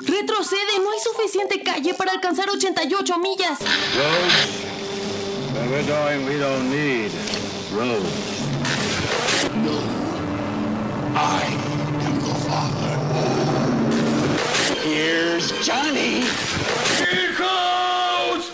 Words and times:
Retrocede, 0.00 0.78
no 0.82 0.90
hay 0.90 0.98
suficiente 1.00 1.62
calle 1.62 1.94
para 1.94 2.12
alcanzar 2.12 2.48
88 2.48 3.18
millas. 3.18 3.58
Roads? 3.60 4.68
Where 5.52 5.68
we're 5.70 5.86
going, 5.86 6.24
we 6.26 6.38
don't 6.38 6.70
need 6.70 7.10
roads. 7.72 8.38
I 11.14 11.42
am 12.06 12.18
the 12.20 12.34
father. 12.46 12.94
Here's 14.84 15.52
Johnny. 15.66 16.22
Hijos! 17.12 18.52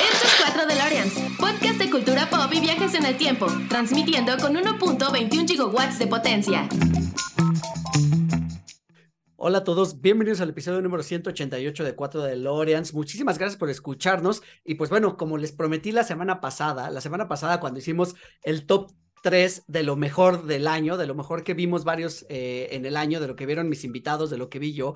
Esto 0.00 0.26
es 0.26 0.34
4 0.44 0.66
DeLoreans, 0.66 1.14
podcast 1.38 1.78
de 1.78 1.90
cultura 1.90 2.28
pop 2.28 2.52
y 2.52 2.60
viajes 2.60 2.94
en 2.94 3.06
el 3.06 3.16
tiempo, 3.16 3.46
transmitiendo 3.68 4.36
con 4.36 4.54
1.21 4.54 5.48
gigawatts 5.48 5.98
de 5.98 6.06
potencia. 6.06 6.68
Hola 9.46 9.58
a 9.58 9.64
todos, 9.64 10.00
bienvenidos 10.00 10.40
al 10.40 10.48
episodio 10.48 10.80
número 10.80 11.02
188 11.02 11.84
de 11.84 11.94
4 11.94 12.22
de 12.22 12.36
Loreans. 12.36 12.94
Muchísimas 12.94 13.36
gracias 13.36 13.58
por 13.58 13.68
escucharnos. 13.68 14.42
Y 14.64 14.76
pues 14.76 14.88
bueno, 14.88 15.18
como 15.18 15.36
les 15.36 15.52
prometí 15.52 15.92
la 15.92 16.02
semana 16.02 16.40
pasada, 16.40 16.90
la 16.90 17.02
semana 17.02 17.28
pasada 17.28 17.60
cuando 17.60 17.78
hicimos 17.78 18.14
el 18.42 18.64
top 18.64 18.92
3 19.22 19.64
de 19.66 19.82
lo 19.82 19.96
mejor 19.96 20.46
del 20.46 20.66
año, 20.66 20.96
de 20.96 21.06
lo 21.06 21.14
mejor 21.14 21.44
que 21.44 21.52
vimos 21.52 21.84
varios 21.84 22.24
eh, 22.30 22.68
en 22.70 22.86
el 22.86 22.96
año, 22.96 23.20
de 23.20 23.26
lo 23.26 23.36
que 23.36 23.44
vieron 23.44 23.68
mis 23.68 23.84
invitados, 23.84 24.30
de 24.30 24.38
lo 24.38 24.48
que 24.48 24.58
vi 24.58 24.72
yo, 24.72 24.94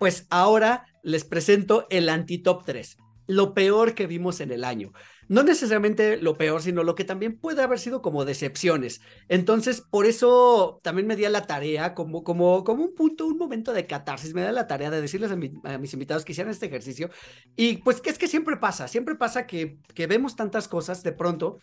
pues 0.00 0.26
ahora 0.30 0.86
les 1.04 1.22
presento 1.22 1.86
el 1.88 2.08
anti-top 2.08 2.64
3, 2.64 2.96
lo 3.28 3.54
peor 3.54 3.94
que 3.94 4.08
vimos 4.08 4.40
en 4.40 4.50
el 4.50 4.64
año 4.64 4.90
no 5.28 5.42
necesariamente 5.42 6.16
lo 6.18 6.36
peor, 6.36 6.62
sino 6.62 6.82
lo 6.82 6.94
que 6.94 7.04
también 7.04 7.38
puede 7.38 7.62
haber 7.62 7.78
sido 7.78 8.02
como 8.02 8.24
decepciones. 8.24 9.00
Entonces, 9.28 9.80
por 9.80 10.06
eso 10.06 10.80
también 10.82 11.06
me 11.06 11.16
di 11.16 11.24
a 11.24 11.30
la 11.30 11.46
tarea, 11.46 11.94
como, 11.94 12.22
como, 12.24 12.64
como 12.64 12.84
un 12.84 12.94
punto, 12.94 13.26
un 13.26 13.38
momento 13.38 13.72
de 13.72 13.86
catarsis, 13.86 14.34
me 14.34 14.42
da 14.42 14.52
la 14.52 14.66
tarea 14.66 14.90
de 14.90 15.00
decirles 15.00 15.30
a, 15.30 15.36
mis 15.78 15.92
invitados 15.92 16.24
que 16.24 16.32
hicieran 16.32 16.52
este 16.52 16.66
ejercicio. 16.66 17.10
Y 17.56 17.78
pues 17.78 18.00
que 18.00 18.10
es 18.10 18.18
que 18.18 18.28
siempre 18.28 18.56
pasa, 18.56 18.88
siempre 18.88 19.14
pasa 19.14 19.46
que, 19.46 19.78
que 19.94 20.06
vemos 20.06 20.36
tantas 20.36 20.68
cosas 20.68 21.02
de 21.02 21.12
pronto 21.12 21.58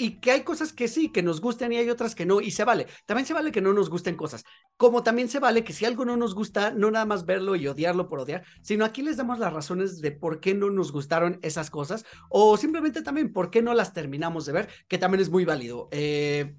y 0.00 0.18
que 0.18 0.30
hay 0.30 0.44
cosas 0.44 0.72
que 0.72 0.88
sí, 0.88 1.12
que 1.12 1.22
nos 1.22 1.42
gustan 1.42 1.72
y 1.72 1.76
hay 1.76 1.90
otras 1.90 2.14
que 2.14 2.24
no, 2.24 2.40
y 2.40 2.52
se 2.52 2.64
vale. 2.64 2.86
También 3.04 3.26
se 3.26 3.34
vale 3.34 3.52
que 3.52 3.60
no 3.60 3.74
nos 3.74 3.90
gusten 3.90 4.16
cosas, 4.16 4.44
como 4.78 5.02
también 5.02 5.28
se 5.28 5.40
vale 5.40 5.62
que 5.62 5.74
si 5.74 5.84
algo 5.84 6.06
no 6.06 6.16
nos 6.16 6.34
gusta, 6.34 6.70
no 6.70 6.90
nada 6.90 7.04
más 7.04 7.26
verlo 7.26 7.54
y 7.54 7.66
odiarlo 7.66 8.08
por 8.08 8.20
odiar, 8.20 8.42
sino 8.62 8.86
aquí 8.86 9.02
les 9.02 9.18
damos 9.18 9.38
las 9.38 9.52
razones 9.52 10.00
de 10.00 10.12
por 10.12 10.40
qué 10.40 10.54
no 10.54 10.70
nos 10.70 10.90
gustaron 10.90 11.38
esas 11.42 11.68
cosas, 11.68 12.06
o 12.30 12.56
simplemente 12.56 13.02
también 13.02 13.30
por 13.30 13.50
qué 13.50 13.60
no 13.60 13.74
las 13.74 13.92
terminamos 13.92 14.46
de 14.46 14.52
ver, 14.52 14.68
que 14.88 14.96
también 14.96 15.20
es 15.20 15.28
muy 15.28 15.44
válido. 15.44 15.88
Eh, 15.90 16.54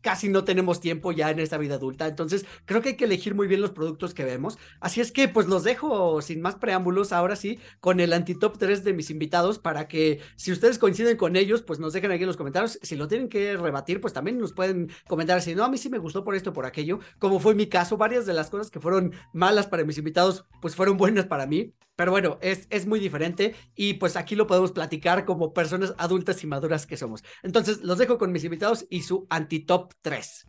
casi 0.00 0.28
no 0.28 0.44
tenemos 0.44 0.80
tiempo 0.80 1.12
ya 1.12 1.30
en 1.30 1.38
esta 1.38 1.58
vida 1.58 1.76
adulta, 1.76 2.06
entonces 2.06 2.46
creo 2.64 2.82
que 2.82 2.90
hay 2.90 2.96
que 2.96 3.04
elegir 3.04 3.34
muy 3.34 3.46
bien 3.46 3.60
los 3.60 3.70
productos 3.70 4.14
que 4.14 4.24
vemos. 4.24 4.58
Así 4.80 5.00
es 5.00 5.12
que 5.12 5.28
pues 5.28 5.46
los 5.46 5.64
dejo 5.64 6.22
sin 6.22 6.40
más 6.40 6.56
preámbulos 6.56 7.12
ahora 7.12 7.36
sí 7.36 7.58
con 7.80 8.00
el 8.00 8.12
anti-top 8.12 8.58
3 8.58 8.84
de 8.84 8.92
mis 8.92 9.10
invitados 9.10 9.58
para 9.58 9.88
que 9.88 10.20
si 10.36 10.52
ustedes 10.52 10.78
coinciden 10.78 11.16
con 11.16 11.36
ellos, 11.36 11.62
pues 11.62 11.78
nos 11.78 11.92
dejen 11.92 12.12
aquí 12.12 12.22
en 12.22 12.28
los 12.28 12.36
comentarios. 12.36 12.78
Si 12.82 12.96
lo 12.96 13.08
tienen 13.08 13.28
que 13.28 13.56
rebatir, 13.56 14.00
pues 14.00 14.12
también 14.12 14.38
nos 14.38 14.52
pueden 14.52 14.90
comentar 15.06 15.40
si 15.42 15.54
no, 15.54 15.64
a 15.64 15.68
mí 15.68 15.78
sí 15.78 15.88
me 15.88 15.98
gustó 15.98 16.24
por 16.24 16.34
esto, 16.34 16.52
por 16.52 16.66
aquello, 16.66 17.00
como 17.18 17.40
fue 17.40 17.54
mi 17.54 17.66
caso, 17.68 17.96
varias 17.96 18.26
de 18.26 18.34
las 18.34 18.50
cosas 18.50 18.70
que 18.70 18.80
fueron 18.80 19.12
malas 19.32 19.66
para 19.66 19.84
mis 19.84 19.98
invitados, 19.98 20.44
pues 20.60 20.74
fueron 20.76 20.96
buenas 20.96 21.26
para 21.26 21.46
mí. 21.46 21.74
Pero 21.98 22.12
bueno, 22.12 22.38
es, 22.42 22.68
es 22.70 22.86
muy 22.86 23.00
diferente 23.00 23.56
y 23.74 23.94
pues 23.94 24.14
aquí 24.14 24.36
lo 24.36 24.46
podemos 24.46 24.70
platicar 24.70 25.24
como 25.24 25.52
personas 25.52 25.94
adultas 25.98 26.44
y 26.44 26.46
maduras 26.46 26.86
que 26.86 26.96
somos. 26.96 27.24
Entonces, 27.42 27.82
los 27.82 27.98
dejo 27.98 28.18
con 28.18 28.30
mis 28.30 28.44
invitados 28.44 28.86
y 28.88 29.02
su 29.02 29.26
anti-top 29.30 29.92
3. 30.00 30.46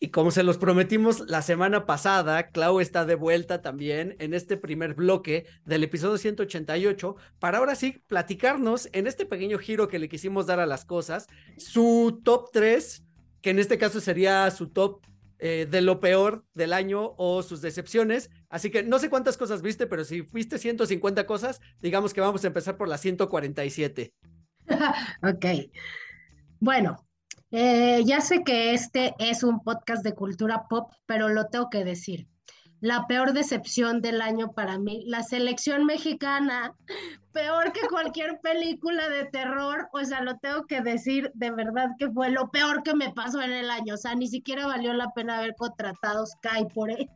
Y 0.00 0.08
como 0.08 0.32
se 0.32 0.42
los 0.42 0.58
prometimos 0.58 1.20
la 1.20 1.40
semana 1.40 1.86
pasada, 1.86 2.48
Clau 2.48 2.80
está 2.80 3.04
de 3.04 3.14
vuelta 3.14 3.62
también 3.62 4.16
en 4.18 4.34
este 4.34 4.56
primer 4.56 4.94
bloque 4.94 5.46
del 5.64 5.84
episodio 5.84 6.18
188 6.18 7.14
para 7.38 7.58
ahora 7.58 7.76
sí 7.76 8.02
platicarnos 8.08 8.88
en 8.92 9.06
este 9.06 9.24
pequeño 9.24 9.60
giro 9.60 9.86
que 9.86 10.00
le 10.00 10.08
quisimos 10.08 10.46
dar 10.46 10.58
a 10.58 10.66
las 10.66 10.84
cosas, 10.84 11.28
su 11.58 12.20
top 12.24 12.48
3, 12.52 13.04
que 13.40 13.50
en 13.50 13.60
este 13.60 13.78
caso 13.78 14.00
sería 14.00 14.50
su 14.50 14.70
top 14.70 15.00
eh, 15.40 15.66
de 15.70 15.80
lo 15.80 16.00
peor 16.00 16.44
del 16.54 16.72
año 16.72 17.14
o 17.16 17.42
sus 17.42 17.60
decepciones. 17.62 18.30
Así 18.48 18.70
que 18.70 18.82
no 18.82 18.98
sé 18.98 19.10
cuántas 19.10 19.36
cosas 19.36 19.62
viste, 19.62 19.86
pero 19.86 20.04
si 20.04 20.22
fuiste 20.22 20.58
150 20.58 21.26
cosas, 21.26 21.60
digamos 21.80 22.12
que 22.12 22.20
vamos 22.20 22.44
a 22.44 22.48
empezar 22.48 22.76
por 22.76 22.88
las 22.88 23.00
147. 23.02 24.12
ok. 25.22 25.46
Bueno, 26.60 27.06
eh, 27.50 28.02
ya 28.04 28.20
sé 28.20 28.44
que 28.44 28.74
este 28.74 29.14
es 29.18 29.42
un 29.42 29.60
podcast 29.60 30.04
de 30.04 30.14
cultura 30.14 30.66
pop, 30.68 30.92
pero 31.06 31.28
lo 31.28 31.46
tengo 31.46 31.70
que 31.70 31.84
decir 31.84 32.28
la 32.80 33.06
peor 33.06 33.32
decepción 33.32 34.00
del 34.00 34.22
año 34.22 34.52
para 34.52 34.78
mí, 34.78 35.04
la 35.06 35.22
selección 35.22 35.84
mexicana, 35.84 36.74
peor 37.32 37.72
que 37.72 37.86
cualquier 37.88 38.40
película 38.42 39.08
de 39.08 39.26
terror, 39.26 39.88
o 39.92 40.04
sea, 40.04 40.22
lo 40.22 40.38
tengo 40.38 40.66
que 40.66 40.80
decir, 40.80 41.30
de 41.34 41.50
verdad 41.50 41.90
que 41.98 42.10
fue 42.10 42.30
lo 42.30 42.50
peor 42.50 42.82
que 42.82 42.94
me 42.94 43.12
pasó 43.12 43.42
en 43.42 43.52
el 43.52 43.70
año, 43.70 43.94
o 43.94 43.98
sea, 43.98 44.14
ni 44.14 44.28
siquiera 44.28 44.66
valió 44.66 44.94
la 44.94 45.10
pena 45.14 45.38
haber 45.38 45.54
contratado 45.56 46.24
Sky 46.26 46.66
por 46.74 46.90
ello. 46.90 47.10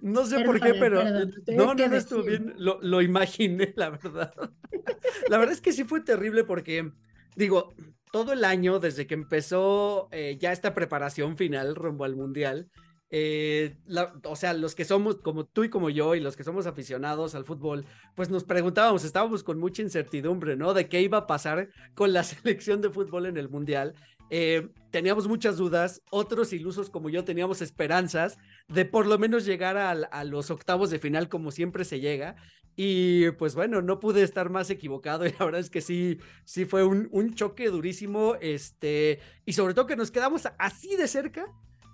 No 0.00 0.24
sé 0.24 0.44
por 0.44 0.60
qué, 0.60 0.74
pero 0.74 1.02
no, 1.02 1.74
no, 1.74 1.74
no 1.74 1.96
estuvo 1.96 2.22
bien, 2.22 2.54
lo, 2.56 2.78
lo 2.82 3.02
imaginé, 3.02 3.72
la 3.76 3.90
verdad. 3.90 4.32
La 5.28 5.38
verdad 5.38 5.54
es 5.54 5.60
que 5.60 5.72
sí 5.72 5.84
fue 5.84 6.00
terrible 6.00 6.44
porque, 6.44 6.92
digo, 7.36 7.74
todo 8.12 8.32
el 8.32 8.44
año, 8.44 8.78
desde 8.78 9.06
que 9.06 9.14
empezó 9.14 10.08
eh, 10.12 10.36
ya 10.38 10.52
esta 10.52 10.74
preparación 10.74 11.36
final 11.36 11.74
rumbo 11.74 12.04
al 12.04 12.14
Mundial, 12.14 12.68
eh, 13.14 13.76
o 14.24 14.36
sea, 14.36 14.54
los 14.54 14.74
que 14.74 14.86
somos 14.86 15.16
como 15.16 15.44
tú 15.44 15.64
y 15.64 15.68
como 15.68 15.90
yo 15.90 16.14
y 16.14 16.20
los 16.20 16.34
que 16.34 16.44
somos 16.44 16.66
aficionados 16.66 17.34
al 17.34 17.44
fútbol, 17.44 17.84
pues 18.14 18.30
nos 18.30 18.44
preguntábamos, 18.44 19.04
estábamos 19.04 19.44
con 19.44 19.58
mucha 19.58 19.82
incertidumbre, 19.82 20.56
¿no? 20.56 20.72
De 20.72 20.88
qué 20.88 21.02
iba 21.02 21.18
a 21.18 21.26
pasar 21.26 21.68
con 21.94 22.14
la 22.14 22.24
selección 22.24 22.80
de 22.80 22.88
fútbol 22.88 23.26
en 23.26 23.36
el 23.36 23.50
Mundial. 23.50 23.94
Eh, 24.30 24.70
teníamos 24.90 25.28
muchas 25.28 25.58
dudas, 25.58 26.00
otros 26.10 26.54
ilusos 26.54 26.88
como 26.88 27.10
yo 27.10 27.22
teníamos 27.22 27.60
esperanzas 27.60 28.38
de 28.68 28.86
por 28.86 29.06
lo 29.06 29.18
menos 29.18 29.44
llegar 29.44 29.76
a, 29.76 30.24
los 30.24 30.50
octavos 30.50 30.88
de 30.88 30.98
final 30.98 31.28
como 31.28 31.50
siempre 31.50 31.84
se 31.84 32.00
llega. 32.00 32.36
Y 32.76 33.30
pues 33.32 33.54
bueno, 33.54 33.82
no 33.82 34.00
pude 34.00 34.22
estar 34.22 34.48
más 34.48 34.70
equivocado 34.70 35.26
y 35.26 35.34
la 35.38 35.44
verdad 35.44 35.60
es 35.60 35.68
que 35.68 35.82
sí, 35.82 36.18
sí 36.46 36.64
fue 36.64 36.82
un, 36.82 37.10
un 37.12 37.34
choque 37.34 37.68
durísimo, 37.68 38.36
este, 38.40 39.20
y 39.44 39.52
sobre 39.52 39.74
todo 39.74 39.86
que 39.86 39.96
nos 39.96 40.10
quedamos 40.10 40.48
así 40.58 40.96
de 40.96 41.08
cerca 41.08 41.44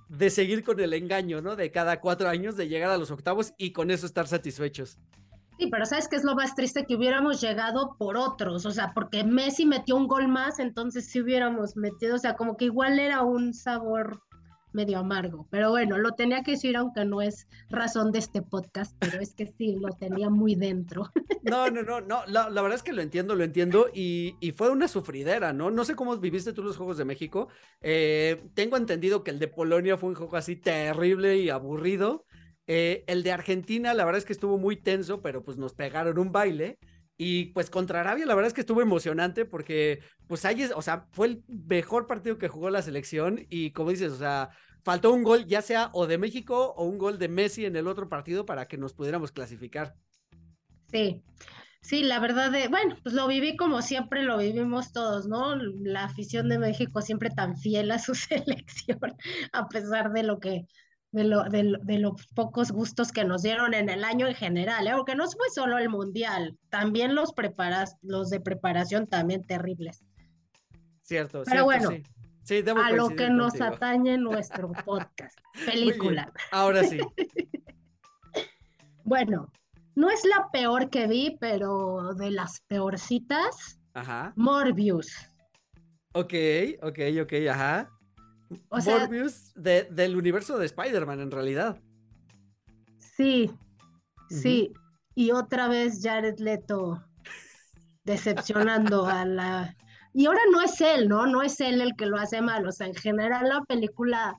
de 0.08 0.30
seguir 0.30 0.64
con 0.64 0.80
el 0.80 0.92
engaño, 0.92 1.40
¿no? 1.40 1.56
De 1.56 1.70
cada 1.70 2.00
cuatro 2.00 2.28
años 2.28 2.56
de 2.56 2.68
llegar 2.68 2.90
a 2.90 2.98
los 2.98 3.10
octavos 3.10 3.54
y 3.58 3.72
con 3.72 3.90
eso 3.90 4.06
estar 4.06 4.26
satisfechos. 4.26 4.98
Sí, 5.58 5.66
pero 5.70 5.84
¿sabes 5.86 6.08
qué 6.08 6.16
es 6.16 6.24
lo 6.24 6.36
más 6.36 6.54
triste? 6.54 6.86
Que 6.86 6.94
hubiéramos 6.94 7.40
llegado 7.40 7.96
por 7.98 8.16
otros, 8.16 8.64
o 8.64 8.70
sea, 8.70 8.92
porque 8.94 9.24
Messi 9.24 9.66
metió 9.66 9.96
un 9.96 10.06
gol 10.06 10.28
más, 10.28 10.60
entonces 10.60 11.10
sí 11.10 11.20
hubiéramos 11.20 11.76
metido, 11.76 12.14
o 12.14 12.18
sea, 12.18 12.36
como 12.36 12.56
que 12.56 12.66
igual 12.66 13.00
era 13.00 13.22
un 13.22 13.52
sabor 13.52 14.22
medio 14.72 14.98
amargo. 14.98 15.46
Pero 15.50 15.70
bueno, 15.70 15.98
lo 15.98 16.12
tenía 16.12 16.42
que 16.42 16.52
decir, 16.52 16.76
aunque 16.76 17.04
no 17.04 17.22
es 17.22 17.46
razón 17.68 18.12
de 18.12 18.18
este 18.18 18.42
podcast, 18.42 18.94
pero 18.98 19.20
es 19.20 19.34
que 19.34 19.46
sí, 19.46 19.76
lo 19.80 19.90
tenía 19.90 20.30
muy 20.30 20.54
dentro. 20.54 21.10
No, 21.48 21.70
no, 21.70 21.82
no, 21.82 22.02
no, 22.02 22.26
la, 22.26 22.48
verdad 22.50 22.74
es 22.74 22.82
que 22.82 22.92
lo 22.92 23.00
entiendo, 23.00 23.34
lo 23.34 23.42
entiendo, 23.42 23.86
y, 23.94 24.34
fue 24.54 24.70
una 24.70 24.86
sufridera, 24.86 25.54
¿no? 25.54 25.70
No 25.70 25.84
sé 25.84 25.94
cómo 25.94 26.14
viviste 26.18 26.52
tú 26.52 26.62
los 26.62 26.76
Juegos 26.76 26.98
de 26.98 27.06
México. 27.06 27.48
Eh, 27.80 28.42
tengo 28.52 28.76
entendido 28.76 29.24
que 29.24 29.30
el 29.30 29.38
de 29.38 29.48
Polonia 29.48 29.96
fue 29.96 30.10
un 30.10 30.14
juego 30.14 30.36
así 30.36 30.56
terrible 30.56 31.38
y 31.38 31.48
aburrido. 31.48 32.26
Eh, 32.66 33.04
el 33.06 33.22
de 33.22 33.32
Argentina, 33.32 33.94
la 33.94 34.04
verdad 34.04 34.18
es 34.18 34.26
que 34.26 34.34
estuvo 34.34 34.58
muy 34.58 34.76
tenso, 34.76 35.22
pero 35.22 35.42
pues 35.42 35.56
nos 35.56 35.72
pegaron 35.72 36.18
un 36.18 36.32
baile. 36.32 36.78
Y 37.20 37.46
pues 37.46 37.68
contra 37.68 38.00
Arabia, 38.00 38.26
la 38.26 38.36
verdad 38.36 38.46
es 38.46 38.54
que 38.54 38.60
estuvo 38.60 38.80
emocionante 38.80 39.44
porque, 39.44 40.00
pues 40.28 40.44
ahí, 40.44 40.70
o 40.72 40.82
sea, 40.82 41.08
fue 41.10 41.26
el 41.26 41.44
mejor 41.48 42.06
partido 42.06 42.38
que 42.38 42.46
jugó 42.46 42.70
la 42.70 42.80
selección 42.80 43.44
y 43.50 43.72
como 43.72 43.90
dices, 43.90 44.12
o 44.12 44.18
sea, 44.18 44.50
faltó 44.84 45.12
un 45.12 45.24
gol 45.24 45.44
ya 45.44 45.60
sea 45.60 45.90
o 45.94 46.06
de 46.06 46.16
México 46.16 46.74
o 46.76 46.84
un 46.84 46.96
gol 46.96 47.18
de 47.18 47.28
Messi 47.28 47.66
en 47.66 47.74
el 47.74 47.88
otro 47.88 48.08
partido 48.08 48.46
para 48.46 48.68
que 48.68 48.78
nos 48.78 48.94
pudiéramos 48.94 49.32
clasificar. 49.32 49.96
Sí, 50.92 51.24
sí, 51.82 52.04
la 52.04 52.20
verdad, 52.20 52.52
de, 52.52 52.68
bueno, 52.68 52.96
pues 53.02 53.12
lo 53.16 53.26
viví 53.26 53.56
como 53.56 53.82
siempre 53.82 54.22
lo 54.22 54.38
vivimos 54.38 54.92
todos, 54.92 55.26
¿no? 55.26 55.56
La 55.56 56.04
afición 56.04 56.48
de 56.48 56.60
México 56.60 57.02
siempre 57.02 57.30
tan 57.30 57.56
fiel 57.56 57.90
a 57.90 57.98
su 57.98 58.14
selección, 58.14 59.00
a 59.52 59.68
pesar 59.68 60.12
de 60.12 60.22
lo 60.22 60.38
que 60.38 60.68
de, 61.12 61.24
lo, 61.24 61.44
de, 61.44 61.98
los 61.98 62.26
pocos 62.34 62.70
gustos 62.70 63.12
que 63.12 63.24
nos 63.24 63.42
dieron 63.42 63.74
en 63.74 63.88
el 63.88 64.04
año 64.04 64.26
en 64.26 64.34
general, 64.34 64.86
¿eh? 64.86 64.92
porque 64.94 65.14
no 65.14 65.26
fue 65.28 65.48
solo 65.54 65.78
el 65.78 65.88
mundial, 65.88 66.56
también 66.68 67.14
los, 67.14 67.32
preparas, 67.32 67.96
los 68.02 68.30
de 68.30 68.40
preparación 68.40 69.06
también 69.06 69.44
terribles. 69.44 70.04
Cierto, 71.02 71.42
Pero 71.46 71.64
bueno, 71.64 71.90
sí. 72.44 72.62
a 72.76 72.92
lo 72.92 73.08
que 73.10 73.30
nos 73.30 73.60
atañe 73.60 74.18
nuestro 74.18 74.70
podcast, 74.84 75.38
película. 75.64 76.30
Ahora 76.52 76.84
sí. 76.84 76.98
bueno, 79.04 79.50
no 79.94 80.10
es 80.10 80.22
la 80.24 80.50
peor 80.52 80.90
que 80.90 81.06
vi, 81.06 81.38
pero 81.40 82.12
de 82.14 82.30
las 82.30 82.60
peorcitas, 82.68 83.80
ajá. 83.94 84.34
Morbius. 84.36 85.10
Ok, 86.12 86.34
ok, 86.82 86.98
ok, 87.22 87.32
ajá. 87.50 87.88
O 88.68 88.80
sea, 88.80 89.00
Morbius 89.00 89.52
de- 89.54 89.84
del 89.90 90.16
universo 90.16 90.58
de 90.58 90.66
Spider-Man, 90.66 91.20
en 91.20 91.30
realidad. 91.30 91.80
sí, 92.98 93.50
sí. 94.30 94.72
Y 95.14 95.32
otra 95.32 95.66
vez 95.68 96.00
Jared 96.02 96.38
Leto 96.38 97.02
decepcionando 98.04 99.06
a 99.06 99.24
la... 99.24 99.76
Y 100.14 100.26
ahora 100.26 100.40
no 100.52 100.60
es 100.60 100.80
él, 100.80 101.08
¿no? 101.08 101.26
No 101.26 101.42
es 101.42 101.60
él 101.60 101.80
el 101.80 101.94
que 101.96 102.06
lo 102.06 102.16
hace 102.16 102.40
mal. 102.40 102.66
O 102.66 102.72
sea, 102.72 102.86
en 102.86 102.94
general 102.94 103.48
la 103.48 103.60
película... 103.62 104.36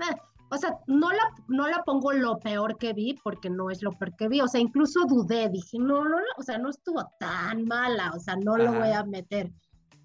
eh, 0.00 0.16
o 0.52 0.56
sea, 0.56 0.78
no 0.88 1.10
la, 1.10 1.22
no 1.48 1.68
la 1.68 1.82
pongo 1.84 2.12
lo 2.12 2.38
peor 2.38 2.76
que 2.78 2.92
vi, 2.92 3.14
porque 3.22 3.50
no 3.50 3.70
es 3.70 3.82
lo 3.82 3.92
peor 3.92 4.16
que 4.16 4.28
vi. 4.28 4.40
O 4.40 4.48
sea, 4.48 4.60
incluso 4.60 5.04
dudé, 5.06 5.48
dije, 5.48 5.78
no, 5.78 6.04
no, 6.04 6.16
o 6.36 6.42
sea, 6.42 6.58
no 6.58 6.70
estuvo 6.70 7.04
tan 7.20 7.64
mala, 7.66 8.12
o 8.16 8.18
sea, 8.20 8.36
no 8.36 8.56
lo 8.56 8.72
voy 8.72 8.90
a 8.90 9.04
meter. 9.04 9.50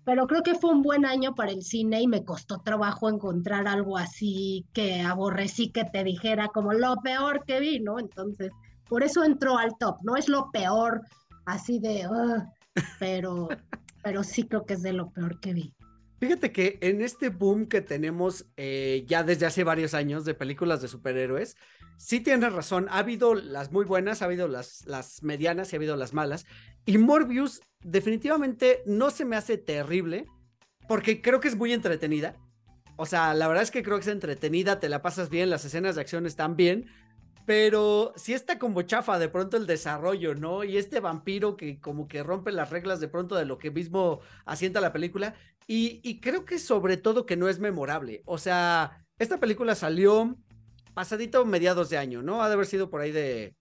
Pero 0.06 0.28
creo 0.28 0.44
que 0.44 0.54
fue 0.56 0.72
un 0.72 0.84
buen 0.84 1.06
año 1.06 1.34
para 1.34 1.52
el 1.52 1.64
cine 1.64 2.02
y 2.02 2.08
me 2.08 2.24
costó 2.24 2.60
trabajo 2.60 3.10
encontrar 3.10 3.68
algo 3.68 3.98
así 3.98 4.66
que 4.72 5.02
aborrecí 5.02 5.72
que 5.72 5.84
te 5.84 6.04
dijera 6.04 6.48
como 6.50 6.74
lo 6.74 6.96
peor 6.98 7.44
que 7.46 7.60
vi, 7.60 7.80
¿no? 7.80 8.00
Entonces, 8.00 8.52
por 8.88 9.04
eso 9.04 9.24
entró 9.24 9.58
al 9.58 9.72
top. 9.80 9.98
No 10.04 10.16
es 10.16 10.30
lo 10.30 10.52
peor 10.52 11.02
así 11.46 11.80
de, 11.80 12.08
"Ugh", 12.08 12.44
pero, 13.00 13.50
pero 14.04 14.24
sí 14.24 14.44
creo 14.44 14.66
que 14.66 14.76
es 14.76 14.84
de 14.84 14.94
lo 14.94 15.10
peor 15.10 15.40
que 15.40 15.54
vi. 15.54 15.74
Fíjate 16.20 16.52
que 16.52 16.78
en 16.82 17.02
este 17.02 17.30
boom 17.30 17.68
que 17.68 17.82
tenemos 17.82 18.46
eh, 18.58 19.06
ya 19.08 19.24
desde 19.24 19.46
hace 19.46 19.64
varios 19.64 19.94
años 19.94 20.24
de 20.24 20.34
películas 20.34 20.82
de 20.82 20.88
superhéroes, 20.88 21.58
sí 21.98 22.20
tienes 22.20 22.54
razón, 22.54 22.88
ha 22.90 23.00
habido 23.00 23.34
las 23.36 23.72
muy 23.72 23.86
buenas, 23.86 24.22
ha 24.22 24.26
habido 24.26 24.48
las, 24.48 24.86
medianas 25.22 25.72
y 25.72 25.76
ha 25.76 25.80
habido 25.80 25.96
las 25.96 26.14
malas. 26.14 26.46
Y 26.86 26.98
Morbius 26.98 27.62
definitivamente 27.82 28.82
no 28.86 29.10
se 29.10 29.26
me 29.26 29.36
hace 29.36 29.58
terrible 29.58 30.26
porque 30.88 31.22
creo 31.22 31.40
que 31.40 31.48
es 31.48 31.56
muy 31.56 31.74
entretenida. 31.74 32.36
O 32.98 33.06
sea, 33.06 33.34
la 33.34 33.48
verdad 33.48 33.64
es 33.64 33.72
que 33.72 33.84
creo 33.84 33.98
que 33.98 34.04
es 34.04 34.08
entretenida, 34.08 34.80
te 34.80 34.90
la 34.90 35.02
pasas 35.02 35.30
bien, 35.30 35.50
las 35.50 35.66
escenas 35.66 35.96
de 35.96 36.02
acción 36.02 36.26
están 36.26 36.56
bien, 36.56 36.86
pero 37.46 38.14
sí 38.16 38.34
está 38.34 38.58
como 38.58 38.82
chafa 38.84 39.20
de 39.20 39.30
pronto 39.30 39.58
el 39.58 39.68
desarrollo, 39.68 40.34
¿no? 40.34 40.64
Y 40.64 40.78
este 40.78 41.00
vampiro 41.00 41.58
que 41.58 41.80
como 41.80 42.08
que 42.08 42.24
rompe 42.24 42.52
las 42.52 42.70
reglas 42.70 43.00
de 43.00 43.08
pronto 43.08 43.36
de 43.36 43.46
lo 43.46 43.58
que 43.58 43.72
mismo 43.72 44.22
asienta 44.46 44.80
la 44.80 44.94
película. 44.94 45.36
Y, 45.68 46.00
y 46.04 46.20
creo 46.22 46.46
que 46.46 46.60
sobre 46.60 46.98
todo 46.98 47.26
que 47.26 47.36
no 47.36 47.50
es 47.50 47.60
memorable. 47.60 48.22
O 48.26 48.38
sea, 48.38 49.06
esta 49.20 49.40
película 49.40 49.76
salió 49.76 50.38
pasadito 50.96 51.46
mediados 51.46 51.92
de 51.92 52.00
año, 52.00 52.24
¿no? 52.24 52.42
Ha 52.42 52.48
de 52.48 52.56
haber 52.56 52.66
sido 52.66 52.90
por 52.90 53.02
ahí 53.02 53.12
de 53.12 53.56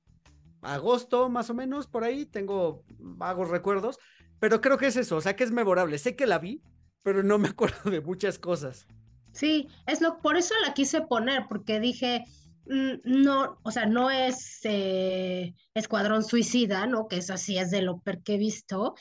agosto, 0.63 1.29
más 1.29 1.51
o 1.51 1.55
menos, 1.55 1.87
por 1.87 2.05
ahí. 2.05 2.25
Tengo 2.25 2.83
vagos 2.99 3.51
recuerdos. 3.51 3.99
Pero 4.41 4.61
creo 4.61 4.79
que 4.79 4.87
es 4.87 4.97
eso, 4.97 5.17
o 5.17 5.21
sea, 5.21 5.37
que 5.37 5.45
es 5.45 5.51
memorable. 5.51 5.99
Sé 5.99 6.17
que 6.17 6.27
la 6.27 6.39
vi, 6.39 6.63
pero 7.03 7.23
no 7.23 7.39
me 7.39 7.49
acuerdo 7.51 7.91
de 7.91 8.01
muchas 8.01 8.39
cosas. 8.39 8.87
Sí, 9.33 9.69
es 9.87 10.01
lo, 10.01 10.19
por 10.19 10.37
eso 10.37 10.55
la 10.65 10.75
quise 10.75 11.03
poner, 11.03 11.47
porque 11.49 11.81
dije, 11.81 12.25
mm, 12.67 13.01
no, 13.05 13.59
o 13.63 13.71
sea, 13.71 13.85
no 13.85 14.11
es 14.11 14.61
eh, 14.63 15.55
Escuadrón 15.75 16.23
Suicida, 16.23 16.87
¿no? 16.87 17.09
Que 17.09 17.17
eso 17.17 17.37
sí 17.37 17.59
es 17.59 17.71
de 17.71 17.83
lo 17.83 17.99
peor 17.99 18.23
que 18.23 18.35
he 18.35 18.39
visto, 18.39 18.95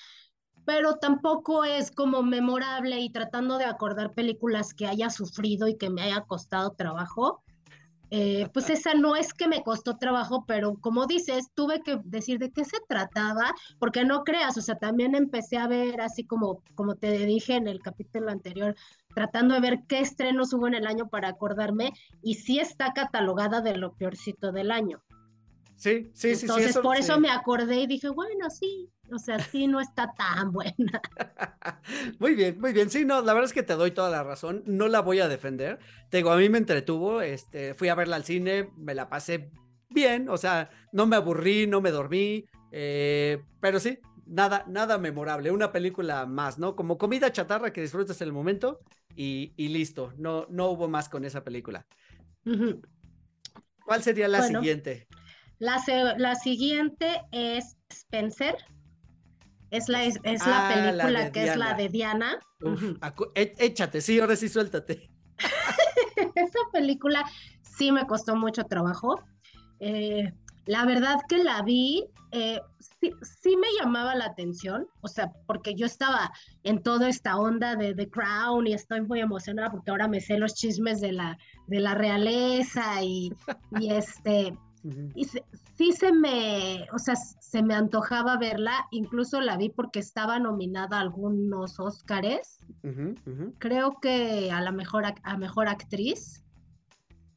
pero 0.66 0.96
tampoco 0.96 1.66
es 1.66 1.92
como 1.92 2.24
memorable 2.24 3.00
y 3.00 3.12
tratando 3.12 3.58
de 3.58 3.66
acordar 3.66 4.14
películas 4.14 4.74
que 4.74 4.88
haya 4.88 5.10
sufrido 5.10 5.68
y 5.68 5.78
que 5.78 5.90
me 5.90 6.02
haya 6.02 6.22
costado 6.22 6.72
trabajo. 6.72 7.44
Eh, 8.16 8.48
pues 8.54 8.70
esa 8.70 8.94
no 8.94 9.16
es 9.16 9.34
que 9.34 9.48
me 9.48 9.64
costó 9.64 9.98
trabajo, 9.98 10.46
pero 10.46 10.76
como 10.76 11.08
dices, 11.08 11.50
tuve 11.56 11.82
que 11.82 12.00
decir 12.04 12.38
de 12.38 12.52
qué 12.52 12.64
se 12.64 12.78
trataba, 12.88 13.56
porque 13.80 14.06
no 14.06 14.24
creas, 14.24 14.56
o 14.56 14.62
sea, 14.62 14.76
también 14.76 15.16
empecé 15.16 15.58
a 15.58 15.68
ver 15.68 16.00
así 16.00 16.24
como, 16.24 16.62
como 16.76 16.94
te 16.94 17.26
dije 17.26 17.56
en 17.56 17.68
el 17.68 17.82
capítulo 17.82 18.30
anterior, 18.30 18.76
tratando 19.16 19.56
de 19.56 19.62
ver 19.62 19.80
qué 19.88 20.00
estrenos 20.00 20.54
hubo 20.54 20.68
en 20.68 20.76
el 20.76 20.86
año 20.86 21.10
para 21.10 21.30
acordarme, 21.30 21.92
y 22.22 22.36
sí 22.36 22.60
está 22.60 22.94
catalogada 22.94 23.62
de 23.62 23.78
lo 23.78 23.94
peorcito 23.94 24.52
del 24.52 24.70
año. 24.70 25.02
Sí, 25.76 26.12
sí, 26.14 26.36
sí, 26.36 26.36
sí. 26.36 26.46
Entonces, 26.46 26.78
por 26.78 26.96
eso 26.98 27.16
sí. 27.16 27.20
me 27.20 27.30
acordé 27.30 27.82
y 27.82 27.88
dije, 27.88 28.10
bueno, 28.10 28.50
sí, 28.50 28.90
o 29.12 29.20
sea, 29.20 29.40
sí, 29.40 29.68
no 29.68 29.80
está 29.82 30.14
tan 30.16 30.52
buena. 30.52 31.02
Muy 32.20 32.36
bien, 32.36 32.60
muy 32.60 32.74
bien. 32.74 32.90
Sí, 32.90 33.06
no, 33.06 33.22
la 33.22 33.34
verdad 33.34 33.48
es 33.50 33.54
que 33.54 33.64
te 33.64 33.74
doy 33.76 33.92
toda 33.92 34.10
la 34.10 34.24
razón. 34.24 34.64
No 34.66 34.88
la 34.88 35.02
voy 35.02 35.20
a 35.20 35.28
defender. 35.28 35.80
Te 36.10 36.18
digo, 36.18 36.32
a 36.32 36.38
mí 36.38 36.48
me 36.50 36.58
entretuvo. 36.58 37.22
Este, 37.22 37.74
fui 37.74 37.90
a 37.90 37.96
verla 37.96 38.16
al 38.16 38.24
cine, 38.24 38.72
me 38.78 38.96
la 38.96 39.10
pasé 39.10 39.52
bien. 39.90 40.30
O 40.30 40.38
sea, 40.38 40.70
no 40.92 41.06
me 41.06 41.16
aburrí, 41.18 41.68
no 41.68 41.82
me 41.82 41.92
dormí. 41.92 42.46
eh, 42.72 43.44
pero 43.60 43.80
sí, 43.80 44.00
nada, 44.26 44.66
nada 44.68 44.98
memorable. 44.98 45.52
Una 45.52 45.72
película 45.72 46.26
más, 46.26 46.58
¿no? 46.60 46.76
Como 46.76 46.98
comida 46.98 47.32
chatarra 47.32 47.74
que 47.74 47.82
disfrutas 47.82 48.22
en 48.22 48.28
el 48.30 48.34
momento 48.34 48.80
y, 49.16 49.54
y 49.58 49.68
listo. 49.70 50.14
No, 50.18 50.48
no 50.50 50.70
hubo 50.70 50.88
más 50.88 51.10
con 51.10 51.26
esa 51.26 51.44
película. 51.44 51.86
¿Cuál 53.86 54.02
sería 54.04 54.28
la 54.28 54.40
Bueno. 54.40 54.60
siguiente? 54.60 55.08
La, 55.64 55.82
la 56.18 56.36
siguiente 56.36 57.22
es 57.32 57.78
Spencer. 57.90 58.58
Es 59.72 59.88
la, 59.88 60.04
es, 60.04 60.20
es 60.24 60.46
la 60.46 60.58
Ah, 60.68 60.70
la 60.70 60.76
película 60.76 61.32
que 61.32 61.44
es 61.46 61.56
la 61.56 61.74
de 61.74 61.88
Diana. 61.88 62.38
Uf, 62.62 62.84
é- 63.34 63.56
échate, 63.58 64.02
sí, 64.02 64.20
ahora 64.20 64.36
sí 64.36 64.50
suéltate. 64.50 65.10
Esa 66.36 66.60
película 66.74 67.24
sí 67.62 67.94
me 67.94 68.06
costó 68.06 68.36
mucho 68.36 68.66
trabajo. 68.66 69.24
Eh, 69.80 70.34
la 70.66 70.86
verdad 70.86 71.16
que 71.30 71.42
la 71.42 71.62
vi, 71.62 72.06
eh, 72.32 72.60
sí, 73.00 73.12
sí 73.22 73.56
me 73.56 73.68
llamaba 73.80 74.16
la 74.16 74.26
atención, 74.26 74.86
o 75.02 75.08
sea, 75.08 75.32
porque 75.48 75.76
yo 75.76 75.86
estaba 75.86 76.32
en 76.64 76.84
toda 76.84 77.08
esta 77.08 77.38
onda 77.38 77.78
de 77.78 77.96
The 77.96 78.10
Crown 78.10 78.68
y 78.68 78.74
estoy 78.74 79.00
muy 79.02 79.22
emocionada 79.22 79.72
porque 79.72 79.92
ahora 79.92 80.10
me 80.10 80.20
sé 80.20 80.38
los 80.38 80.56
chismes 80.56 81.00
de 81.00 81.14
la, 81.14 81.38
de 81.68 81.80
la 81.80 81.96
realeza 81.96 83.02
y, 83.02 83.32
y 83.80 83.92
este, 83.92 84.58
Y 85.16 85.26
se- 85.26 85.46
sí 85.78 85.92
se 85.94 86.12
me, 86.12 86.88
o 86.94 87.00
sea, 87.00 87.16
se 87.16 87.62
me 87.64 87.74
antojaba 87.76 88.38
verla, 88.38 88.86
incluso 88.92 89.42
la 89.42 89.58
vi 89.58 89.70
porque 89.70 90.00
estaba 90.00 90.40
nominada 90.40 90.98
a 90.98 91.02
algunos 91.02 91.80
Óscares, 91.80 92.58
creo 93.60 94.00
que 94.02 94.52
a 94.52 94.62
la 94.62 94.72
mejor, 94.72 95.06
a 95.24 95.38
mejor 95.38 95.68
actriz, 95.68 96.44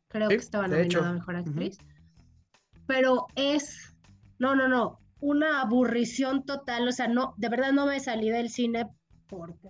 creo 0.08 0.28
Sí, 0.31 0.37
que 0.37 0.43
estaba 0.43 0.69
nominada 0.69 1.10
a 1.10 1.12
mejor 1.12 1.37
actriz, 1.37 1.78
pero 2.87 3.26
es, 3.34 3.94
no, 4.38 4.54
no, 4.54 4.69
no, 4.69 4.99
una 5.20 5.60
aburrición 5.62 6.44
total, 6.44 6.88
o 6.88 6.92
sea, 6.92 7.08
no, 7.08 7.34
de 7.37 7.49
verdad 7.49 7.72
no 7.72 7.87
me 7.87 8.00
salí 8.00 8.31
del 8.31 8.49
cine 8.50 8.88
porque, 9.28 9.69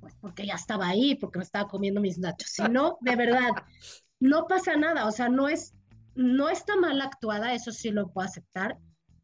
pues 0.00 0.14
porque 0.20 0.46
ya 0.46 0.54
estaba 0.54 0.88
ahí, 0.88 1.14
porque 1.16 1.38
me 1.38 1.44
estaba 1.44 1.68
comiendo 1.68 2.00
mis 2.00 2.18
nachos, 2.18 2.50
sino, 2.52 2.98
de 3.00 3.16
verdad, 3.16 3.50
no 4.20 4.46
pasa 4.46 4.76
nada, 4.76 5.06
o 5.06 5.12
sea, 5.12 5.28
no 5.28 5.48
es, 5.48 5.74
no 6.14 6.48
está 6.48 6.76
mal 6.76 7.00
actuada, 7.00 7.54
eso 7.54 7.72
sí 7.72 7.90
lo 7.90 8.08
puedo 8.08 8.26
aceptar, 8.26 8.78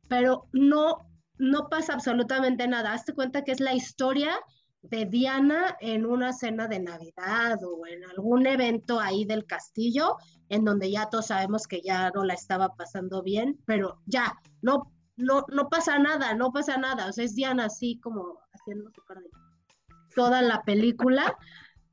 pero 0.08 0.48
no, 0.52 1.08
no 1.38 1.68
pasa 1.68 1.94
absolutamente 1.94 2.66
nada. 2.66 2.92
Hazte 2.92 3.14
cuenta 3.14 3.44
que 3.44 3.52
es 3.52 3.60
la 3.60 3.74
historia 3.74 4.38
de 4.82 5.04
Diana 5.04 5.76
en 5.80 6.06
una 6.06 6.32
cena 6.32 6.66
de 6.66 6.80
Navidad 6.80 7.58
o 7.62 7.86
en 7.86 8.04
algún 8.04 8.46
evento 8.46 8.98
ahí 8.98 9.24
del 9.24 9.46
castillo, 9.46 10.16
en 10.48 10.64
donde 10.64 10.90
ya 10.90 11.08
todos 11.10 11.26
sabemos 11.26 11.66
que 11.66 11.82
ya 11.82 12.10
no 12.14 12.24
la 12.24 12.34
estaba 12.34 12.74
pasando 12.74 13.22
bien, 13.22 13.58
pero 13.66 14.00
ya, 14.06 14.34
no, 14.62 14.92
no, 15.16 15.44
no 15.52 15.68
pasa 15.68 15.98
nada, 15.98 16.34
no 16.34 16.50
pasa 16.50 16.76
nada. 16.78 17.08
O 17.08 17.12
sea, 17.12 17.24
es 17.24 17.34
Diana 17.34 17.66
así 17.66 18.00
como 18.00 18.40
haciendo 18.52 18.90
toda 20.14 20.42
la 20.42 20.62
película 20.62 21.36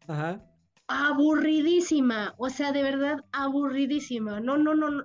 Ajá. 0.08 0.42
Aburridísima, 0.88 2.34
o 2.38 2.50
sea, 2.50 2.72
de 2.72 2.84
verdad 2.84 3.18
aburridísima. 3.32 4.40
No, 4.40 4.58
no, 4.58 4.76
no, 4.76 4.90
no, 4.92 5.04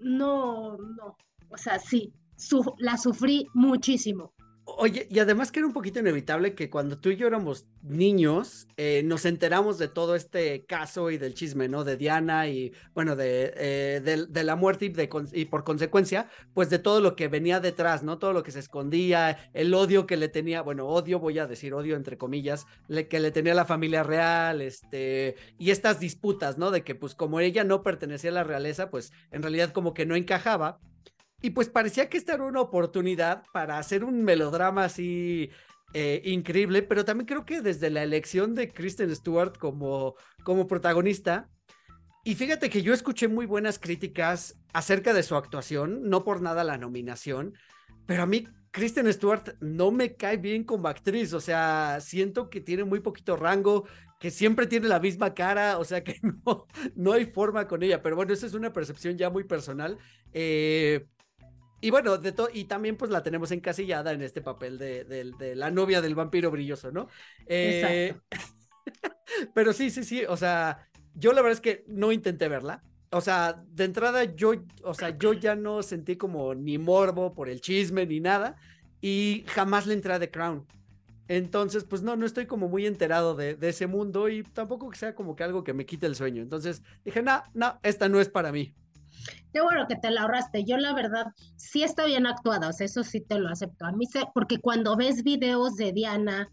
no, 0.00 0.76
no. 0.76 1.16
O 1.50 1.56
sea, 1.56 1.78
sí, 1.78 2.12
su- 2.36 2.74
la 2.78 2.96
sufrí 2.96 3.46
muchísimo. 3.54 4.32
Oye, 4.78 5.06
y 5.10 5.18
además 5.18 5.52
que 5.52 5.60
era 5.60 5.66
un 5.66 5.72
poquito 5.72 6.00
inevitable 6.00 6.54
que 6.54 6.70
cuando 6.70 6.98
tú 6.98 7.10
y 7.10 7.16
yo 7.16 7.26
éramos 7.26 7.66
niños, 7.82 8.68
eh, 8.76 9.02
nos 9.04 9.24
enteramos 9.24 9.78
de 9.78 9.88
todo 9.88 10.14
este 10.14 10.64
caso 10.64 11.10
y 11.10 11.18
del 11.18 11.34
chisme, 11.34 11.68
¿no? 11.68 11.84
De 11.84 11.96
Diana 11.96 12.48
y, 12.48 12.72
bueno, 12.94 13.16
de, 13.16 13.52
eh, 13.56 14.26
de, 14.28 14.44
la 14.44 14.56
muerte 14.56 14.92
y, 15.32 15.44
por 15.46 15.64
consecuencia, 15.64 16.28
pues 16.54 16.70
de 16.70 16.78
todo 16.78 17.00
lo 17.00 17.16
que 17.16 17.28
venía 17.28 17.60
detrás, 17.60 18.02
¿no? 18.02 18.18
Todo 18.18 18.32
lo 18.32 18.42
que 18.42 18.52
se 18.52 18.58
escondía, 18.58 19.50
el 19.52 19.72
odio 19.74 20.06
que 20.06 20.16
le 20.16 20.28
tenía, 20.28 20.62
bueno, 20.62 20.86
odio, 20.86 21.18
voy 21.18 21.38
a 21.38 21.46
decir 21.46 21.74
odio 21.74 21.96
entre 21.96 22.18
comillas, 22.18 22.66
que 23.08 23.20
le 23.20 23.30
tenía 23.30 23.54
la 23.54 23.64
familia 23.64 24.02
real, 24.02 24.60
este, 24.60 25.36
y 25.58 25.70
estas 25.70 26.00
disputas, 26.00 26.58
¿no? 26.58 26.70
De 26.70 26.82
que 26.82 26.94
pues 26.94 27.14
como 27.14 27.40
ella 27.40 27.64
no 27.64 27.82
pertenecía 27.82 28.30
a 28.30 28.34
la 28.34 28.44
realeza, 28.44 28.90
pues 28.90 29.12
en 29.30 29.42
realidad 29.42 29.72
como 29.72 29.94
que 29.94 30.06
no 30.06 30.16
encajaba. 30.16 30.80
Y 31.42 31.50
pues 31.50 31.68
parecía 31.68 32.08
que 32.08 32.18
esta 32.18 32.34
era 32.34 32.44
una 32.44 32.60
oportunidad 32.60 33.44
para 33.52 33.78
hacer 33.78 34.04
un 34.04 34.24
melodrama 34.24 34.84
así 34.84 35.50
eh, 35.94 36.20
increíble, 36.24 36.82
pero 36.82 37.04
también 37.04 37.26
creo 37.26 37.44
que 37.44 37.62
desde 37.62 37.90
la 37.90 38.02
elección 38.02 38.54
de 38.54 38.68
Kristen 38.68 39.14
Stewart 39.14 39.56
como, 39.56 40.14
como 40.44 40.66
protagonista, 40.66 41.48
y 42.22 42.34
fíjate 42.34 42.68
que 42.68 42.82
yo 42.82 42.92
escuché 42.92 43.28
muy 43.28 43.46
buenas 43.46 43.78
críticas 43.78 44.58
acerca 44.74 45.14
de 45.14 45.22
su 45.22 45.36
actuación, 45.36 46.02
no 46.08 46.22
por 46.22 46.42
nada 46.42 46.64
la 46.64 46.76
nominación, 46.76 47.54
pero 48.06 48.22
a 48.22 48.26
mí 48.26 48.46
Kristen 48.70 49.10
Stewart 49.12 49.56
no 49.60 49.90
me 49.90 50.14
cae 50.16 50.36
bien 50.36 50.64
como 50.64 50.88
actriz, 50.88 51.32
o 51.32 51.40
sea, 51.40 51.98
siento 52.00 52.50
que 52.50 52.60
tiene 52.60 52.84
muy 52.84 53.00
poquito 53.00 53.36
rango, 53.36 53.86
que 54.20 54.30
siempre 54.30 54.66
tiene 54.66 54.86
la 54.86 55.00
misma 55.00 55.32
cara, 55.32 55.78
o 55.78 55.84
sea 55.84 56.04
que 56.04 56.20
no, 56.46 56.66
no 56.94 57.12
hay 57.12 57.24
forma 57.24 57.66
con 57.66 57.82
ella, 57.82 58.02
pero 58.02 58.16
bueno, 58.16 58.34
esa 58.34 58.46
es 58.46 58.54
una 58.54 58.72
percepción 58.72 59.16
ya 59.16 59.30
muy 59.30 59.44
personal. 59.44 59.96
Eh, 60.32 61.06
y 61.80 61.90
bueno, 61.90 62.18
de 62.18 62.32
todo, 62.32 62.48
y 62.52 62.64
también 62.64 62.96
pues 62.96 63.10
la 63.10 63.22
tenemos 63.22 63.50
encasillada 63.52 64.12
en 64.12 64.22
este 64.22 64.42
papel 64.42 64.78
de, 64.78 65.04
de 65.04 65.54
la 65.56 65.70
novia 65.70 66.00
del 66.00 66.14
vampiro 66.14 66.50
brilloso, 66.50 66.92
¿no? 66.92 67.08
Eh, 67.46 68.14
pero 69.54 69.72
sí, 69.72 69.90
sí, 69.90 70.04
sí, 70.04 70.24
o 70.24 70.36
sea, 70.36 70.88
yo 71.14 71.32
la 71.32 71.42
verdad 71.42 71.52
es 71.52 71.60
que 71.60 71.84
no 71.88 72.12
intenté 72.12 72.48
verla. 72.48 72.82
O 73.12 73.20
sea, 73.20 73.64
de 73.68 73.84
entrada 73.84 74.24
yo, 74.24 74.52
o 74.84 74.94
sea, 74.94 75.18
yo 75.18 75.32
ya 75.32 75.56
no 75.56 75.82
sentí 75.82 76.16
como 76.16 76.54
ni 76.54 76.78
morbo 76.78 77.34
por 77.34 77.48
el 77.48 77.60
chisme 77.60 78.06
ni 78.06 78.20
nada 78.20 78.56
y 79.00 79.44
jamás 79.48 79.86
le 79.86 79.94
entré 79.94 80.12
a 80.12 80.20
The 80.20 80.30
Crown. 80.30 80.66
Entonces, 81.26 81.84
pues 81.84 82.02
no, 82.02 82.16
no 82.16 82.26
estoy 82.26 82.46
como 82.46 82.68
muy 82.68 82.86
enterado 82.86 83.34
de, 83.34 83.54
de, 83.54 83.68
ese 83.68 83.86
mundo 83.86 84.28
y 84.28 84.42
tampoco 84.42 84.90
que 84.90 84.98
sea 84.98 85.14
como 85.14 85.36
que 85.36 85.44
algo 85.44 85.64
que 85.64 85.72
me 85.72 85.86
quite 85.86 86.06
el 86.06 86.16
sueño. 86.16 86.42
Entonces 86.42 86.82
dije, 87.04 87.22
no, 87.22 87.42
no, 87.54 87.78
esta 87.82 88.08
no 88.08 88.20
es 88.20 88.28
para 88.28 88.52
mí. 88.52 88.74
Qué 89.52 89.60
bueno 89.60 89.86
que 89.88 89.96
te 89.96 90.10
la 90.10 90.22
ahorraste. 90.22 90.64
Yo 90.64 90.76
la 90.76 90.94
verdad 90.94 91.26
sí 91.56 91.82
está 91.82 92.04
bien 92.04 92.26
actuada, 92.26 92.68
o 92.68 92.72
sea, 92.72 92.86
eso 92.86 93.02
sí 93.02 93.20
te 93.20 93.38
lo 93.38 93.48
acepto. 93.48 93.86
A 93.86 93.92
mí 93.92 94.06
sé, 94.06 94.24
porque 94.34 94.58
cuando 94.58 94.96
ves 94.96 95.22
videos 95.22 95.76
de 95.76 95.92
Diana 95.92 96.48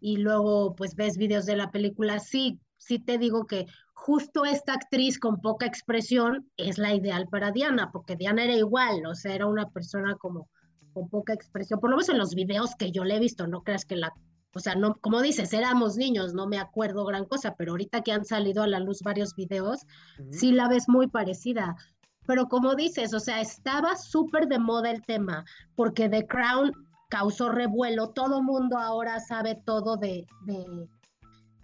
y 0.00 0.16
luego 0.16 0.74
pues 0.74 0.96
ves 0.96 1.16
videos 1.16 1.46
de 1.46 1.56
la 1.56 1.70
película, 1.70 2.18
sí, 2.18 2.58
sí 2.78 2.98
te 2.98 3.18
digo 3.18 3.46
que 3.46 3.66
justo 3.94 4.44
esta 4.44 4.74
actriz 4.74 5.18
con 5.18 5.40
poca 5.40 5.66
expresión 5.66 6.50
es 6.56 6.78
la 6.78 6.92
ideal 6.92 7.28
para 7.28 7.52
Diana, 7.52 7.90
porque 7.92 8.16
Diana 8.16 8.44
era 8.44 8.54
igual, 8.54 9.06
o 9.06 9.14
sea, 9.14 9.34
era 9.34 9.46
una 9.46 9.70
persona 9.70 10.16
como 10.16 10.48
con 10.92 11.08
poca 11.08 11.32
expresión, 11.32 11.80
por 11.80 11.90
lo 11.90 11.96
menos 11.96 12.08
en 12.08 12.18
los 12.18 12.34
videos 12.34 12.74
que 12.74 12.90
yo 12.90 13.04
le 13.04 13.16
he 13.16 13.20
visto, 13.20 13.46
no 13.46 13.62
creas 13.62 13.84
que 13.84 13.96
la, 13.96 14.12
o 14.54 14.58
sea, 14.58 14.74
no, 14.74 14.96
como 14.96 15.22
dices, 15.22 15.52
éramos 15.52 15.96
niños, 15.96 16.34
no 16.34 16.46
me 16.46 16.58
acuerdo 16.58 17.04
gran 17.04 17.24
cosa, 17.24 17.54
pero 17.56 17.72
ahorita 17.72 18.02
que 18.02 18.12
han 18.12 18.24
salido 18.24 18.62
a 18.62 18.66
la 18.66 18.80
luz 18.80 19.00
varios 19.02 19.34
videos, 19.34 19.86
sí 20.30 20.52
la 20.52 20.68
ves 20.68 20.88
muy 20.88 21.06
parecida. 21.06 21.76
Pero 22.26 22.48
como 22.48 22.74
dices, 22.74 23.14
o 23.14 23.20
sea, 23.20 23.40
estaba 23.40 23.96
súper 23.96 24.46
de 24.46 24.58
moda 24.58 24.90
el 24.90 25.02
tema, 25.02 25.44
porque 25.74 26.08
The 26.08 26.26
Crown 26.26 26.72
causó 27.08 27.50
revuelo, 27.50 28.10
todo 28.10 28.42
mundo 28.42 28.78
ahora 28.78 29.20
sabe 29.20 29.60
todo 29.66 29.96
de, 29.96 30.26
de, 30.46 30.88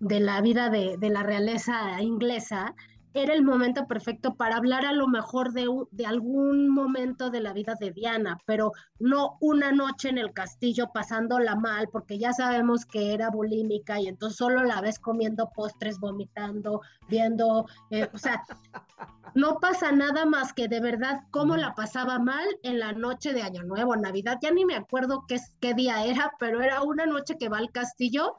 de 0.00 0.20
la 0.20 0.40
vida 0.40 0.68
de, 0.68 0.96
de, 0.98 1.10
la 1.10 1.22
realeza 1.22 2.02
inglesa, 2.02 2.74
era 3.22 3.34
el 3.34 3.42
momento 3.42 3.86
perfecto 3.86 4.34
para 4.34 4.56
hablar 4.56 4.84
a 4.84 4.92
lo 4.92 5.08
mejor 5.08 5.52
de, 5.52 5.66
de, 5.90 6.06
algún 6.06 6.68
momento 6.68 7.30
de 7.30 7.40
la 7.40 7.52
vida 7.52 7.74
de 7.78 7.90
Diana, 7.90 8.38
pero 8.46 8.72
no 8.98 9.36
una 9.40 9.72
noche 9.72 10.08
en 10.08 10.18
el 10.18 10.32
castillo 10.32 10.90
pasándola 10.92 11.56
mal, 11.56 11.88
porque 11.90 12.18
ya 12.18 12.32
sabemos 12.32 12.84
que 12.84 13.14
era 13.14 13.30
bulímica 13.30 14.00
y 14.00 14.08
entonces 14.08 14.38
solo 14.38 14.64
la 14.64 14.80
ves 14.80 14.98
comiendo 14.98 15.50
postres, 15.50 15.98
vomitando, 15.98 16.80
viendo, 17.08 17.66
eh, 17.90 18.08
o 18.12 18.18
sea, 18.18 18.44
no 19.34 19.58
pasa 19.60 19.92
nada 19.92 20.26
más 20.26 20.52
que 20.52 20.68
de 20.68 20.80
verdad 20.80 21.20
cómo 21.30 21.56
la 21.56 21.74
pasaba 21.74 22.18
mal 22.18 22.46
en 22.62 22.78
la 22.78 22.92
noche 22.92 23.32
de 23.32 23.42
Año 23.42 23.62
Nuevo, 23.62 23.96
Navidad, 23.96 24.38
ya 24.42 24.50
ni 24.50 24.64
me 24.64 24.76
acuerdo 24.76 25.24
qué, 25.26 25.38
qué 25.60 25.74
día 25.74 26.04
era, 26.04 26.32
pero 26.38 26.62
era 26.62 26.82
una 26.82 27.06
noche 27.06 27.36
que 27.38 27.48
va 27.48 27.58
al 27.58 27.70
castillo 27.70 28.36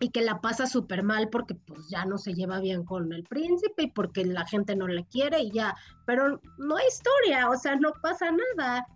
y 0.00 0.10
que 0.10 0.22
la 0.22 0.40
pasa 0.40 0.66
súper 0.66 1.02
mal 1.02 1.28
porque 1.30 1.54
pues 1.54 1.88
ya 1.88 2.04
no 2.04 2.18
se 2.18 2.34
lleva 2.34 2.60
bien 2.60 2.84
con 2.84 3.12
el 3.12 3.24
príncipe 3.24 3.84
y 3.84 3.90
porque 3.90 4.24
la 4.24 4.46
gente 4.46 4.76
no 4.76 4.86
le 4.86 5.04
quiere 5.04 5.40
y 5.40 5.50
ya, 5.50 5.74
pero 6.06 6.40
no 6.58 6.76
hay 6.76 6.86
historia, 6.88 7.48
o 7.48 7.56
sea, 7.56 7.76
no 7.76 7.92
pasa 8.02 8.30
nada. 8.30 8.86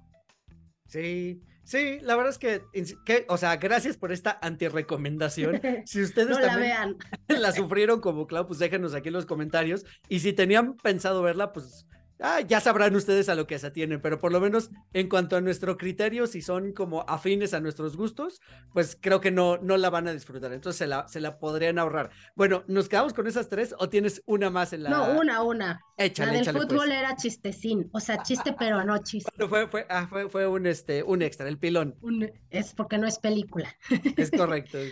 Sí, 0.86 1.40
sí, 1.64 1.98
la 2.00 2.16
verdad 2.16 2.30
es 2.30 2.38
que, 2.38 2.62
que 3.04 3.26
o 3.28 3.36
sea, 3.36 3.56
gracias 3.56 3.96
por 3.96 4.12
esta 4.12 4.38
antirecomendación. 4.42 5.60
Si 5.86 6.02
ustedes 6.02 6.30
no 6.30 6.40
también 6.40 6.70
la, 6.70 6.86
vean. 6.86 6.96
la 7.42 7.52
sufrieron 7.52 8.00
como 8.00 8.26
Clau, 8.26 8.46
pues 8.46 8.58
déjenos 8.58 8.94
aquí 8.94 9.08
en 9.08 9.14
los 9.14 9.26
comentarios. 9.26 9.84
Y 10.08 10.20
si 10.20 10.32
tenían 10.32 10.76
pensado 10.76 11.22
verla, 11.22 11.52
pues 11.52 11.86
Ah, 12.20 12.40
ya 12.40 12.60
sabrán 12.60 12.96
ustedes 12.96 13.28
a 13.28 13.34
lo 13.36 13.46
que 13.46 13.58
se 13.58 13.68
atienen, 13.68 14.00
pero 14.02 14.18
por 14.18 14.32
lo 14.32 14.40
menos 14.40 14.70
en 14.92 15.08
cuanto 15.08 15.36
a 15.36 15.40
nuestro 15.40 15.76
criterio, 15.76 16.26
si 16.26 16.42
son 16.42 16.72
como 16.72 17.02
afines 17.08 17.54
a 17.54 17.60
nuestros 17.60 17.96
gustos, 17.96 18.40
pues 18.72 18.98
creo 19.00 19.20
que 19.20 19.30
no, 19.30 19.58
no 19.58 19.76
la 19.76 19.88
van 19.88 20.08
a 20.08 20.12
disfrutar. 20.12 20.52
Entonces 20.52 20.78
se 20.78 20.86
la, 20.88 21.06
se 21.06 21.20
la 21.20 21.38
podrían 21.38 21.78
ahorrar. 21.78 22.10
Bueno, 22.34 22.64
¿nos 22.66 22.88
quedamos 22.88 23.14
con 23.14 23.26
esas 23.28 23.48
tres 23.48 23.74
o 23.78 23.88
tienes 23.88 24.22
una 24.26 24.50
más 24.50 24.72
en 24.72 24.82
la. 24.82 24.90
No, 24.90 25.18
una, 25.20 25.42
una. 25.42 25.80
Échale, 25.96 26.26
la 26.26 26.32
del 26.32 26.42
échale, 26.42 26.58
fútbol 26.60 26.86
pues. 26.86 26.90
era 26.98 27.14
chistecín, 27.16 27.88
o 27.92 28.00
sea, 28.00 28.22
chiste, 28.22 28.54
pero 28.58 28.82
no 28.84 28.98
chiste. 28.98 29.30
Bueno, 29.36 29.48
fue, 29.48 29.66
fue, 29.68 29.86
ah, 29.88 30.06
fue, 30.08 30.28
fue 30.28 30.46
un, 30.48 30.66
este, 30.66 31.02
un 31.04 31.22
extra, 31.22 31.48
el 31.48 31.58
pilón. 31.58 31.94
Un- 32.02 32.30
es 32.50 32.74
porque 32.74 32.98
no 32.98 33.06
es 33.06 33.18
película. 33.18 33.72
Es 34.16 34.30
correcto. 34.30 34.78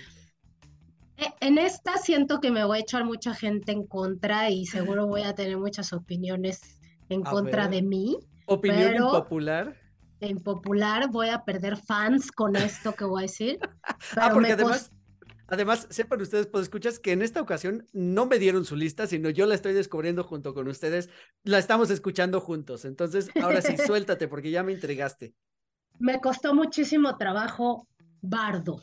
Eh, 1.19 1.25
En 1.41 1.57
esta 1.57 1.97
siento 1.97 2.41
que 2.41 2.51
me 2.51 2.63
voy 2.67 2.77
a 2.77 2.81
echar 2.83 3.05
mucha 3.05 3.35
gente 3.35 3.73
en 3.73 3.87
contra 3.87 4.51
y 4.51 4.67
seguro 4.67 5.07
voy 5.07 5.23
a 5.23 5.35
tener 5.35 5.57
muchas 5.57 5.95
opiniones 5.95 6.61
en 7.09 7.27
A 7.27 7.31
contra 7.31 7.69
ver. 7.69 7.77
de 7.77 7.83
mí. 7.89 8.19
Opinión 8.47 8.93
Pero- 8.93 9.07
impopular. 9.07 9.77
En 10.21 10.39
popular 10.39 11.11
voy 11.11 11.29
a 11.29 11.45
perder 11.45 11.77
fans 11.77 12.33
con 12.33 12.57
esto 12.57 12.95
que 12.95 13.05
voy 13.05 13.23
a 13.23 13.27
decir. 13.27 13.59
Ah, 14.17 14.31
porque 14.33 14.53
además, 14.53 14.91
además, 15.47 15.87
sepan 15.91 16.21
ustedes, 16.23 16.47
pues 16.47 16.63
escuchas 16.65 16.99
que 16.99 17.13
en 17.13 17.21
esta 17.23 17.41
ocasión 17.43 17.87
no 17.93 18.25
me 18.27 18.39
dieron 18.39 18.65
su 18.65 18.77
lista, 18.77 19.07
sino 19.07 19.29
yo 19.31 19.45
la 19.47 19.55
estoy 19.55 19.75
descubriendo 19.75 20.25
junto 20.25 20.55
con 20.55 20.69
ustedes. 20.69 21.11
La 21.45 21.59
estamos 21.59 21.91
escuchando 21.91 22.41
juntos. 22.41 22.85
Entonces, 22.87 23.29
ahora 23.43 23.61
sí, 23.61 23.77
suéltate, 23.87 24.27
porque 24.27 24.51
ya 24.51 24.63
me 24.63 24.73
intrigaste. 24.73 25.35
Me 25.99 26.19
costó 26.21 26.55
muchísimo 26.55 27.17
trabajo 27.19 27.87
Bardo. 28.23 28.81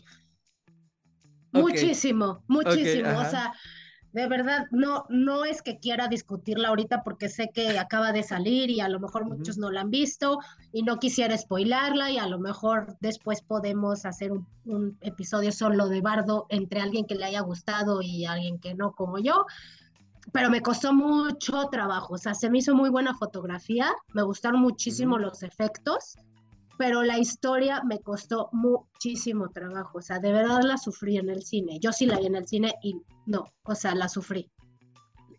Muchísimo, 1.51 2.44
muchísimo. 2.48 3.10
o 3.20 3.25
sea, 3.25 3.53
de 4.13 4.27
verdad, 4.27 4.67
no, 4.70 5.05
no 5.10 5.43
es 5.43 5.63
que 5.63 5.79
quiera 5.79 6.08
discutirla 6.08 6.70
ahorita 6.70 7.03
porque 7.03 7.29
sé 7.29 7.50
que 7.51 7.79
acaba 7.79 8.12
de 8.12 8.22
salir 8.22 8.70
y 8.70 8.79
a 8.79 8.88
lo 8.88 9.00
mejor 9.00 9.25
muchos 9.25 9.58
no 9.58 9.72
la 9.72 9.82
han 9.82 9.89
visto 9.89 10.38
y 10.72 10.84
no 10.84 11.00
quisiera 11.00 11.36
spoilarla 11.36 12.12
y 12.12 12.20
a 12.20 12.27
lo 12.27 12.38
mejor 12.38 12.96
después 13.01 13.41
podemos 13.41 14.05
hacer 14.05 14.32
un, 14.32 14.46
un 14.65 14.98
episodio 15.01 15.51
solo 15.51 15.88
de 15.88 16.01
Bardo 16.01 16.46
entre 16.50 16.79
alguien 16.79 17.05
que 17.08 17.15
le 17.15 17.25
haya 17.25 17.41
gustado 17.41 18.03
y 18.03 18.25
alguien 18.25 18.60
que 18.60 18.75
no, 18.75 18.91
como 18.91 19.17
yo. 19.17 19.48
Pero 20.32 20.51
me 20.51 20.62
costó 20.62 20.93
mucho 20.93 21.67
trabajo, 21.70 22.13
o 22.13 22.17
sea, 22.17 22.36
se 22.36 22.51
me 22.51 22.60
hizo 22.60 22.75
muy 22.75 22.89
buena 22.91 23.15
fotografía, 23.15 23.91
me 24.13 24.22
gustaron 24.22 24.62
muchísimo 24.62 25.17
los 25.17 25.41
efectos, 25.41 26.15
pero 26.77 27.03
la 27.03 27.17
historia 27.17 27.82
me 27.84 28.00
costó 28.00 28.50
muchísimo 28.51 29.50
trabajo, 29.50 29.98
o 29.98 30.01
sea, 30.01 30.20
de 30.20 30.32
verdad 30.32 30.62
la 30.63 30.77
sufrí 30.77 31.17
en 31.17 31.29
el 31.29 31.43
cine. 31.43 31.79
Yo 31.79 31.91
sí 31.91 32.05
la 32.05 32.20
vi 32.20 32.27
en 32.27 32.36
el 32.36 32.48
cine 32.48 32.75
y 32.82 33.01
no, 33.25 33.46
o 33.63 33.75
sea, 33.75 33.96
la 33.96 34.10
sufrí. 34.10 34.51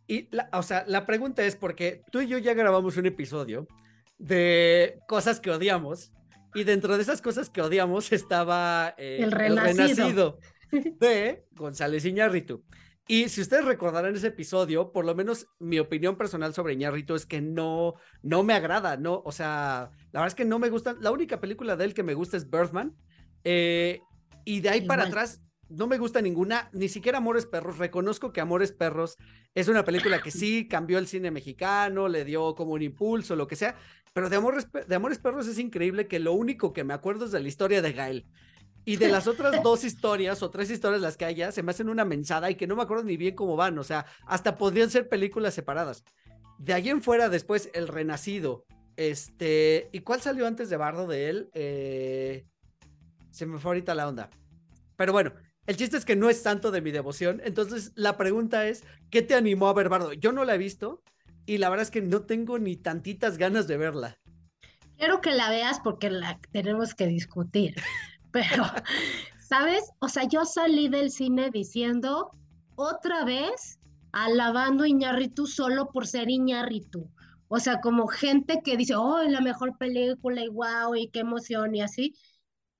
Y, 0.07 0.29
la, 0.35 0.49
o 0.53 0.63
sea, 0.63 0.85
la 0.87 1.07
pregunta 1.07 1.45
es 1.45 1.57
porque 1.57 2.03
tú 2.11 2.21
y 2.21 2.29
yo 2.29 2.39
ya 2.39 2.55
grabamos 2.55 2.97
un 2.97 3.07
episodio 3.07 3.67
de 4.19 4.99
cosas 5.09 5.41
que 5.41 5.51
odiamos 5.51 6.13
y 6.55 6.65
dentro 6.65 6.97
de 6.97 7.03
esas 7.03 7.21
cosas 7.21 7.51
que 7.51 7.63
odiamos 7.63 8.13
estaba 8.13 8.95
eh, 8.97 9.19
El 9.21 9.33
Renacido. 9.33 9.73
Renacido 9.73 10.39
de 11.01 11.45
González 11.53 12.05
Iñárritu. 12.05 12.65
Y 13.07 13.29
si 13.29 13.43
ustedes 13.43 13.67
recordarán 13.67 14.15
ese 14.15 14.29
episodio, 14.29 14.91
por 14.91 15.05
lo 15.05 15.15
menos 15.15 15.47
mi 15.59 15.79
opinión 15.79 16.17
personal 16.17 16.55
sobre 16.55 16.73
Iñárritu 16.73 17.15
es 17.15 17.27
que 17.27 17.43
no, 17.43 17.95
no 18.23 18.43
me 18.43 18.55
agrada, 18.55 18.97
no, 18.97 19.21
o 19.27 19.33
sea, 19.33 19.91
la 20.13 20.21
verdad 20.21 20.29
es 20.29 20.35
que 20.35 20.47
no 20.47 20.59
me 20.59 20.71
gusta, 20.71 20.97
la 21.01 21.11
única 21.11 21.39
película 21.39 21.77
de 21.77 21.85
él 21.85 21.93
que 21.93 22.03
me 22.03 22.15
gusta 22.15 22.39
es 22.39 22.49
Birdman, 22.49 22.97
eh, 23.43 24.01
y 24.47 24.61
de 24.61 24.71
ahí 24.71 24.81
para 24.83 25.05
atrás 25.05 25.43
no 25.69 25.87
me 25.87 25.99
gusta 25.99 26.21
ninguna, 26.21 26.69
ni 26.73 26.89
siquiera 26.89 27.19
Amores 27.19 27.47
Perros. 27.47 27.79
Reconozco 27.79 28.33
que 28.33 28.41
Amores 28.41 28.73
Perros 28.73 29.17
es 29.55 29.69
una 29.69 29.85
película 29.85 30.23
que 30.23 30.31
sí 30.31 30.69
cambió 30.69 30.99
el 30.99 31.07
cine 31.07 31.31
mexicano, 31.31 32.09
le 32.09 32.25
dio 32.25 32.55
como 32.55 32.73
un 32.73 32.83
impulso, 32.83 33.37
lo 33.37 33.47
que 33.47 33.57
sea, 33.57 33.77
pero 34.13 34.31
de 34.31 34.37
Amores, 34.37 34.69
de 34.87 34.95
Amores 34.95 35.19
Perros 35.19 35.47
es 35.49 35.59
increíble 35.59 36.07
que 36.07 36.21
lo 36.21 36.33
único 36.33 36.73
que 36.73 36.85
me 36.85 36.95
acuerdo 36.95 37.25
es 37.25 37.33
de 37.33 37.41
la 37.41 37.49
historia 37.49 37.83
de 37.83 37.93
Gael. 37.93 38.27
Y 38.87 38.97
de 38.97 39.09
las 39.09 39.27
otras 39.27 39.63
dos 39.63 39.83
historias 39.83 40.43
o 40.43 40.51
tres 40.51 40.71
historias 40.71 41.01
las 41.01 41.17
que 41.17 41.25
haya, 41.25 41.53
se 41.53 41.63
me 41.63 41.71
hacen 41.71 41.89
una 41.89 42.05
mensada 42.05 42.51
y 42.51 42.55
que 42.55 42.67
no 42.67 42.77
me 42.77 42.83
acuerdo 42.83 43.05
ni 43.05 43.17
bien 43.17 43.35
cómo 43.35 43.57
van. 43.57 43.79
O 43.79 43.83
sea, 43.83 44.05
hasta 44.27 44.57
podrían 44.57 44.91
ser 44.91 45.09
películas 45.09 45.55
separadas. 45.55 46.05
De 46.59 46.75
ahí 46.75 46.91
en 46.91 47.01
fuera, 47.01 47.31
después, 47.31 47.71
El 47.73 47.89
Renacido. 47.89 48.67
Este, 48.97 49.89
¿y 49.93 50.01
cuál 50.01 50.21
salió 50.21 50.47
antes 50.47 50.69
de 50.69 50.77
Bardo 50.77 51.07
de 51.07 51.31
él? 51.31 51.51
Eh, 51.55 52.47
se 53.31 53.47
me 53.47 53.59
fue 53.59 53.71
ahorita 53.71 53.95
la 53.95 54.07
onda. 54.07 54.31
Pero 54.97 55.13
bueno, 55.13 55.33
el 55.67 55.77
chiste 55.77 55.97
es 55.97 56.05
que 56.05 56.17
no 56.17 56.29
es 56.29 56.43
santo 56.43 56.71
de 56.71 56.81
mi 56.81 56.91
devoción. 56.91 57.41
Entonces, 57.45 57.93
la 57.95 58.17
pregunta 58.17 58.67
es: 58.67 58.85
¿qué 59.11 59.23
te 59.23 59.35
animó 59.35 59.69
a 59.69 59.75
ver 59.75 59.89
Bardo? 59.89 60.13
Yo 60.13 60.33
no 60.33 60.45
la 60.45 60.55
he 60.55 60.59
visto 60.59 61.03
y 61.47 61.59
la 61.59 61.69
verdad 61.71 61.85
es 61.85 61.91
que 61.91 62.03
no 62.03 62.23
tengo 62.23 62.59
ni 62.59 62.77
tantitas 62.77 63.39
ganas 63.39 63.67
de 63.67 63.77
verla. 63.77 64.19
Quiero 64.97 65.21
que 65.21 65.33
la 65.33 65.51
veas 65.51 65.81
porque 65.81 66.11
la 66.11 66.39
tenemos 66.53 66.95
que 66.95 67.07
discutir. 67.07 67.75
Pero, 68.31 68.65
¿sabes? 69.41 69.91
O 70.01 70.09
sea, 70.09 70.25
yo 70.25 70.45
salí 70.45 70.89
del 70.89 71.11
cine 71.11 71.51
diciendo 71.51 72.31
otra 72.77 73.25
vez 73.25 73.79
alabando 74.13 74.85
a 74.85 74.89
Iñárritu 74.89 75.47
solo 75.47 75.89
por 75.91 76.07
ser 76.07 76.31
Iñárritu. 76.31 77.11
O 77.49 77.59
sea, 77.59 77.81
como 77.81 78.07
gente 78.07 78.61
que 78.65 78.77
dice, 78.77 78.97
oh, 78.97 79.21
es 79.21 79.31
la 79.31 79.41
mejor 79.41 79.77
película 79.77 80.43
y 80.43 80.49
wow, 80.49 80.95
y 80.95 81.09
qué 81.09 81.21
emoción 81.21 81.75
y 81.75 81.83
así. 81.83 82.15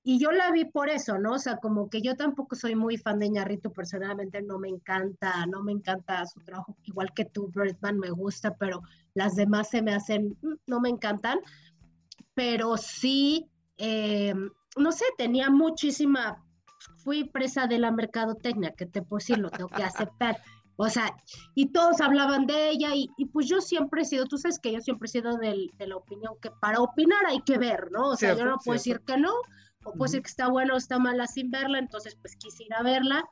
Y 0.07 0.19
yo 0.19 0.31
la 0.33 0.53
vi 0.53 0.67
por 0.67 0.91
eso, 0.91 1.17
¿no? 1.19 1.33
O 1.33 1.39
sea, 1.39 1.57
como 1.57 1.89
que 1.89 2.03
yo 2.03 2.15
tampoco 2.15 2.55
soy 2.55 2.77
muy 2.77 2.99
fan 2.99 3.19
de 3.19 3.31
Ñarrito, 3.31 3.73
personalmente 3.73 4.43
no 4.43 4.59
me 4.59 4.69
encanta, 4.69 5.47
no 5.47 5.63
me 5.63 5.73
encanta 5.73 6.27
su 6.27 6.41
trabajo, 6.41 6.77
igual 6.85 7.15
que 7.15 7.25
tú, 7.25 7.51
Birdman 7.55 7.99
me 7.99 8.11
gusta, 8.11 8.55
pero 8.55 8.83
las 9.15 9.35
demás 9.35 9.71
se 9.71 9.81
me 9.81 9.95
hacen, 9.95 10.37
mm, 10.43 10.55
no 10.67 10.81
me 10.81 10.91
encantan, 10.91 11.39
pero 12.35 12.77
sí, 12.77 13.47
eh, 13.79 14.35
no 14.77 14.93
sé, 14.93 15.07
tenía 15.17 15.49
muchísima, 15.49 16.45
fui 16.99 17.25
presa 17.25 17.67
de 17.67 17.79
la 17.79 17.91
mercadotecnia, 17.91 18.73
que 18.73 18.85
te 18.85 19.01
decir, 19.01 19.39
lo 19.39 19.51
tengo 19.51 19.71
que 19.71 19.83
aceptar. 19.83 20.37
O 20.77 20.89
sea, 20.89 21.15
y 21.55 21.67
todos 21.67 22.01
hablaban 22.01 22.47
de 22.47 22.71
ella 22.71 22.89
y, 22.95 23.09
pues 23.27 23.47
yo 23.47 23.61
siempre 23.61 24.03
he 24.03 24.05
sido, 24.05 24.27
tú 24.27 24.39
sabes 24.39 24.59
que 24.59 24.73
yo 24.73 24.81
siempre 24.81 25.07
he 25.07 25.13
sido 25.13 25.37
de 25.37 25.71
la 25.87 25.97
opinión 25.97 26.35
que 26.43 26.51
para 26.51 26.81
opinar 26.81 27.25
hay 27.29 27.43
que 27.43 27.59
ver, 27.59 27.93
¿no? 27.93 28.09
O 28.09 28.17
sea, 28.17 28.35
yo 28.35 28.45
no 28.45 28.57
puedo 28.59 28.77
decir 28.77 29.01
que 29.07 29.17
no, 29.17 29.31
o 29.85 29.93
puedo 29.93 30.05
decir 30.05 30.23
que 30.23 30.31
está 30.31 30.49
buena 30.49 30.75
o 30.75 30.77
está 30.77 30.99
mala 30.99 31.27
sin 31.27 31.51
verla, 31.51 31.79
entonces 31.79 32.17
pues 32.17 32.37
quisiera 32.37 32.83
verla 32.83 33.25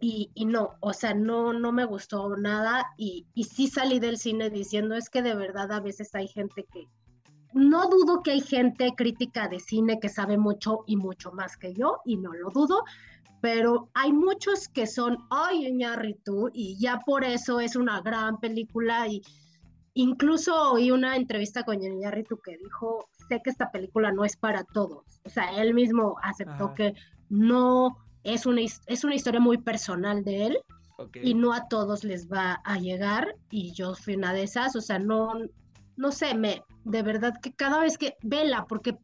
y, 0.00 0.30
y, 0.34 0.44
no, 0.44 0.74
o 0.80 0.92
sea, 0.92 1.14
no, 1.14 1.52
no 1.52 1.72
me 1.72 1.84
gustó 1.84 2.36
nada 2.36 2.86
y, 2.96 3.26
y 3.34 3.44
sí 3.44 3.66
salí 3.66 3.98
del 3.98 4.18
cine 4.18 4.50
diciendo 4.50 4.94
es 4.94 5.08
que 5.08 5.22
de 5.22 5.34
verdad 5.34 5.72
a 5.72 5.80
veces 5.80 6.14
hay 6.14 6.28
gente 6.28 6.66
que, 6.70 6.86
no 7.54 7.88
dudo 7.88 8.22
que 8.22 8.32
hay 8.32 8.40
gente 8.40 8.92
crítica 8.94 9.48
de 9.48 9.60
cine 9.60 9.98
que 9.98 10.10
sabe 10.10 10.36
mucho 10.36 10.84
y 10.86 10.96
mucho 10.96 11.32
más 11.32 11.56
que 11.56 11.72
yo 11.72 12.00
y 12.04 12.16
no 12.16 12.34
lo 12.34 12.50
dudo, 12.50 12.84
pero 13.40 13.88
hay 13.94 14.12
muchos 14.12 14.68
que 14.68 14.86
son, 14.86 15.18
ay, 15.30 15.66
Iñárritu, 15.66 16.50
y 16.52 16.78
ya 16.78 17.00
por 17.00 17.24
eso 17.24 17.60
es 17.60 17.76
una 17.76 18.00
gran 18.02 18.38
película 18.40 19.08
y 19.08 19.22
incluso 19.94 20.72
oí 20.72 20.90
una 20.90 21.16
entrevista 21.16 21.62
con 21.62 21.82
Iñárritu 21.82 22.38
que 22.38 22.58
dijo, 22.58 23.08
sé 23.28 23.40
que 23.42 23.50
esta 23.50 23.70
película 23.70 24.12
no 24.12 24.24
es 24.24 24.36
para 24.36 24.64
todos, 24.64 25.20
o 25.24 25.30
sea, 25.30 25.60
él 25.60 25.74
mismo 25.74 26.16
aceptó 26.22 26.74
que 26.74 26.94
no 27.28 27.96
es 28.22 28.46
una, 28.46 28.60
es 28.62 29.04
una 29.04 29.14
historia 29.14 29.40
muy 29.40 29.58
personal 29.58 30.24
de 30.24 30.46
él 30.46 30.58
y 31.22 31.34
no 31.34 31.52
a 31.52 31.68
todos 31.68 32.04
les 32.04 32.28
va 32.30 32.60
a 32.64 32.78
llegar 32.78 33.36
y 33.50 33.72
yo 33.72 33.94
fui 33.94 34.16
una 34.16 34.32
de 34.32 34.44
esas, 34.44 34.74
o 34.76 34.80
sea, 34.80 34.98
no, 34.98 35.34
no 35.96 36.12
sé, 36.12 36.34
me, 36.34 36.62
de 36.84 37.02
verdad 37.02 37.34
que 37.40 37.52
cada 37.52 37.80
vez 37.80 37.98
que, 37.98 38.16
vela, 38.22 38.66
porque 38.66 38.96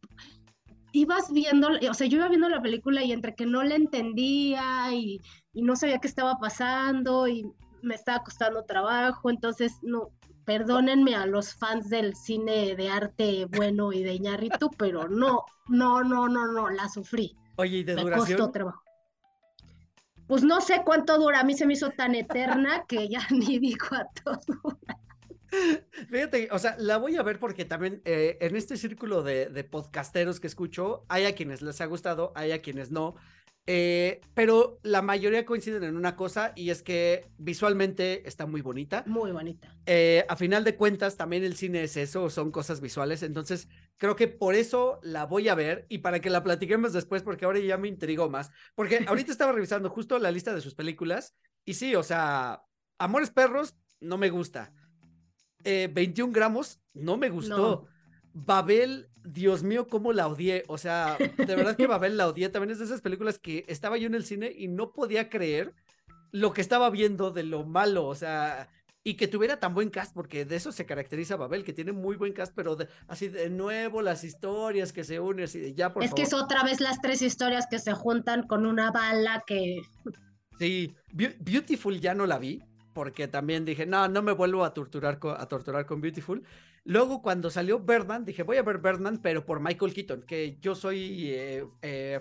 ibas 0.91 1.31
viendo, 1.31 1.69
o 1.89 1.93
sea, 1.93 2.07
yo 2.07 2.17
iba 2.17 2.29
viendo 2.29 2.49
la 2.49 2.61
película 2.61 3.03
y 3.03 3.11
entre 3.11 3.35
que 3.35 3.45
no 3.45 3.63
la 3.63 3.75
entendía 3.75 4.93
y, 4.93 5.19
no 5.53 5.75
sabía 5.75 5.99
qué 5.99 6.07
estaba 6.07 6.39
pasando 6.39 7.27
y 7.27 7.45
me 7.81 7.95
estaba 7.95 8.23
costando 8.23 8.63
trabajo, 8.63 9.29
entonces 9.29 9.73
no, 9.81 10.09
perdónenme 10.45 11.15
a 11.15 11.25
los 11.25 11.53
fans 11.53 11.89
del 11.89 12.15
cine 12.15 12.75
de 12.75 12.89
arte 12.89 13.45
bueno 13.45 13.93
y 13.93 14.03
de 14.03 14.13
Iñárritu, 14.13 14.69
pero 14.77 15.07
no, 15.07 15.45
no, 15.67 16.03
no, 16.03 16.27
no, 16.27 16.51
no, 16.51 16.69
la 16.69 16.89
sufrí. 16.89 17.35
Oye, 17.55 17.77
¿y 17.77 17.83
de 17.83 17.95
me 17.95 18.03
duración? 18.03 18.37
costó 18.37 18.51
trabajo. 18.51 18.83
Pues 20.27 20.43
no 20.43 20.61
sé 20.61 20.81
cuánto 20.85 21.17
dura, 21.17 21.41
a 21.41 21.43
mí 21.43 21.53
se 21.53 21.65
me 21.65 21.73
hizo 21.73 21.89
tan 21.91 22.15
eterna 22.15 22.85
que 22.87 23.07
ya 23.09 23.25
ni 23.29 23.59
digo 23.59 23.87
a 23.91 24.07
todo. 24.23 24.79
Fíjate, 26.09 26.49
o 26.51 26.57
sea, 26.57 26.75
la 26.79 26.97
voy 26.97 27.15
a 27.15 27.21
ver 27.21 27.39
porque 27.39 27.63
también 27.63 28.01
eh, 28.05 28.37
en 28.41 28.55
este 28.55 28.75
círculo 28.75 29.21
de, 29.21 29.47
de, 29.47 29.63
podcasteros 29.63 30.39
que 30.39 30.47
escucho, 30.47 31.05
hay 31.09 31.25
a 31.25 31.35
quienes 31.35 31.61
les 31.61 31.79
ha 31.79 31.85
gustado, 31.85 32.31
hay 32.35 32.53
a 32.53 32.61
quienes 32.61 32.89
no, 32.89 33.15
eh, 33.65 34.21
pero 34.33 34.79
la 34.83 35.01
mayoría 35.01 35.45
coinciden 35.45 35.83
en 35.83 35.95
una 35.95 36.15
cosa 36.15 36.53
y 36.55 36.69
es 36.69 36.83
que 36.83 37.29
visualmente 37.37 38.27
está 38.27 38.45
muy 38.45 38.61
bonita. 38.61 39.03
Muy 39.07 39.31
bonita. 39.31 39.75
Eh, 39.85 40.25
a 40.27 40.35
final 40.35 40.63
de 40.63 40.75
cuentas, 40.75 41.17
también 41.17 41.43
el 41.43 41.55
cine 41.55 41.83
es 41.83 41.97
eso, 41.97 42.29
son 42.29 42.51
cosas 42.51 42.81
visuales, 42.81 43.23
entonces 43.23 43.67
creo 43.97 44.15
que 44.15 44.27
por 44.27 44.55
eso 44.55 44.99
la 45.03 45.25
voy 45.25 45.49
a 45.49 45.55
ver 45.55 45.85
y 45.89 45.99
para 45.99 46.19
que 46.19 46.29
la 46.29 46.43
platiquemos 46.43 46.93
después, 46.93 47.23
porque 47.23 47.45
ahora 47.45 47.59
ya 47.59 47.77
me 47.77 47.87
intrigó 47.87 48.29
más, 48.29 48.51
porque 48.75 49.05
ahorita 49.07 49.31
estaba 49.31 49.51
revisando 49.51 49.89
justo 49.89 50.19
la 50.19 50.31
lista 50.31 50.53
de 50.53 50.61
sus 50.61 50.75
películas 50.75 51.35
y 51.65 51.75
sí, 51.75 51.95
o 51.95 52.03
sea, 52.03 52.63
Amores 52.97 53.31
Perros 53.31 53.75
no 53.99 54.17
me 54.17 54.29
gusta 54.29 54.73
eh, 55.63 55.89
21 55.91 56.33
gramos, 56.33 56.81
no 56.93 57.17
me 57.17 57.29
gustó. 57.29 57.57
No. 57.57 57.87
Babel, 58.33 59.09
Dios 59.23 59.63
mío, 59.63 59.87
cómo 59.87 60.13
la 60.13 60.27
odié. 60.27 60.63
O 60.67 60.77
sea, 60.77 61.17
de 61.17 61.55
verdad 61.55 61.75
que 61.75 61.87
Babel 61.87 62.17
la 62.17 62.27
odié. 62.27 62.49
También 62.49 62.71
es 62.71 62.79
de 62.79 62.85
esas 62.85 63.01
películas 63.01 63.39
que 63.39 63.65
estaba 63.67 63.97
yo 63.97 64.07
en 64.07 64.15
el 64.15 64.25
cine 64.25 64.51
y 64.55 64.67
no 64.67 64.91
podía 64.91 65.29
creer 65.29 65.73
lo 66.31 66.53
que 66.53 66.61
estaba 66.61 66.89
viendo 66.89 67.31
de 67.31 67.43
lo 67.43 67.63
malo. 67.65 68.05
O 68.07 68.15
sea, 68.15 68.69
y 69.03 69.15
que 69.15 69.27
tuviera 69.27 69.59
tan 69.59 69.73
buen 69.73 69.89
cast, 69.89 70.13
porque 70.13 70.45
de 70.45 70.55
eso 70.55 70.71
se 70.71 70.85
caracteriza 70.85 71.35
Babel, 71.35 71.63
que 71.63 71.73
tiene 71.73 71.91
muy 71.91 72.15
buen 72.15 72.31
cast, 72.33 72.53
pero 72.55 72.75
de, 72.75 72.87
así 73.07 73.27
de 73.27 73.49
nuevo 73.49 74.01
las 74.01 74.23
historias 74.23 74.93
que 74.93 75.03
se 75.03 75.19
unen, 75.19 75.45
así 75.45 75.59
de 75.59 75.73
ya 75.73 75.91
por 75.93 76.03
Es 76.03 76.11
favor. 76.11 76.15
que 76.15 76.27
es 76.27 76.33
otra 76.33 76.63
vez 76.63 76.79
las 76.79 77.01
tres 77.01 77.21
historias 77.21 77.67
que 77.69 77.79
se 77.79 77.93
juntan 77.93 78.47
con 78.47 78.65
una 78.65 78.91
bala 78.91 79.43
que. 79.45 79.81
Sí, 80.57 80.95
Be 81.11 81.35
Beautiful 81.39 81.99
ya 81.99 82.13
no 82.13 82.25
la 82.25 82.37
vi, 82.39 82.61
porque 82.93 83.27
también 83.27 83.65
dije, 83.65 83.85
no, 83.85 84.07
no 84.07 84.21
me 84.21 84.31
vuelvo 84.31 84.63
a 84.63 84.73
torturar 84.73 85.19
con, 85.19 85.35
a 85.39 85.45
torturar 85.47 85.85
con 85.85 85.99
Beautiful. 85.99 86.43
Luego, 86.85 87.21
cuando 87.21 87.49
salió 87.49 87.79
Birdman, 87.79 88.25
dije, 88.25 88.43
voy 88.43 88.57
a 88.57 88.63
ver 88.63 88.79
Birdman, 88.79 89.19
pero 89.21 89.45
por 89.45 89.61
Michael 89.61 89.93
Keaton, 89.93 90.23
que 90.23 90.57
yo 90.59 90.75
soy, 90.75 91.31
eh, 91.31 91.65
eh, 91.81 92.19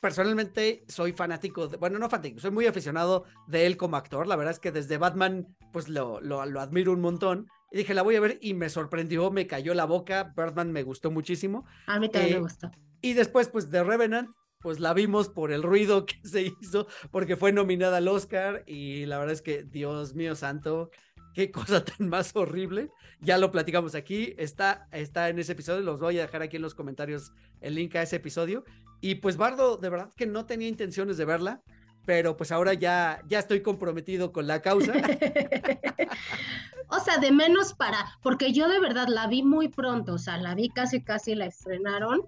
personalmente, 0.00 0.84
soy 0.88 1.12
fanático, 1.12 1.68
de, 1.68 1.76
bueno, 1.76 1.98
no 1.98 2.08
fanático, 2.08 2.40
soy 2.40 2.50
muy 2.50 2.66
aficionado 2.66 3.24
de 3.48 3.66
él 3.66 3.76
como 3.76 3.96
actor. 3.96 4.26
La 4.26 4.36
verdad 4.36 4.54
es 4.54 4.60
que 4.60 4.72
desde 4.72 4.96
Batman, 4.96 5.46
pues 5.72 5.88
lo, 5.88 6.20
lo, 6.20 6.44
lo 6.46 6.60
admiro 6.60 6.92
un 6.92 7.00
montón. 7.00 7.48
Y 7.70 7.78
dije, 7.78 7.94
la 7.94 8.02
voy 8.02 8.16
a 8.16 8.20
ver 8.20 8.38
y 8.40 8.54
me 8.54 8.70
sorprendió, 8.70 9.30
me 9.30 9.46
cayó 9.46 9.74
la 9.74 9.84
boca. 9.84 10.32
Birdman 10.36 10.72
me 10.72 10.82
gustó 10.82 11.10
muchísimo. 11.10 11.66
A 11.86 11.98
mí 11.98 12.08
también 12.08 12.32
eh, 12.32 12.36
me 12.36 12.42
gustó. 12.42 12.70
Y 13.02 13.12
después, 13.12 13.48
pues, 13.48 13.70
de 13.70 13.82
Revenant, 13.82 14.30
pues 14.62 14.80
la 14.80 14.94
vimos 14.94 15.28
por 15.28 15.52
el 15.52 15.62
ruido 15.62 16.06
que 16.06 16.16
se 16.22 16.42
hizo, 16.42 16.86
porque 17.10 17.36
fue 17.36 17.52
nominada 17.52 17.98
al 17.98 18.08
Oscar 18.08 18.62
y 18.66 19.04
la 19.06 19.18
verdad 19.18 19.34
es 19.34 19.42
que, 19.42 19.64
Dios 19.64 20.14
mío 20.14 20.34
santo, 20.34 20.90
qué 21.34 21.50
cosa 21.50 21.84
tan 21.84 22.08
más 22.08 22.34
horrible. 22.34 22.90
Ya 23.20 23.38
lo 23.38 23.50
platicamos 23.50 23.94
aquí, 23.94 24.34
está, 24.38 24.88
está 24.92 25.28
en 25.28 25.38
ese 25.38 25.52
episodio, 25.52 25.80
los 25.80 26.00
voy 26.00 26.18
a 26.18 26.22
dejar 26.22 26.42
aquí 26.42 26.56
en 26.56 26.62
los 26.62 26.74
comentarios 26.74 27.32
el 27.60 27.74
link 27.74 27.94
a 27.96 28.02
ese 28.02 28.16
episodio. 28.16 28.64
Y 29.00 29.16
pues 29.16 29.36
Bardo, 29.36 29.76
de 29.76 29.90
verdad 29.90 30.10
que 30.16 30.26
no 30.26 30.46
tenía 30.46 30.68
intenciones 30.68 31.16
de 31.16 31.24
verla, 31.24 31.62
pero 32.04 32.36
pues 32.36 32.52
ahora 32.52 32.74
ya, 32.74 33.22
ya 33.28 33.38
estoy 33.38 33.62
comprometido 33.62 34.32
con 34.32 34.46
la 34.46 34.60
causa. 34.60 34.92
o 36.88 37.00
sea, 37.00 37.18
de 37.18 37.32
menos 37.32 37.74
para, 37.74 38.18
porque 38.22 38.52
yo 38.52 38.68
de 38.68 38.80
verdad 38.80 39.08
la 39.08 39.26
vi 39.26 39.42
muy 39.42 39.68
pronto, 39.68 40.14
o 40.14 40.18
sea, 40.18 40.36
la 40.36 40.54
vi 40.54 40.68
casi, 40.68 41.02
casi 41.02 41.34
la 41.34 41.46
estrenaron 41.46 42.22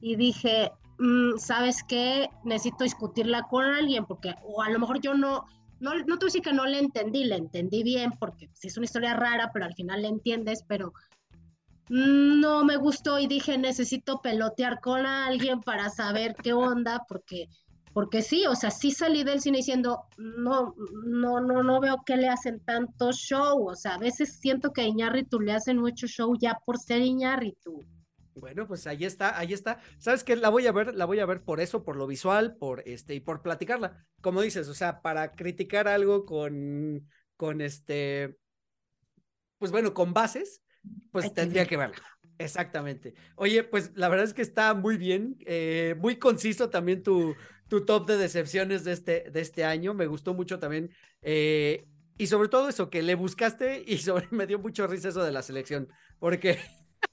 y 0.00 0.16
dije, 0.16 0.72
mmm, 0.98 1.36
¿sabes 1.38 1.82
qué? 1.82 2.28
Necesito 2.44 2.84
discutirla 2.84 3.42
con 3.44 3.64
alguien, 3.64 4.04
porque, 4.04 4.34
o 4.44 4.62
a 4.62 4.70
lo 4.70 4.78
mejor 4.78 5.00
yo 5.00 5.14
no, 5.14 5.46
no, 5.80 5.94
no 5.94 6.04
te 6.04 6.24
voy 6.24 6.24
a 6.24 6.26
decir 6.26 6.42
que 6.42 6.52
no 6.52 6.66
le 6.66 6.78
entendí, 6.78 7.24
le 7.24 7.36
entendí 7.36 7.82
bien, 7.82 8.12
porque 8.18 8.48
sí 8.54 8.68
es 8.68 8.76
una 8.76 8.86
historia 8.86 9.14
rara, 9.14 9.50
pero 9.52 9.64
al 9.64 9.74
final 9.74 10.02
le 10.02 10.08
entiendes, 10.08 10.64
pero 10.66 10.92
no 11.88 12.64
me 12.64 12.76
gustó 12.76 13.18
y 13.18 13.26
dije, 13.26 13.58
necesito 13.58 14.20
pelotear 14.20 14.80
con 14.80 15.06
alguien 15.06 15.60
para 15.60 15.90
saber 15.90 16.34
qué 16.34 16.52
onda, 16.52 17.04
porque, 17.08 17.48
porque 17.92 18.22
sí, 18.22 18.44
o 18.46 18.56
sea, 18.56 18.70
sí 18.70 18.90
salí 18.90 19.22
del 19.22 19.40
cine 19.40 19.58
diciendo, 19.58 20.04
no, 20.16 20.74
no, 21.04 21.40
no, 21.40 21.62
no 21.62 21.80
veo 21.80 22.02
que 22.04 22.16
le 22.16 22.28
hacen 22.28 22.60
tanto 22.60 23.12
show, 23.12 23.68
o 23.68 23.76
sea, 23.76 23.94
a 23.94 23.98
veces 23.98 24.38
siento 24.40 24.72
que 24.72 24.82
a 24.82 24.86
Iñárritu 24.86 25.40
le 25.40 25.52
hacen 25.52 25.78
mucho 25.78 26.06
show 26.06 26.36
ya 26.36 26.58
por 26.64 26.78
ser 26.78 27.02
Iñárritu. 27.02 27.84
Bueno, 28.36 28.66
pues 28.66 28.86
ahí 28.86 29.04
está, 29.04 29.38
ahí 29.38 29.54
está. 29.54 29.80
¿Sabes 29.98 30.22
qué? 30.22 30.36
La 30.36 30.50
voy 30.50 30.66
a 30.66 30.72
ver, 30.72 30.94
la 30.94 31.06
voy 31.06 31.20
a 31.20 31.26
ver 31.26 31.42
por 31.42 31.58
eso, 31.58 31.82
por 31.82 31.96
lo 31.96 32.06
visual, 32.06 32.56
por 32.58 32.82
este, 32.86 33.14
y 33.14 33.20
por 33.20 33.40
platicarla. 33.40 34.06
Como 34.20 34.42
dices, 34.42 34.68
o 34.68 34.74
sea, 34.74 35.00
para 35.00 35.32
criticar 35.32 35.88
algo 35.88 36.26
con, 36.26 37.08
con 37.36 37.62
este, 37.62 38.36
pues 39.56 39.72
bueno, 39.72 39.94
con 39.94 40.12
bases, 40.12 40.62
pues 41.10 41.32
tendría 41.32 41.66
que 41.66 41.78
verla. 41.78 41.96
Exactamente. 42.38 43.14
Oye, 43.36 43.64
pues 43.64 43.92
la 43.94 44.10
verdad 44.10 44.26
es 44.26 44.34
que 44.34 44.42
está 44.42 44.74
muy 44.74 44.98
bien, 44.98 45.38
eh, 45.46 45.94
muy 45.98 46.16
conciso 46.16 46.68
también 46.68 47.02
tu, 47.02 47.34
tu 47.68 47.86
top 47.86 48.06
de 48.06 48.18
decepciones 48.18 48.84
de 48.84 48.92
este, 48.92 49.30
de 49.30 49.40
este 49.40 49.64
año. 49.64 49.94
Me 49.94 50.06
gustó 50.06 50.34
mucho 50.34 50.58
también. 50.58 50.90
Eh, 51.22 51.88
y 52.18 52.26
sobre 52.26 52.48
todo 52.48 52.68
eso, 52.68 52.90
que 52.90 53.02
le 53.02 53.14
buscaste 53.14 53.82
y 53.86 53.96
sobre, 53.98 54.28
me 54.30 54.46
dio 54.46 54.58
mucho 54.58 54.86
risa 54.86 55.08
eso 55.08 55.24
de 55.24 55.32
la 55.32 55.42
selección, 55.42 55.88
porque 56.18 56.58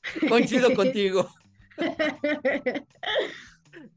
Coincido 0.30 0.74
contigo. 0.76 1.30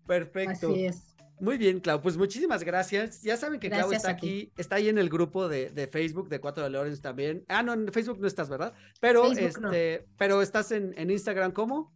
Perfecto. 0.06 0.70
Así 0.70 0.86
es. 0.86 1.16
Muy 1.38 1.58
bien, 1.58 1.80
Clau. 1.80 2.00
Pues 2.00 2.16
muchísimas 2.16 2.64
gracias. 2.64 3.22
Ya 3.22 3.36
saben 3.36 3.60
que 3.60 3.68
gracias 3.68 3.88
Clau 3.88 3.96
está 3.96 4.10
aquí, 4.10 4.52
está 4.56 4.76
ahí 4.76 4.88
en 4.88 4.96
el 4.96 5.10
grupo 5.10 5.48
de, 5.48 5.68
de, 5.68 5.86
Facebook 5.86 6.30
de 6.30 6.40
Cuatro 6.40 6.64
de 6.64 6.70
Lorenz 6.70 7.02
también. 7.02 7.44
Ah, 7.48 7.62
no, 7.62 7.74
en 7.74 7.92
Facebook 7.92 8.18
no 8.20 8.26
estás, 8.26 8.48
¿verdad? 8.48 8.72
Pero, 9.00 9.24
Facebook 9.34 9.66
este, 9.66 10.00
no. 10.00 10.14
pero 10.16 10.40
estás 10.40 10.72
en, 10.72 10.94
en 10.96 11.10
Instagram, 11.10 11.52
¿cómo? 11.52 11.92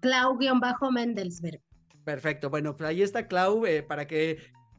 Clau-Mendelsberg. 0.00 1.60
Perfecto. 2.04 2.50
Bueno, 2.50 2.76
pues 2.76 2.88
ahí 2.88 3.02
está 3.02 3.28
Clau 3.28 3.64
eh, 3.66 3.82
para 3.82 4.06
que 4.06 4.38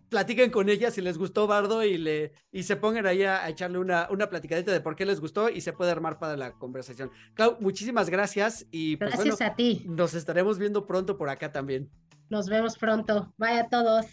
platiquen 0.10 0.52
con 0.52 0.70
ella 0.70 0.92
si 0.92 1.02
les 1.02 1.18
gustó 1.18 1.48
Bardo 1.48 1.84
y, 1.84 1.98
le, 1.98 2.34
y 2.52 2.64
se 2.64 2.76
pongan 2.76 3.06
ahí 3.06 3.24
a, 3.24 3.48
echarle 3.48 3.78
una, 3.78 4.08
una 4.10 4.30
platicadita 4.30 4.72
de 4.72 4.82
por 4.82 4.96
qué 4.96 5.06
les 5.06 5.20
gustó 5.20 5.50
y 5.50 5.62
se 5.62 5.74
puede 5.74 5.92
armar 5.92 6.20
para 6.20 6.36
la 6.36 6.54
conversación. 6.54 7.12
Clau, 7.36 7.58
muchísimas 7.60 8.10
gracias 8.10 8.66
y 8.72 8.98
pues, 8.98 9.12
gracias 9.12 9.42
a 9.42 9.56
ti. 9.56 9.84
Nos 9.88 10.14
estaremos 10.14 10.58
viendo 10.58 10.86
pronto 10.86 11.18
por 11.18 11.30
acá 11.30 11.52
también. 11.52 11.90
Nos 12.30 12.48
vemos 12.48 12.78
pronto. 12.78 13.34
Bye 13.38 13.60
a 13.60 13.70
todos. 13.70 14.06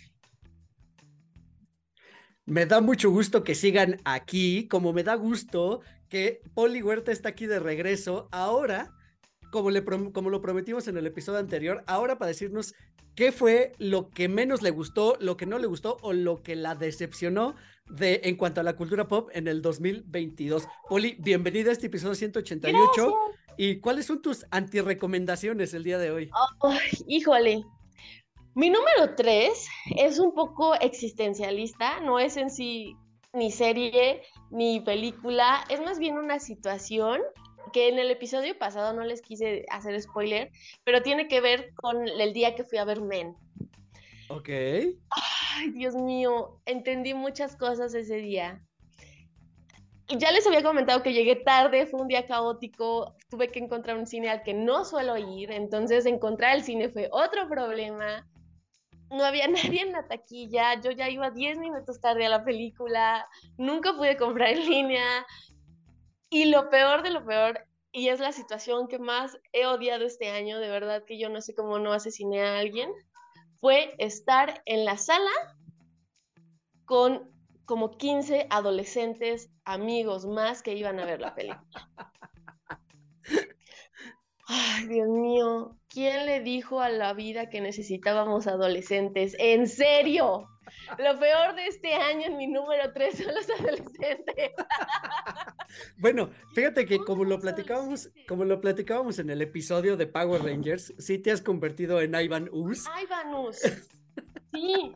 Me 2.45 2.65
da 2.65 2.81
mucho 2.81 3.11
gusto 3.11 3.43
que 3.43 3.57
sigan 3.57 4.01
aquí, 4.05 4.69
como 4.69 4.93
me 4.93 5.03
da 5.03 5.17
gusto 5.17 5.81
que 6.09 6.41
Poli 6.55 6.81
Huerta 6.81 7.11
está 7.11 7.31
aquí 7.31 7.47
de 7.47 7.59
regreso. 7.59 8.29
Ahora, 8.31 8.95
como, 9.57 9.71
le 9.71 9.83
como 9.83 10.29
lo 10.29 10.43
prometimos 10.43 10.87
en 10.87 10.99
el 10.99 11.07
episodio 11.07 11.39
anterior, 11.39 11.83
ahora 11.87 12.19
para 12.19 12.29
decirnos 12.29 12.75
qué 13.15 13.33
fue 13.33 13.73
lo 13.79 14.11
que 14.11 14.29
menos 14.29 14.61
le 14.61 14.69
gustó, 14.71 15.17
lo 15.19 15.39
que 15.39 15.47
no 15.47 15.59
le 15.59 15.67
gustó 15.67 15.97
o 16.03 16.13
lo 16.13 16.43
que 16.43 16.57
la 16.57 16.75
decepcionó 16.75 17.55
de, 17.89 18.21
en 18.25 18.37
cuanto 18.37 18.61
a 18.61 18.65
la 18.65 18.77
cultura 18.77 19.09
pop 19.09 19.31
en 19.33 19.49
el 19.49 19.63
2022. 19.63 20.69
Poli, 20.91 21.17
bienvenida 21.21 21.71
a 21.71 21.73
este 21.73 21.87
episodio 21.87 22.15
188. 22.15 23.15
¿Y 23.57 23.81
cuáles 23.81 24.05
son 24.05 24.21
tus 24.21 24.45
antirecomendaciones 24.51 25.73
el 25.73 25.85
día 25.85 25.97
de 25.97 26.11
hoy? 26.11 26.31
híjole, 27.09 27.65
mi 28.55 28.69
número 28.69 29.15
tres 29.17 29.67
es 29.97 30.19
un 30.19 30.35
poco 30.35 30.75
existencialista, 30.75 32.01
no 32.01 32.19
es 32.19 32.37
en 32.37 32.51
sí 32.51 32.95
ni 33.33 33.51
serie 33.51 34.21
ni 34.51 34.81
película, 34.81 35.65
es 35.71 35.81
más 35.81 35.99
bien 35.99 36.19
una 36.19 36.41
situación 36.41 37.23
que 37.73 37.89
en 37.89 37.99
el 37.99 38.11
episodio 38.11 38.57
pasado 38.59 38.93
no 38.93 39.05
les 39.05 39.23
quise 39.23 39.65
hacer 39.71 40.01
spoiler, 40.01 40.51
pero 40.85 41.03
tiene 41.03 41.29
que 41.29 41.41
ver 41.41 41.73
con 41.75 42.07
el 42.09 42.33
día 42.33 42.55
que 42.55 42.65
fui 42.65 42.79
a 42.79 42.85
ver 42.85 43.01
Men. 43.01 43.37
Ok. 44.29 44.49
Ay, 44.49 45.71
Dios 45.73 45.95
mío, 45.95 46.61
entendí 46.67 47.15
muchas 47.15 47.57
cosas 47.57 47.95
ese 47.95 48.17
día. 48.17 48.63
Ya 50.09 50.31
les 50.31 50.47
había 50.47 50.63
comentado 50.63 51.03
que 51.03 51.13
llegué 51.13 51.37
tarde, 51.37 51.87
fue 51.87 52.01
un 52.01 52.09
día 52.09 52.27
caótico, 52.27 53.17
tuve 53.29 53.49
que 53.49 53.59
encontrar 53.59 53.97
un 53.97 54.07
cine 54.07 54.29
al 54.31 54.43
que 54.43 54.55
no 54.55 54.85
suelo 54.85 55.17
ir, 55.17 55.51
entonces 55.51 56.07
encontrar 56.07 56.55
el 56.55 56.63
cine 56.63 56.89
fue 56.89 57.09
otro 57.11 57.49
problema 57.49 58.25
no 59.11 59.25
había 59.25 59.49
nadie 59.49 59.83
en 59.83 59.93
la 59.93 60.07
taquilla, 60.07 60.81
yo 60.81 60.91
ya 60.91 61.09
iba 61.09 61.31
10 61.31 61.59
minutos 61.59 62.01
tarde 62.01 62.27
a 62.27 62.31
la 62.31 62.45
película, 62.45 63.29
nunca 63.57 63.95
pude 63.97 64.17
comprar 64.17 64.51
en 64.51 64.69
línea. 64.69 65.27
Y 66.37 66.45
lo 66.45 66.69
peor 66.69 67.03
de 67.03 67.09
lo 67.09 67.25
peor, 67.25 67.67
y 67.93 68.11
es 68.11 68.21
la 68.21 68.31
situación 68.31 68.89
que 68.89 68.99
más 68.99 69.39
he 69.55 69.65
odiado 69.65 70.05
este 70.05 70.29
año, 70.29 70.59
de 70.59 70.69
verdad 70.69 71.03
que 71.07 71.19
yo 71.19 71.31
no 71.31 71.41
sé 71.41 71.55
cómo 71.55 71.79
no 71.79 71.95
asesiné 71.95 72.43
a 72.43 72.59
alguien, 72.59 72.91
fue 73.59 73.95
estar 73.97 74.61
en 74.67 74.85
la 74.85 74.99
sala 74.99 75.31
con 76.85 77.33
como 77.65 77.97
15 77.97 78.49
adolescentes 78.51 79.49
amigos 79.65 80.27
más 80.27 80.63
que 80.63 80.75
iban 80.75 81.01
a 81.01 81.07
ver 81.07 81.23
la 81.23 81.35
película. 81.35 81.91
Ay, 84.47 84.89
Dios 84.89 85.09
mío, 85.09 85.79
¿quién 85.89 86.27
le 86.27 86.41
dijo 86.43 86.83
a 86.83 86.91
la 86.91 87.15
vida 87.15 87.49
que 87.49 87.63
necesitábamos 87.63 88.47
adolescentes? 88.47 89.35
¿En 89.39 89.67
serio? 89.67 90.47
Lo 90.99 91.19
peor 91.19 91.55
de 91.55 91.67
este 91.67 91.95
año 91.95 92.27
en 92.27 92.37
mi 92.37 92.47
número 92.47 92.93
3 92.93 93.17
son 93.17 93.35
los 93.35 93.51
adolescentes. 93.51 94.53
Bueno, 95.99 96.31
fíjate 96.55 96.87
que 96.87 96.99
como 96.99 97.25
lo 97.25 97.41
platicábamos, 97.41 98.11
como 98.29 98.45
lo 98.45 98.61
platicábamos 98.61 99.19
en 99.19 99.31
el 99.31 99.43
episodio 99.43 99.97
de 99.97 100.07
Power 100.07 100.43
Rangers, 100.43 100.95
sí 100.99 101.19
te 101.19 101.33
has 101.33 101.43
convertido 101.43 102.01
en 102.01 102.15
Ivan 102.15 102.49
Us. 102.53 102.87
Ivan 103.03 103.35
Us. 103.35 103.61
Sí, 104.53 104.95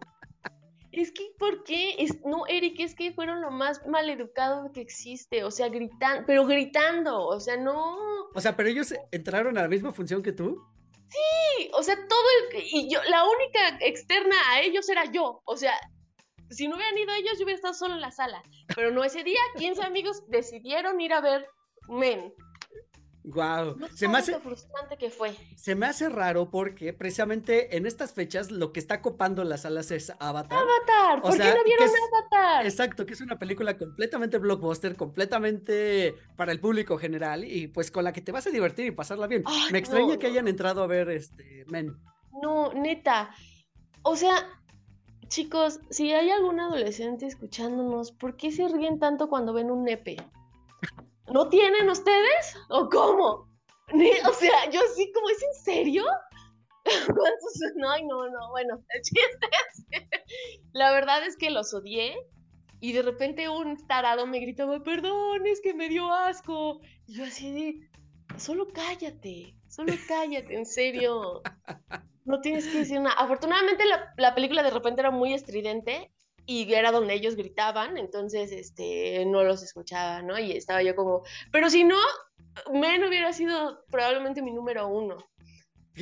es 0.92 1.12
que, 1.12 1.32
¿por 1.38 1.62
qué? 1.64 1.94
Es, 1.98 2.20
no, 2.24 2.46
Eric, 2.48 2.80
es 2.80 2.94
que 2.94 3.12
fueron 3.12 3.40
lo 3.40 3.50
más 3.50 3.86
maleducado 3.86 4.72
que 4.72 4.80
existe, 4.80 5.44
o 5.44 5.50
sea, 5.50 5.68
gritando, 5.68 6.24
pero 6.26 6.46
gritando, 6.46 7.26
o 7.26 7.38
sea, 7.38 7.56
no. 7.56 7.96
O 8.34 8.40
sea, 8.40 8.56
pero 8.56 8.68
ellos 8.68 8.94
entraron 9.12 9.56
a 9.56 9.62
la 9.62 9.68
misma 9.68 9.92
función 9.92 10.22
que 10.22 10.32
tú. 10.32 10.64
Sí, 11.10 11.70
o 11.72 11.82
sea, 11.82 11.96
todo 12.08 12.24
el. 12.52 12.62
Y 12.62 12.92
yo, 12.92 13.02
la 13.04 13.24
única 13.24 13.78
externa 13.80 14.36
a 14.50 14.60
ellos 14.60 14.88
era 14.88 15.04
yo, 15.06 15.42
o 15.44 15.56
sea, 15.56 15.78
si 16.50 16.68
no 16.68 16.76
hubieran 16.76 16.98
ido 16.98 17.12
ellos, 17.14 17.38
yo 17.38 17.44
hubiera 17.44 17.56
estado 17.56 17.74
solo 17.74 17.94
en 17.94 18.00
la 18.00 18.10
sala. 18.10 18.42
Pero 18.74 18.90
no 18.90 19.04
ese 19.04 19.24
día, 19.24 19.40
15 19.56 19.82
amigos 19.82 20.22
decidieron 20.28 21.00
ir 21.00 21.12
a 21.12 21.20
ver 21.20 21.46
Men. 21.88 22.32
Wow, 23.22 23.76
se 23.94 24.08
me 24.08 24.18
hace 24.18 24.38
frustrante 24.40 24.96
que 24.96 25.10
fue. 25.10 25.34
Se 25.54 25.74
me 25.74 25.86
hace 25.86 26.08
raro 26.08 26.50
porque 26.50 26.92
precisamente 26.92 27.76
en 27.76 27.86
estas 27.86 28.14
fechas 28.14 28.50
lo 28.50 28.72
que 28.72 28.80
está 28.80 29.02
copando 29.02 29.44
las 29.44 29.62
salas 29.62 29.90
es 29.90 30.10
Avatar. 30.18 30.58
Avatar, 30.58 31.22
¿por 31.22 31.32
qué 31.32 31.54
no 31.54 31.64
vieron 31.64 31.88
Avatar? 31.88 32.64
Exacto, 32.64 33.04
que 33.04 33.12
es 33.12 33.20
una 33.20 33.38
película 33.38 33.76
completamente 33.76 34.38
blockbuster, 34.38 34.96
completamente 34.96 36.14
para 36.36 36.52
el 36.52 36.60
público 36.60 36.96
general 36.96 37.44
y 37.44 37.66
pues 37.66 37.90
con 37.90 38.04
la 38.04 38.12
que 38.12 38.22
te 38.22 38.32
vas 38.32 38.46
a 38.46 38.50
divertir 38.50 38.86
y 38.86 38.90
pasarla 38.90 39.26
bien. 39.26 39.44
me 39.70 39.78
extraña 39.78 40.16
que 40.16 40.26
hayan 40.26 40.48
entrado 40.48 40.82
a 40.82 40.86
ver 40.86 41.10
este 41.10 41.66
Men. 41.68 41.96
No, 42.42 42.72
neta. 42.72 43.34
O 44.02 44.16
sea, 44.16 44.48
chicos, 45.28 45.80
si 45.90 46.12
hay 46.12 46.30
algún 46.30 46.58
adolescente 46.58 47.26
escuchándonos, 47.26 48.12
¿por 48.12 48.36
qué 48.36 48.50
se 48.50 48.66
ríen 48.68 48.98
tanto 48.98 49.28
cuando 49.28 49.52
ven 49.52 49.70
un 49.70 49.84
nepe? 49.84 50.16
¿No 51.30 51.48
tienen 51.48 51.88
ustedes? 51.88 52.56
¿O 52.68 52.88
cómo? 52.88 53.48
O 54.28 54.32
sea, 54.32 54.70
yo 54.70 54.80
sí, 54.94 55.10
como, 55.12 55.28
¿es 55.30 55.42
en 55.42 55.64
serio? 55.64 56.04
No, 57.76 57.98
no, 57.98 58.28
no, 58.30 58.50
bueno, 58.50 58.82
La 60.72 60.92
verdad 60.92 61.24
es 61.26 61.36
que 61.36 61.50
los 61.50 61.74
odié 61.74 62.16
y 62.80 62.92
de 62.92 63.02
repente 63.02 63.48
un 63.48 63.76
tarado 63.86 64.26
me 64.26 64.40
gritaba, 64.40 64.82
perdón, 64.82 65.46
es 65.46 65.60
que 65.60 65.74
me 65.74 65.88
dio 65.88 66.10
asco. 66.10 66.80
Y 67.06 67.16
yo 67.16 67.24
así 67.24 67.52
de, 67.52 67.90
solo 68.38 68.66
cállate, 68.68 69.54
solo 69.68 69.92
cállate, 70.08 70.56
en 70.56 70.66
serio. 70.66 71.42
No 72.26 72.40
tienes 72.42 72.68
que 72.68 72.78
decir 72.78 73.00
nada. 73.00 73.16
Afortunadamente 73.18 73.84
la, 73.86 74.12
la 74.16 74.34
película 74.34 74.62
de 74.62 74.70
repente 74.70 75.00
era 75.00 75.10
muy 75.10 75.32
estridente 75.32 76.12
y 76.50 76.74
era 76.74 76.90
donde 76.90 77.14
ellos 77.14 77.36
gritaban, 77.36 77.96
entonces 77.96 78.50
este, 78.50 79.24
no 79.24 79.44
los 79.44 79.62
escuchaba, 79.62 80.20
¿no? 80.20 80.36
Y 80.36 80.50
estaba 80.50 80.82
yo 80.82 80.96
como, 80.96 81.22
pero 81.52 81.70
si 81.70 81.84
no, 81.84 81.96
Men 82.72 83.04
hubiera 83.04 83.32
sido 83.32 83.84
probablemente 83.88 84.42
mi 84.42 84.52
número 84.52 84.88
uno, 84.88 85.16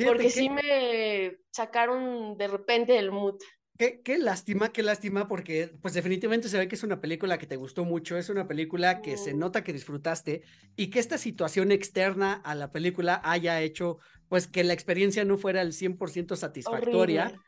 porque 0.06 0.30
sí 0.30 0.48
me 0.48 1.37
sacaron 1.50 2.38
de 2.38 2.48
repente 2.48 2.94
del 2.94 3.11
mood. 3.11 3.34
Qué, 3.76 4.00
qué, 4.02 4.16
lástima, 4.16 4.70
qué 4.72 4.82
lástima, 4.82 5.28
porque 5.28 5.70
pues 5.82 5.92
definitivamente 5.92 6.48
se 6.48 6.56
ve 6.56 6.66
que 6.66 6.76
es 6.76 6.82
una 6.82 7.02
película 7.02 7.37
que 7.37 7.46
te 7.46 7.56
gustó 7.56 7.84
mucho, 7.84 8.16
es 8.16 8.30
una 8.30 8.48
película 8.48 9.02
que 9.02 9.18
se 9.18 9.34
nota 9.34 9.62
que 9.62 9.74
disfrutaste 9.74 10.44
y 10.76 10.88
que 10.88 10.98
esta 10.98 11.18
situación 11.18 11.72
externa 11.72 12.40
a 12.42 12.54
la 12.54 12.72
película 12.72 13.20
haya 13.22 13.61
hecho 13.61 13.98
pues 14.28 14.46
que 14.46 14.64
la 14.64 14.72
experiencia 14.72 15.26
no 15.26 15.37
fuera 15.37 15.61
al 15.61 15.72
100% 15.72 16.37
satisfactoria. 16.37 17.38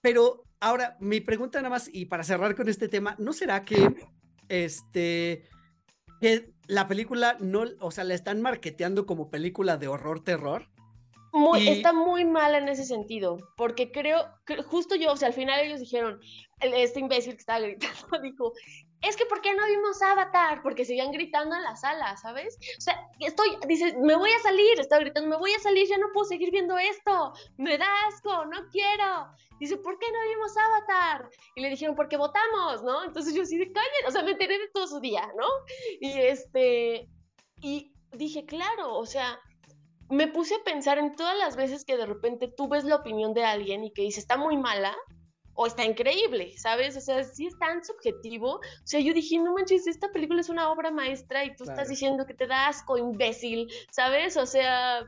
Pero 0.00 0.44
ahora, 0.60 0.96
mi 1.00 1.20
pregunta 1.20 1.58
nada 1.58 1.70
más, 1.70 1.90
y 1.92 2.06
para 2.06 2.24
cerrar 2.24 2.54
con 2.54 2.68
este 2.68 2.88
tema, 2.88 3.14
¿no 3.18 3.32
será 3.32 3.64
que 3.64 3.94
este 4.48 5.44
que 6.20 6.52
la 6.66 6.88
película 6.88 7.36
no, 7.40 7.64
o 7.80 7.90
sea, 7.90 8.04
la 8.04 8.14
están 8.14 8.42
marketeando 8.42 9.06
como 9.06 9.30
película 9.30 9.76
de 9.76 9.88
horror 9.88 10.22
terror? 10.22 10.68
Muy, 11.32 11.68
Está 11.68 11.92
muy 11.92 12.24
mal 12.24 12.54
en 12.54 12.68
ese 12.68 12.84
sentido, 12.84 13.36
porque 13.56 13.92
creo 13.92 14.24
que 14.46 14.62
justo 14.62 14.96
yo, 14.96 15.12
o 15.12 15.16
sea, 15.16 15.28
al 15.28 15.34
final 15.34 15.60
ellos 15.60 15.80
dijeron, 15.80 16.20
este 16.60 17.00
imbécil 17.00 17.34
que 17.34 17.40
estaba 17.40 17.60
gritando 17.60 18.18
dijo, 18.22 18.52
es 19.02 19.16
que 19.16 19.26
¿por 19.26 19.40
qué 19.40 19.54
no 19.54 19.66
vimos 19.66 20.02
Avatar? 20.02 20.62
Porque 20.62 20.84
seguían 20.84 21.12
gritando 21.12 21.54
en 21.54 21.62
la 21.62 21.76
sala, 21.76 22.16
¿sabes? 22.16 22.58
O 22.78 22.80
sea, 22.80 23.08
estoy, 23.20 23.56
dice, 23.68 23.96
me 23.98 24.16
voy 24.16 24.30
a 24.30 24.40
salir, 24.40 24.80
estaba 24.80 25.00
gritando, 25.00 25.28
me 25.28 25.36
voy 25.36 25.52
a 25.52 25.60
salir, 25.60 25.86
ya 25.86 25.98
no 25.98 26.08
puedo 26.12 26.26
seguir 26.26 26.50
viendo 26.50 26.76
esto, 26.78 27.32
me 27.56 27.78
da 27.78 27.86
asco, 28.08 28.44
no 28.46 28.68
quiero. 28.70 29.28
Dice, 29.60 29.76
¿por 29.76 29.98
qué 29.98 30.06
no 30.10 30.18
vimos 30.28 30.56
Avatar? 30.56 31.30
Y 31.54 31.60
le 31.60 31.70
dijeron, 31.70 31.94
porque 31.94 32.16
votamos, 32.16 32.82
¿no? 32.82 33.04
Entonces 33.04 33.34
yo 33.34 33.42
así 33.42 33.56
de 33.56 33.72
o 34.06 34.10
sea, 34.10 34.22
me 34.22 34.32
enteré 34.32 34.58
de 34.58 34.68
todo 34.72 34.86
su 34.86 35.00
día, 35.00 35.30
¿no? 35.36 35.46
Y 36.00 36.12
este, 36.12 37.08
y 37.60 37.92
dije, 38.12 38.46
claro, 38.46 38.96
o 38.96 39.06
sea, 39.06 39.38
me 40.10 40.26
puse 40.26 40.54
a 40.54 40.64
pensar 40.64 40.98
en 40.98 41.14
todas 41.14 41.36
las 41.36 41.56
veces 41.56 41.84
que 41.84 41.96
de 41.96 42.06
repente 42.06 42.48
tú 42.48 42.68
ves 42.68 42.84
la 42.84 42.96
opinión 42.96 43.34
de 43.34 43.44
alguien 43.44 43.84
y 43.84 43.92
que 43.92 44.02
dice, 44.02 44.20
está 44.20 44.36
muy 44.36 44.56
mala, 44.56 44.96
o 45.60 45.66
está 45.66 45.84
increíble, 45.84 46.56
¿sabes? 46.56 46.96
O 46.96 47.00
sea, 47.00 47.24
sí 47.24 47.48
es 47.48 47.58
tan 47.58 47.84
subjetivo. 47.84 48.58
O 48.58 48.60
sea, 48.84 49.00
yo 49.00 49.12
dije, 49.12 49.40
no 49.40 49.54
manches, 49.54 49.88
esta 49.88 50.12
película 50.12 50.40
es 50.40 50.48
una 50.48 50.70
obra 50.70 50.92
maestra 50.92 51.44
y 51.44 51.56
tú 51.56 51.64
estás 51.64 51.88
diciendo 51.88 52.26
que 52.26 52.34
te 52.34 52.46
da 52.46 52.68
asco, 52.68 52.96
imbécil, 52.96 53.66
¿sabes? 53.90 54.36
O 54.36 54.46
sea, 54.46 55.04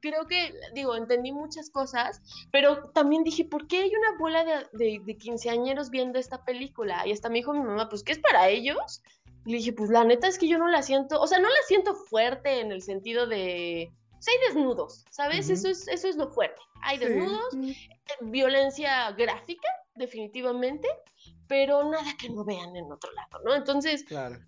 creo 0.00 0.26
que, 0.26 0.52
digo, 0.74 0.94
entendí 0.94 1.32
muchas 1.32 1.70
cosas, 1.70 2.20
pero 2.52 2.90
también 2.90 3.24
dije, 3.24 3.46
¿por 3.46 3.66
qué 3.66 3.78
hay 3.78 3.92
una 3.94 4.18
bola 4.18 4.44
de, 4.44 4.66
de, 4.72 5.00
de 5.02 5.16
quinceañeros 5.16 5.88
viendo 5.88 6.18
esta 6.18 6.44
película? 6.44 7.06
Y 7.06 7.12
hasta 7.12 7.30
me 7.30 7.36
dijo 7.36 7.54
mi 7.54 7.60
mamá, 7.60 7.88
pues, 7.88 8.02
¿qué 8.02 8.12
es 8.12 8.18
para 8.18 8.50
ellos? 8.50 9.02
Y 9.46 9.52
le 9.52 9.56
dije, 9.56 9.72
pues 9.72 9.88
la 9.88 10.04
neta 10.04 10.28
es 10.28 10.38
que 10.38 10.48
yo 10.48 10.58
no 10.58 10.68
la 10.68 10.82
siento, 10.82 11.18
o 11.18 11.26
sea, 11.26 11.38
no 11.38 11.48
la 11.48 11.62
siento 11.66 11.94
fuerte 11.94 12.60
en 12.60 12.72
el 12.72 12.82
sentido 12.82 13.26
de, 13.26 13.90
hay 14.26 14.48
desnudos, 14.48 15.04
¿sabes? 15.10 15.50
eso, 15.50 15.68
es, 15.68 15.88
eso 15.88 16.08
es 16.08 16.16
lo 16.16 16.28
fuerte. 16.28 16.60
Hay 16.82 16.98
desnudos, 16.98 17.56
violencia 18.20 19.10
gráfica, 19.12 19.68
definitivamente, 19.94 20.88
pero 21.46 21.88
nada 21.88 22.16
que 22.18 22.28
no 22.28 22.44
vean 22.44 22.74
en 22.76 22.90
otro 22.90 23.12
lado, 23.12 23.42
¿no? 23.44 23.54
Entonces, 23.54 24.04
claro. 24.04 24.38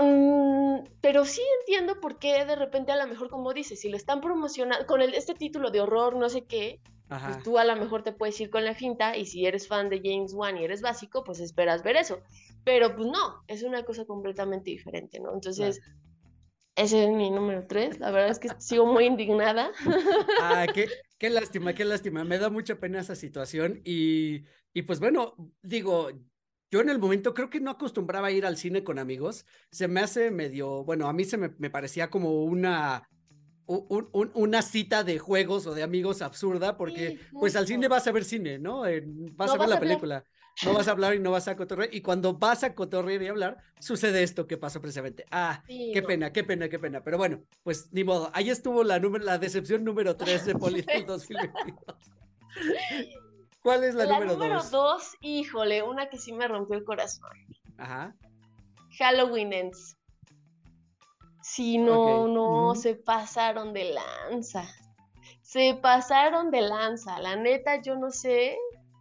Mm, 0.00 0.84
pero 1.00 1.24
sí 1.24 1.40
entiendo 1.60 2.00
por 2.00 2.18
qué 2.18 2.44
de 2.44 2.56
repente 2.56 2.92
a 2.92 2.96
lo 2.96 3.06
mejor, 3.06 3.30
como 3.30 3.52
dices, 3.54 3.80
si 3.80 3.88
le 3.88 3.96
están 3.96 4.20
promocionando 4.20 4.86
con 4.86 5.00
el, 5.00 5.14
este 5.14 5.34
título 5.34 5.70
de 5.70 5.80
horror, 5.80 6.16
no 6.16 6.28
sé 6.28 6.44
qué, 6.44 6.80
pues 7.08 7.42
tú 7.42 7.58
a 7.58 7.64
lo 7.64 7.74
mejor 7.74 8.04
te 8.04 8.12
puedes 8.12 8.40
ir 8.40 8.50
con 8.50 8.64
la 8.64 8.74
finta 8.74 9.16
y 9.16 9.26
si 9.26 9.44
eres 9.44 9.66
fan 9.66 9.88
de 9.88 10.00
James 10.04 10.32
Wan 10.32 10.58
y 10.58 10.64
eres 10.64 10.80
básico, 10.80 11.24
pues 11.24 11.40
esperas 11.40 11.82
ver 11.82 11.96
eso. 11.96 12.20
Pero 12.62 12.94
pues 12.94 13.08
no, 13.08 13.42
es 13.48 13.64
una 13.64 13.84
cosa 13.84 14.04
completamente 14.04 14.70
diferente, 14.70 15.18
¿no? 15.18 15.32
Entonces, 15.32 15.80
ese 16.76 17.04
es 17.04 17.10
mi 17.10 17.30
número 17.30 17.66
tres. 17.66 17.98
La 17.98 18.10
verdad 18.10 18.30
es 18.30 18.38
que 18.38 18.48
sigo 18.58 18.86
muy 18.86 19.06
indignada. 19.06 19.70
Ah, 20.42 20.66
qué, 20.72 20.88
qué 21.18 21.30
lástima, 21.30 21.74
qué 21.74 21.84
lástima. 21.84 22.24
Me 22.24 22.38
da 22.38 22.48
mucha 22.48 22.80
pena 22.80 23.00
esa 23.00 23.14
situación 23.14 23.80
y, 23.84 24.44
y 24.72 24.82
pues 24.82 25.00
bueno, 25.00 25.34
digo, 25.62 26.10
yo 26.70 26.80
en 26.80 26.88
el 26.88 26.98
momento 26.98 27.34
creo 27.34 27.50
que 27.50 27.60
no 27.60 27.72
acostumbraba 27.72 28.28
a 28.28 28.30
ir 28.30 28.46
al 28.46 28.56
cine 28.56 28.84
con 28.84 28.98
amigos. 28.98 29.44
Se 29.70 29.88
me 29.88 30.00
hace 30.00 30.30
medio, 30.30 30.84
bueno, 30.84 31.08
a 31.08 31.12
mí 31.12 31.24
se 31.24 31.36
me, 31.36 31.48
parecía 31.70 32.10
como 32.10 32.44
una, 32.44 33.08
una 33.66 34.62
cita 34.62 35.02
de 35.02 35.18
juegos 35.18 35.66
o 35.66 35.74
de 35.74 35.82
amigos 35.82 36.22
absurda, 36.22 36.76
porque 36.76 37.18
pues 37.32 37.56
al 37.56 37.66
cine 37.66 37.88
vas 37.88 38.06
a 38.06 38.12
ver 38.12 38.24
cine, 38.24 38.58
¿no? 38.58 38.82
vas 39.34 39.50
a 39.50 39.58
ver 39.58 39.68
la 39.68 39.80
película. 39.80 40.24
No 40.64 40.74
vas 40.74 40.88
a 40.88 40.90
hablar 40.90 41.14
y 41.14 41.20
no 41.20 41.30
vas 41.30 41.48
a 41.48 41.56
cotorrear. 41.56 41.94
Y 41.94 42.02
cuando 42.02 42.34
vas 42.34 42.64
a 42.64 42.74
cotorrear 42.74 43.22
y 43.22 43.28
hablar, 43.28 43.58
sucede 43.78 44.22
esto 44.22 44.46
que 44.46 44.56
pasó 44.56 44.80
precisamente. 44.80 45.24
Ah, 45.30 45.62
qué 45.66 46.02
pena, 46.06 46.32
qué 46.32 46.44
pena, 46.44 46.68
qué 46.68 46.78
pena. 46.78 47.02
Pero 47.02 47.18
bueno, 47.18 47.42
pues 47.62 47.92
ni 47.92 48.04
modo. 48.04 48.30
Ahí 48.34 48.50
estuvo 48.50 48.84
la, 48.84 48.98
la 48.98 49.38
decepción 49.38 49.84
número 49.84 50.16
3 50.16 50.46
de 50.46 50.54
Poli 50.54 50.82
2022. 50.82 51.28
¿Cuál 53.62 53.84
es 53.84 53.94
la, 53.94 54.06
la 54.06 54.14
número, 54.14 54.32
número 54.32 54.62
dos? 54.64 55.16
híjole, 55.20 55.82
una 55.82 56.08
que 56.08 56.18
sí 56.18 56.32
me 56.32 56.48
rompió 56.48 56.76
el 56.76 56.84
corazón. 56.84 57.30
Ajá. 57.76 58.14
Halloween 58.98 59.52
Ends. 59.52 59.96
Sí, 61.42 61.78
no, 61.78 62.28
no, 62.28 62.74
se 62.74 62.94
pasaron 62.94 63.72
de 63.72 63.92
lanza. 63.92 64.68
Se 65.42 65.78
pasaron 65.82 66.50
de 66.50 66.60
lanza. 66.60 67.18
La 67.18 67.36
neta, 67.36 67.80
yo 67.82 67.96
no 67.96 68.10
sé. 68.10 68.56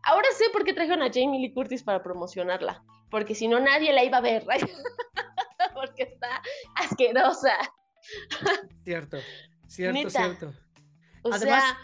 Ahora 0.09 0.27
sé 0.35 0.45
por 0.51 0.63
qué 0.63 0.73
trajeron 0.73 1.03
a 1.03 1.11
Jamie 1.13 1.39
Lee 1.39 1.53
Curtis 1.53 1.83
para 1.83 2.01
promocionarla. 2.01 2.83
Porque 3.11 3.35
si 3.35 3.47
no, 3.47 3.59
nadie 3.59 3.93
la 3.93 4.03
iba 4.03 4.17
a 4.17 4.21
ver. 4.21 4.43
porque 5.75 6.03
está 6.03 6.41
asquerosa. 6.75 7.53
Cierto, 8.83 9.17
cierto, 9.67 10.09
cierto. 10.09 10.53
O 11.21 11.31
Además, 11.31 11.63
sea, 11.63 11.77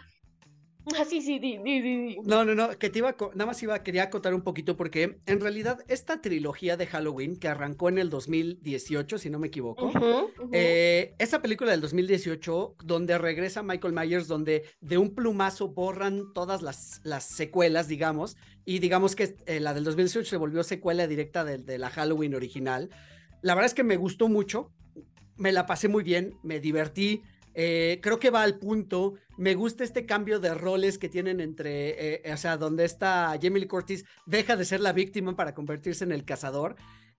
Ah, 0.93 1.03
sí, 1.03 1.21
sí, 1.21 1.39
di, 1.39 1.57
di, 1.57 2.17
No, 2.23 2.45
no, 2.45 2.53
no, 2.53 2.69
que 2.77 2.89
te 2.89 2.99
iba, 2.99 3.15
nada 3.33 3.45
más 3.47 3.61
iba, 3.63 3.81
quería 3.81 4.03
acotar 4.03 4.35
un 4.35 4.41
poquito 4.41 4.77
porque 4.77 5.17
en 5.25 5.39
realidad 5.39 5.79
esta 5.87 6.21
trilogía 6.21 6.77
de 6.77 6.85
Halloween 6.85 7.37
que 7.37 7.47
arrancó 7.47 7.89
en 7.89 7.97
el 7.97 8.09
2018, 8.11 9.17
si 9.17 9.29
no 9.29 9.39
me 9.39 9.47
equivoco, 9.47 9.91
eh, 10.51 11.15
esa 11.17 11.41
película 11.41 11.71
del 11.71 11.81
2018 11.81 12.75
donde 12.83 13.17
regresa 13.17 13.63
Michael 13.63 13.93
Myers, 13.93 14.27
donde 14.27 14.63
de 14.79 14.97
un 14.99 15.15
plumazo 15.15 15.69
borran 15.69 16.33
todas 16.33 16.61
las, 16.61 17.01
las 17.03 17.23
secuelas, 17.23 17.87
digamos, 17.87 18.37
y 18.63 18.79
digamos 18.79 19.15
que 19.15 19.35
eh, 19.47 19.59
la 19.59 19.73
del 19.73 19.85
2018 19.85 20.29
se 20.29 20.37
volvió 20.37 20.63
secuela 20.63 21.07
directa 21.07 21.43
de, 21.43 21.57
de 21.57 21.79
la 21.79 21.89
Halloween 21.89 22.35
original. 22.35 22.89
La 23.41 23.55
verdad 23.55 23.67
es 23.67 23.73
que 23.73 23.83
me 23.83 23.97
gustó 23.97 24.27
mucho, 24.27 24.71
me 25.35 25.51
la 25.51 25.65
pasé 25.65 25.87
muy 25.87 26.03
bien, 26.03 26.37
me 26.43 26.59
divertí. 26.59 27.23
Eh, 27.55 27.99
creo 28.01 28.19
que 28.19 28.29
va 28.29 28.43
al 28.43 28.59
punto. 28.59 29.13
Me 29.37 29.55
gusta 29.55 29.83
este 29.83 30.05
cambio 30.05 30.39
de 30.39 30.53
roles 30.53 30.97
que 30.97 31.07
tienen 31.07 31.39
entre, 31.39 32.15
eh, 32.15 32.33
o 32.33 32.37
sea, 32.37 32.57
donde 32.57 32.83
está 32.83 33.37
Jamie 33.41 33.61
Lee 33.61 33.67
Curtis 33.67 34.05
deja 34.25 34.57
de 34.57 34.65
ser 34.65 34.81
la 34.81 34.91
víctima 34.91 35.35
para 35.35 35.53
convertirse 35.53 36.03
en 36.03 36.11
el 36.11 36.25
cazador. 36.25 36.75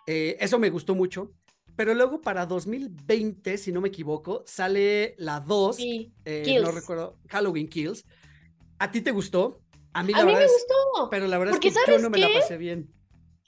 Eh, 0.06 0.36
eso 0.38 0.58
me 0.58 0.70
gustó 0.70 0.94
mucho. 0.94 1.32
Pero 1.74 1.94
luego 1.94 2.20
para 2.20 2.46
2020, 2.46 3.58
si 3.58 3.72
no 3.72 3.80
me 3.80 3.88
equivoco, 3.88 4.44
sale 4.46 5.14
la 5.18 5.40
2. 5.40 5.78
no 6.62 6.70
recuerdo, 6.70 7.18
Halloween 7.28 7.68
Kills. 7.68 8.04
¿A 8.78 8.90
ti 8.90 9.00
te 9.00 9.10
gustó? 9.10 9.62
A 9.92 10.02
mí, 10.02 10.12
la 10.12 10.24
me 10.24 10.32
gustó. 10.32 11.10
Pero 11.10 11.26
la 11.26 11.38
verdad 11.38 11.54
es 11.54 11.60
que 11.60 11.70
yo 11.70 11.98
no 11.98 12.10
me 12.10 12.18
la 12.18 12.28
pasé 12.32 12.56
bien. 12.56 12.90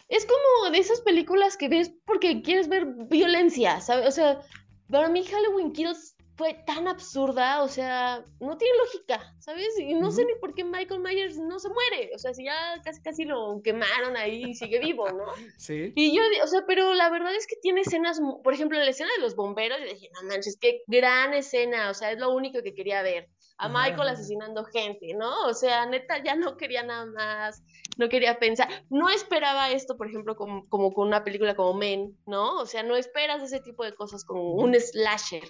Es 0.09 0.27
como 0.27 0.71
de 0.73 0.79
esas 0.79 1.03
películas 1.03 1.59
que 1.59 1.69
ves 1.69 1.93
porque 2.07 2.41
quieres 2.41 2.69
ver 2.69 2.87
violencia, 3.11 3.81
¿sabes? 3.81 4.09
O 4.09 4.11
sea, 4.11 4.41
para 4.89 5.11
mí 5.11 5.23
Halloween 5.23 5.73
Kills 5.73 6.17
fue 6.39 6.55
tan 6.55 6.87
absurda, 6.87 7.63
o 7.65 7.69
sea, 7.69 8.25
no 8.39 8.57
tiene 8.57 8.79
lógica, 8.79 9.35
¿sabes? 9.41 9.77
Y 9.77 9.95
no 9.95 10.13
sé 10.13 10.25
ni 10.25 10.37
por 10.37 10.55
qué 10.55 10.63
Michael 10.63 11.01
Myers 11.01 11.37
no 11.37 11.59
se 11.59 11.69
muere, 11.69 12.13
o 12.15 12.19
sea, 12.19 12.33
si 12.33 12.45
ya 12.45 12.81
casi 12.85 13.03
casi 13.03 13.25
lo 13.25 13.61
quemaron 13.61 14.17
ahí 14.17 14.45
y 14.51 14.55
sigue 14.55 14.79
vivo, 14.79 15.11
¿no? 15.11 15.25
Sí. 15.59 15.93
Y 15.97 16.15
yo, 16.15 16.23
o 16.45 16.47
sea, 16.47 16.65
pero 16.65 16.95
la 16.95 17.11
verdad 17.11 17.35
es 17.35 17.49
que 17.49 17.57
tiene 17.61 17.81
escenas, 17.81 18.21
por 18.45 18.55
ejemplo, 18.55 18.79
la 18.79 18.89
escena 18.89 19.11
de 19.17 19.23
los 19.23 19.35
bomberos, 19.35 19.81
y 19.81 19.95
dije, 19.95 20.11
no 20.15 20.29
manches, 20.29 20.57
qué 20.61 20.83
gran 20.87 21.35
escena, 21.35 21.91
o 21.91 21.95
sea, 21.95 22.13
es 22.13 22.21
lo 22.21 22.33
único 22.33 22.63
que 22.63 22.73
quería 22.73 23.03
ver. 23.03 23.29
A 23.61 23.69
Michael 23.69 24.11
asesinando 24.11 24.65
gente, 24.67 25.15
¿no? 25.15 25.47
O 25.49 25.53
sea, 25.53 25.85
neta, 25.87 26.23
ya 26.23 26.37
no 26.37 26.57
quería 26.57 26.85
nada 26.85 27.07
más, 27.07 27.65
no 27.97 28.09
quería 28.09 28.39
pensar. 28.39 28.69
No 28.89 29.11
esperaba 29.11 29.73
esto, 29.73 29.97
por 29.97 30.07
ejemplo, 30.07 30.37
como, 30.37 30.69
como 30.69 30.93
con 30.93 31.09
una 31.09 31.25
película 31.25 31.57
como 31.57 31.75
Men, 31.75 32.17
¿no? 32.25 32.55
O 32.61 32.67
sea, 32.67 32.85
no 32.85 32.95
esperas 32.95 33.43
ese 33.43 33.59
tipo 33.59 33.83
de 33.83 33.97
cosas 33.97 34.25
con 34.25 34.39
un 34.39 34.77
slasher. 34.79 35.43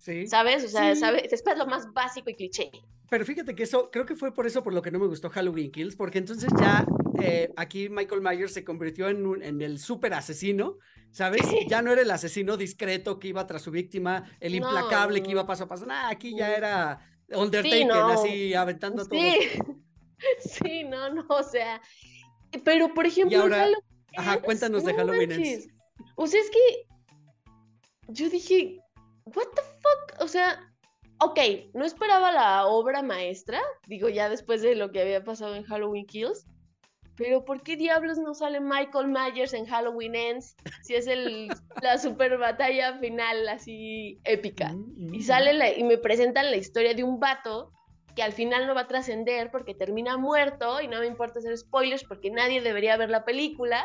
¿Sabes? 0.00 0.64
O 0.64 0.68
sea, 0.68 0.96
¿sabes? 0.96 1.30
Después 1.30 1.58
lo 1.58 1.66
más 1.66 1.92
básico 1.92 2.30
y 2.30 2.34
cliché. 2.34 2.70
Pero 3.10 3.24
fíjate 3.24 3.54
que 3.54 3.64
eso, 3.64 3.90
creo 3.90 4.06
que 4.06 4.14
fue 4.14 4.32
por 4.32 4.46
eso 4.46 4.62
por 4.62 4.72
lo 4.72 4.82
que 4.82 4.90
no 4.90 4.98
me 4.98 5.06
gustó 5.06 5.30
Halloween 5.30 5.72
Kills, 5.72 5.96
porque 5.96 6.18
entonces 6.18 6.50
ya 6.58 6.86
eh, 7.20 7.52
aquí 7.56 7.88
Michael 7.88 8.22
Myers 8.22 8.54
se 8.54 8.64
convirtió 8.64 9.08
en, 9.08 9.26
un, 9.26 9.42
en 9.42 9.60
el 9.60 9.78
súper 9.78 10.14
asesino, 10.14 10.78
¿sabes? 11.10 11.42
Ya 11.68 11.82
no 11.82 11.92
era 11.92 12.02
el 12.02 12.10
asesino 12.10 12.56
discreto 12.56 13.18
que 13.18 13.28
iba 13.28 13.46
tras 13.46 13.62
su 13.62 13.70
víctima, 13.70 14.24
el 14.38 14.54
implacable 14.54 15.22
que 15.22 15.32
iba 15.32 15.44
paso 15.44 15.64
a 15.64 15.68
paso. 15.68 15.86
Nah, 15.86 16.08
aquí 16.08 16.36
ya 16.36 16.54
era 16.54 17.00
Undertaker, 17.28 17.90
así 17.90 18.54
aventando 18.54 19.06
todo. 19.06 19.20
Sí, 20.38 20.84
no, 20.84 21.08
no, 21.14 21.24
o 21.30 21.42
sea. 21.42 21.80
Pero 22.62 22.92
por 22.92 23.06
ejemplo, 23.06 23.38
y 23.38 23.40
ahora, 23.40 23.68
ajá, 24.14 24.42
cuéntanos 24.42 24.84
de 24.84 24.92
Halloween. 24.92 25.32
Ends. 25.32 25.68
O 26.14 26.26
sea, 26.26 26.38
es 26.38 26.50
que 26.50 26.86
yo 28.08 28.28
dije, 28.28 28.79
what 29.34 29.48
the 29.54 29.62
fuck? 29.62 30.22
O 30.22 30.28
sea, 30.28 30.60
ok, 31.20 31.38
no 31.74 31.84
esperaba 31.84 32.32
la 32.32 32.66
obra 32.66 33.02
maestra, 33.02 33.60
digo 33.86 34.08
ya 34.08 34.28
después 34.28 34.62
de 34.62 34.74
lo 34.74 34.90
que 34.90 35.02
había 35.02 35.24
pasado 35.24 35.54
en 35.54 35.64
Halloween 35.64 36.06
Kills, 36.06 36.46
pero 37.16 37.44
¿por 37.44 37.62
qué 37.62 37.76
diablos 37.76 38.16
no 38.16 38.32
sale 38.32 38.60
Michael 38.60 39.08
Myers 39.08 39.52
en 39.52 39.66
Halloween 39.66 40.14
Ends 40.14 40.56
si 40.82 40.94
es 40.94 41.06
el, 41.06 41.48
la 41.82 41.98
super 41.98 42.38
batalla 42.38 42.98
final 42.98 43.46
así 43.48 44.18
épica? 44.24 44.72
Mm, 44.72 45.14
y 45.14 45.18
mm, 45.18 45.22
sale 45.22 45.52
mm. 45.52 45.80
y 45.80 45.84
me 45.84 45.98
presentan 45.98 46.50
la 46.50 46.56
historia 46.56 46.94
de 46.94 47.04
un 47.04 47.20
vato 47.20 47.72
que 48.16 48.22
al 48.22 48.32
final 48.32 48.66
no 48.66 48.74
va 48.74 48.82
a 48.82 48.88
trascender 48.88 49.50
porque 49.50 49.74
termina 49.74 50.16
muerto 50.16 50.80
y 50.80 50.88
no 50.88 50.98
me 51.00 51.06
importa 51.06 51.40
hacer 51.40 51.56
spoilers 51.58 52.04
porque 52.04 52.30
nadie 52.30 52.62
debería 52.62 52.96
ver 52.96 53.10
la 53.10 53.24
película. 53.26 53.84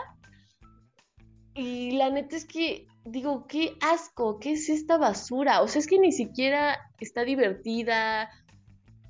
Y 1.53 1.91
la 1.91 2.09
neta 2.09 2.37
es 2.37 2.45
que 2.45 2.87
digo, 3.05 3.45
qué 3.47 3.77
asco, 3.81 4.39
¿qué 4.39 4.53
es 4.53 4.69
esta 4.69 4.97
basura? 4.97 5.61
O 5.61 5.67
sea, 5.67 5.79
es 5.79 5.87
que 5.87 5.99
ni 5.99 6.11
siquiera 6.11 6.91
está 6.99 7.23
divertida. 7.23 8.29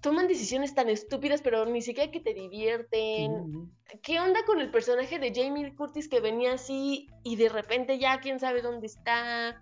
Toman 0.01 0.27
decisiones 0.27 0.75
tan 0.75 0.89
estúpidas, 0.89 1.41
pero 1.41 1.65
ni 1.65 1.81
siquiera 1.81 2.11
que 2.11 2.19
te 2.19 2.33
divierten. 2.33 3.71
¿Qué 4.03 4.19
onda 4.19 4.45
con 4.45 4.59
el 4.59 4.69
personaje 4.69 5.17
de 5.17 5.33
Jamie 5.33 5.73
Curtis 5.75 6.07
que 6.07 6.19
venía 6.19 6.53
así 6.53 7.07
y 7.23 7.37
de 7.37 7.49
repente 7.49 7.97
ya 7.97 8.19
quién 8.19 8.39
sabe 8.39 8.61
dónde 8.61 8.87
está? 8.87 9.59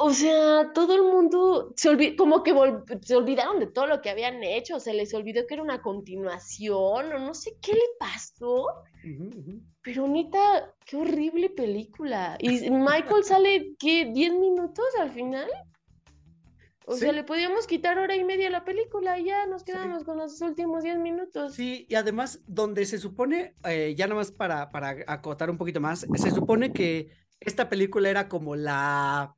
O 0.00 0.12
sea, 0.12 0.72
todo 0.72 0.94
el 0.94 1.02
mundo 1.02 1.72
se 1.76 1.88
olvidó, 1.88 2.16
como 2.16 2.42
que 2.44 2.54
se 3.02 3.16
olvidaron 3.16 3.58
de 3.58 3.66
todo 3.66 3.88
lo 3.88 4.00
que 4.00 4.10
habían 4.10 4.42
hecho, 4.44 4.78
se 4.78 4.94
les 4.94 5.12
olvidó 5.12 5.44
que 5.46 5.54
era 5.54 5.62
una 5.62 5.82
continuación, 5.82 7.12
o 7.12 7.18
no 7.18 7.34
sé 7.34 7.56
qué 7.60 7.72
le 7.72 7.80
pasó. 7.98 8.66
Pero 9.82 10.06
Nita, 10.06 10.72
qué 10.86 10.96
horrible 10.96 11.50
película. 11.50 12.36
Y 12.38 12.70
Michael 12.70 13.24
sale, 13.24 13.74
¿qué? 13.78 14.06
¿10 14.06 14.38
minutos 14.38 14.86
al 15.00 15.10
final? 15.10 15.48
O 16.86 16.94
sea, 16.94 17.12
le 17.12 17.24
podíamos 17.24 17.66
quitar 17.66 17.98
hora 17.98 18.16
y 18.16 18.24
media 18.24 18.48
a 18.48 18.50
la 18.50 18.64
película 18.64 19.18
y 19.18 19.24
ya 19.24 19.46
nos 19.46 19.62
quedamos 19.62 20.04
con 20.04 20.16
los 20.16 20.40
últimos 20.40 20.84
10 20.84 20.98
minutos. 20.98 21.54
Sí, 21.54 21.86
y 21.88 21.96
además, 21.96 22.40
donde 22.46 22.86
se 22.86 22.98
supone, 22.98 23.54
eh, 23.64 23.94
ya 23.96 24.06
nomás 24.06 24.30
para, 24.30 24.70
para 24.70 24.96
acotar 25.06 25.50
un 25.50 25.58
poquito 25.58 25.80
más, 25.80 26.06
se 26.14 26.30
supone 26.30 26.72
que 26.72 27.10
esta 27.40 27.68
película 27.68 28.08
era 28.08 28.28
como 28.28 28.56
la 28.56 29.34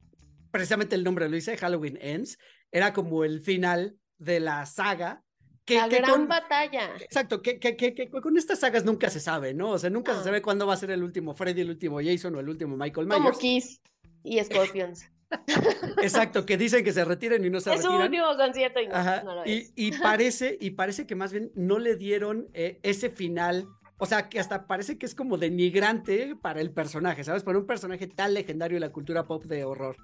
precisamente 0.50 0.94
el 0.94 1.04
nombre 1.04 1.28
lo 1.28 1.34
dice, 1.34 1.56
Halloween 1.56 1.98
Ends, 2.00 2.38
era 2.70 2.92
como 2.92 3.24
el 3.24 3.40
final 3.40 3.96
de 4.18 4.40
la 4.40 4.66
saga. 4.66 5.22
Que, 5.64 5.76
la 5.76 5.88
gran 5.88 6.26
batalla. 6.26 6.96
Exacto, 7.00 7.42
que, 7.42 7.58
que, 7.58 8.10
con 8.10 8.36
estas 8.36 8.60
sagas 8.60 8.84
nunca 8.84 9.08
se 9.10 9.20
sabe, 9.20 9.54
¿no? 9.54 9.70
O 9.70 9.78
sea, 9.78 9.90
nunca 9.90 10.16
se 10.16 10.24
sabe 10.24 10.42
cuándo 10.42 10.66
va 10.66 10.74
a 10.74 10.76
ser 10.76 10.90
el 10.90 11.02
último 11.02 11.34
Freddy, 11.34 11.60
el 11.60 11.70
último 11.70 12.00
Jason 12.02 12.34
o 12.34 12.40
el 12.40 12.48
último 12.48 12.76
Michael 12.76 13.06
Myers. 13.06 13.22
Como 13.22 13.38
Kiss 13.38 13.80
y 14.24 14.42
Scorpions. 14.42 15.04
Exacto, 16.02 16.44
que 16.44 16.56
dicen 16.56 16.84
que 16.84 16.92
se 16.92 17.04
retiren 17.04 17.44
y 17.44 17.50
no 17.50 17.60
se 17.60 17.70
es 17.70 17.76
retiran. 17.76 17.94
Es 17.94 17.98
su 17.98 18.04
último 18.06 18.36
concierto 18.36 18.80
y 18.80 18.88
no, 18.88 18.94
Ajá, 18.94 19.22
no 19.22 19.34
lo 19.36 19.46
y, 19.46 19.52
es. 19.52 19.72
y, 19.76 19.92
parece, 19.92 20.58
y 20.60 20.70
parece 20.70 21.06
que 21.06 21.14
más 21.14 21.32
bien 21.32 21.52
no 21.54 21.78
le 21.78 21.94
dieron 21.94 22.48
eh, 22.52 22.80
ese 22.82 23.10
final, 23.10 23.68
o 23.98 24.06
sea, 24.06 24.28
que 24.28 24.40
hasta 24.40 24.66
parece 24.66 24.98
que 24.98 25.06
es 25.06 25.14
como 25.14 25.38
denigrante 25.38 26.34
para 26.40 26.60
el 26.60 26.72
personaje, 26.72 27.22
¿sabes? 27.22 27.44
Para 27.44 27.58
un 27.58 27.66
personaje 27.66 28.08
tan 28.08 28.34
legendario 28.34 28.76
de 28.76 28.80
la 28.80 28.92
cultura 28.92 29.26
pop 29.26 29.44
de 29.44 29.64
horror. 29.64 29.96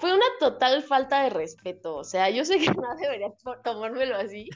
Fue 0.00 0.14
una 0.14 0.26
total 0.38 0.82
falta 0.82 1.22
de 1.24 1.30
respeto, 1.30 1.96
o 1.96 2.04
sea, 2.04 2.30
yo 2.30 2.44
sé 2.44 2.58
que 2.58 2.66
no 2.82 2.94
debería 2.96 3.32
tomármelo 3.64 4.16
así, 4.16 4.48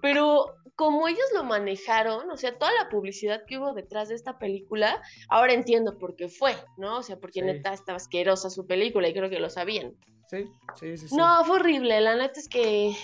pero 0.00 0.46
como 0.76 1.08
ellos 1.08 1.26
lo 1.34 1.44
manejaron, 1.44 2.30
o 2.30 2.36
sea, 2.36 2.56
toda 2.58 2.72
la 2.82 2.88
publicidad 2.88 3.42
que 3.46 3.58
hubo 3.58 3.72
detrás 3.72 4.08
de 4.08 4.14
esta 4.14 4.38
película, 4.38 5.02
ahora 5.28 5.52
entiendo 5.52 5.98
por 5.98 6.16
qué 6.16 6.28
fue, 6.28 6.54
¿no? 6.76 6.98
O 6.98 7.02
sea, 7.02 7.16
porque 7.16 7.40
Sí. 7.40 7.46
neta 7.46 7.72
estaba 7.72 7.96
asquerosa 7.96 8.50
su 8.50 8.66
película 8.66 9.08
y 9.08 9.14
creo 9.14 9.30
que 9.30 9.40
lo 9.40 9.50
sabían. 9.50 9.94
Sí, 10.28 10.44
sí, 10.76 10.96
sí. 10.96 11.08
sí. 11.08 11.16
No, 11.16 11.44
fue 11.44 11.56
horrible, 11.56 12.00
la 12.00 12.16
neta 12.16 12.40
es 12.40 12.48
que 12.48 12.96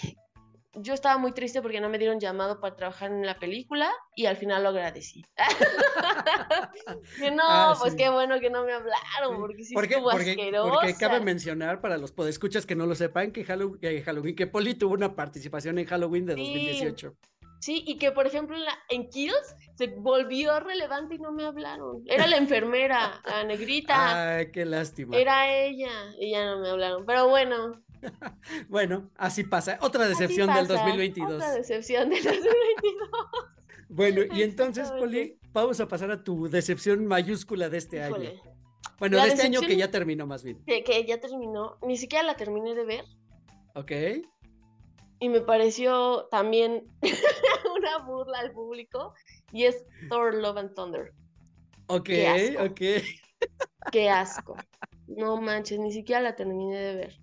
yo 0.74 0.94
estaba 0.94 1.18
muy 1.18 1.32
triste 1.32 1.62
porque 1.62 1.80
no 1.80 1.88
me 1.88 1.98
dieron 1.98 2.20
llamado 2.20 2.60
para 2.60 2.76
trabajar 2.76 3.10
en 3.10 3.24
la 3.26 3.38
película 3.38 3.90
y 4.14 4.26
al 4.26 4.36
final 4.36 4.62
lo 4.62 4.68
agradecí. 4.70 5.24
que 7.18 7.30
no, 7.30 7.42
Ah, 7.44 7.74
pues 7.80 7.94
qué 7.94 8.08
bueno 8.10 8.38
que 8.40 8.50
no 8.50 8.64
me 8.64 8.72
hablaron, 8.72 9.40
porque 9.40 9.64
sí 9.64 9.74
estuvo 9.76 10.10
porque, 10.10 10.30
asquerosa. 10.30 10.70
porque 10.72 10.94
cabe 10.94 11.20
mencionar 11.20 11.80
para 11.80 11.96
los 11.98 12.12
podescuchas 12.12 12.66
que 12.66 12.74
no 12.76 12.86
lo 12.86 12.94
sepan 12.94 13.32
que 13.32 13.44
Halloween, 13.44 13.80
que, 13.80 14.02
Halloween, 14.02 14.36
que 14.36 14.46
Polly 14.46 14.74
tuvo 14.74 14.94
una 14.94 15.14
participación 15.16 15.78
en 15.78 15.86
Halloween 15.86 16.26
de 16.26 16.34
Sí. 16.34 16.40
2018. 16.40 17.14
Sí, 17.60 17.82
y 17.88 17.98
que 17.98 18.12
por 18.12 18.24
ejemplo 18.24 18.56
en, 18.56 18.64
la, 18.64 18.78
en 18.88 19.08
Kills 19.08 19.56
se 19.74 19.88
volvió 19.88 20.60
relevante 20.60 21.16
y 21.16 21.18
no 21.18 21.32
me 21.32 21.44
hablaron. 21.44 22.02
Era 22.06 22.28
la 22.28 22.36
enfermera, 22.36 23.20
la 23.24 23.42
negrita. 23.42 23.94
Ay, 24.38 24.52
qué 24.52 24.64
lástima. 24.64 25.16
Era 25.16 25.52
ella 25.52 25.90
y 26.20 26.30
ya 26.30 26.44
no 26.46 26.60
me 26.60 26.68
hablaron. 26.70 27.04
Pero 27.04 27.28
bueno. 27.28 27.72
Bueno, 28.68 29.10
así 29.16 29.44
pasa. 29.44 29.78
Otra 29.82 30.08
decepción 30.08 30.52
del 30.52 30.66
pasa. 30.66 30.82
2022. 30.82 31.32
Otra 31.34 31.52
decepción 31.52 32.08
del 32.10 32.22
2022. 32.22 33.10
Bueno, 33.88 34.22
y 34.34 34.42
entonces. 34.42 34.90
Poli, 34.92 35.38
vamos 35.52 35.80
a 35.80 35.88
pasar 35.88 36.10
a 36.10 36.22
tu 36.22 36.48
decepción 36.48 37.06
mayúscula 37.06 37.68
de 37.68 37.78
este 37.78 38.02
año. 38.02 38.30
Bueno, 38.98 39.16
La 39.16 39.24
de 39.24 39.30
este 39.30 39.42
año 39.42 39.60
que 39.60 39.76
ya 39.76 39.90
terminó 39.90 40.26
más 40.26 40.42
bien. 40.42 40.62
Que, 40.66 40.82
que 40.82 41.04
ya 41.04 41.20
terminó. 41.20 41.78
Ni 41.82 41.96
siquiera 41.96 42.24
la 42.24 42.36
terminé 42.36 42.74
de 42.74 42.84
ver. 42.84 43.04
¿Ok? 43.74 43.92
Y 45.20 45.28
me 45.28 45.40
pareció 45.40 46.26
también 46.30 46.84
una 47.76 47.98
burla 48.04 48.38
al 48.40 48.52
público. 48.52 49.14
Y 49.52 49.64
es 49.64 49.84
Thor 50.10 50.34
Love 50.34 50.58
and 50.58 50.74
Thunder. 50.74 51.12
Ok, 51.86 52.04
Qué 52.04 52.26
asco. 52.28 52.64
ok. 52.64 52.80
Qué 53.92 54.10
asco. 54.10 54.56
No 55.06 55.40
manches, 55.40 55.78
ni 55.78 55.90
siquiera 55.92 56.20
la 56.20 56.36
terminé 56.36 56.76
de 56.78 56.94
ver. 56.94 57.20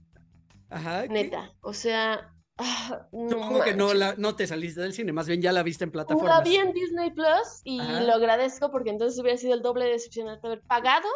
Ajá. 0.76 1.04
¿qué? 1.04 1.10
Neta. 1.10 1.54
O 1.62 1.74
sea. 1.74 2.32
ah, 2.58 3.08
no 3.12 3.30
Supongo 3.30 3.64
que 3.64 3.74
no, 3.74 3.94
la, 3.94 4.16
te 4.36 4.46
saliste 4.48 4.82
del 4.82 4.94
cine, 4.94 5.12
más 5.14 5.28
bien 5.28 5.42
ya 5.42 5.52
la 5.52 5.64
viste 5.64 5.84
en 5.84 5.90
La 5.90 5.94
plataformas. 5.94 6.44
vi 6.44 6.56
en 6.58 6.72
Disney 6.74 7.12
Plus 7.12 7.62
y 7.64 7.80
Ajá. 7.80 8.02
lo 8.02 8.14
agradezco 8.14 8.72
porque 8.72 8.90
entonces 8.90 9.20
hubiera 9.20 9.38
sido 9.38 9.54
el 9.54 9.62
doble 9.62 9.86
de 9.86 9.92
decepcionante 9.92 10.46
haber 10.48 10.62
pagado 10.62 11.08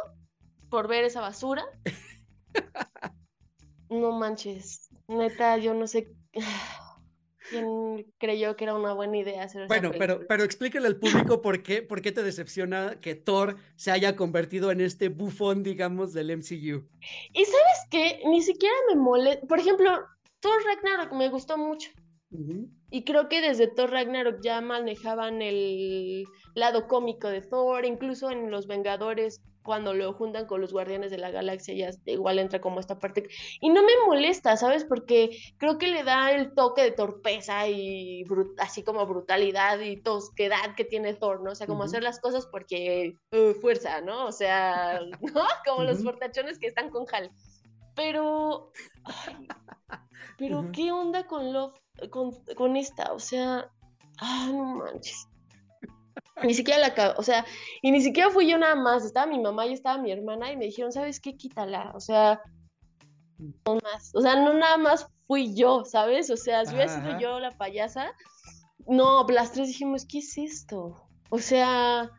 por 0.70 0.88
ver 0.88 1.04
esa 1.04 1.22
basura. 1.22 1.66
No 3.92 4.12
manches, 4.12 4.90
neta, 5.08 5.58
yo 5.58 5.74
no 5.74 5.88
sé 5.88 6.14
quién 7.50 8.06
creyó 8.18 8.56
que 8.56 8.66
era 8.66 8.76
una 8.76 8.94
buena 8.94 9.18
idea 9.18 9.44
hacer 9.44 9.64
esa 9.64 9.68
Bueno, 9.68 9.92
pero, 9.98 10.26
pero 10.28 10.44
explícale 10.44 10.88
al 10.88 10.98
público 10.98 11.42
por 11.42 11.64
qué, 11.64 11.82
por 11.82 12.02
qué 12.02 12.12
te 12.12 12.24
decepciona 12.24 13.00
que 13.02 13.16
Thor 13.16 13.58
se 13.76 13.92
haya 13.92 14.16
convertido 14.16 14.72
en 14.72 14.82
este 14.82 15.10
bufón, 15.10 15.64
digamos, 15.64 16.14
del 16.14 16.36
MCU. 16.38 16.88
Y 17.34 17.46
sabes 17.46 17.88
qué, 17.90 18.22
ni 18.26 18.42
siquiera 18.42 18.76
me 18.90 18.96
molesta. 18.96 19.46
Por 19.48 19.60
ejemplo, 19.60 19.90
Thor 20.40 20.62
Ragnarok 20.66 21.14
me 21.14 21.30
gustó 21.30 21.58
mucho. 21.58 21.90
Y 22.92 23.06
creo 23.06 23.28
que 23.28 23.42
desde 23.42 23.68
Thor 23.68 23.90
Ragnarok 23.90 24.40
ya 24.42 24.62
manejaban 24.62 25.42
el 25.42 26.26
lado 26.54 26.88
cómico 26.88 27.28
de 27.28 27.42
Thor, 27.42 27.86
incluso 27.86 28.30
en 28.30 28.52
Los 28.52 28.68
Vengadores, 28.68 29.42
cuando 29.64 29.94
lo 29.94 30.14
juntan 30.14 30.46
con 30.46 30.62
los 30.62 30.72
Guardianes 30.72 31.12
de 31.12 31.18
la 31.18 31.32
Galaxia, 31.32 31.74
ya 31.74 31.90
igual 32.06 32.40
entra 32.40 32.62
como 32.62 32.80
esta 32.80 33.00
parte. 33.00 33.28
Y 33.62 33.70
no 33.70 33.82
me 33.84 33.92
molesta, 34.06 34.58
¿sabes? 34.58 34.84
Porque 34.84 35.38
creo 35.58 35.78
que 35.78 35.88
le 35.88 36.04
da 36.04 36.32
el 36.32 36.54
toque 36.54 36.82
de 36.82 36.92
torpeza 36.92 37.68
y 37.68 38.26
así 38.58 38.84
como 38.84 39.06
brutalidad 39.06 39.80
y 39.80 40.02
tosquedad 40.02 40.76
que 40.76 40.86
tiene 40.86 41.14
Thor, 41.14 41.42
¿no? 41.42 41.52
O 41.52 41.56
sea, 41.56 41.68
como 41.68 41.84
hacer 41.84 42.04
las 42.04 42.20
cosas 42.20 42.48
porque 42.48 43.18
uh, 43.32 43.54
fuerza, 43.60 44.02
¿no? 44.02 44.26
O 44.26 44.32
sea, 44.32 45.00
¿no? 45.22 45.44
Como 45.66 45.84
los 45.84 46.04
fortachones 46.04 46.60
que 46.60 46.68
están 46.68 46.90
con 46.90 47.06
Hal. 47.12 47.32
Pero, 47.96 48.72
ay, 49.04 49.48
pero. 50.38 50.70
¿qué 50.74 50.92
onda 50.92 51.28
con 51.28 51.54
Love, 51.54 51.80
con, 52.10 52.32
con 52.56 52.76
esta? 52.76 53.14
O 53.14 53.20
sea, 53.20 53.70
ah, 54.20 54.48
no 54.52 54.76
manches. 54.76 55.29
Ni 56.44 56.54
siquiera 56.54 56.80
la, 56.80 57.16
o 57.18 57.24
sea, 57.24 57.46
y 57.82 57.92
ni 57.92 58.02
siquiera 58.02 58.30
fui 58.30 58.50
yo 58.50 58.58
nada 58.58 58.76
más, 58.76 59.04
estaba 59.04 59.26
mi 59.26 59.40
mamá 59.40 59.66
y 59.66 59.74
estaba 59.74 60.02
mi 60.02 60.12
hermana 60.12 60.52
y 60.52 60.58
me 60.58 60.66
dijeron, 60.66 60.92
¿sabes 60.92 61.20
qué? 61.20 61.36
Quítala, 61.36 61.92
o 61.96 62.00
sea, 62.00 62.42
no 63.38 63.76
más, 63.84 64.12
o 64.14 64.22
sea, 64.22 64.36
no 64.36 64.54
nada 64.54 64.78
más 64.78 65.08
fui 65.28 65.54
yo, 65.54 65.84
¿sabes? 65.86 66.30
O 66.30 66.38
sea, 66.38 66.66
si 66.66 66.74
hubiera 66.76 66.94
sido 66.94 67.20
yo 67.20 67.40
la 67.40 67.52
payasa, 67.52 68.12
no, 68.88 69.26
las 69.28 69.52
tres 69.52 69.68
dijimos, 69.68 70.06
¿qué 70.06 70.20
es 70.20 70.38
esto? 70.38 70.96
O 71.30 71.40
sea, 71.40 72.10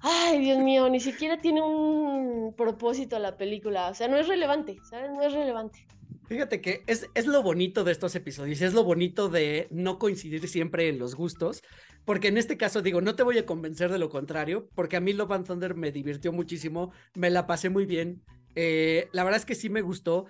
ay, 0.00 0.38
Dios 0.38 0.58
mío, 0.58 0.88
ni 0.88 1.00
siquiera 1.00 1.40
tiene 1.40 1.62
un 1.62 2.54
propósito 2.56 3.18
la 3.18 3.36
película, 3.36 3.90
o 3.90 3.94
sea, 3.94 4.08
no 4.08 4.16
es 4.16 4.28
relevante, 4.28 4.76
¿sabes? 4.88 5.10
No 5.10 5.22
es 5.22 5.32
relevante. 5.32 5.86
Fíjate 6.28 6.60
que 6.60 6.82
es, 6.86 7.08
es 7.14 7.26
lo 7.26 7.42
bonito 7.42 7.84
de 7.84 7.92
estos 7.92 8.14
episodios, 8.14 8.60
es 8.60 8.74
lo 8.74 8.84
bonito 8.84 9.30
de 9.30 9.66
no 9.70 9.98
coincidir 9.98 10.46
siempre 10.46 10.88
en 10.88 10.98
los 10.98 11.14
gustos, 11.14 11.62
porque 12.04 12.28
en 12.28 12.36
este 12.36 12.58
caso 12.58 12.82
digo, 12.82 13.00
no 13.00 13.14
te 13.14 13.22
voy 13.22 13.38
a 13.38 13.46
convencer 13.46 13.90
de 13.90 13.98
lo 13.98 14.10
contrario, 14.10 14.68
porque 14.74 14.96
a 14.96 15.00
mí 15.00 15.14
Love 15.14 15.32
and 15.32 15.46
Thunder 15.46 15.74
me 15.74 15.90
divirtió 15.90 16.30
muchísimo, 16.30 16.92
me 17.14 17.30
la 17.30 17.46
pasé 17.46 17.70
muy 17.70 17.86
bien, 17.86 18.22
eh, 18.54 19.08
la 19.12 19.24
verdad 19.24 19.40
es 19.40 19.46
que 19.46 19.54
sí 19.54 19.70
me 19.70 19.80
gustó. 19.82 20.26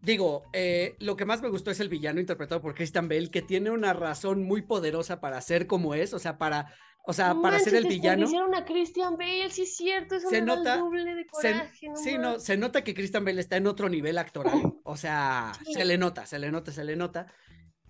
Digo, 0.00 0.44
eh, 0.52 0.94
lo 0.98 1.16
que 1.16 1.24
más 1.24 1.42
me 1.42 1.48
gustó 1.48 1.70
es 1.70 1.80
el 1.80 1.88
villano 1.88 2.20
interpretado 2.20 2.60
por 2.60 2.74
Christian 2.74 3.08
Bale, 3.08 3.30
que 3.30 3.40
tiene 3.40 3.70
una 3.70 3.92
razón 3.92 4.42
muy 4.42 4.62
poderosa 4.62 5.20
para 5.20 5.40
ser 5.40 5.66
como 5.66 5.94
es, 5.94 6.12
o 6.12 6.18
sea, 6.18 6.38
para, 6.38 6.74
o 7.04 7.12
sea, 7.12 7.34
No 7.34 7.42
para 7.42 7.58
ser 7.58 7.74
el 7.74 7.86
villano. 7.86 8.22
desperdiciaron 8.22 8.54
a 8.54 8.64
Christian 8.64 9.16
Bale, 9.16 9.50
sí 9.50 9.62
es 9.62 9.76
cierto, 9.76 10.14
es 10.16 10.22
Se 10.28 10.40
nota- 10.42 10.76
doble 10.76 11.14
de 11.14 11.22
Se- 11.24 11.28
coraje, 11.30 11.88
no 11.88 11.96
sí, 11.96 12.18
no, 12.18 12.38
se 12.38 12.56
nota 12.56 12.82
que 12.84 12.94
Christian 12.94 13.24
Bale 13.24 13.40
está 13.40 13.56
en 13.56 13.66
otro 13.66 13.88
nivel 13.88 14.18
actoral. 14.18 14.74
O 14.84 14.96
sea, 14.96 15.52
Sí. 15.64 15.74
se 15.74 15.84
le 15.84 15.98
nota, 15.98 16.26
se 16.26 16.38
le 16.38 16.50
nota, 16.50 16.70
se 16.72 16.84
le 16.84 16.96
nota. 16.96 17.26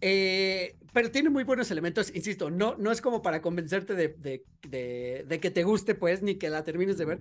Eh, 0.05 0.77
pero 0.93 1.13
tiene 1.13 1.31
muy 1.31 1.45
buenos 1.45 1.71
elementos, 1.71 2.13
insisto, 2.15 2.51
no, 2.51 2.75
no 2.77 2.91
es 2.91 3.01
como 3.01 3.23
para 3.23 3.41
convencerte 3.41 3.95
de, 3.95 4.09
de, 4.09 4.45
de- 4.69 5.25
de 5.29 5.41
que 5.41 5.51
te 5.53 5.63
guste, 5.63 5.95
pues, 5.95 6.23
ni 6.23 6.35
que 6.39 6.51
la 6.51 6.65
termines 6.65 6.99
de 6.99 7.05
ver. 7.05 7.21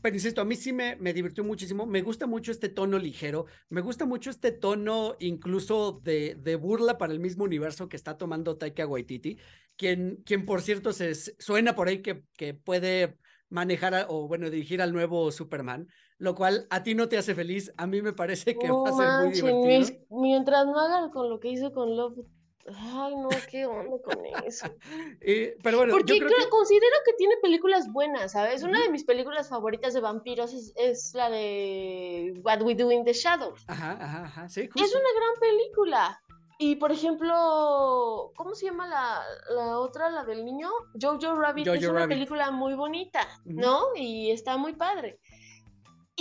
Pero 0.00 0.16
insisto, 0.16 0.40
a 0.40 0.44
mí 0.46 0.56
sí 0.56 0.72
me, 0.72 0.96
me 0.96 1.12
divirtió 1.12 1.44
muchísimo. 1.44 1.86
Me 1.86 2.00
gusta 2.02 2.26
mucho 2.26 2.50
este 2.50 2.70
tono 2.70 2.98
ligero. 2.98 3.44
Me 3.68 3.82
gusta 3.82 4.06
mucho 4.06 4.30
este 4.30 4.50
tono 4.50 5.14
incluso 5.20 6.00
de, 6.02 6.34
de 6.40 6.56
burla 6.56 6.96
para 6.98 7.12
el 7.12 7.20
mismo 7.20 7.44
universo 7.44 7.88
que 7.88 7.96
está 7.96 8.16
tomando 8.16 8.56
Taika 8.56 8.86
Waititi, 8.86 9.38
quien, 9.76 10.16
quien 10.24 10.44
por 10.46 10.62
cierto, 10.62 10.92
se 10.92 11.14
se- 11.14 11.36
suena 11.38 11.74
por 11.76 11.88
ahí 11.88 12.00
que, 12.02 12.24
que 12.36 12.54
puede 12.54 13.18
manejar 13.50 13.94
a- 13.94 14.06
o, 14.08 14.26
bueno, 14.26 14.48
dirigir 14.50 14.80
al 14.80 14.92
nuevo 14.94 15.30
Superman, 15.30 15.86
lo 16.22 16.36
cual 16.36 16.66
a 16.70 16.84
ti 16.84 16.94
no 16.94 17.08
te 17.08 17.18
hace 17.18 17.34
feliz. 17.34 17.72
A 17.76 17.86
mí 17.88 18.00
me 18.00 18.12
parece 18.12 18.56
que 18.56 18.68
No 18.68 18.84
va 18.84 18.90
a 18.90 18.92
ser 18.92 19.08
muy 19.26 19.32
divertido. 19.66 19.98
mientras 20.10 20.66
no 20.66 20.78
hagan 20.78 21.10
con 21.10 21.28
lo 21.28 21.40
que 21.40 21.48
hizo 21.48 21.72
con 21.72 21.96
Love, 21.96 22.18
ay 22.64 23.16
no, 23.16 23.28
qué 23.50 23.66
onda 23.66 23.96
con 24.04 24.24
eso. 24.46 24.66
Eh, 25.20 25.56
pero 25.64 25.78
bueno, 25.78 25.92
Porque 25.92 26.12
yo 26.14 26.18
creo 26.24 26.28
creo- 26.30 26.44
que... 26.44 26.48
considero 26.50 26.96
que 27.04 27.12
tiene 27.14 27.34
películas 27.42 27.90
buenas, 27.92 28.32
¿sabes? 28.32 28.62
Una 28.62 28.80
de 28.80 28.88
mis 28.90 29.02
películas 29.04 29.48
favoritas 29.48 29.94
de 29.94 30.00
vampiros 30.00 30.52
es, 30.54 30.72
es 30.76 31.12
la 31.14 31.28
de 31.28 32.34
What 32.44 32.62
We 32.62 32.76
Do 32.76 32.92
in 32.92 33.04
the 33.04 33.12
Shadows. 33.14 33.64
Ajá, 33.66 33.98
ajá, 34.00 34.24
ajá, 34.26 34.48
sí, 34.48 34.60
Es 34.62 34.70
justo. 34.72 34.98
una 34.98 35.08
gran 35.16 35.40
película. 35.40 36.22
Y 36.58 36.76
por 36.76 36.92
ejemplo, 36.92 38.32
¿cómo 38.36 38.54
se 38.54 38.66
llama 38.66 38.86
la, 38.86 39.20
la 39.52 39.78
otra, 39.80 40.10
la 40.10 40.24
del 40.24 40.44
niño? 40.44 40.68
Jojo 41.00 41.34
Rabbit 41.34 41.66
es 41.66 41.82
una 41.88 42.00
Rabbit. 42.00 42.08
película 42.16 42.50
muy 42.52 42.74
bonita. 42.74 43.26
¿no? 43.44 43.86
Y 43.96 44.30
está 44.30 44.56
muy 44.56 44.74
padre. 44.74 45.18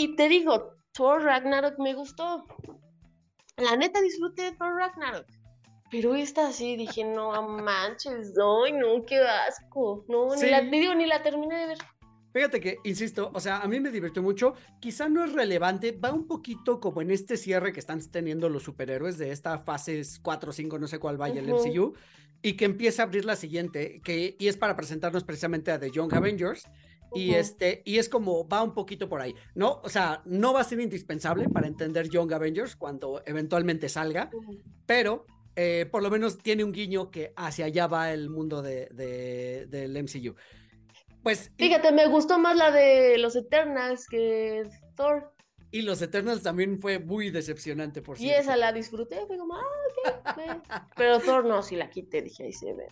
Y 0.02 0.16
te 0.16 0.28
digo, 0.30 0.78
Thor 0.94 1.22
Ragnarok 1.22 1.78
me 1.78 1.94
gustó. 1.94 2.44
La 3.58 3.76
neta 3.76 4.02
disfruté 4.02 4.42
de 4.42 4.52
Thor 4.54 4.74
Ragnarok. 4.76 5.28
Pero 5.92 6.16
esta 6.16 6.52
sí 6.52 6.76
dije, 6.76 7.04
no 7.04 7.40
manches, 7.48 8.34
ay, 8.36 8.72
no, 8.74 9.06
qué 9.06 9.20
asco. 9.20 10.04
No, 10.08 10.32
Sí. 10.32 10.46
ni 10.46 10.50
la, 10.52 10.62
digo, 10.62 10.96
ni 10.96 11.06
la 11.06 11.22
terminé 11.22 11.56
de 11.56 11.66
ver. 11.68 11.78
Fíjate 12.34 12.60
que, 12.60 12.78
insisto, 12.84 13.30
o 13.32 13.40
sea, 13.40 13.60
a 13.60 13.68
mí 13.68 13.80
me 13.80 13.92
divirtió 13.92 14.24
mucho. 14.24 14.56
Quizá 14.80 15.08
no 15.08 15.24
es 15.24 15.34
relevante, 15.34 15.92
va 15.92 16.12
un 16.12 16.26
poquito 16.26 16.80
como 16.80 17.04
en 17.04 17.12
este 17.12 17.38
cierre 17.38 17.72
que 17.72 17.80
están 17.80 18.02
teniendo 18.10 18.50
los 18.50 18.64
superhéroes 18.64 19.20
de 19.20 19.32
esta 19.32 19.60
fase 19.60 20.02
4 20.24 20.50
o 20.50 20.54
5, 20.54 20.80
no 20.80 20.88
sé 20.88 20.98
cuál 20.98 21.18
vaya 21.18 21.42
el 21.42 21.54
Ujú. 21.54 21.62
MCU, 21.68 21.94
y 22.42 22.54
que 22.58 22.66
empieza 22.66 23.04
a 23.04 23.06
abrir 23.06 23.26
la 23.26 23.36
siguiente, 23.36 24.02
que, 24.04 24.36
y 24.40 24.48
es 24.48 24.58
para 24.58 24.76
presentarnos 24.76 25.24
precisamente 25.26 25.72
a 25.72 25.80
The 25.80 25.92
Young 25.92 26.12
Avengers. 26.16 26.68
Y 27.14 27.34
este, 27.34 27.82
y 27.86 27.98
es 27.98 28.08
como 28.08 28.48
va 28.48 28.64
un 28.64 28.74
poquito 28.74 29.10
por 29.10 29.22
ahí, 29.22 29.36
¿no? 29.56 29.82
O 29.84 29.90
sea, 29.90 30.22
no 30.26 30.54
va 30.54 30.62
a 30.62 30.64
ser 30.64 30.80
indispensable 30.80 31.50
para 31.50 31.68
entender 31.68 32.10
Young 32.10 32.32
Avengers 32.34 32.76
cuando 32.76 33.22
eventualmente 33.26 33.90
salga, 33.90 34.30
pero 34.86 35.26
eh, 35.56 35.88
por 35.92 36.02
lo 36.02 36.10
menos 36.10 36.38
tiene 36.38 36.64
un 36.64 36.72
guiño 36.72 37.12
que 37.12 37.34
hacia 37.36 37.66
allá 37.66 37.88
va 37.88 38.14
el 38.14 38.30
mundo 38.30 38.62
de, 38.62 38.88
del 39.70 40.04
MCU. 40.04 40.36
Pues. 41.24 41.52
Fíjate, 41.58 41.92
me 41.92 42.08
gustó 42.08 42.40
más 42.40 42.56
la 42.56 42.72
de 42.72 43.18
los 43.18 43.36
Eternals 43.36 44.08
que 44.08 44.64
Thor. 44.96 45.34
Y 45.70 45.84
los 45.84 46.02
Eternals 46.02 46.44
también 46.44 46.80
fue 46.82 47.00
muy 47.00 47.30
decepcionante, 47.30 48.02
por 48.02 48.18
cierto. 48.18 48.36
Y 48.36 48.42
esa 48.42 48.58
la 48.58 48.74
disfruté, 48.74 49.26
fue 49.26 49.38
como, 49.38 49.56
ah, 49.56 50.88
Pero 50.98 51.20
Thor 51.20 51.46
no, 51.46 51.64
si 51.64 51.76
la 51.76 51.90
quité, 51.90 52.22
dije, 52.22 52.44
ahí 52.44 52.54
se 52.54 52.74
ve. 52.74 52.88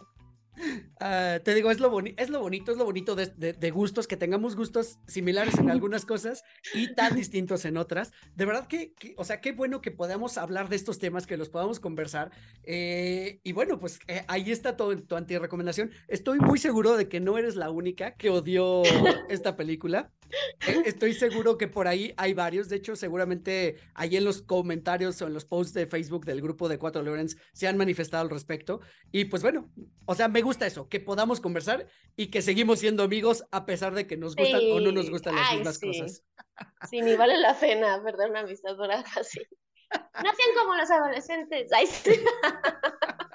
Ah, 1.00 1.40
te 1.44 1.56
digo, 1.56 1.72
es 1.72 1.80
lo, 1.80 1.98
es 2.18 2.30
lo 2.30 2.40
bonito, 2.42 2.72
es 2.72 2.78
lo 2.78 2.86
bonito 2.86 3.16
de, 3.16 3.72
gustos, 3.72 4.08
que 4.08 4.18
tengamos 4.18 4.56
gustos 4.56 5.00
similares 5.08 5.58
en 5.58 5.70
algunas 5.70 6.06
cosas 6.06 6.44
y 6.74 6.94
tan 6.94 7.16
distintos 7.16 7.66
en 7.66 7.78
otras. 7.78 8.12
De 8.36 8.46
verdad 8.46 8.68
que, 8.68 8.94
o 9.18 9.24
sea, 9.24 9.40
qué 9.42 9.54
bueno 9.54 9.82
que 9.82 9.92
podamos 9.92 10.38
hablar 10.38 10.70
de 10.70 10.76
estos 10.76 11.00
temas, 11.00 11.26
que 11.26 11.38
los 11.38 11.50
podamos 11.50 11.80
conversar. 11.80 12.32
Eh, 12.64 13.40
y 13.44 13.54
bueno, 13.54 13.80
pues 13.80 14.00
eh, 14.08 14.24
ahí 14.28 14.52
está 14.52 14.76
tu, 14.76 14.96
tu 15.02 15.16
anti-recomendación. 15.16 15.92
Estoy 16.08 16.40
muy 16.40 16.60
seguro 16.60 16.98
de 16.98 17.08
que 17.08 17.20
no 17.20 17.38
eres 17.38 17.56
la 17.56 17.70
única 17.70 18.16
que 18.16 18.30
odió 18.30 18.84
esta 19.30 19.56
película. 19.56 20.12
Estoy 20.86 21.14
seguro 21.14 21.58
que 21.58 21.68
por 21.68 21.88
ahí 21.88 22.14
hay 22.18 22.34
varios. 22.34 22.70
De 22.70 22.76
hecho, 22.76 22.96
seguramente 22.96 23.78
ahí 23.94 24.18
en 24.18 24.26
los 24.26 24.42
comentarios 24.42 25.22
o 25.22 25.28
en 25.28 25.34
los 25.34 25.46
posts 25.46 25.74
de 25.74 25.88
Facebook 25.88 26.26
del 26.26 26.42
grupo 26.42 26.70
de 26.70 26.78
Cuatro 26.78 27.02
Lorenz 27.02 27.38
se 27.54 27.68
han 27.68 27.78
manifestado 27.78 28.24
al 28.24 28.30
respecto. 28.30 28.82
Y 29.12 29.26
pues 29.26 29.42
bueno, 29.42 29.72
o 30.06 30.16
sea, 30.16 30.28
me 30.28 30.42
gusta 30.42 30.68
eso, 30.68 30.88
que 30.88 31.00
podamos 31.00 31.40
conversar 31.40 31.88
y 32.16 32.28
que 32.28 32.42
seguimos 32.42 32.80
siendo 32.80 33.04
amigos 33.04 33.44
a 33.52 33.66
pesar 33.66 33.94
de 33.94 34.08
que 34.08 34.18
nos 34.18 34.36
gustan 34.36 34.62
o 34.72 34.80
no 34.80 34.92
nos 34.92 35.10
gustan 35.10 35.36
las 35.36 35.54
mismas 35.54 35.80
cosas. 35.80 36.24
Sí, 36.90 37.02
ni 37.02 37.16
vale 37.16 37.38
la 37.38 37.58
pena 37.58 38.02
perder 38.04 38.30
una 38.30 38.42
amistad 38.42 38.76
por 38.76 38.92
así. 38.92 39.40
No 40.24 40.30
sean 40.36 40.50
como 40.58 40.76
los 40.76 40.92
adolescentes. 40.92 41.72
Ay, 41.72 41.88
sí. 41.88 42.12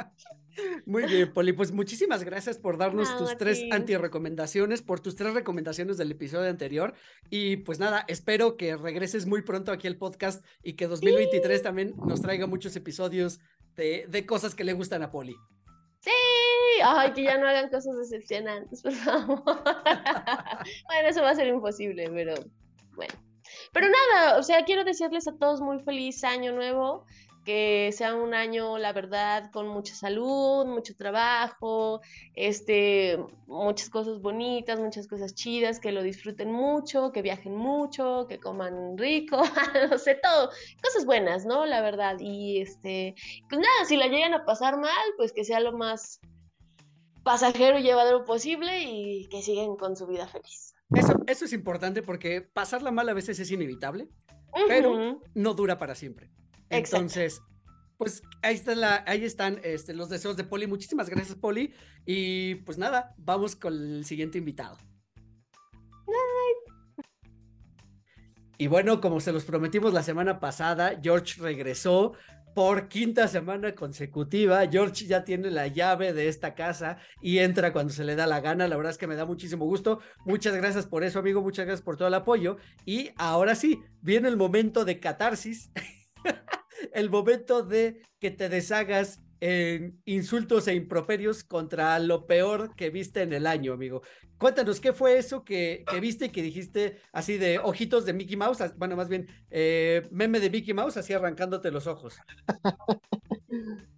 Muy 0.86 1.06
bien, 1.06 1.32
Poli. 1.32 1.52
Pues 1.52 1.72
muchísimas 1.72 2.24
gracias 2.24 2.58
por 2.58 2.78
darnos 2.78 3.16
tus 3.16 3.36
tres 3.36 3.64
anti-recomendaciones, 3.70 4.82
por 4.82 5.00
tus 5.00 5.16
tres 5.16 5.34
recomendaciones 5.34 5.96
del 5.96 6.12
episodio 6.12 6.50
anterior. 6.50 6.94
Y 7.30 7.58
pues 7.58 7.78
nada, 7.78 8.04
espero 8.06 8.56
que 8.56 8.76
regreses 8.76 9.26
muy 9.26 9.42
pronto 9.42 9.72
aquí 9.72 9.86
al 9.86 9.96
podcast 9.96 10.44
y 10.62 10.74
que 10.74 10.86
2023 10.86 11.62
también 11.62 11.94
nos 12.06 12.20
traiga 12.20 12.46
muchos 12.46 12.76
episodios 12.76 13.40
de, 13.76 14.06
de 14.08 14.26
cosas 14.26 14.54
que 14.54 14.64
le 14.64 14.74
gustan 14.74 15.02
a 15.02 15.10
Poli. 15.10 15.36
Sí, 16.00 16.10
ay, 16.84 17.12
que 17.12 17.24
ya 17.24 17.38
no 17.38 17.48
hagan 17.48 17.70
cosas 17.70 17.96
decepcionantes, 17.96 18.82
por 18.82 18.92
favor. 18.92 19.42
bueno, 20.86 21.08
eso 21.08 21.22
va 21.22 21.30
a 21.30 21.34
ser 21.34 21.48
imposible, 21.48 22.10
pero 22.10 22.34
bueno. 22.94 23.14
Pero 23.72 23.88
nada, 23.88 24.38
o 24.38 24.42
sea, 24.42 24.64
quiero 24.64 24.84
decirles 24.84 25.28
a 25.28 25.36
todos 25.36 25.60
muy 25.60 25.80
feliz 25.80 26.24
año 26.24 26.52
nuevo 26.52 27.04
que 27.44 27.90
sea 27.92 28.14
un 28.14 28.34
año, 28.34 28.78
la 28.78 28.92
verdad, 28.92 29.50
con 29.52 29.68
mucha 29.68 29.94
salud, 29.94 30.66
mucho 30.66 30.96
trabajo, 30.96 32.00
este, 32.34 33.18
muchas 33.46 33.90
cosas 33.90 34.20
bonitas, 34.20 34.80
muchas 34.80 35.06
cosas 35.06 35.34
chidas, 35.34 35.78
que 35.78 35.92
lo 35.92 36.02
disfruten 36.02 36.50
mucho, 36.50 37.12
que 37.12 37.22
viajen 37.22 37.54
mucho, 37.54 38.26
que 38.28 38.40
coman 38.40 38.96
rico, 38.96 39.36
no 39.90 39.98
sé, 39.98 40.14
todo, 40.16 40.50
cosas 40.82 41.04
buenas, 41.04 41.44
¿no? 41.44 41.66
La 41.66 41.82
verdad. 41.82 42.16
Y 42.18 42.62
este, 42.62 43.14
pues 43.48 43.60
nada, 43.60 43.84
si 43.86 43.96
la 43.96 44.06
llegan 44.08 44.34
a 44.34 44.44
pasar 44.44 44.78
mal, 44.78 45.06
pues 45.16 45.32
que 45.32 45.44
sea 45.44 45.60
lo 45.60 45.72
más 45.72 46.20
pasajero 47.22 47.78
y 47.78 47.82
llevadero 47.82 48.24
posible 48.24 48.82
y 48.82 49.28
que 49.28 49.42
sigan 49.42 49.76
con 49.76 49.96
su 49.96 50.06
vida 50.06 50.26
feliz. 50.26 50.73
Eso, 50.96 51.22
eso 51.26 51.44
es 51.44 51.52
importante 51.52 52.02
porque 52.02 52.40
pasarla 52.40 52.90
mal 52.90 53.08
a 53.08 53.14
veces 53.14 53.38
es 53.38 53.50
inevitable, 53.50 54.08
pero 54.68 55.20
no 55.34 55.54
dura 55.54 55.78
para 55.78 55.94
siempre. 55.94 56.30
Entonces, 56.70 57.40
pues 57.96 58.22
ahí, 58.42 58.54
está 58.54 58.74
la, 58.74 59.04
ahí 59.06 59.24
están 59.24 59.60
este, 59.62 59.94
los 59.94 60.08
deseos 60.08 60.36
de 60.36 60.44
Poli. 60.44 60.66
Muchísimas 60.66 61.08
gracias, 61.08 61.36
Poli. 61.36 61.72
Y 62.04 62.56
pues 62.56 62.78
nada, 62.78 63.14
vamos 63.16 63.56
con 63.56 63.74
el 63.74 64.04
siguiente 64.04 64.38
invitado. 64.38 64.76
Y 68.56 68.68
bueno, 68.68 69.00
como 69.00 69.20
se 69.20 69.32
los 69.32 69.44
prometimos 69.44 69.92
la 69.92 70.02
semana 70.02 70.38
pasada, 70.38 71.00
George 71.02 71.40
regresó 71.40 72.12
por 72.54 72.88
quinta 72.88 73.28
semana 73.28 73.74
consecutiva. 73.74 74.66
George 74.70 75.06
ya 75.06 75.24
tiene 75.24 75.50
la 75.50 75.66
llave 75.66 76.12
de 76.12 76.28
esta 76.28 76.54
casa 76.54 76.98
y 77.20 77.38
entra 77.38 77.72
cuando 77.72 77.92
se 77.92 78.04
le 78.04 78.16
da 78.16 78.26
la 78.26 78.40
gana. 78.40 78.68
La 78.68 78.76
verdad 78.76 78.92
es 78.92 78.98
que 78.98 79.06
me 79.06 79.16
da 79.16 79.26
muchísimo 79.26 79.64
gusto. 79.64 80.00
Muchas 80.24 80.54
gracias 80.54 80.86
por 80.86 81.04
eso, 81.04 81.18
amigo. 81.18 81.42
Muchas 81.42 81.66
gracias 81.66 81.84
por 81.84 81.96
todo 81.96 82.08
el 82.08 82.14
apoyo. 82.14 82.56
Y 82.86 83.10
ahora 83.16 83.54
sí, 83.54 83.80
viene 84.00 84.28
el 84.28 84.36
momento 84.36 84.84
de 84.84 85.00
catarsis. 85.00 85.70
el 86.92 87.10
momento 87.10 87.62
de 87.62 88.02
que 88.20 88.30
te 88.30 88.48
deshagas 88.48 89.23
en 89.46 90.00
insultos 90.06 90.66
e 90.68 90.74
improperios 90.74 91.44
contra 91.44 91.98
lo 91.98 92.26
peor 92.26 92.74
que 92.74 92.88
viste 92.88 93.20
en 93.20 93.34
el 93.34 93.46
año, 93.46 93.74
amigo. 93.74 94.00
Cuéntanos, 94.38 94.80
¿qué 94.80 94.94
fue 94.94 95.18
eso 95.18 95.44
que, 95.44 95.84
viste 96.00 96.26
y 96.26 96.28
que 96.30 96.40
dijiste 96.40 96.96
así 97.12 97.36
de 97.36 97.58
ojitos 97.58 98.06
de 98.06 98.14
Mickey 98.14 98.38
Mouse? 98.38 98.62
Bueno, 98.78 98.96
más 98.96 99.10
bien, 99.10 99.26
eh, 99.50 100.08
meme 100.10 100.40
de 100.40 100.48
Mickey 100.48 100.72
Mouse, 100.72 100.96
así 100.96 101.12
arrancándote 101.12 101.70
los 101.70 101.86
ojos. 101.86 102.16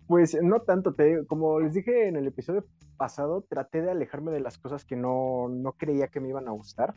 Pues 0.09 0.39
no 0.41 0.61
tanto, 0.61 0.95
te, 0.95 1.27
como 1.27 1.59
les 1.59 1.75
dije 1.75 2.07
en 2.07 2.15
el 2.15 2.29
episodio 2.29 2.65
pasado, 2.97 3.45
traté 3.49 3.83
de 3.83 3.91
alejarme 3.91 4.31
de 4.31 4.39
las 4.39 4.57
cosas 4.57 4.85
que 4.85 4.95
no, 4.95 5.51
creía 5.77 6.07
que 6.07 6.21
me 6.21 6.29
iban 6.29 6.47
a 6.47 6.53
gustar. 6.53 6.95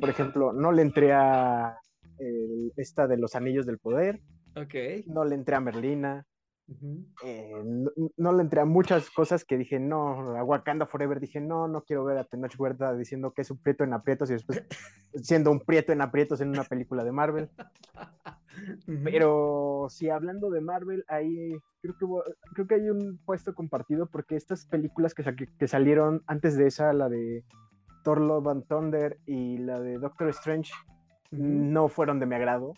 Por 0.00 0.08
ejemplo, 0.08 0.52
no 0.52 0.72
le 0.72 0.82
entré 0.82 1.12
a 1.12 1.78
esta 2.76 3.06
de 3.06 3.18
los 3.18 3.36
anillos 3.36 3.66
del 3.66 3.78
poder, 3.78 4.20
no 5.06 5.24
le 5.24 5.34
entré 5.36 5.54
a 5.54 5.60
Merlina. 5.60 6.26
Eh, 7.22 7.62
no, 8.16 8.32
le 8.32 8.42
entré 8.42 8.60
a 8.60 8.64
muchas 8.64 9.10
cosas 9.10 9.44
que 9.44 9.58
dije, 9.58 9.78
no, 9.78 10.36
a 10.36 10.42
Wakanda 10.44 10.86
Forever 10.86 11.20
dije, 11.20 11.40
no, 11.40 11.68
no 11.68 11.82
quiero 11.82 12.04
ver 12.04 12.16
a 12.16 12.24
Tenoch 12.24 12.58
Huerta 12.58 12.94
diciendo 12.94 13.32
que 13.32 13.42
es 13.42 13.50
un 13.50 13.58
prieto 13.58 13.84
en 13.84 13.92
aprietos 13.92 14.30
y 14.30 14.34
después 14.34 14.64
siendo 15.22 15.50
un 15.50 15.60
prieto 15.60 15.92
en 15.92 16.00
aprietos 16.00 16.40
en 16.40 16.48
una 16.48 16.64
película 16.64 17.04
de 17.04 17.12
Marvel. 17.12 17.50
Pero 19.04 19.86
si 19.90 20.08
hablando 20.08 20.48
de 20.50 20.60
Marvel, 20.60 21.04
ahí 21.08 21.52
creo 21.82 21.96
que, 21.98 22.06
creo 22.54 22.66
que 22.66 22.74
hay 22.76 22.88
un 22.88 23.18
puesto 23.24 23.54
compartido 23.54 24.06
porque 24.06 24.36
estas 24.36 24.64
películas 24.66 25.14
que, 25.14 25.24
que 25.58 25.68
salieron 25.68 26.22
antes 26.26 26.56
de 26.56 26.66
esa, 26.66 26.92
la 26.92 27.08
de 27.08 27.44
Thor 28.04 28.20
Love 28.20 28.48
and 28.48 28.66
Thunder 28.68 29.18
y 29.26 29.58
la 29.58 29.80
de 29.80 29.98
Doctor 29.98 30.28
Strange, 30.30 30.72
no 31.30 31.88
fueron 31.88 32.20
de 32.20 32.26
mi 32.26 32.36
agrado 32.36 32.74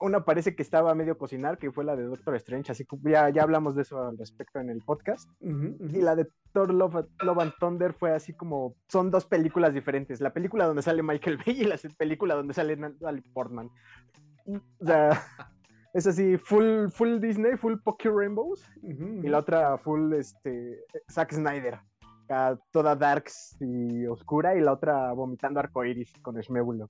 una 0.00 0.24
parece 0.24 0.54
que 0.54 0.62
estaba 0.62 0.90
a 0.90 0.94
medio 0.94 1.18
cocinar, 1.18 1.58
que 1.58 1.72
fue 1.72 1.84
la 1.84 1.96
de 1.96 2.04
Doctor 2.04 2.34
Strange, 2.36 2.72
así 2.72 2.84
que 2.84 2.96
ya, 3.04 3.28
ya 3.30 3.42
hablamos 3.42 3.74
de 3.74 3.82
eso 3.82 4.02
al 4.02 4.16
respecto 4.16 4.60
en 4.60 4.70
el 4.70 4.80
podcast. 4.80 5.28
Y 5.40 6.00
la 6.00 6.14
de 6.14 6.28
Thor 6.52 6.72
Love, 6.72 7.06
and 7.40 7.52
Thunder 7.58 7.92
fue 7.92 8.12
así 8.12 8.32
como, 8.32 8.74
son 8.88 9.10
dos 9.10 9.26
películas 9.26 9.74
diferentes, 9.74 10.20
la 10.20 10.32
película 10.32 10.66
donde 10.66 10.82
sale 10.82 11.02
Michael 11.02 11.38
Bay 11.38 11.62
y 11.62 11.64
la 11.64 11.76
película 11.96 12.34
donde 12.34 12.54
sale 12.54 12.76
Natalie 12.76 13.22
Portman. 13.32 13.70
O 14.46 14.86
sea, 14.86 15.20
es 15.94 16.06
así, 16.06 16.36
full, 16.36 16.88
full 16.88 17.18
Disney, 17.18 17.56
full 17.56 17.74
Pocky 17.82 18.08
Rainbows, 18.08 18.64
y 18.82 19.28
la 19.28 19.38
otra 19.38 19.78
full 19.78 20.12
este, 20.12 20.84
Zack 21.10 21.32
Snyder. 21.32 21.80
Toda 22.72 22.94
darks 22.94 23.56
y 23.58 24.06
oscura, 24.06 24.54
y 24.54 24.60
la 24.60 24.72
otra 24.72 25.12
vomitando 25.12 25.60
arcoiris 25.60 26.12
con 26.20 26.36
Shmebulo. 26.36 26.86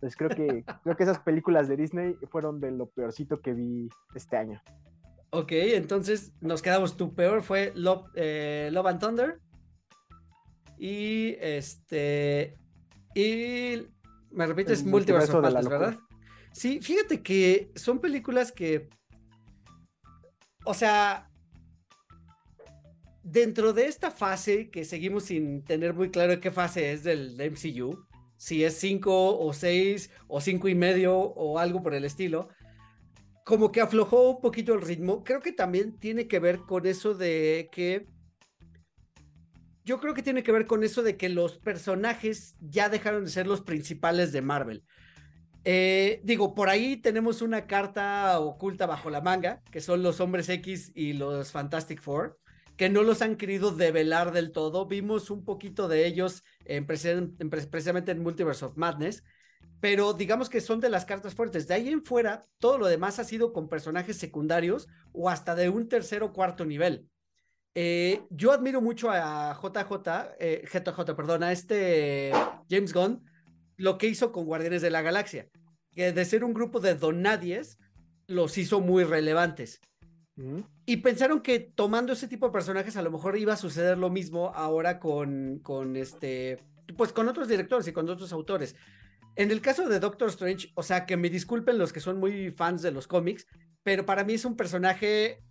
Entonces 0.00 0.16
creo 0.16 0.30
que, 0.30 0.64
creo 0.82 0.96
que 0.96 1.02
esas 1.02 1.18
películas 1.18 1.68
de 1.68 1.76
Disney 1.76 2.16
fueron 2.30 2.58
de 2.58 2.70
lo 2.70 2.86
peorcito 2.86 3.42
que 3.42 3.52
vi 3.52 3.90
este 4.14 4.38
año. 4.38 4.62
Ok, 5.28 5.52
entonces 5.52 6.32
nos 6.40 6.62
quedamos. 6.62 6.96
Tu 6.96 7.14
peor 7.14 7.42
fue 7.42 7.72
Love, 7.74 8.06
eh, 8.14 8.70
Love 8.72 8.86
and 8.86 9.00
Thunder. 9.00 9.40
Y 10.78 11.36
este. 11.38 12.56
Y. 13.14 13.86
Me 14.30 14.46
repites, 14.46 14.84
Multiverso 14.84 15.42
de 15.42 15.52
¿verdad? 15.52 15.98
Sí, 16.52 16.80
fíjate 16.80 17.22
que 17.22 17.70
son 17.74 18.00
películas 18.00 18.52
que. 18.52 18.88
O 20.64 20.72
sea. 20.72 21.26
Dentro 23.22 23.74
de 23.74 23.86
esta 23.86 24.10
fase 24.10 24.70
que 24.70 24.86
seguimos 24.86 25.24
sin 25.24 25.62
tener 25.62 25.92
muy 25.92 26.10
claro 26.10 26.40
qué 26.40 26.50
fase 26.50 26.90
es 26.90 27.04
del 27.04 27.36
MCU, 27.36 28.06
si 28.40 28.64
es 28.64 28.78
cinco 28.78 29.38
o 29.38 29.52
seis 29.52 30.10
o 30.26 30.40
cinco 30.40 30.66
y 30.70 30.74
medio 30.74 31.14
o 31.14 31.58
algo 31.58 31.82
por 31.82 31.92
el 31.92 32.06
estilo, 32.06 32.48
como 33.44 33.70
que 33.70 33.82
aflojó 33.82 34.30
un 34.30 34.40
poquito 34.40 34.72
el 34.72 34.80
ritmo. 34.80 35.22
Creo 35.24 35.42
que 35.42 35.52
también 35.52 35.98
tiene 35.98 36.26
que 36.26 36.38
ver 36.38 36.60
con 36.60 36.86
eso 36.86 37.12
de 37.12 37.68
que... 37.70 38.06
Yo 39.84 40.00
creo 40.00 40.14
que 40.14 40.22
tiene 40.22 40.42
que 40.42 40.52
ver 40.52 40.66
con 40.66 40.84
eso 40.84 41.02
de 41.02 41.18
que 41.18 41.28
los 41.28 41.58
personajes 41.58 42.56
ya 42.60 42.88
dejaron 42.88 43.26
de 43.26 43.30
ser 43.30 43.46
los 43.46 43.60
principales 43.60 44.32
de 44.32 44.40
Marvel. 44.40 44.84
Eh, 45.64 46.22
digo, 46.24 46.54
por 46.54 46.70
ahí 46.70 46.96
tenemos 46.96 47.42
una 47.42 47.66
carta 47.66 48.40
oculta 48.40 48.86
bajo 48.86 49.10
la 49.10 49.20
manga, 49.20 49.60
que 49.70 49.82
son 49.82 50.02
los 50.02 50.18
hombres 50.18 50.48
X 50.48 50.92
y 50.94 51.12
los 51.12 51.52
Fantastic 51.52 52.00
Four 52.00 52.38
que 52.80 52.88
no 52.88 53.02
los 53.02 53.20
han 53.20 53.36
querido 53.36 53.72
develar 53.72 54.32
del 54.32 54.52
todo. 54.52 54.86
Vimos 54.86 55.28
un 55.28 55.44
poquito 55.44 55.86
de 55.86 56.06
ellos 56.06 56.42
en, 56.64 56.86
precisamente 56.86 58.12
en 58.12 58.22
Multiverse 58.22 58.64
of 58.64 58.78
Madness, 58.78 59.22
pero 59.80 60.14
digamos 60.14 60.48
que 60.48 60.62
son 60.62 60.80
de 60.80 60.88
las 60.88 61.04
cartas 61.04 61.34
fuertes. 61.34 61.68
De 61.68 61.74
ahí 61.74 61.90
en 61.90 62.02
fuera, 62.02 62.42
todo 62.58 62.78
lo 62.78 62.86
demás 62.86 63.18
ha 63.18 63.24
sido 63.24 63.52
con 63.52 63.68
personajes 63.68 64.16
secundarios 64.16 64.88
o 65.12 65.28
hasta 65.28 65.54
de 65.54 65.68
un 65.68 65.90
tercer 65.90 66.22
o 66.22 66.32
cuarto 66.32 66.64
nivel. 66.64 67.06
Eh, 67.74 68.22
yo 68.30 68.50
admiro 68.50 68.80
mucho 68.80 69.10
a 69.10 69.60
JJ, 69.62 70.36
eh, 70.38 70.64
JJ, 70.64 71.14
perdón, 71.14 71.42
a 71.42 71.52
este 71.52 72.32
James 72.70 72.94
Gunn, 72.94 73.22
lo 73.76 73.98
que 73.98 74.06
hizo 74.06 74.32
con 74.32 74.46
Guardianes 74.46 74.80
de 74.80 74.88
la 74.88 75.02
Galaxia, 75.02 75.50
que 75.92 76.12
de 76.12 76.24
ser 76.24 76.44
un 76.44 76.54
grupo 76.54 76.80
de 76.80 76.94
donadies, 76.94 77.76
los 78.26 78.56
hizo 78.56 78.80
muy 78.80 79.04
relevantes. 79.04 79.82
Y 80.86 80.98
pensaron 80.98 81.40
que 81.40 81.60
tomando 81.60 82.12
ese 82.12 82.28
tipo 82.28 82.46
de 82.46 82.52
personajes 82.52 82.96
a 82.96 83.02
lo 83.02 83.10
mejor 83.10 83.36
iba 83.36 83.52
a 83.52 83.58
suceder 83.58 83.98
lo 83.98 84.10
mismo 84.10 84.52
ahora 84.54 84.98
con, 84.98 85.60
con 85.62 85.96
este, 85.96 86.58
pues 86.96 87.12
con 87.12 87.28
otros 87.28 87.48
directores 87.48 87.86
y 87.88 87.92
con 87.92 88.08
otros 88.08 88.32
autores. 88.32 88.74
En 89.36 89.50
el 89.50 89.60
caso 89.60 89.88
de 89.88 90.00
Doctor 90.00 90.28
Strange, 90.30 90.72
o 90.74 90.82
sea, 90.82 91.06
que 91.06 91.16
me 91.16 91.30
disculpen 91.30 91.78
los 91.78 91.92
que 91.92 92.00
son 92.00 92.18
muy 92.18 92.50
fans 92.50 92.82
de 92.82 92.90
los 92.90 93.06
cómics, 93.06 93.46
pero 93.82 94.04
para 94.04 94.24
mí 94.24 94.34
es 94.34 94.44
un 94.44 94.56
personaje 94.56 95.42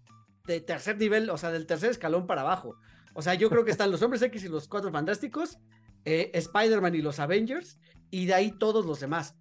de 0.45 0.61
tercer 0.61 0.97
nivel, 0.97 1.29
o 1.29 1.37
sea, 1.37 1.51
del 1.51 1.65
tercer 1.65 1.91
escalón 1.91 2.27
para 2.27 2.41
abajo. 2.41 2.75
O 3.13 3.21
sea, 3.21 3.35
yo 3.35 3.49
creo 3.49 3.65
que 3.65 3.71
están 3.71 3.91
los 3.91 4.01
Hombres 4.01 4.21
X 4.21 4.43
y 4.43 4.49
los 4.49 4.67
Cuatro 4.67 4.91
Fantásticos, 4.91 5.59
eh, 6.05 6.31
Spider-Man 6.33 6.95
y 6.95 7.01
los 7.01 7.19
Avengers, 7.19 7.79
y 8.09 8.25
de 8.25 8.33
ahí 8.33 8.51
todos 8.51 8.85
los 8.85 8.99
demás. 8.99 9.35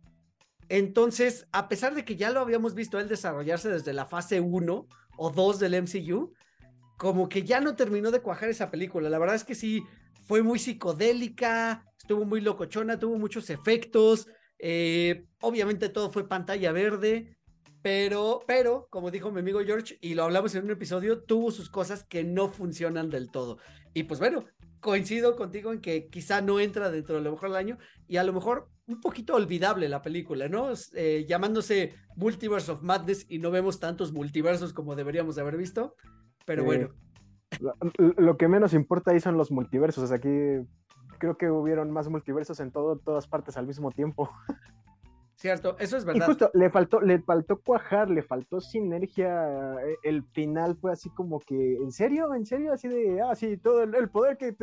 Entonces, 0.69 1.47
a 1.53 1.69
pesar 1.69 1.95
de 1.95 2.05
que 2.05 2.17
ya 2.17 2.31
lo 2.31 2.41
habíamos 2.41 2.75
visto 2.75 2.99
él 2.99 3.09
desarrollarse 3.09 3.71
desde 3.71 3.93
la 3.95 4.07
fase 4.07 4.41
1 4.41 4.87
o 5.19 5.31
2 5.31 5.59
del 5.59 5.75
MCU, 5.75 6.33
como 6.97 7.29
que 7.29 7.43
ya 7.43 7.61
no 7.61 7.77
terminó 7.77 8.11
de 8.11 8.23
cuajar 8.23 8.49
esa 8.49 8.71
película. 8.71 9.11
La 9.11 9.19
verdad 9.19 9.37
es 9.37 9.45
que 9.45 9.55
sí, 9.55 9.83
fue 10.27 10.43
muy 10.43 10.59
psicodélica, 10.59 11.85
estuvo 11.99 12.25
muy 12.25 12.41
locochona, 12.41 12.99
tuvo 12.99 13.19
muchos 13.19 13.51
efectos, 13.51 14.27
eh, 14.59 15.27
obviamente 15.41 15.89
todo 15.89 16.11
fue 16.11 16.29
pantalla 16.29 16.73
verde, 16.73 17.38
pero, 17.83 18.41
pero, 18.47 18.89
como 18.91 19.11
dijo 19.11 19.31
mi 19.31 19.41
amigo 19.41 19.61
George, 19.65 19.99
y 20.01 20.15
lo 20.15 20.25
hablamos 20.25 20.55
en 20.55 20.65
un 20.65 20.71
episodio, 20.71 21.23
tuvo 21.23 21.51
sus 21.51 21.71
cosas 21.71 22.05
que 22.05 22.25
no 22.25 22.49
funcionan 22.49 23.11
del 23.11 23.31
todo. 23.31 23.59
Y 23.95 24.05
pues 24.05 24.21
bueno, 24.21 24.45
coincido 24.81 25.37
contigo 25.37 25.73
en 25.73 25.81
que 25.81 26.09
quizá 26.09 26.41
no 26.41 26.61
entra 26.61 26.91
dentro 26.91 27.17
de 27.17 27.23
lo 27.23 27.33
mejor 27.33 27.51
del 27.51 27.59
año 27.59 27.79
y 28.07 28.17
a 28.17 28.25
lo 28.25 28.33
mejor 28.33 28.69
un 28.87 29.01
poquito 29.01 29.35
olvidable 29.35 29.89
la 29.89 30.03
película, 30.03 30.49
¿no? 30.49 30.71
Eh, 30.95 31.27
llamándose 31.29 31.95
Multiverse 32.17 32.73
of 32.73 32.83
Madness 32.83 33.27
y 33.29 33.39
no 33.39 33.51
vemos 33.51 33.81
tantos 33.81 34.13
multiversos 34.13 34.73
como 34.73 34.97
deberíamos 34.97 35.37
de 35.37 35.43
haber 35.43 35.57
visto, 35.57 35.95
pero 36.47 36.65
bueno. 36.65 36.91
Lo, 37.99 38.37
que 38.37 38.47
menos 38.47 38.75
importa 38.75 39.13
ahí 39.13 39.21
son 39.21 39.37
los 39.37 39.51
multiversos, 39.51 40.11
aquí 40.13 40.29
creo 41.19 41.37
que 41.37 41.51
hubieron 41.51 41.91
más 41.91 42.09
multiversos 42.09 42.61
en 42.61 42.71
todo, 42.71 42.99
todas 42.99 43.27
partes 43.27 43.57
al 43.57 43.67
mismo 43.67 43.91
tiempo. 43.91 44.31
Cierto, 45.39 45.77
eso 45.79 45.97
es 45.97 46.05
verdad. 46.05 46.25
Y 46.25 46.27
justo, 46.27 46.51
le 46.53 46.69
faltó, 46.69 47.01
le 47.01 47.21
faltó 47.21 47.61
cuajar, 47.61 48.11
le 48.11 48.25
faltó 48.25 48.61
sinergia. 48.61 49.77
Eh, 49.85 49.95
el 50.03 50.25
final 50.33 50.77
fue 50.81 50.91
así 50.91 51.11
como 51.11 51.39
que, 51.39 51.77
¿en 51.77 51.93
serio? 51.93 52.35
¿En 52.35 52.45
serio? 52.45 52.73
Así 52.73 52.89
de, 52.89 53.21
ah, 53.23 53.37
sí, 53.37 53.57
todo 53.57 53.85
el, 53.85 54.11
poder 54.11 54.37
que, 54.37 54.57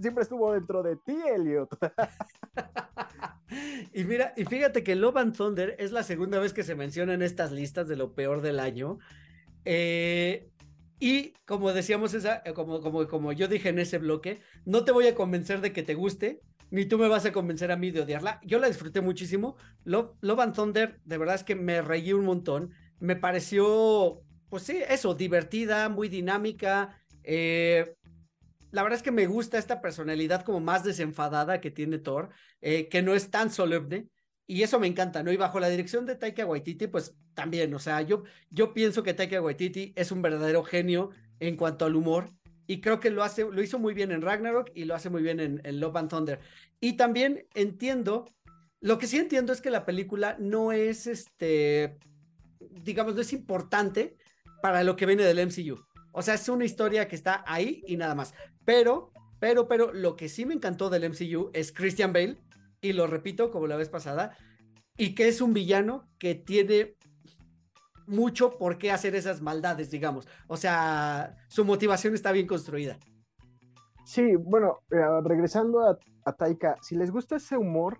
siempre 0.00 0.22
estuvo 0.22 0.54
dentro 0.54 0.82
de 0.82 0.96
ti, 0.96 1.18
Elliot. 1.36 1.68
y 3.92 4.04
mira, 4.04 4.32
y 4.34 4.46
fíjate 4.46 4.82
que 4.82 4.96
Love 4.96 5.18
and 5.18 5.36
Thunder 5.36 5.76
es 5.78 5.92
la 5.92 6.02
segunda 6.02 6.38
vez 6.38 6.54
que 6.54 6.62
se 6.62 6.76
menciona 6.76 7.12
en 7.12 7.20
estas 7.20 7.52
listas 7.52 7.86
de 7.86 7.96
lo 7.96 8.14
peor 8.14 8.40
del 8.40 8.58
año. 8.58 9.00
Eh, 9.66 10.48
y 10.98 11.34
como 11.44 11.74
decíamos, 11.74 12.14
esa, 12.14 12.40
eh, 12.46 12.54
como, 12.54 12.80
como, 12.80 13.06
como 13.06 13.32
yo 13.32 13.48
dije 13.48 13.68
en 13.68 13.80
ese 13.80 13.98
bloque, 13.98 14.40
no 14.64 14.86
te 14.86 14.92
voy 14.92 15.08
a 15.08 15.14
convencer 15.14 15.60
de 15.60 15.74
que 15.74 15.82
te 15.82 15.94
guste, 15.94 16.40
ni 16.72 16.86
tú 16.86 16.96
me 16.96 17.06
vas 17.06 17.26
a 17.26 17.32
convencer 17.32 17.70
a 17.70 17.76
mí 17.76 17.90
de 17.90 18.00
odiarla. 18.00 18.40
Yo 18.42 18.58
la 18.58 18.66
disfruté 18.66 19.02
muchísimo. 19.02 19.56
Love, 19.84 20.40
and 20.40 20.54
Thunder, 20.54 20.98
de 21.04 21.18
verdad 21.18 21.34
es 21.34 21.44
que 21.44 21.54
me 21.54 21.82
reí 21.82 22.14
un 22.14 22.24
montón. 22.24 22.72
Me 22.98 23.14
pareció, 23.14 24.22
pues 24.48 24.62
sí, 24.62 24.78
eso, 24.88 25.14
divertida, 25.14 25.90
muy 25.90 26.08
dinámica. 26.08 26.98
Eh, 27.24 27.94
la 28.70 28.82
verdad 28.82 28.96
es 28.96 29.02
que 29.02 29.10
me 29.10 29.26
gusta 29.26 29.58
esta 29.58 29.82
personalidad 29.82 30.44
como 30.46 30.60
más 30.60 30.82
desenfadada 30.82 31.60
que 31.60 31.70
tiene 31.70 31.98
Thor, 31.98 32.30
eh, 32.62 32.88
que 32.88 33.02
no 33.02 33.14
es 33.14 33.30
tan 33.30 33.50
solemne. 33.50 34.08
Y 34.46 34.62
eso 34.62 34.80
me 34.80 34.86
encanta, 34.86 35.22
¿no? 35.22 35.30
Y 35.30 35.36
bajo 35.36 35.60
la 35.60 35.68
dirección 35.68 36.06
de 36.06 36.16
Taika 36.16 36.46
Waititi, 36.46 36.86
pues 36.86 37.14
también, 37.34 37.74
o 37.74 37.78
sea, 37.80 38.00
yo, 38.00 38.22
yo 38.48 38.72
pienso 38.72 39.02
que 39.02 39.12
Taika 39.12 39.42
Waititi 39.42 39.92
es 39.94 40.10
un 40.10 40.22
verdadero 40.22 40.64
genio 40.64 41.10
en 41.38 41.56
cuanto 41.56 41.84
al 41.84 41.96
humor 41.96 42.30
y 42.66 42.80
creo 42.80 43.00
que 43.00 43.10
lo 43.10 43.22
hace, 43.22 43.44
lo 43.44 43.62
hizo 43.62 43.78
muy 43.78 43.94
bien 43.94 44.12
en 44.12 44.22
Ragnarok 44.22 44.70
y 44.74 44.84
lo 44.84 44.94
hace 44.94 45.10
muy 45.10 45.22
bien 45.22 45.40
en, 45.40 45.80
Love 45.80 45.96
and 45.96 46.10
Thunder. 46.10 46.40
Y 46.80 46.96
también 46.96 47.46
entiendo, 47.54 48.26
lo 48.80 48.98
que 48.98 49.06
sí 49.06 49.18
entiendo 49.18 49.52
es 49.52 49.60
que 49.60 49.70
la 49.70 49.84
película 49.84 50.36
no 50.38 50.72
es 50.72 51.06
este, 51.06 51.98
digamos, 52.60 53.14
no 53.14 53.20
es 53.20 53.32
importante 53.32 54.16
para 54.62 54.84
lo 54.84 54.96
que 54.96 55.06
viene 55.06 55.24
del 55.24 55.46
MCU. 55.46 55.84
O 56.12 56.22
sea, 56.22 56.34
es 56.34 56.48
una 56.48 56.64
historia 56.64 57.08
que 57.08 57.16
está 57.16 57.44
ahí 57.46 57.82
y 57.86 57.96
nada 57.96 58.14
más. 58.14 58.34
Pero, 58.64 59.12
pero, 59.40 59.66
pero, 59.66 59.92
lo 59.92 60.14
que 60.14 60.28
sí 60.28 60.44
me 60.44 60.54
encantó 60.54 60.88
del 60.88 61.08
MCU 61.10 61.50
es 61.52 61.72
Christian 61.72 62.12
Bale, 62.12 62.38
y 62.80 62.92
lo 62.92 63.06
repito 63.06 63.50
como 63.50 63.66
la 63.66 63.76
vez 63.76 63.88
pasada, 63.88 64.36
y 64.96 65.14
que 65.14 65.28
es 65.28 65.40
un 65.40 65.54
villano 65.54 66.08
que 66.18 66.34
tiene 66.34 66.96
mucho 68.06 68.58
por 68.58 68.78
qué 68.78 68.90
hacer 68.90 69.14
esas 69.14 69.40
maldades, 69.40 69.90
digamos. 69.90 70.28
O 70.46 70.56
sea, 70.56 71.36
su 71.48 71.64
motivación 71.64 72.14
está 72.14 72.32
bien 72.32 72.46
construida. 72.46 72.98
Sí, 74.04 74.36
bueno, 74.36 74.80
eh, 74.90 74.96
regresando 75.24 75.80
a, 76.24 76.32
Taika, 76.32 76.76
si 76.82 76.96
les 76.96 77.10
gusta 77.10 77.36
ese 77.36 77.56
humor, 77.56 77.98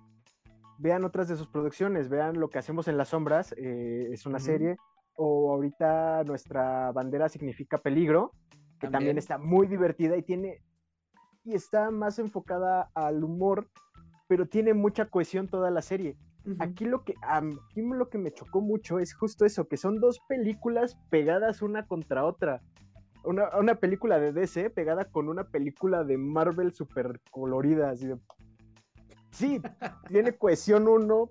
vean 0.78 1.05
otras 1.05 1.28
de 1.28 1.36
sus 1.36 1.48
producciones, 1.48 2.09
vean 2.09 2.40
lo 2.40 2.48
que 2.48 2.59
hacemos 2.59 2.88
en 2.88 2.96
las 2.96 3.09
sombras, 3.09 3.55
eh, 3.57 4.09
es 4.12 4.26
una 4.26 4.40
serie, 4.40 4.76
o 5.14 5.53
ahorita 5.53 6.24
nuestra 6.24 6.90
bandera 6.92 7.28
significa 7.28 7.78
peligro, 7.78 8.32
que 8.80 8.88
también. 8.88 9.16
está 9.16 9.38
muy 9.38 9.68
divertida 9.68 10.16
y 10.16 10.22
tiene, 10.22 10.61
y 11.44 11.55
está 11.55 11.90
más 11.90 12.18
enfocada 12.18 12.90
al 12.94 13.22
humor, 13.22 13.68
pero 14.26 14.46
tiene 14.46 14.74
mucha 14.74 15.07
cohesión 15.07 15.48
toda 15.48 15.70
la 15.70 15.82
serie. 15.82 16.16
Aquí 16.59 16.84
lo 16.86 17.05
que 17.05 17.14
aquí 17.22 17.82
lo 17.82 18.09
que 18.09 18.18
me 18.18 18.32
chocó 18.32 18.61
mucho 18.61 18.99
es 18.99 19.14
justo 19.14 19.45
eso, 19.45 19.68
que 19.68 19.76
son 19.76 20.01
dos 20.01 20.20
películas 20.28 20.97
pegadas 21.11 21.62
una 21.62 21.86
contra 21.86 22.24
otra. 22.24 22.61
Una, 23.24 23.76
película 23.76 24.18
de 24.18 24.32
DC 24.32 24.70
pegada 24.70 25.05
con 25.05 25.28
una 25.28 25.45
película 25.45 26.03
de 26.03 26.18
Marvel 26.18 26.72
super 26.72 27.20
colorida, 27.30 27.90
así 27.90 28.09
de... 28.09 28.18
Sí, 29.30 29.62
tiene 30.09 30.32
cohesión 30.32 30.88
uno 30.88 31.30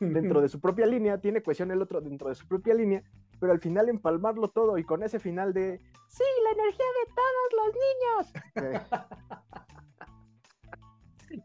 dentro 0.00 0.42
de 0.42 0.48
su 0.50 0.60
propia 0.60 0.84
línea, 0.84 1.16
tiene 1.18 1.42
cohesión 1.42 1.70
el 1.70 1.80
otro 1.80 2.02
dentro 2.02 2.28
de 2.28 2.34
su 2.34 2.46
propia 2.46 2.74
línea, 2.74 3.02
pero 3.40 3.52
al 3.52 3.60
final 3.60 3.88
empalmarlo 3.88 4.48
todo 4.48 4.76
y 4.76 4.84
con 4.84 5.02
ese 5.02 5.18
final 5.18 5.54
de 5.54 5.80
sí, 6.08 6.24
la 6.44 6.50
energía 6.50 6.86
de 6.98 7.12
todos 7.16 7.48
los 7.56 7.70
niños. 7.86 9.06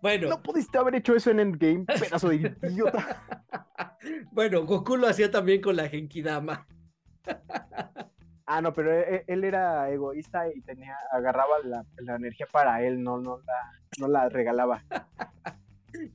Bueno. 0.02 0.30
No 0.30 0.42
pudiste 0.42 0.78
haber 0.78 0.96
hecho 0.96 1.16
eso 1.16 1.32
en 1.32 1.40
Endgame, 1.40 1.86
pedazo 1.86 2.30
de 2.30 2.36
idiota. 2.64 3.26
bueno, 4.32 4.66
Goku 4.66 4.98
lo 4.98 5.08
hacía 5.08 5.32
también 5.32 5.62
con 5.62 5.76
la 5.76 5.90
Genkidama. 5.90 6.68
ah, 8.46 8.62
no, 8.62 8.74
pero 8.74 8.94
e, 8.94 9.16
e, 9.16 9.24
él, 9.28 9.44
era 9.44 9.90
egoísta 9.90 10.48
y 10.54 10.62
tenía, 10.62 10.96
agarraba 11.12 11.56
la, 11.64 12.16
energía 12.16 12.48
para 12.52 12.84
él, 12.84 13.04
no, 13.04 13.20
no, 13.20 13.38
la, 13.40 13.72
no 14.00 14.08
la 14.08 14.30
regalaba. 14.30 14.84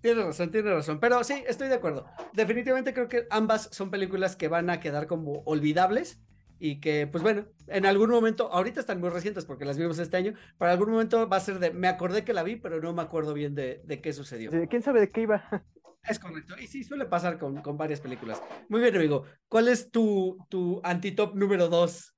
Tiene 0.01 0.25
razón, 0.25 0.51
tiene 0.51 0.71
razón. 0.73 1.01
Pero 1.01 1.25
sí, 1.25 1.43
estoy 1.47 1.69
de 1.69 1.75
acuerdo. 1.75 2.07
Definitivamente 2.33 2.93
creo 2.93 3.09
que 3.09 3.27
ambas 3.31 3.69
son 3.73 3.91
películas 3.91 4.37
que 4.37 4.49
van 4.49 4.71
a 4.71 4.81
quedar 4.81 5.07
como 5.07 5.43
olvidables 5.47 6.21
y 6.61 6.79
que, 6.79 7.07
pues 7.07 7.23
bueno, 7.23 7.47
en 7.69 7.87
algún 7.87 8.11
momento, 8.11 8.53
ahorita 8.53 8.81
están 8.81 9.01
muy 9.01 9.09
recientes 9.09 9.47
porque 9.47 9.65
las 9.65 9.79
vimos 9.79 9.99
este 9.99 10.19
año, 10.19 10.35
para 10.59 10.73
algún 10.73 10.91
momento 10.91 11.27
va 11.29 11.39
a 11.39 11.41
ser 11.41 11.59
de, 11.59 11.73
me 11.73 11.89
acordé 11.89 12.23
que 12.23 12.35
la 12.35 12.43
vi, 12.43 12.57
pero 12.57 12.81
no 12.81 12.93
me 12.93 13.03
acuerdo 13.03 13.33
bien 13.33 13.55
de, 13.55 13.81
de 13.85 14.01
qué 14.03 14.13
sucedió. 14.13 14.51
¿Quién 14.69 14.83
sabe 14.83 15.01
de 15.01 15.09
qué 15.09 15.23
iba? 15.23 15.43
Es 16.09 16.19
correcto, 16.19 16.55
y 16.59 16.67
sí, 16.67 16.83
suele 16.83 17.05
pasar 17.05 17.39
con, 17.39 17.61
con 17.61 17.77
varias 17.77 18.01
películas. 18.01 18.43
Muy 18.71 18.81
bien, 18.81 18.97
amigo, 18.97 19.25
¿cuál 19.49 19.69
es 19.69 19.91
tu, 19.91 20.39
tu 20.49 20.81
antitop 20.83 21.35
número 21.35 21.69
dos? 21.69 22.17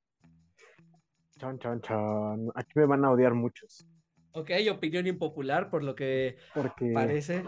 Chon, 1.38 1.58
chon, 1.58 1.80
chon. 1.80 2.52
Aquí 2.54 2.70
me 2.76 2.86
van 2.86 3.04
a 3.04 3.10
odiar 3.10 3.34
muchos. 3.34 3.84
Ok, 4.34 4.50
opinión 4.70 5.08
impopular, 5.08 5.68
por 5.68 5.82
lo 5.82 5.96
que 5.96 6.36
parece. 6.94 7.44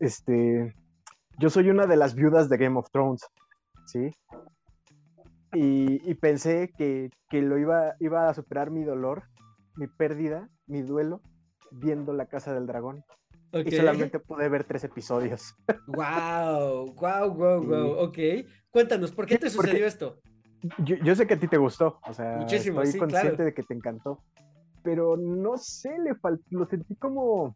Este, 0.00 0.74
yo 1.38 1.50
soy 1.50 1.68
una 1.68 1.86
de 1.86 1.96
las 1.96 2.14
viudas 2.14 2.48
de 2.48 2.56
Game 2.56 2.78
of 2.78 2.90
Thrones, 2.90 3.20
¿sí? 3.84 4.10
Y, 5.52 6.14
pensé 6.14 6.72
que, 6.76 7.10
lo 7.32 7.58
iba, 7.58 7.94
iba 8.00 8.28
a 8.28 8.34
superar 8.34 8.70
mi 8.70 8.84
dolor, 8.84 9.24
mi 9.76 9.86
pérdida, 9.86 10.48
mi 10.66 10.82
duelo, 10.82 11.20
viendo 11.70 12.12
La 12.12 12.26
Casa 12.26 12.52
del 12.52 12.66
Dragón. 12.66 13.04
Y 13.64 13.70
solamente 13.70 14.18
pude 14.18 14.48
ver 14.48 14.64
tres 14.64 14.84
episodios. 14.84 15.54
Wow, 15.86 16.92
wow, 16.94 17.34
wow, 17.34 17.62
wow. 17.62 17.90
Ok. 18.00 18.18
Cuéntanos, 18.70 19.12
¿por 19.12 19.26
qué 19.26 19.38
te 19.38 19.48
sucedió 19.48 19.86
esto? 19.86 20.20
Yo, 20.78 21.14
sé 21.14 21.26
que 21.26 21.34
a 21.34 21.38
ti 21.38 21.46
te 21.46 21.58
gustó, 21.58 22.00
o 22.06 22.12
sea, 22.12 22.38
Muchísimo, 22.38 22.82
estoy 22.82 23.00
consciente 23.00 23.44
de 23.44 23.54
que 23.54 23.62
te 23.62 23.74
encantó. 23.74 24.22
pero 24.82 25.16
no 25.16 25.56
sé, 25.58 25.90
le 25.98 26.12
lo 26.50 26.66
sentí 26.66 26.96
como, 26.96 27.54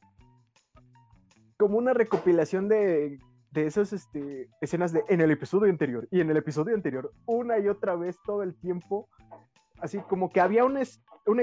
como 1.57 1.77
una 1.77 1.93
recopilación 1.93 2.69
de, 2.69 3.19
de 3.51 3.67
esas 3.67 3.93
este, 3.93 4.49
escenas 4.61 4.93
de 4.93 5.05
en 5.09 5.21
el 5.21 5.31
episodio 5.31 5.71
anterior 5.71 6.07
y 6.11 6.21
en 6.21 6.31
el 6.31 6.37
episodio 6.37 6.75
anterior, 6.75 7.13
una 7.27 7.59
y 7.59 7.69
otra 7.69 7.97
vez 7.97 8.17
todo 8.25 8.43
el 8.43 8.55
tiempo, 8.55 9.09
así 9.79 9.99
como 10.09 10.31
que 10.31 10.41
había 10.41 10.65
una, 10.65 10.83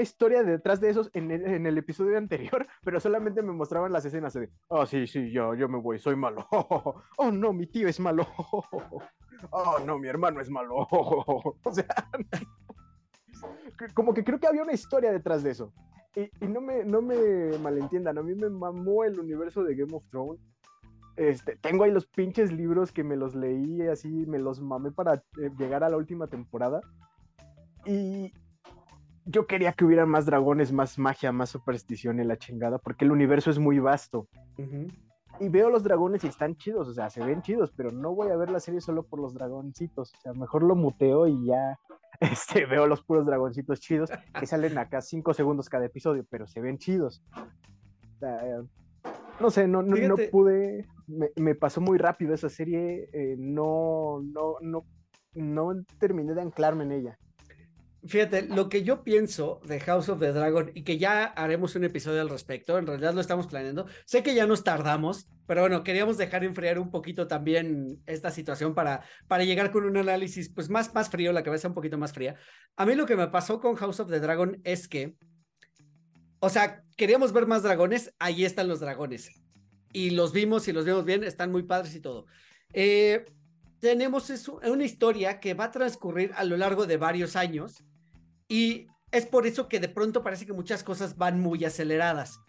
historia 0.00 0.42
detrás 0.42 0.80
de 0.80 0.90
esos 0.90 1.10
en 1.14 1.30
el, 1.30 1.78
episodio 1.78 2.16
anterior, 2.16 2.66
pero 2.84 3.00
solamente 3.00 3.42
me 3.42 3.52
mostraban 3.52 3.92
las 3.92 4.04
escenas 4.04 4.32
de, 4.34 4.50
oh, 4.68 4.86
sí, 4.86 5.06
sí, 5.06 5.30
yo, 5.30 5.54
yo 5.54 5.68
me 5.68 5.78
voy, 5.78 5.98
soy 5.98 6.16
malo. 6.16 6.46
Oh, 7.16 7.30
no, 7.30 7.52
mi 7.52 7.66
tío 7.66 7.88
es 7.88 8.00
malo. 8.00 8.26
Oh, 9.50 9.78
no, 9.86 10.00
mi 10.00 10.08
hermano 10.08 10.40
es 10.40 10.50
malo. 10.50 10.74
O 10.90 11.72
sea, 11.72 11.86
como 13.94 14.12
que 14.12 14.24
creo 14.24 14.40
que 14.40 14.48
había 14.48 14.64
una 14.64 14.72
historia 14.72 15.12
detrás 15.12 15.44
de 15.44 15.52
eso. 15.52 15.72
Y, 16.16 16.22
y, 16.44 16.48
no, 16.48 16.60
me, 16.60 16.84
no 16.84 17.00
me 17.00 17.56
malentiendan, 17.58 18.18
a 18.18 18.22
mí 18.24 18.34
me 18.34 18.50
mamó 18.50 19.04
el 19.04 19.20
universo 19.20 19.62
de 19.62 19.76
Game 19.76 19.94
of 19.94 20.02
Thrones. 20.10 20.40
Este, 21.18 21.56
tengo 21.56 21.84
ahí 21.84 21.90
los 21.90 22.06
pinches 22.06 22.52
libros 22.52 22.92
que 22.92 23.02
me 23.02 23.16
los 23.16 23.34
leí 23.34 23.82
así, 23.82 24.08
me 24.08 24.38
los 24.38 24.60
mamé 24.60 24.92
para 24.92 25.14
eh, 25.14 25.50
llegar 25.58 25.82
a 25.84 25.90
la 25.90 25.96
última 25.96 26.28
temporada. 26.28 26.80
Y, 27.84 28.32
yo 29.28 29.46
quería 29.46 29.72
que 29.72 29.84
hubiera 29.84 30.06
más 30.06 30.24
dragones, 30.24 30.72
más 30.72 30.98
magia, 30.98 31.32
más 31.32 31.50
superstición 31.50 32.18
en 32.18 32.28
la 32.28 32.38
chingada, 32.38 32.78
porque 32.78 33.04
el 33.04 33.12
universo 33.12 33.50
es 33.50 33.58
muy 33.58 33.78
vasto. 33.78 34.26
Y 35.38 35.48
veo 35.50 35.70
los 35.70 35.84
dragones 35.84 36.24
y 36.24 36.28
están 36.28 36.56
chidos, 36.56 36.88
o 36.88 36.94
sea, 36.94 37.10
se 37.10 37.22
ven 37.22 37.42
chidos, 37.42 37.72
pero 37.76 37.90
no 37.90 38.14
voy 38.14 38.30
a 38.30 38.36
ver 38.36 38.50
la 38.50 38.58
serie 38.58 38.80
solo 38.80 39.02
por 39.04 39.20
los 39.20 39.34
dragoncitos. 39.34 40.14
O 40.14 40.20
sea, 40.22 40.32
mejor 40.32 40.62
lo 40.62 40.74
muteo 40.74 41.26
y 41.26 41.46
ya 41.46 41.78
este, 42.20 42.64
veo 42.64 42.86
los 42.86 43.02
puros 43.04 43.26
dragoncitos 43.26 43.80
chidos 43.80 44.10
que 44.38 44.46
salen 44.46 44.78
acá 44.78 45.02
cinco 45.02 45.34
segundos 45.34 45.68
cada 45.68 45.84
episodio, 45.84 46.24
pero 46.30 46.46
se 46.46 46.60
ven 46.60 46.78
chidos. 46.78 47.22
No 49.40 49.50
sé, 49.50 49.68
no, 49.68 49.82
no, 49.82 50.16
pude, 50.30 50.86
me, 51.06 51.54
pasó 51.54 51.80
muy 51.80 51.98
rápido 51.98 52.34
esa 52.34 52.48
serie, 52.48 53.08
eh, 53.12 53.36
no, 53.38 54.20
no, 54.22 54.56
no, 54.60 54.84
no 55.34 55.84
terminé 55.98 56.34
de 56.34 56.42
anclarme 56.42 56.84
en 56.84 56.92
ella. 56.92 57.18
Fíjate, 58.06 58.42
lo 58.42 58.68
que 58.68 58.84
yo 58.84 59.02
pienso 59.02 59.60
de 59.66 59.80
House 59.80 60.08
of 60.08 60.20
the 60.20 60.32
Dragon 60.32 60.70
y 60.72 60.84
que 60.84 60.98
ya 60.98 61.24
haremos 61.24 61.74
un 61.74 61.82
episodio 61.82 62.20
al 62.20 62.28
respecto, 62.28 62.78
en 62.78 62.86
realidad 62.86 63.12
lo 63.12 63.20
estamos 63.20 63.48
planeando. 63.48 63.86
Sé 64.06 64.22
que 64.22 64.36
ya 64.36 64.46
nos 64.46 64.62
tardamos, 64.62 65.28
pero 65.46 65.62
bueno, 65.62 65.82
queríamos 65.82 66.16
dejar 66.16 66.44
enfriar 66.44 66.78
un 66.78 66.90
poquito 66.90 67.26
también 67.26 68.00
esta 68.06 68.30
situación 68.30 68.74
para, 68.74 69.02
para 69.26 69.42
llegar 69.42 69.72
con 69.72 69.84
un 69.84 69.96
análisis 69.96 70.48
pues 70.48 70.70
más, 70.70 70.94
más 70.94 71.10
frío, 71.10 71.32
la 71.32 71.42
cabeza 71.42 71.68
un 71.68 71.74
poquito 71.74 71.98
más 71.98 72.12
fría. 72.12 72.36
A 72.76 72.86
mí 72.86 72.94
lo 72.94 73.04
que 73.04 73.16
me 73.16 73.28
pasó 73.28 73.60
con 73.60 73.74
House 73.74 73.98
of 73.98 74.10
the 74.10 74.20
Dragon 74.20 74.60
es 74.62 74.86
que, 74.86 75.16
o 76.40 76.48
sea, 76.48 76.82
queríamos 76.96 77.32
ver 77.32 77.46
más 77.46 77.62
dragones, 77.62 78.12
ahí 78.18 78.44
están 78.44 78.68
los 78.68 78.80
dragones. 78.80 79.30
Y 79.92 80.10
los 80.10 80.32
vimos 80.32 80.68
y 80.68 80.72
los 80.72 80.84
vimos 80.84 81.04
bien, 81.04 81.24
están 81.24 81.50
muy 81.50 81.62
padres 81.62 81.94
y 81.94 82.00
todo. 82.00 82.26
Eh, 82.72 83.24
tenemos 83.80 84.30
una 84.64 84.84
historia 84.84 85.40
que 85.40 85.54
va 85.54 85.64
a 85.64 85.70
transcurrir 85.70 86.32
a 86.34 86.44
lo 86.44 86.56
largo 86.56 86.86
de 86.86 86.96
varios 86.96 87.36
años 87.36 87.84
y 88.48 88.86
es 89.10 89.26
por 89.26 89.46
eso 89.46 89.68
que 89.68 89.80
de 89.80 89.88
pronto 89.88 90.22
parece 90.22 90.46
que 90.46 90.52
muchas 90.52 90.82
cosas 90.82 91.16
van 91.16 91.40
muy 91.40 91.64
aceleradas. 91.64 92.40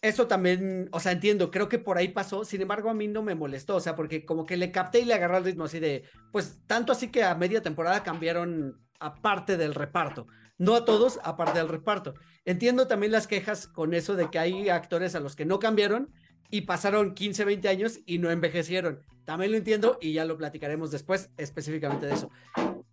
Eso 0.00 0.26
también, 0.26 0.88
o 0.90 0.98
sea, 0.98 1.12
entiendo, 1.12 1.52
creo 1.52 1.68
que 1.68 1.78
por 1.78 1.96
ahí 1.96 2.08
pasó, 2.08 2.44
sin 2.44 2.60
embargo 2.60 2.90
a 2.90 2.94
mí 2.94 3.06
no 3.06 3.22
me 3.22 3.36
molestó, 3.36 3.76
o 3.76 3.80
sea, 3.80 3.94
porque 3.94 4.24
como 4.24 4.44
que 4.44 4.56
le 4.56 4.72
capté 4.72 5.00
y 5.00 5.04
le 5.04 5.14
agarré 5.14 5.38
el 5.38 5.44
ritmo 5.44 5.64
así 5.64 5.78
de, 5.78 6.04
pues 6.32 6.60
tanto 6.66 6.90
así 6.90 7.08
que 7.08 7.22
a 7.22 7.36
media 7.36 7.62
temporada 7.62 8.02
cambiaron 8.02 8.80
aparte 8.98 9.56
del 9.56 9.74
reparto, 9.74 10.26
no 10.62 10.76
a 10.76 10.84
todos, 10.84 11.18
aparte 11.24 11.58
del 11.58 11.68
reparto. 11.68 12.14
Entiendo 12.44 12.86
también 12.86 13.10
las 13.10 13.26
quejas 13.26 13.66
con 13.66 13.94
eso 13.94 14.14
de 14.14 14.30
que 14.30 14.38
hay 14.38 14.68
actores 14.68 15.16
a 15.16 15.20
los 15.20 15.34
que 15.34 15.44
no 15.44 15.58
cambiaron 15.58 16.12
y 16.50 16.60
pasaron 16.60 17.14
15, 17.14 17.44
20 17.44 17.68
años 17.68 17.98
y 18.06 18.20
no 18.20 18.30
envejecieron. 18.30 19.00
También 19.24 19.50
lo 19.50 19.56
entiendo 19.56 19.98
y 20.00 20.12
ya 20.12 20.24
lo 20.24 20.38
platicaremos 20.38 20.92
después 20.92 21.30
específicamente 21.36 22.06
de 22.06 22.14
eso. 22.14 22.30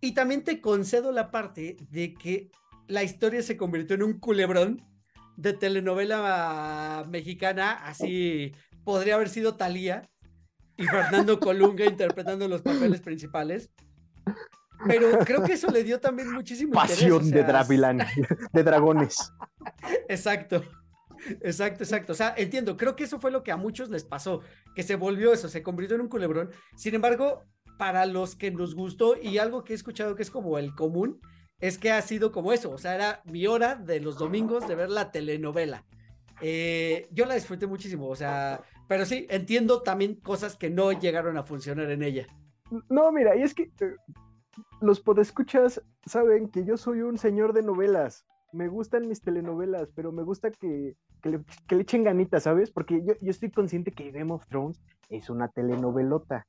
Y 0.00 0.14
también 0.14 0.42
te 0.42 0.60
concedo 0.60 1.12
la 1.12 1.30
parte 1.30 1.76
de 1.90 2.12
que 2.12 2.50
la 2.88 3.04
historia 3.04 3.40
se 3.40 3.56
convirtió 3.56 3.94
en 3.94 4.02
un 4.02 4.18
culebrón 4.18 4.84
de 5.36 5.52
telenovela 5.52 7.06
mexicana, 7.08 7.86
así 7.86 8.52
podría 8.82 9.14
haber 9.14 9.28
sido 9.28 9.54
Talía 9.54 10.10
y 10.76 10.86
Fernando 10.86 11.38
Colunga 11.38 11.84
interpretando 11.86 12.48
los 12.48 12.62
papeles 12.62 13.00
principales. 13.00 13.70
Pero 14.86 15.18
creo 15.20 15.42
que 15.42 15.54
eso 15.54 15.70
le 15.70 15.84
dio 15.84 16.00
también 16.00 16.32
muchísimo 16.32 16.72
Pasión 16.72 17.30
de 17.30 17.42
Dravilán, 17.42 17.98
de 18.52 18.62
dragones. 18.62 19.32
Exacto. 20.08 20.62
Exacto, 21.42 21.84
exacto. 21.84 22.12
O 22.12 22.16
sea, 22.16 22.34
entiendo, 22.36 22.76
creo 22.76 22.96
que 22.96 23.04
eso 23.04 23.20
fue 23.20 23.30
lo 23.30 23.42
que 23.42 23.52
a 23.52 23.56
muchos 23.56 23.90
les 23.90 24.04
pasó, 24.04 24.40
que 24.74 24.82
se 24.82 24.96
volvió 24.96 25.32
eso, 25.32 25.48
se 25.48 25.62
convirtió 25.62 25.96
en 25.96 26.02
un 26.02 26.08
culebrón. 26.08 26.50
Sin 26.76 26.94
embargo, 26.94 27.44
para 27.78 28.06
los 28.06 28.36
que 28.36 28.50
nos 28.50 28.74
gustó 28.74 29.16
y 29.20 29.38
algo 29.38 29.64
que 29.64 29.72
he 29.72 29.76
escuchado 29.76 30.14
que 30.14 30.22
es 30.22 30.30
como 30.30 30.58
el 30.58 30.74
común, 30.74 31.20
es 31.60 31.78
que 31.78 31.90
ha 31.90 32.00
sido 32.00 32.32
como 32.32 32.52
eso, 32.52 32.70
o 32.70 32.78
sea, 32.78 32.94
era 32.94 33.22
mi 33.24 33.46
hora 33.46 33.74
de 33.74 34.00
los 34.00 34.16
domingos 34.16 34.66
de 34.66 34.74
ver 34.74 34.90
la 34.90 35.10
telenovela. 35.10 35.84
Eh, 36.40 37.06
yo 37.10 37.26
la 37.26 37.34
disfruté 37.34 37.66
muchísimo, 37.66 38.08
o 38.08 38.16
sea, 38.16 38.62
pero 38.88 39.04
sí, 39.04 39.26
entiendo 39.28 39.82
también 39.82 40.14
cosas 40.14 40.56
que 40.56 40.70
no 40.70 40.92
llegaron 40.92 41.36
a 41.36 41.42
funcionar 41.42 41.90
en 41.90 42.02
ella. 42.02 42.26
No, 42.88 43.12
mira, 43.12 43.36
y 43.36 43.42
es 43.42 43.52
que 43.52 43.64
eh, 43.64 43.96
los 44.80 45.00
podescuchas 45.00 45.82
saben 46.06 46.48
que 46.48 46.64
yo 46.64 46.76
soy 46.76 47.02
un 47.02 47.18
señor 47.18 47.52
de 47.52 47.62
novelas. 47.62 48.26
Me 48.52 48.68
gustan 48.68 49.08
mis 49.08 49.20
telenovelas, 49.20 49.88
pero 49.94 50.12
me 50.12 50.22
gusta 50.22 50.50
que, 50.50 50.96
le, 51.22 51.44
echen 51.78 52.04
ganitas, 52.04 52.44
¿sabes? 52.44 52.70
Porque 52.70 53.04
yo, 53.04 53.14
yo 53.20 53.30
estoy 53.30 53.50
consciente 53.50 53.92
que 53.92 54.10
Game 54.10 54.32
of 54.32 54.46
Thrones 54.46 54.80
es 55.08 55.30
una 55.30 55.48
telenovelota 55.48 56.46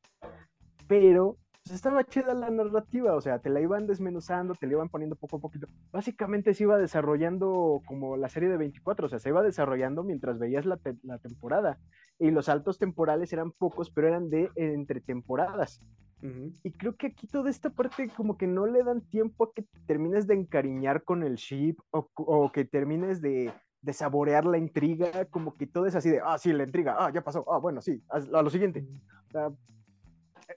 pero 0.91 1.37
pues, 1.63 1.73
estaba 1.73 2.03
chida 2.03 2.33
la 2.33 2.49
narrativa, 2.49 3.15
o 3.15 3.21
sea, 3.21 3.39
te 3.39 3.49
la 3.49 3.61
iban 3.61 3.87
desmenuzando, 3.87 4.55
te 4.55 4.67
la 4.67 4.73
iban 4.73 4.89
poniendo 4.89 5.15
poco 5.15 5.37
a 5.37 5.39
poquito. 5.39 5.67
Básicamente 5.89 6.53
se 6.53 6.63
iba 6.63 6.77
desarrollando 6.77 7.81
como 7.85 8.17
la 8.17 8.27
serie 8.27 8.49
de 8.49 8.57
24, 8.57 9.05
o 9.05 9.09
sea, 9.09 9.19
se 9.19 9.29
iba 9.29 9.41
desarrollando 9.41 10.03
mientras 10.03 10.37
veías 10.37 10.65
la, 10.65 10.75
temporada. 11.19 11.79
Y 12.19 12.31
los 12.31 12.47
saltos 12.47 12.77
temporales 12.77 13.31
eran 13.31 13.53
pocos, 13.53 13.89
pero 13.89 14.09
eran 14.09 14.29
de 14.29 14.49
entre 14.55 14.99
temporadas. 14.99 15.79
Y 16.21 16.71
creo 16.73 16.95
que 16.95 17.07
aquí 17.07 17.27
toda 17.27 17.49
esta 17.49 17.71
parte 17.71 18.09
como 18.15 18.37
que 18.37 18.45
no 18.45 18.67
le 18.67 18.83
dan 18.83 19.01
tiempo 19.01 19.45
a 19.45 19.53
que 19.53 19.65
termines 19.87 20.27
de 20.27 20.35
encariñar 20.35 21.03
con 21.03 21.23
el 21.23 21.35
ship 21.35 21.77
o, 21.89 22.51
que 22.51 22.65
termines 22.65 23.21
de, 23.21 23.51
saborear 23.91 24.45
la 24.45 24.59
intriga, 24.59 25.25
como 25.25 25.57
que 25.57 25.65
todo 25.65 25.87
es 25.87 25.95
así 25.95 26.09
de, 26.09 26.21
ah, 26.23 26.37
sí, 26.37 26.53
la 26.53 26.63
intriga, 26.63 26.95
ah, 26.99 27.11
ya 27.11 27.23
pasó, 27.23 27.43
ah, 27.51 27.57
bueno, 27.57 27.81
sí, 27.81 28.03
a, 28.09 28.19
lo 28.19 28.49
siguiente. 28.51 28.85
O 29.29 29.31
sea, 29.31 29.49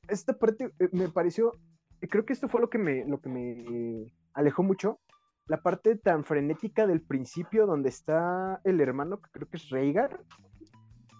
esta 0.08 0.38
parte 0.38 0.70
eh, 0.78 0.88
me 0.92 1.08
pareció, 1.08 1.52
creo 2.00 2.26
que 2.26 2.34
esto 2.34 2.48
fue 2.48 2.60
lo 2.60 2.68
que 2.68 2.78
me, 2.78 3.06
lo 3.06 3.20
que 3.20 3.30
me 3.30 4.12
alejó 4.34 4.62
mucho, 4.62 5.00
la 5.46 5.62
parte 5.62 5.96
tan 5.96 6.24
frenética 6.24 6.86
del 6.86 7.00
principio 7.00 7.66
donde 7.66 7.88
está 7.88 8.60
el 8.64 8.80
hermano, 8.82 9.20
que 9.20 9.30
creo 9.30 9.48
que 9.48 9.56
es 9.56 9.70
Rhaegar, 9.70 10.20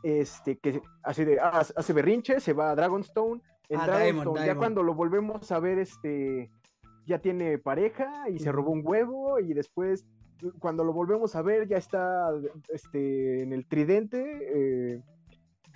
este, 0.02 0.58
que 0.58 0.82
hace, 1.02 1.24
de, 1.24 1.40
ah, 1.40 1.62
hace 1.76 1.92
berrinche, 1.94 2.40
se 2.40 2.52
va 2.52 2.70
a 2.70 2.74
Dragonstone, 2.74 3.40
ah, 3.70 3.86
Dragonstone, 3.86 4.46
ya 4.46 4.56
cuando 4.56 4.82
lo 4.82 4.94
volvemos 4.94 5.50
a 5.52 5.60
ver, 5.60 5.78
este, 5.78 6.50
ya 7.06 7.18
tiene 7.18 7.58
pareja 7.58 8.28
y 8.28 8.38
se 8.38 8.52
robó 8.52 8.70
un 8.70 8.82
huevo 8.84 9.38
y 9.40 9.54
después 9.54 10.04
cuando 10.58 10.84
lo 10.84 10.92
volvemos 10.92 11.34
a 11.36 11.42
ver 11.42 11.68
ya 11.68 11.76
está 11.76 12.30
este, 12.68 13.42
en 13.42 13.52
el 13.52 13.66
tridente, 13.66 14.94
eh, 14.94 15.02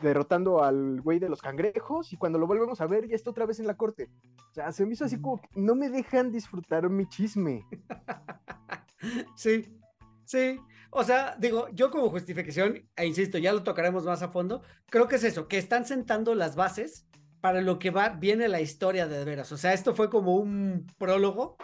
derrotando 0.01 0.63
al 0.63 1.01
güey 1.01 1.19
de 1.19 1.29
los 1.29 1.43
cangrejos 1.43 2.13
y 2.13 2.17
cuando 2.17 2.39
lo 2.39 2.47
volvemos 2.47 2.81
a 2.81 2.87
ver 2.87 3.09
ya 3.09 3.17
está 3.17 3.31
otra 3.31 3.47
vez 3.47 3.61
en 3.61 3.67
la 3.67 3.77
corte. 3.77 4.11
O 4.51 4.55
sea, 4.55 4.73
se 4.73 4.87
me 4.87 4.93
hizo 4.95 5.05
así 5.05 5.21
como 5.21 5.41
que 5.41 5.49
no 5.55 5.75
me 5.75 5.89
dejan 5.91 6.31
disfrutar 6.31 6.89
mi 6.89 7.09
chisme. 7.09 7.67
sí, 9.37 9.79
sí. 10.25 10.61
O 10.91 11.05
sea, 11.05 11.37
digo, 11.39 11.69
yo 11.75 11.91
como 11.91 12.11
justificación, 12.11 12.89
e 12.97 13.07
insisto, 13.07 13.39
ya 13.39 13.53
lo 13.53 13.63
tocaremos 13.63 14.05
más 14.05 14.23
a 14.23 14.29
fondo, 14.29 14.63
creo 14.87 15.07
que 15.07 15.17
es 15.17 15.25
eso, 15.25 15.47
que 15.47 15.59
están 15.59 15.85
sentando 15.85 16.35
las 16.35 16.57
bases 16.57 17.08
para 17.41 17.61
lo 17.61 17.79
que 17.79 17.91
va, 17.91 18.11
viene 18.11 18.49
la 18.49 18.61
historia 18.61 19.07
de 19.07 19.25
veras. 19.25 19.53
O 19.53 19.57
sea, 19.57 19.73
esto 19.73 19.95
fue 19.95 20.11
como 20.11 20.37
un 20.37 20.87
prólogo. 20.99 21.57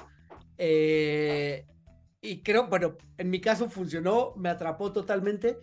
Eh, 0.57 1.67
y 2.21 2.43
creo, 2.43 2.69
bueno, 2.69 2.97
en 3.19 3.31
mi 3.31 3.41
caso 3.41 3.69
funcionó, 3.69 4.35
me 4.37 4.49
atrapó 4.49 4.93
totalmente. 4.93 5.59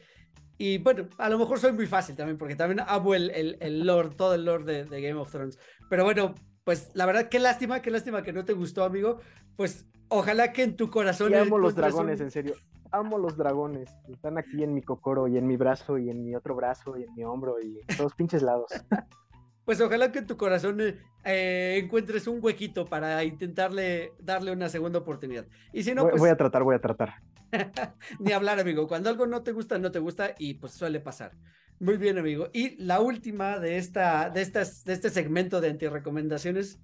Y 0.58 0.78
bueno, 0.78 1.08
a 1.18 1.30
lo 1.30 1.40
mejor 1.40 1.60
soy 1.60 1.72
muy 1.72 1.88
fácil 1.88 2.16
también, 2.16 2.38
porque 2.38 2.56
también 2.56 2.86
amo 2.88 3.16
el, 3.16 3.32
el, 3.32 3.58
el 3.62 3.86
lore, 3.86 4.10
todo 4.16 4.36
el 4.36 4.46
lore 4.46 4.64
de, 4.64 4.86
de, 4.86 5.02
Game 5.02 5.20
of 5.20 5.32
Thrones. 5.32 5.58
Pero 5.90 6.04
bueno, 6.04 6.36
pues 6.64 6.92
la 6.94 7.06
verdad, 7.06 7.30
qué 7.30 7.40
lástima, 7.40 7.82
qué 7.82 7.90
lástima 7.90 8.22
que 8.22 8.34
no 8.34 8.46
te 8.46 8.54
gustó, 8.54 8.84
amigo. 8.84 9.20
Pues 9.56 9.88
ojalá 10.10 10.52
que 10.52 10.64
en 10.64 10.76
tu 10.76 10.92
corazón. 10.92 11.34
amo 11.34 11.58
los 11.58 11.74
dragones, 11.74 12.22
en 12.22 12.30
serio. 12.30 12.54
Amo 12.92 13.18
los 13.18 13.38
dragones. 13.38 13.90
Están 14.10 14.38
aquí 14.38 14.62
en 14.62 14.74
mi 14.74 14.84
cocoro 14.84 15.28
y 15.28 15.38
en 15.38 15.48
mi 15.48 15.58
brazo 15.58 15.98
y 15.98 16.10
en 16.10 16.24
mi 16.24 16.36
otro 16.36 16.54
brazo 16.54 16.98
y 16.98 17.04
en 17.04 17.16
mi 17.16 17.24
hombro 17.24 17.60
y 17.60 17.80
en 17.80 17.98
todos 17.98 18.14
pinches 18.14 18.44
lados. 18.44 18.70
pues 19.66 19.80
ojalá 19.82 20.12
que 20.12 20.20
en 20.20 20.28
tu 20.28 20.38
corazón 20.38 20.80
eh, 21.24 21.80
encuentres 21.84 22.28
un 22.28 22.40
huequito 22.44 22.86
para 22.86 23.24
intentarle 23.24 24.12
darle 24.20 24.52
una 24.52 24.70
segunda 24.70 25.00
oportunidad. 25.00 25.46
Y 25.74 25.84
si 25.84 25.94
no, 25.94 26.04
voy, 26.04 26.12
pues... 26.12 26.22
voy 26.22 26.30
a 26.30 26.38
tratar, 26.38 26.64
voy 26.64 26.76
a 26.76 26.80
tratar. 26.80 27.16
Ni 28.20 28.32
hablar, 28.32 28.60
amigo. 28.60 28.88
Cuando 28.88 29.10
algo 29.10 29.28
no 29.28 29.44
te 29.44 29.52
gusta, 29.52 29.78
no 29.78 29.92
te 29.92 30.00
gusta 30.00 30.36
y 30.38 30.56
pues 30.56 30.74
suele 30.74 31.00
pasar. 31.00 31.32
Muy 31.80 31.98
bien, 31.98 32.18
amigo. 32.18 32.48
Y 32.54 32.82
la 32.84 33.00
última 33.02 33.58
de 33.60 33.78
esta, 33.78 34.30
de 34.30 34.42
estas, 34.42 34.84
de 34.84 34.94
este 34.94 35.10
segmento 35.10 35.62
de 35.62 35.70
antirecomendaciones, 35.72 36.80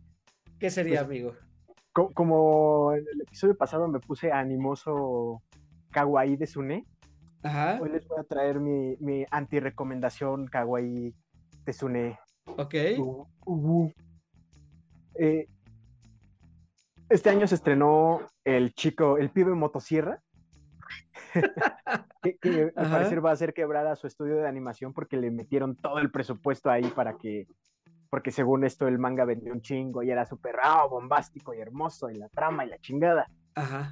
¿qué 0.60 0.70
sería, 0.72 1.06
Pues, 1.06 1.08
amigo? 1.08 1.34
Co- 1.94 2.12
Como 2.14 2.94
en 2.94 3.06
el 3.14 3.22
episodio 3.22 3.56
pasado 3.56 3.88
me 3.88 4.00
puse 4.00 4.32
animoso 4.32 5.42
kawaii 5.92 6.36
de 6.36 6.48
Sune, 6.48 6.86
Ajá, 7.44 7.78
hoy 7.82 7.90
les 7.92 8.08
voy 8.08 8.20
a 8.20 8.24
traer 8.24 8.60
mi, 8.60 8.98
mi 9.00 9.24
anti-recomendación 9.32 10.48
kawaii 10.48 11.14
de 11.66 11.74
Sune. 11.74 12.20
Ok. 12.56 12.74
Eh, 15.16 15.48
este 17.10 17.30
año 17.30 17.48
se 17.48 17.56
estrenó 17.56 18.22
el 18.44 18.74
chico, 18.74 19.18
el 19.18 19.30
pibe 19.30 19.54
motosierra, 19.54 20.22
que, 22.22 22.38
que 22.38 22.72
al 22.76 22.92
parecer 22.92 23.26
va 23.26 23.32
a 23.32 23.34
hacer 23.34 23.54
quebrar 23.54 23.88
a 23.88 23.96
su 23.96 24.08
estudio 24.08 24.36
de 24.38 24.48
animación 24.48 24.94
porque 24.94 25.18
le 25.18 25.32
metieron 25.32 25.76
todo 25.76 26.00
el 26.00 26.12
presupuesto 26.12 26.70
ahí 26.70 26.88
para 26.96 27.18
que, 27.18 27.48
porque 28.10 28.32
según 28.32 28.64
esto 28.64 28.88
el 28.88 29.00
manga 29.00 29.26
vendió 29.26 29.54
un 29.54 29.62
chingo 29.62 30.04
y 30.04 30.12
era 30.12 30.26
súper 30.26 30.56
ah, 30.62 30.86
bombástico 30.90 31.54
y 31.54 31.60
hermoso 31.60 32.10
y 32.10 32.16
la 32.16 32.30
trama 32.30 32.66
y 32.66 32.70
la 32.70 32.80
chingada. 32.80 33.28
Ajá. 33.56 33.92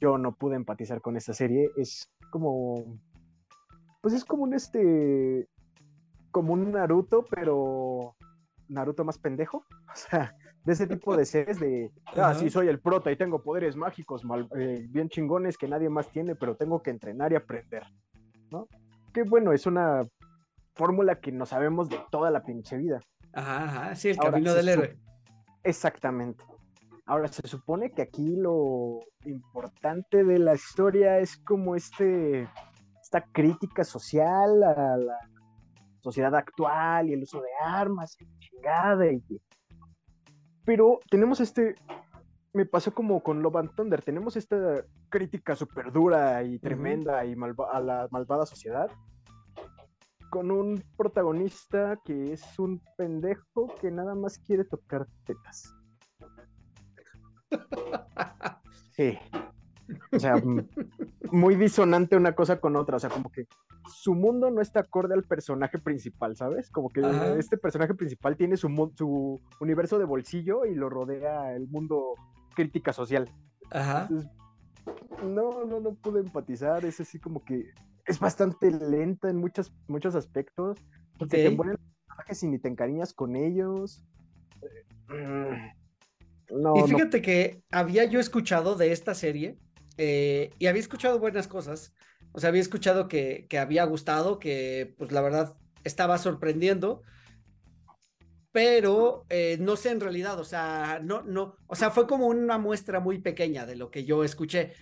Yo 0.00 0.18
no 0.18 0.34
pude 0.34 0.56
empatizar 0.56 1.00
con 1.00 1.16
esta 1.16 1.32
serie, 1.32 1.70
es 1.76 2.10
como, 2.30 2.98
pues 4.02 4.14
es 4.14 4.24
como 4.24 4.42
un 4.42 4.54
este, 4.54 5.48
como 6.34 6.52
un 6.52 6.72
Naruto, 6.72 7.24
pero 7.30 8.16
Naruto 8.68 9.04
más 9.04 9.18
pendejo, 9.18 9.64
o 9.92 9.94
sea, 9.94 10.34
de 10.64 10.72
ese 10.72 10.88
tipo 10.88 11.16
de 11.16 11.24
series 11.24 11.60
de, 11.60 11.92
ah, 12.16 12.34
sí, 12.34 12.50
soy 12.50 12.66
el 12.66 12.80
prota 12.80 13.12
y 13.12 13.16
tengo 13.16 13.40
poderes 13.40 13.76
mágicos 13.76 14.24
mal- 14.24 14.48
eh, 14.58 14.84
bien 14.90 15.08
chingones 15.08 15.56
que 15.56 15.68
nadie 15.68 15.88
más 15.88 16.08
tiene, 16.10 16.34
pero 16.34 16.56
tengo 16.56 16.82
que 16.82 16.90
entrenar 16.90 17.30
y 17.30 17.36
aprender, 17.36 17.84
¿no? 18.50 18.66
Que 19.12 19.22
bueno, 19.22 19.52
es 19.52 19.64
una 19.66 20.02
fórmula 20.74 21.20
que 21.20 21.30
no 21.30 21.46
sabemos 21.46 21.88
de 21.88 22.00
toda 22.10 22.32
la 22.32 22.42
pinche 22.42 22.76
vida. 22.78 22.98
Ajá, 23.32 23.64
ajá. 23.64 23.94
Sí, 23.94 24.08
el 24.08 24.16
Ahora, 24.18 24.32
camino 24.32 24.54
del 24.54 24.68
héroe. 24.68 24.98
Exactamente. 25.62 26.42
Ahora, 27.06 27.28
se 27.28 27.46
supone 27.46 27.92
que 27.92 28.02
aquí 28.02 28.34
lo 28.34 28.98
importante 29.24 30.24
de 30.24 30.40
la 30.40 30.54
historia 30.54 31.20
es 31.20 31.36
como 31.36 31.76
este, 31.76 32.48
esta 33.00 33.22
crítica 33.30 33.84
social 33.84 34.62
a 34.64 34.96
la 34.96 35.16
sociedad 36.04 36.34
actual 36.34 37.08
y 37.08 37.14
el 37.14 37.22
uso 37.22 37.40
de 37.40 37.48
armas 37.64 38.16
y 38.20 38.26
chingada 38.38 39.10
y 39.10 39.20
que- 39.22 39.40
Pero 40.64 41.00
tenemos 41.10 41.40
este, 41.40 41.74
me 42.52 42.66
pasó 42.66 42.92
como 42.94 43.22
con 43.22 43.42
Love 43.42 43.56
and 43.56 43.74
Thunder, 43.74 44.02
tenemos 44.02 44.36
esta 44.36 44.84
crítica 45.08 45.56
súper 45.56 45.90
dura 45.92 46.42
y 46.42 46.58
tremenda 46.58 47.24
y 47.24 47.34
malva- 47.36 47.70
a 47.72 47.80
la 47.80 48.08
malvada 48.10 48.46
sociedad 48.46 48.90
con 50.30 50.50
un 50.50 50.82
protagonista 50.96 51.98
que 52.04 52.32
es 52.32 52.58
un 52.58 52.80
pendejo 52.96 53.72
que 53.80 53.90
nada 53.90 54.14
más 54.14 54.38
quiere 54.38 54.64
tocar 54.64 55.06
tetas. 55.24 55.74
Sí. 58.96 59.18
O 60.12 60.18
sea, 60.20 60.34
muy 61.32 61.56
disonante 61.56 62.16
una 62.16 62.32
cosa 62.34 62.60
con 62.60 62.76
otra. 62.76 62.96
O 62.96 63.00
sea, 63.00 63.10
como 63.10 63.28
que 63.30 63.46
su 63.86 64.14
mundo 64.14 64.50
no 64.50 64.60
está 64.60 64.80
acorde 64.80 65.14
al 65.14 65.24
personaje 65.24 65.78
principal, 65.78 66.36
¿sabes? 66.36 66.70
Como 66.70 66.90
que 66.90 67.00
Ajá. 67.00 67.36
este 67.36 67.56
personaje 67.56 67.94
principal 67.94 68.36
tiene 68.36 68.56
su, 68.56 68.68
su 68.96 69.40
universo 69.60 69.98
de 69.98 70.04
bolsillo 70.04 70.64
y 70.64 70.74
lo 70.74 70.88
rodea 70.88 71.54
el 71.54 71.68
mundo 71.68 72.14
crítica 72.54 72.92
social. 72.92 73.30
Ajá. 73.70 74.02
Entonces, 74.02 74.30
no, 75.22 75.64
no, 75.64 75.80
no 75.80 75.94
pude 75.94 76.20
empatizar. 76.20 76.84
Es 76.84 77.00
así 77.00 77.18
como 77.18 77.44
que 77.44 77.70
es 78.06 78.18
bastante 78.18 78.70
lenta 78.70 79.30
en 79.30 79.36
muchos, 79.36 79.72
muchos 79.88 80.14
aspectos. 80.14 80.78
Ok. 81.20 81.30
Se 81.30 81.36
te 81.36 81.50
los 81.50 81.78
personajes 82.06 82.42
y 82.42 82.48
ni 82.48 82.58
te 82.58 82.68
encariñas 82.68 83.12
con 83.12 83.36
ellos. 83.36 84.02
Mm, 85.08 86.60
No, 86.62 86.76
Y 86.76 86.80
no 86.80 86.86
fíjate 86.86 87.22
que 87.22 87.62
había 87.70 88.04
yo 88.04 88.20
escuchado 88.20 88.74
de 88.76 88.92
esta 88.92 89.14
serie 89.14 89.56
eh, 89.96 90.50
y 90.58 90.66
había 90.66 90.80
escuchado 90.80 91.18
buenas 91.18 91.48
cosas. 91.48 91.94
O 92.36 92.40
sea, 92.40 92.48
había 92.48 92.62
escuchado 92.62 93.06
que, 93.06 93.46
había 93.56 93.84
gustado, 93.84 94.40
que 94.40 94.92
pues 94.98 95.12
la 95.12 95.20
verdad 95.20 95.56
estaba 95.84 96.18
sorprendiendo, 96.18 97.02
pero 98.50 99.24
eh, 99.28 99.56
no 99.60 99.76
sé 99.76 99.90
en 99.90 100.00
realidad, 100.00 100.40
o 100.40 100.44
sea, 100.44 101.00
no, 101.00 101.22
no, 101.22 101.56
o 101.68 101.76
sea, 101.76 101.92
fue 101.92 102.08
como 102.08 102.26
una 102.26 102.58
muestra 102.58 102.98
muy 102.98 103.20
pequeña 103.20 103.66
de 103.66 103.76
lo 103.76 103.92
que 103.92 104.04
yo 104.04 104.24
escuché. 104.24 104.72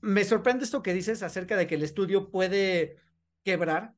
Me 0.00 0.24
sorprende 0.24 0.64
esto 0.64 0.82
que 0.82 0.92
dices 0.92 1.22
acerca 1.22 1.56
de 1.56 1.68
que 1.68 1.76
el 1.76 1.84
estudio 1.84 2.32
puede 2.32 2.96
quebrar 3.44 3.94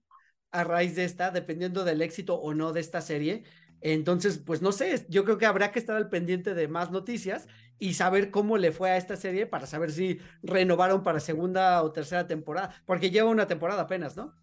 a 0.51 0.65
raíz 0.65 0.95
de 0.95 1.05
esta, 1.05 1.31
dependiendo 1.31 1.85
del 1.85 2.03
éxito 2.03 2.35
o 2.35 2.53
no 2.53 2.75
de 2.75 2.81
esta 2.81 3.01
serie. 3.01 3.45
Entonces, 3.81 4.37
pues 4.37 4.61
no 4.61 4.73
sé, 4.73 5.07
yo 5.09 5.25
creo 5.25 5.39
que 5.39 5.47
habrá 5.47 5.73
que 5.73 5.79
estar 5.79 5.97
al 5.97 6.11
pendiente 6.11 6.53
de 6.53 6.69
más 6.69 6.91
noticias 6.91 7.47
y 7.81 7.95
saber 7.95 8.31
cómo 8.31 8.59
le 8.59 8.71
fue 8.71 8.91
a 8.91 8.97
esta 8.97 9.17
serie 9.17 9.47
para 9.47 9.67
saber 9.67 9.91
si 9.91 10.21
renovaron 10.43 11.03
para 11.03 11.19
segunda 11.19 11.83
o 11.83 11.91
tercera 11.91 12.27
temporada, 12.27 12.71
porque 12.87 13.11
lleva 13.11 13.31
una 13.31 13.49
temporada 13.49 13.83
apenas, 13.83 14.17
¿no? 14.17 14.35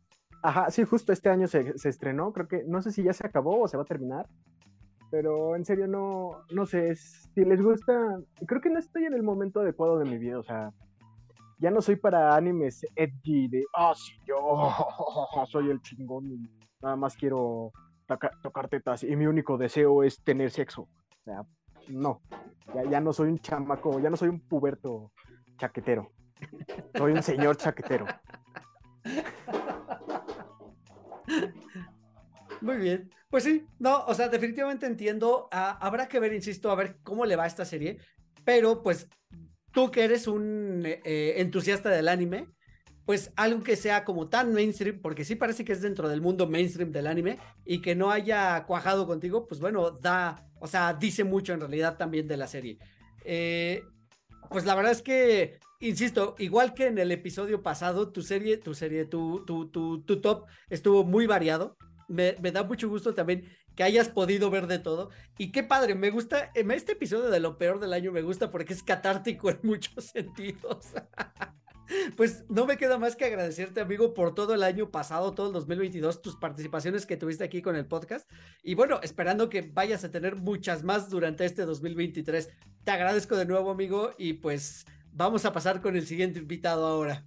Ajá, 0.43 0.69
sí, 0.71 0.83
justo 0.83 1.13
este 1.13 1.29
año 1.29 1.47
se, 1.47 1.77
se 1.77 1.89
estrenó, 1.89 2.33
creo 2.33 2.47
que, 2.47 2.63
no 2.65 2.81
sé 2.81 2.91
si 2.91 3.03
ya 3.03 3.13
se 3.13 3.25
acabó 3.25 3.61
o 3.61 3.67
se 3.67 3.77
va 3.77 3.83
a 3.83 3.87
terminar, 3.87 4.27
pero 5.11 5.55
en 5.55 5.65
serio 5.65 5.87
no, 5.87 6.43
no 6.51 6.65
sé, 6.65 6.95
si 6.95 7.45
les 7.45 7.61
gusta, 7.61 8.19
creo 8.45 8.59
que 8.59 8.69
no 8.69 8.79
estoy 8.79 9.05
en 9.05 9.13
el 9.13 9.23
momento 9.23 9.61
adecuado 9.61 9.99
de 9.99 10.05
mi 10.05 10.17
vida, 10.17 10.39
o 10.39 10.43
sea, 10.43 10.71
ya 11.59 11.71
no 11.71 11.81
soy 11.81 11.95
para 11.95 12.35
animes 12.35 12.85
edgy 12.95 13.47
de, 13.47 13.63
ah, 13.75 13.93
sí, 13.95 14.13
yo 14.25 14.35
soy 15.47 15.69
el 15.69 15.81
chingón 15.81 16.31
y 16.31 16.49
nada 16.81 16.95
más 16.95 17.15
quiero 17.15 17.71
toca- 18.07 18.31
tocar 18.41 18.67
tetas 18.67 19.03
y 19.03 19.15
mi 19.15 19.27
único 19.27 19.57
deseo 19.57 20.03
es 20.03 20.23
tener 20.23 20.51
sexo, 20.51 20.83
o 20.83 21.23
sea, 21.23 21.43
no, 21.89 22.21
ya, 22.73 22.83
ya 22.89 22.99
no 22.99 23.13
soy 23.13 23.29
un 23.29 23.39
chamaco, 23.39 23.99
ya 23.99 24.09
no 24.09 24.17
soy 24.17 24.29
un 24.29 24.39
puberto 24.39 25.11
chaquetero, 25.57 26.11
soy 26.95 27.13
un 27.13 27.23
señor 27.23 27.57
chaquetero. 27.57 28.05
Muy 32.61 32.77
bien. 32.77 33.09
Pues 33.29 33.43
sí, 33.43 33.67
no, 33.79 34.05
o 34.05 34.13
sea, 34.13 34.29
definitivamente 34.29 34.85
entiendo. 34.85 35.47
ah, 35.51 35.77
habrá 35.81 36.07
que 36.07 36.19
ver, 36.19 36.33
insisto, 36.33 36.71
a 36.71 36.75
ver 36.75 36.97
cómo 37.03 37.25
le 37.25 37.35
va 37.35 37.43
a 37.43 37.47
esta 37.47 37.65
serie. 37.65 37.99
Pero 38.45 38.81
pues 38.81 39.09
tú 39.71 39.91
que 39.91 40.03
eres 40.03 40.27
un 40.27 40.83
eh, 40.85 41.01
eh, 41.03 41.35
entusiasta 41.37 41.89
del 41.89 42.07
anime, 42.07 42.47
pues 43.07 43.31
algo 43.37 43.63
que 43.63 43.77
sea 43.77 44.03
como 44.03 44.27
tan 44.27 44.53
mainstream, 44.53 44.99
porque 45.01 45.23
sí 45.23 45.35
parece 45.35 45.63
que 45.63 45.71
es 45.71 45.81
dentro 45.81 46.09
del 46.09 46.19
mundo 46.19 46.45
mainstream 46.45 46.91
del 46.91 47.07
anime 47.07 47.39
y 47.63 47.81
que 47.81 47.95
no 47.95 48.11
haya 48.11 48.65
cuajado 48.65 49.07
contigo, 49.07 49.47
pues 49.47 49.61
bueno, 49.61 49.91
da, 49.91 50.45
o 50.59 50.67
sea, 50.67 50.93
dice 50.93 51.23
mucho 51.23 51.53
en 51.53 51.61
realidad 51.61 51.95
también 51.95 52.27
de 52.27 52.35
la 52.35 52.47
serie. 52.47 52.77
Eh, 53.23 53.81
pues 54.49 54.65
la 54.65 54.75
verdad 54.75 54.91
es 54.91 55.01
que, 55.01 55.57
insisto, 55.79 56.35
igual 56.37 56.73
que 56.73 56.87
en 56.87 56.97
el 56.97 57.13
episodio 57.13 57.63
pasado, 57.63 58.11
tu 58.11 58.21
serie, 58.21 58.57
tu 58.57 58.73
serie, 58.73 59.05
tu, 59.05 59.45
tu, 59.45 59.69
tu, 59.69 60.19
top 60.19 60.45
estuvo 60.69 61.05
muy 61.05 61.27
variado. 61.27 61.77
Me, 62.09 62.35
me 62.41 62.51
da 62.51 62.65
mucho 62.65 62.89
gusto 62.89 63.13
también 63.13 63.47
que 63.77 63.83
hayas 63.83 64.09
podido 64.09 64.49
ver 64.49 64.67
de 64.67 64.79
todo. 64.79 65.11
Y 65.37 65.53
qué 65.53 65.63
padre, 65.63 65.95
me 65.95 66.09
gusta, 66.09 66.51
en 66.55 66.71
este 66.71 66.91
episodio 66.91 67.29
de 67.29 67.39
lo 67.39 67.57
peor 67.57 67.79
del 67.79 67.93
año 67.93 68.11
me 68.11 68.21
gusta 68.21 68.51
porque 68.51 68.73
es 68.73 68.83
catártico 68.83 69.49
en 69.49 69.59
muchos 69.63 70.07
sentidos. 70.07 70.87
Pues 72.15 72.45
no 72.49 72.65
me 72.65 72.77
queda 72.77 72.97
más 72.97 73.15
que 73.15 73.25
agradecerte, 73.25 73.79
amigo, 73.79 74.13
por 74.13 74.35
todo 74.35 74.53
el 74.53 74.63
año 74.63 74.91
pasado, 74.91 75.33
todo 75.33 75.47
el 75.47 75.53
2022, 75.53 76.21
tus 76.21 76.35
participaciones 76.35 77.05
que 77.05 77.17
tuviste 77.17 77.43
aquí 77.43 77.61
con 77.61 77.75
el 77.75 77.85
podcast. 77.85 78.29
Y 78.63 78.75
bueno, 78.75 78.99
esperando 79.03 79.49
que 79.49 79.61
vayas 79.61 80.03
a 80.03 80.11
tener 80.11 80.35
muchas 80.35 80.83
más 80.83 81.09
durante 81.09 81.45
este 81.45 81.65
2023. 81.65 82.49
Te 82.83 82.91
agradezco 82.91 83.35
de 83.35 83.45
nuevo, 83.45 83.71
amigo, 83.71 84.11
y 84.17 84.33
pues 84.33 84.85
vamos 85.11 85.45
a 85.45 85.53
pasar 85.53 85.81
con 85.81 85.95
el 85.95 86.05
siguiente 86.05 86.39
invitado 86.39 86.85
ahora. 86.85 87.25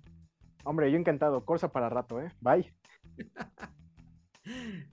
Hombre, 0.64 0.90
yo 0.90 0.98
encantado, 0.98 1.44
Corsa 1.44 1.72
para 1.72 1.88
rato, 1.88 2.20
¿eh? 2.20 2.32
Bye. 2.40 2.74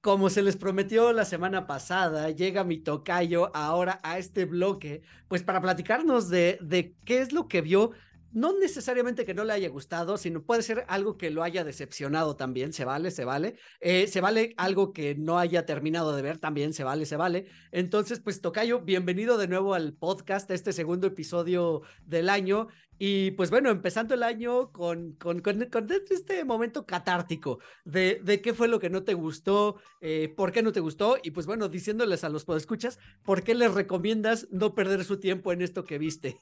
Como 0.00 0.28
se 0.28 0.42
les 0.42 0.56
prometió 0.56 1.12
la 1.14 1.24
semana 1.24 1.66
pasada, 1.66 2.30
llega 2.30 2.62
mi 2.62 2.76
tocayo 2.76 3.50
ahora 3.56 4.00
a 4.02 4.18
este 4.18 4.44
bloque, 4.44 5.00
pues 5.28 5.42
para 5.42 5.62
platicarnos 5.62 6.28
de, 6.28 6.58
de 6.60 6.94
qué 7.06 7.20
es 7.20 7.32
lo 7.32 7.48
que 7.48 7.62
vio, 7.62 7.92
no 8.34 8.58
necesariamente 8.58 9.24
que 9.24 9.32
no 9.32 9.44
le 9.44 9.52
haya 9.52 9.68
gustado, 9.68 10.18
sino 10.18 10.42
puede 10.42 10.62
ser 10.62 10.84
algo 10.88 11.16
que 11.16 11.30
lo 11.30 11.42
haya 11.42 11.64
decepcionado 11.64 12.36
también, 12.36 12.72
se 12.72 12.84
vale, 12.84 13.10
se 13.10 13.24
vale, 13.24 13.56
Eh, 13.80 14.08
se 14.08 14.20
vale 14.20 14.54
algo 14.56 14.92
que 14.92 15.14
no 15.14 15.38
haya 15.38 15.64
terminado 15.64 16.14
de 16.14 16.22
ver, 16.22 16.38
también 16.38 16.72
se 16.72 16.84
vale, 16.84 17.06
se 17.06 17.16
vale. 17.16 17.46
Entonces, 17.70 18.20
pues 18.20 18.40
tocayo, 18.40 18.80
bienvenido 18.80 19.38
de 19.38 19.48
nuevo 19.48 19.74
al 19.74 19.94
podcast, 19.94 20.50
a 20.50 20.54
este 20.54 20.72
segundo 20.72 21.06
episodio 21.06 21.82
del 22.04 22.28
año. 22.28 22.68
Y 22.98 23.32
pues 23.32 23.50
bueno, 23.50 23.70
empezando 23.70 24.14
el 24.14 24.22
año 24.22 24.72
con, 24.72 25.12
con, 25.14 25.40
con, 25.40 25.68
este 26.10 26.44
momento 26.44 26.86
catártico 26.86 27.58
de, 27.84 28.20
de, 28.22 28.40
qué 28.40 28.54
fue 28.54 28.68
lo 28.68 28.78
que 28.78 28.90
no 28.90 29.02
te 29.02 29.14
gustó, 29.14 29.76
eh, 30.00 30.32
por 30.36 30.52
qué 30.52 30.62
no 30.62 30.72
te 30.72 30.80
gustó, 30.80 31.18
y 31.22 31.32
pues 31.32 31.46
bueno, 31.46 31.68
diciéndoles 31.68 32.22
a 32.24 32.28
los 32.28 32.44
podescuchas, 32.44 32.98
¿por 33.24 33.42
qué 33.42 33.54
les 33.54 33.74
recomiendas 33.74 34.46
no 34.50 34.74
perder 34.74 35.04
su 35.04 35.18
tiempo 35.18 35.52
en 35.52 35.62
esto 35.62 35.84
que 35.84 35.98
viste? 35.98 36.38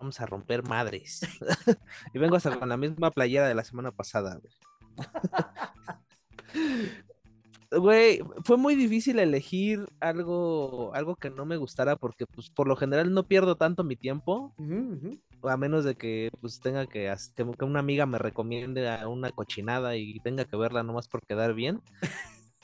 Vamos 0.00 0.20
a 0.20 0.26
romper 0.26 0.62
madres. 0.62 1.20
y 2.14 2.18
vengo 2.18 2.36
hasta 2.36 2.58
con 2.58 2.68
la 2.68 2.76
misma 2.76 3.10
playera 3.10 3.46
de 3.46 3.54
la 3.54 3.64
semana 3.64 3.92
pasada, 3.92 4.40
güey. 4.40 4.54
Güey, 7.72 8.20
fue 8.42 8.56
muy 8.56 8.74
difícil 8.74 9.20
elegir 9.20 9.86
algo, 10.00 10.92
algo 10.92 11.14
que 11.14 11.30
no 11.30 11.46
me 11.46 11.56
gustara 11.56 11.94
porque 11.94 12.26
pues 12.26 12.50
por 12.50 12.66
lo 12.66 12.74
general 12.74 13.14
no 13.14 13.28
pierdo 13.28 13.56
tanto 13.56 13.84
mi 13.84 13.94
tiempo, 13.94 14.56
a 15.44 15.56
menos 15.56 15.84
de 15.84 15.94
que 15.94 16.32
pues 16.40 16.58
tenga 16.58 16.86
que, 16.86 17.14
que 17.36 17.64
una 17.64 17.78
amiga 17.78 18.06
me 18.06 18.18
recomiende 18.18 18.88
a 18.88 19.06
una 19.06 19.30
cochinada 19.30 19.96
y 19.96 20.18
tenga 20.18 20.46
que 20.46 20.56
verla 20.56 20.82
nomás 20.82 21.06
por 21.06 21.24
quedar 21.24 21.54
bien. 21.54 21.80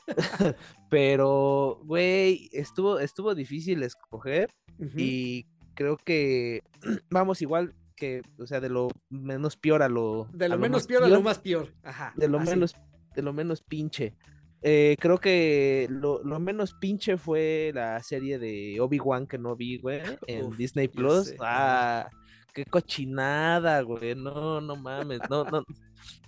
Pero, 0.89 1.79
güey, 1.85 2.49
estuvo, 2.51 2.99
estuvo 2.99 3.33
difícil 3.33 3.83
escoger 3.83 4.49
y 4.95 5.45
creo 5.77 5.95
que 5.95 6.63
vamos 7.09 7.41
igual 7.41 7.73
que, 7.95 8.21
o 8.37 8.45
sea, 8.45 8.59
de 8.59 8.69
lo 8.69 8.89
menos 9.09 9.55
peor 9.55 9.81
a 9.81 9.89
lo... 9.89 10.27
De 10.33 10.49
lo 10.49 10.57
menos 10.57 10.85
peor, 10.85 11.03
a 11.03 11.07
lo 11.07 11.21
más 11.21 11.39
peor. 11.39 11.73
Ajá. 11.83 12.13
De 12.15 12.27
lo 12.27 12.39
menos, 12.39 12.75
de 13.15 13.21
lo 13.21 13.31
menos 13.31 13.61
pinche. 13.61 14.15
Eh, 14.63 14.97
creo 14.99 15.19
que 15.19 15.87
lo, 15.89 16.21
menos 16.39 16.73
pinche 16.73 17.17
fue 17.17 17.71
la 17.73 18.01
serie 18.01 18.39
de 18.39 18.79
Obi-Wan 18.81 19.27
que 19.27 19.37
no 19.37 19.55
vi, 19.55 19.77
güey, 19.77 20.01
en 20.27 20.55
Disney 20.57 20.87
Plus. 20.87 21.35
Ah, 21.39 22.09
qué 22.53 22.65
cochinada, 22.65 23.81
güey. 23.81 24.15
No, 24.15 24.59
no 24.61 24.75
mames. 24.75 25.19
No, 25.29 25.43
no, 25.45 25.63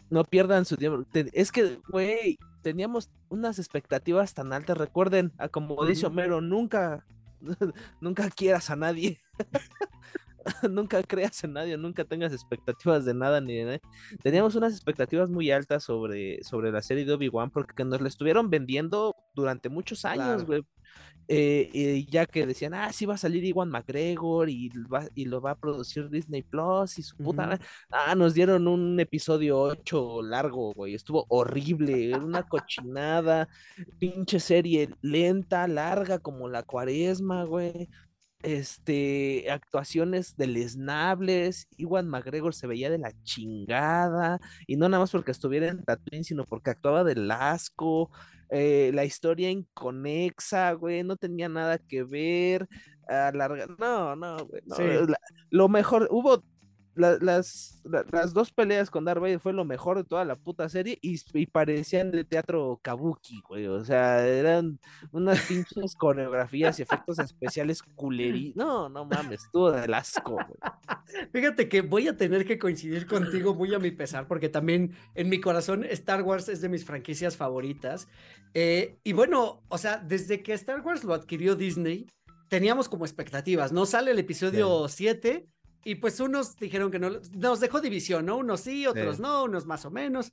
no 0.09 0.23
pierdan 0.23 0.65
su 0.65 0.77
tiempo. 0.77 1.05
Es 1.33 1.51
que, 1.51 1.79
güey, 1.87 2.37
teníamos 2.61 3.09
unas 3.29 3.59
expectativas 3.59 4.33
tan 4.33 4.53
altas. 4.53 4.77
Recuerden, 4.77 5.33
a 5.37 5.49
como 5.49 5.83
dice 5.85 6.05
Homero, 6.05 6.41
nunca, 6.41 7.05
nunca 8.01 8.29
quieras 8.29 8.69
a 8.69 8.75
nadie. 8.75 9.19
nunca 10.69 11.03
creas 11.03 11.43
en 11.43 11.53
nadie, 11.53 11.77
nunca 11.77 12.03
tengas 12.05 12.33
expectativas 12.33 13.05
de 13.05 13.13
nada 13.13 13.41
ni 13.41 13.55
de 13.55 13.65
nadie. 13.65 13.81
Teníamos 14.23 14.55
unas 14.55 14.73
expectativas 14.73 15.29
muy 15.29 15.51
altas 15.51 15.83
sobre, 15.83 16.43
sobre 16.43 16.71
la 16.71 16.81
serie 16.81 17.05
de 17.05 17.13
Obi-Wan 17.13 17.51
porque 17.51 17.83
nos 17.83 18.01
la 18.01 18.07
estuvieron 18.07 18.49
vendiendo 18.49 19.15
durante 19.35 19.69
muchos 19.69 20.05
años, 20.05 20.45
güey. 20.45 20.63
Eh, 21.31 22.07
ya 22.09 22.25
que 22.25 22.47
decían, 22.47 22.73
ah, 22.73 22.91
sí 22.91 23.05
va 23.05 23.13
a 23.13 23.17
salir 23.17 23.43
Iwan 23.43 23.69
McGregor 23.69 24.49
y, 24.49 24.71
y 25.13 25.25
lo 25.25 25.39
va 25.39 25.51
a 25.51 25.59
producir 25.59 26.09
Disney 26.09 26.41
Plus 26.41 26.97
y 26.97 27.03
su 27.03 27.15
puta. 27.17 27.59
Ah, 27.91 28.15
nos 28.15 28.33
dieron 28.33 28.67
un 28.67 28.99
episodio 28.99 29.59
8 29.59 30.23
largo, 30.23 30.73
güey. 30.73 30.95
Estuvo 30.95 31.27
horrible, 31.29 32.15
una 32.15 32.41
cochinada, 32.41 33.47
pinche 33.99 34.39
serie 34.39 34.89
lenta, 35.03 35.67
larga 35.67 36.17
como 36.17 36.49
la 36.49 36.63
cuaresma, 36.63 37.43
güey 37.43 37.87
este, 38.43 39.49
actuaciones 39.51 40.35
deleznables, 40.37 41.67
Iwan 41.77 42.07
McGregor 42.07 42.53
se 42.53 42.67
veía 42.67 42.89
de 42.89 42.97
la 42.97 43.11
chingada, 43.23 44.39
y 44.67 44.75
no 44.75 44.87
nada 44.89 45.01
más 45.01 45.11
porque 45.11 45.31
estuviera 45.31 45.67
en 45.67 45.83
Tatooine, 45.83 46.23
sino 46.23 46.45
porque 46.45 46.71
actuaba 46.71 47.03
del 47.03 47.29
asco, 47.31 48.09
eh, 48.49 48.91
la 48.93 49.05
historia 49.05 49.49
inconexa, 49.49 50.71
güey, 50.73 51.03
no 51.03 51.17
tenía 51.17 51.49
nada 51.49 51.77
que 51.77 52.03
ver, 52.03 52.67
larga, 53.07 53.67
no, 53.77 54.15
no, 54.15 54.37
güey, 54.45 54.61
lo 55.49 55.69
mejor, 55.69 56.07
hubo 56.11 56.43
las, 56.99 57.81
las 58.11 58.33
dos 58.33 58.51
peleas 58.51 58.89
con 58.89 59.05
Darth 59.05 59.21
Vader 59.21 59.39
fue 59.39 59.53
lo 59.53 59.65
mejor 59.65 59.97
de 59.97 60.03
toda 60.03 60.25
la 60.25 60.35
puta 60.35 60.69
serie 60.69 60.99
y, 61.01 61.45
parecían 61.47 62.11
de 62.11 62.23
teatro 62.23 62.79
kabuki, 62.81 63.41
güey. 63.47 63.67
O 63.67 63.83
sea, 63.83 64.25
eran 64.27 64.79
unas 65.11 65.39
pinches 65.41 65.95
coreografías 65.95 66.79
y 66.79 66.83
efectos 66.83 67.19
especiales 67.19 67.81
culerí. 67.81 68.53
No, 68.55 68.89
no 68.89 69.05
mames, 69.05 69.43
estuvo 69.45 69.71
del 69.71 69.93
asco, 69.93 70.33
güey. 70.33 70.59
Fíjate 71.33 71.69
que 71.69 71.81
voy 71.81 72.07
a 72.07 72.17
tener 72.17 72.45
que 72.45 72.59
coincidir 72.59 73.07
contigo 73.07 73.55
muy 73.55 73.73
a 73.73 73.79
mi 73.79 73.91
pesar, 73.91 74.27
porque 74.27 74.49
también 74.49 74.93
en 75.15 75.29
mi 75.29 75.39
corazón 75.39 75.83
Star 75.85 76.21
Wars 76.21 76.49
es 76.49 76.61
de 76.61 76.69
mis 76.69 76.85
franquicias 76.85 77.37
favoritas. 77.37 78.07
Eh, 78.53 78.97
y 79.03 79.13
bueno, 79.13 79.63
o 79.69 79.77
sea, 79.77 79.97
desde 79.97 80.43
que 80.43 80.53
Star 80.53 80.81
Wars 80.81 81.03
lo 81.03 81.13
adquirió 81.13 81.55
Disney, 81.55 82.07
teníamos 82.49 82.89
como 82.89 83.05
expectativas, 83.05 83.71
¿no? 83.71 83.85
Sale 83.85 84.11
el 84.11 84.19
episodio 84.19 84.87
7 84.87 85.47
y 85.83 85.95
pues 85.95 86.19
unos 86.19 86.57
dijeron 86.57 86.91
que 86.91 86.99
no, 86.99 87.11
nos 87.33 87.59
dejó 87.59 87.81
división, 87.81 88.25
¿no? 88.25 88.37
Unos 88.37 88.61
sí, 88.61 88.85
otros 88.85 89.19
no, 89.19 89.45
unos 89.45 89.65
más 89.65 89.85
o 89.85 89.91
menos. 89.91 90.31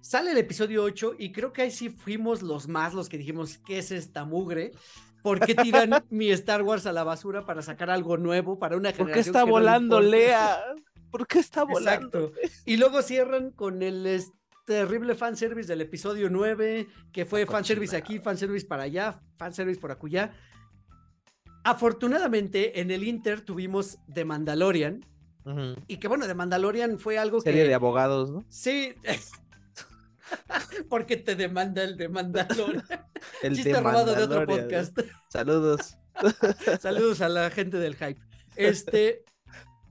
Sale 0.00 0.30
el 0.32 0.38
episodio 0.38 0.82
8 0.84 1.16
y 1.18 1.32
creo 1.32 1.52
que 1.52 1.62
ahí 1.62 1.70
sí 1.70 1.90
fuimos 1.90 2.42
los 2.42 2.68
más 2.68 2.94
los 2.94 3.08
que 3.08 3.18
dijimos, 3.18 3.58
¿qué 3.58 3.78
es 3.78 3.90
esta 3.90 4.24
mugre? 4.24 4.72
¿Por 5.22 5.40
qué 5.40 5.54
tiran 5.54 5.90
mi 6.10 6.30
Star 6.30 6.62
Wars 6.62 6.86
a 6.86 6.92
la 6.92 7.04
basura 7.04 7.44
para 7.44 7.62
sacar 7.62 7.90
algo 7.90 8.16
nuevo 8.16 8.58
para 8.58 8.76
una 8.76 8.92
generación? 8.92 9.06
¿Por 9.06 9.14
qué 9.14 9.20
está 9.20 9.44
volando 9.44 10.00
Lea? 10.00 10.58
¿Por 11.10 11.26
qué 11.26 11.38
está 11.40 11.64
volando? 11.64 12.26
Exacto. 12.26 12.60
Y 12.64 12.76
luego 12.76 13.02
cierran 13.02 13.50
con 13.50 13.82
el 13.82 14.22
terrible 14.66 15.14
fanservice 15.14 15.66
del 15.66 15.80
episodio 15.80 16.28
9, 16.28 16.86
que 17.10 17.24
fue 17.24 17.46
fanservice 17.46 17.96
aquí, 17.96 18.18
fanservice 18.18 18.66
para 18.66 18.82
allá, 18.84 19.20
fanservice 19.36 19.80
por 19.80 19.90
acullá. 19.90 20.32
Afortunadamente, 21.68 22.80
en 22.80 22.90
el 22.90 23.04
Inter 23.04 23.42
tuvimos 23.42 23.98
The 24.10 24.24
Mandalorian. 24.24 25.04
Y 25.86 25.98
que 25.98 26.08
bueno, 26.08 26.26
The 26.26 26.34
Mandalorian 26.34 26.98
fue 26.98 27.18
algo 27.18 27.38
que. 27.38 27.50
Serie 27.50 27.68
de 27.68 27.74
abogados, 27.74 28.30
¿no? 28.30 28.46
Sí. 28.48 28.94
Porque 30.88 31.18
te 31.18 31.36
demanda 31.36 31.84
el 31.84 31.98
de 31.98 32.08
Mandalorian. 32.08 32.84
el 33.42 33.54
Chiste 33.54 33.78
robado 33.80 34.14
de 34.14 34.22
otro 34.22 34.46
podcast. 34.46 34.98
Saludos. 35.30 35.98
Saludos 36.80 37.20
a 37.20 37.28
la 37.28 37.50
gente 37.50 37.76
del 37.76 37.96
hype. 37.96 38.20
Este. 38.56 39.24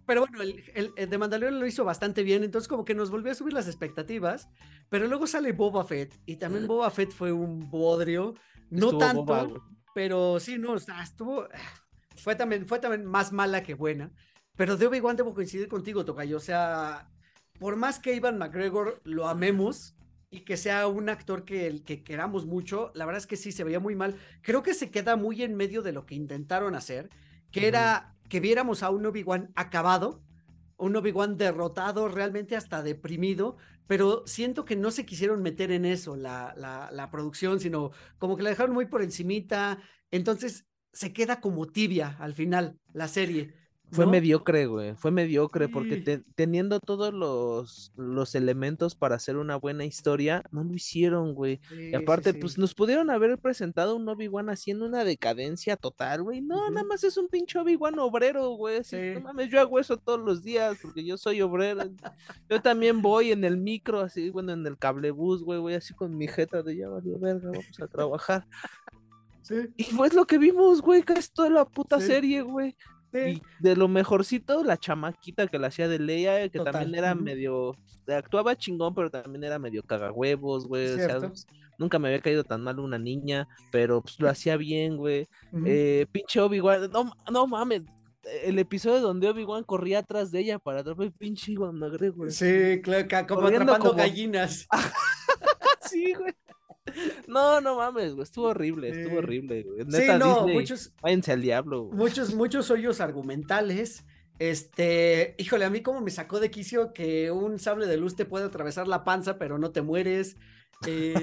Pero 0.07 0.21
bueno, 0.21 0.41
el, 0.41 0.93
el, 0.95 1.09
de 1.09 1.17
Mandalorian 1.19 1.59
lo 1.59 1.67
hizo 1.67 1.83
bastante 1.83 2.23
bien, 2.23 2.43
entonces 2.43 2.67
como 2.67 2.85
que 2.85 2.95
nos 2.95 3.11
volvió 3.11 3.31
a 3.31 3.35
subir 3.35 3.53
las 3.53 3.67
expectativas, 3.67 4.47
pero 4.89 5.05
luego 5.07 5.27
sale 5.27 5.51
Boba 5.51 5.83
Fett 5.83 6.17
y 6.25 6.37
también 6.37 6.65
Boba 6.65 6.89
Fett 6.89 7.11
fue 7.11 7.33
un 7.33 7.69
bodrio, 7.69 8.33
no 8.69 8.97
tanto, 8.97 9.61
pero 9.97 10.39
sí, 10.39 10.59
no, 10.59 10.75
estuvo. 10.75 11.47
Fue 12.17 12.35
también, 12.35 12.67
fue 12.67 12.77
también 12.77 13.03
más 13.03 13.31
mala 13.31 13.63
que 13.63 13.73
buena. 13.73 14.11
Pero 14.55 14.77
de 14.77 14.85
Obi-Wan 14.85 15.15
debo 15.15 15.33
coincidir 15.33 15.67
contigo, 15.67 16.05
Tocayo. 16.05 16.37
O 16.37 16.39
sea, 16.39 17.09
por 17.57 17.77
más 17.77 17.97
que 17.97 18.13
Ivan 18.13 18.37
McGregor 18.37 19.01
lo 19.05 19.27
amemos 19.27 19.95
y 20.29 20.41
que 20.41 20.55
sea 20.55 20.85
un 20.85 21.09
actor 21.09 21.45
que, 21.45 21.81
que 21.83 22.03
queramos 22.03 22.45
mucho, 22.45 22.91
la 22.93 23.07
verdad 23.07 23.21
es 23.21 23.25
que 23.25 23.37
sí, 23.37 23.51
se 23.51 23.63
veía 23.63 23.79
muy 23.79 23.95
mal. 23.95 24.19
Creo 24.43 24.61
que 24.61 24.75
se 24.75 24.91
queda 24.91 25.15
muy 25.15 25.41
en 25.41 25.55
medio 25.55 25.81
de 25.81 25.93
lo 25.93 26.05
que 26.05 26.13
intentaron 26.13 26.75
hacer, 26.75 27.09
que 27.49 27.67
era 27.67 28.15
que 28.29 28.39
viéramos 28.39 28.83
a 28.83 28.91
un 28.91 29.03
Obi-Wan 29.03 29.51
acabado, 29.55 30.21
un 30.77 30.95
Obi-Wan 30.95 31.37
derrotado, 31.37 32.07
realmente 32.07 32.55
hasta 32.55 32.83
deprimido, 32.83 33.57
pero 33.87 34.23
siento 34.25 34.65
que 34.65 34.75
no 34.75 34.91
se 34.91 35.05
quisieron 35.05 35.41
meter 35.41 35.71
en 35.71 35.85
eso 35.85 36.15
la, 36.15 36.53
la, 36.55 36.89
la, 36.91 37.09
producción, 37.09 37.59
sino 37.59 37.91
como 38.17 38.37
que 38.37 38.43
la 38.43 38.49
dejaron 38.49 38.73
muy 38.73 38.85
por 38.85 39.01
encimita, 39.01 39.79
entonces 40.11 40.65
se 40.93 41.13
queda 41.13 41.41
como 41.41 41.67
tibia 41.67 42.15
al 42.19 42.33
final 42.33 42.79
la 42.93 43.07
serie. 43.07 43.53
Fue 43.91 44.05
mediocre, 44.05 44.65
güey. 44.65 44.95
Fue 44.95 45.11
mediocre 45.11 45.69
porque 45.69 46.21
teniendo 46.35 46.79
todos 46.79 47.13
los, 47.13 47.93
los 47.95 48.35
elementos 48.35 48.95
para 48.95 49.15
hacer 49.15 49.37
una 49.37 49.55
buena 49.55 49.85
historia, 49.85 50.43
no 50.51 50.63
lo 50.63 50.73
hicieron, 50.73 51.33
güey. 51.33 51.61
y 51.71 51.95
aparte, 51.95 52.33
pues 52.33 52.57
nos 52.57 52.73
pudieron 52.73 53.09
haber 53.09 53.37
presentado 53.37 53.95
un 53.95 54.07
Obi-Wan 54.09 54.49
haciendo 54.49 54.85
una 54.85 55.05
decadencia 55.05 55.77
total, 55.77 56.23
güey. 56.23 56.41
No, 56.41 56.69
nada 56.69 56.85
más 56.85 57.03
es 57.05 57.17
un 57.17 57.29
pinche 57.29 57.59
Obi-Wan 57.59 57.97
obrero, 57.99 58.49
güey. 58.51 58.81
no 59.13 59.21
mames, 59.21 59.49
yo 59.49 59.59
hago 59.59 59.79
eso 59.79 59.95
todos 59.95 60.19
los 60.19 60.43
días 60.43 60.77
porque 60.81 61.05
yo 61.05 61.17
soy 61.17 61.41
obrero. 61.41 61.83
yo 62.49 62.61
también 62.61 63.01
voy 63.01 63.31
en 63.31 63.45
el 63.45 63.57
micro, 63.57 64.01
así, 64.01 64.29
bueno, 64.29 64.51
en 64.51 64.67
el 64.67 64.77
cablebús, 64.77 65.43
güey, 65.43 65.59
voy 65.59 65.75
así 65.75 65.93
con 65.93 66.17
mi 66.17 66.27
jeta 66.27 66.61
de 66.61 66.75
ya 66.75 66.89
valió 66.89 67.17
verga, 67.19 67.51
vamos 67.51 67.79
a 67.79 67.87
trabajar. 67.87 68.45
Y 69.77 69.83
fue 69.85 70.09
lo 70.09 70.25
que 70.25 70.37
vimos, 70.37 70.81
güey, 70.81 71.03
que 71.03 71.13
es 71.13 71.31
toda 71.31 71.49
la 71.49 71.65
puta 71.65 72.01
serie, 72.01 72.41
güey. 72.41 72.75
Y 73.13 73.41
de 73.59 73.75
lo 73.75 73.87
mejorcito, 73.87 74.63
la 74.63 74.77
chamaquita 74.77 75.47
que 75.47 75.59
la 75.59 75.67
hacía 75.67 75.87
de 75.87 75.99
Leia, 75.99 76.49
que 76.49 76.59
también 76.59 76.95
era 76.95 77.15
medio. 77.15 77.75
Actuaba 78.07 78.55
chingón, 78.55 78.93
pero 78.93 79.09
también 79.09 79.43
era 79.43 79.59
medio 79.59 79.83
cagahuevos, 79.83 80.67
güey. 80.67 80.93
O 80.93 80.95
sea, 80.95 81.31
nunca 81.77 81.99
me 81.99 82.09
había 82.09 82.21
caído 82.21 82.43
tan 82.43 82.61
mal 82.63 82.79
una 82.79 82.97
niña, 82.97 83.47
pero 83.71 84.01
pues 84.01 84.19
lo 84.19 84.29
hacía 84.29 84.57
bien, 84.57 84.97
güey. 84.97 85.27
eh, 85.65 86.05
pinche 86.11 86.39
Obi-Wan, 86.39 86.89
no, 86.91 87.11
no 87.31 87.47
mames. 87.47 87.83
El 88.43 88.59
episodio 88.59 88.99
donde 88.99 89.29
Obi-Wan 89.29 89.63
corría 89.63 89.99
atrás 89.99 90.31
de 90.31 90.39
ella 90.39 90.59
para 90.59 90.81
atrapar 90.81 91.11
pinche 91.13 91.53
Iwan 91.53 91.79
güey. 92.13 92.31
Sí, 92.31 92.81
claro, 92.83 93.27
como 93.27 93.47
atrapando 93.47 93.93
gallinas. 93.93 94.67
sí, 95.89 96.13
güey. 96.13 96.33
No, 97.27 97.61
no 97.61 97.77
mames, 97.77 98.13
güey, 98.13 98.23
estuvo 98.23 98.47
horrible, 98.47 98.89
estuvo 98.89 99.17
horrible, 99.17 99.63
güey. 99.63 99.85
sí, 99.89 100.07
no, 100.17 100.47
muchos. 100.47 100.93
Váyanse 101.01 101.31
al 101.33 101.41
diablo. 101.41 101.89
Muchos, 101.93 102.33
muchos 102.33 102.71
hoyos 102.71 103.01
argumentales. 103.01 104.05
Este, 104.39 105.35
híjole, 105.39 105.65
a 105.65 105.69
mí 105.69 105.81
como 105.81 106.01
me 106.01 106.11
sacó 106.11 106.39
de 106.39 106.51
quicio 106.51 106.93
que 106.93 107.31
un 107.31 107.57
sable 107.59 107.87
de 107.87 107.97
luz 107.97 108.15
te 108.15 108.25
puede 108.25 108.45
atravesar 108.45 108.87
la 108.87 109.03
panza, 109.03 109.37
pero 109.37 109.57
no 109.57 109.71
te 109.71 109.81
mueres. 109.81 110.37
Eh, 110.85 111.15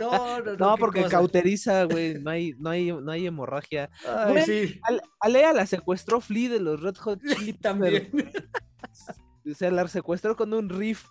no, 0.00 0.40
no, 0.40 0.56
no, 0.56 0.76
porque 0.76 1.04
cauteriza, 1.04 1.84
güey, 1.84 2.20
no 2.20 2.30
hay, 2.30 2.54
no 2.58 2.70
hay, 2.70 2.92
no 2.92 3.10
hay 3.10 3.26
hemorragia. 3.26 3.90
Ay, 4.06 4.42
sí. 4.42 4.80
Alea 5.20 5.52
la 5.54 5.66
secuestró 5.66 6.20
Flea 6.20 6.50
de 6.50 6.60
los 6.60 6.80
Red 6.82 6.96
Hot 6.96 7.20
Chili 7.22 7.52
También. 7.60 8.10
O 9.50 9.54
sea, 9.54 9.70
la 9.70 9.88
secuestró 9.88 10.36
con 10.36 10.52
un 10.52 10.68
riff. 10.68 11.06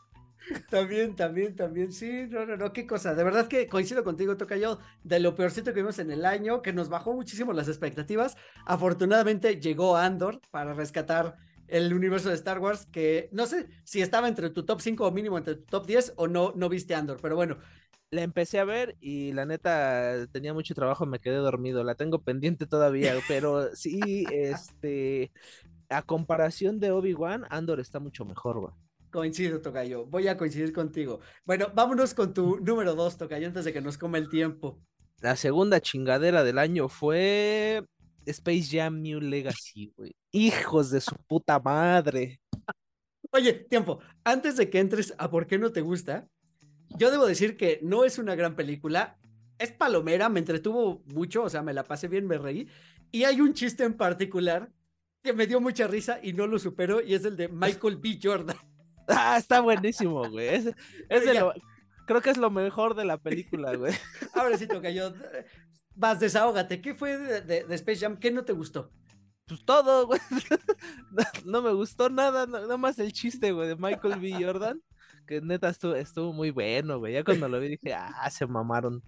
También, 0.70 1.16
también, 1.16 1.56
también, 1.56 1.91
sí, 1.91 2.28
no, 2.30 2.45
no, 2.45 2.58
no, 2.58 2.74
qué 2.74 2.86
cosa, 2.86 3.16
de 3.16 3.24
verdad 3.24 3.48
que 3.48 3.68
coincido 3.68 4.04
contigo, 4.04 4.38
toca 4.38 4.58
yo, 4.58 4.80
de 5.04 5.20
lo 5.20 5.36
peorcito 5.36 5.74
que 5.74 5.82
vimos 5.82 6.00
en 6.00 6.12
el 6.12 6.26
año, 6.26 6.62
que 6.62 6.74
nos 6.74 6.89
bajó 6.89 7.14
muchísimo 7.14 7.54
las 7.54 7.68
expectativas, 7.68 8.38
afortunadamente 8.66 9.60
llegó 9.60 9.98
Andor 9.98 10.41
para 10.52 10.74
rescatar 10.74 11.38
el 11.68 11.93
universo 11.93 12.30
de 12.30 12.36
Star 12.36 12.60
Wars, 12.60 12.86
que 12.86 13.30
no 13.32 13.45
sé 13.45 13.68
si 13.84 14.02
estaba 14.02 14.28
entre 14.28 14.50
tu 14.50 14.66
top 14.66 14.82
5 14.82 15.08
o 15.08 15.12
mínimo 15.12 15.38
entre 15.38 15.56
tu 15.56 15.66
top 15.66 15.86
10 15.86 16.14
o 16.16 16.28
no, 16.28 16.54
no 16.56 16.70
viste 16.70 16.95
Andor, 16.95 17.20
pero 17.22 17.36
bueno. 17.36 17.58
La 18.10 18.22
empecé 18.22 18.58
a 18.60 18.64
ver 18.64 18.95
y 19.02 19.34
la 19.34 19.45
neta 19.45 20.28
tenía 20.32 20.54
mucho 20.54 20.74
trabajo, 20.74 21.06
me 21.06 21.20
quedé 21.20 21.36
dormido, 21.36 21.84
la 21.84 21.95
tengo 21.95 22.22
pendiente 22.24 22.66
todavía, 22.66 23.14
pero 23.28 23.76
sí, 23.76 24.26
este, 24.32 25.34
a 25.89 26.02
comparación 26.04 26.80
de 26.80 26.91
Obi-Wan, 26.91 27.43
Andor 27.50 27.82
está 27.82 28.00
mucho 28.00 28.24
mejor, 28.24 28.62
güey. 28.62 28.87
Coincido, 29.12 29.62
Tocayo. 29.62 30.05
Voy 30.05 30.28
a 30.28 30.38
coincidir 30.38 30.74
contigo. 30.74 31.20
Bueno, 31.45 31.68
vámonos 31.74 32.14
con 32.14 32.34
tu 32.34 32.60
número 32.60 32.95
dos, 32.95 33.18
Tocayo, 33.18 33.47
antes 33.47 33.66
de 33.66 33.74
que 33.74 33.82
nos 33.82 33.97
coma 33.97 34.18
el 34.18 34.30
tiempo. 34.30 34.80
La 35.22 35.36
segunda 35.36 35.80
chingadera 35.80 36.43
del 36.43 36.60
año 36.60 36.89
fue 36.89 37.84
Space 38.26 38.68
Jam 38.72 39.01
New 39.01 39.20
Legacy, 39.20 39.91
güey. 39.95 40.16
Hijos 40.32 40.91
de 40.91 41.01
su 41.01 41.16
puta 41.28 41.60
madre. 41.60 42.39
Oye, 43.32 43.53
tiempo. 43.53 43.99
Antes 44.24 44.58
de 44.58 44.70
que 44.70 44.80
entres 44.80 45.14
a 45.18 45.30
por 45.30 45.47
qué 45.47 45.58
no 45.58 45.72
te 45.72 45.82
gusta, 45.82 46.28
yo 46.97 47.12
debo 47.12 47.26
decir 47.26 47.58
que 47.58 47.80
no 47.82 48.03
es 48.03 48.18
una 48.18 48.36
gran 48.36 48.55
película. 48.55 49.18
Es 49.58 49.72
palomera, 49.72 50.30
me 50.30 50.39
entretuvo 50.39 51.01
mucho, 51.05 51.43
o 51.43 51.49
sea, 51.49 51.64
me 51.64 51.74
la 51.74 51.84
pasé 51.84 52.08
bien, 52.08 52.28
me 52.28 52.38
reí. 52.38 52.68
Y 53.12 53.24
hay 53.24 53.41
un 53.41 53.53
chiste 53.53 53.84
en 53.84 53.95
particular 53.95 54.72
que 55.24 55.34
me 55.34 55.47
dio 55.47 55.60
mucha 55.60 55.88
risa 55.88 56.20
y 56.22 56.34
no 56.34 56.47
lo 56.47 56.60
supero, 56.60 57.01
y 57.01 57.16
es 57.16 57.26
el 57.26 57.36
de 57.36 57.47
Michael 57.49 57.97
B. 57.97 58.20
Jordan. 58.22 58.58
Ah, 59.08 59.38
está 59.38 59.62
buenísimo, 59.62 60.30
güey. 60.30 60.47
Es, 60.47 60.74
creo 62.05 62.22
que 62.22 62.30
es 62.30 62.38
lo 62.38 62.49
mejor 62.49 62.95
de 62.95 63.05
la 63.05 63.18
película, 63.18 63.76
güey. 63.76 63.93
Ahora 64.34 64.58
sí 64.58 64.68
toca 64.68 64.89
yo. 64.89 65.14
Vas, 65.95 66.20
desahógate. 66.20 66.82
¿Qué 66.82 66.93
fue 66.93 67.18
de, 67.18 67.66
Space 67.76 68.01
Jam? 68.01 68.18
¿Qué 68.18 68.32
no 68.32 68.43
te 68.43 68.53
gustó? 68.53 68.91
Pues 69.45 69.64
todo, 69.64 70.08
güey. 70.08 70.20
No, 71.45 71.62
me 71.62 71.72
gustó 71.72 72.10
nada, 72.10 72.45
nada 72.45 72.78
más 72.78 72.99
el 72.99 73.14
chiste, 73.14 73.51
güey, 73.53 73.70
de 73.70 73.76
Michael 73.76 74.20
B. 74.20 74.43
Jordan 74.43 74.82
que 75.28 75.41
neta 75.41 75.70
estuvo, 75.70 75.93
estuvo 75.93 76.34
muy 76.34 76.49
bueno, 76.49 76.97
güey. 76.97 77.14
Ya 77.14 77.24
cuando 77.24 77.47
lo 77.47 77.60
vi 77.60 77.68
dije, 77.68 77.93
ah, 77.93 78.30
se 78.32 78.47
mamaron. 78.47 79.03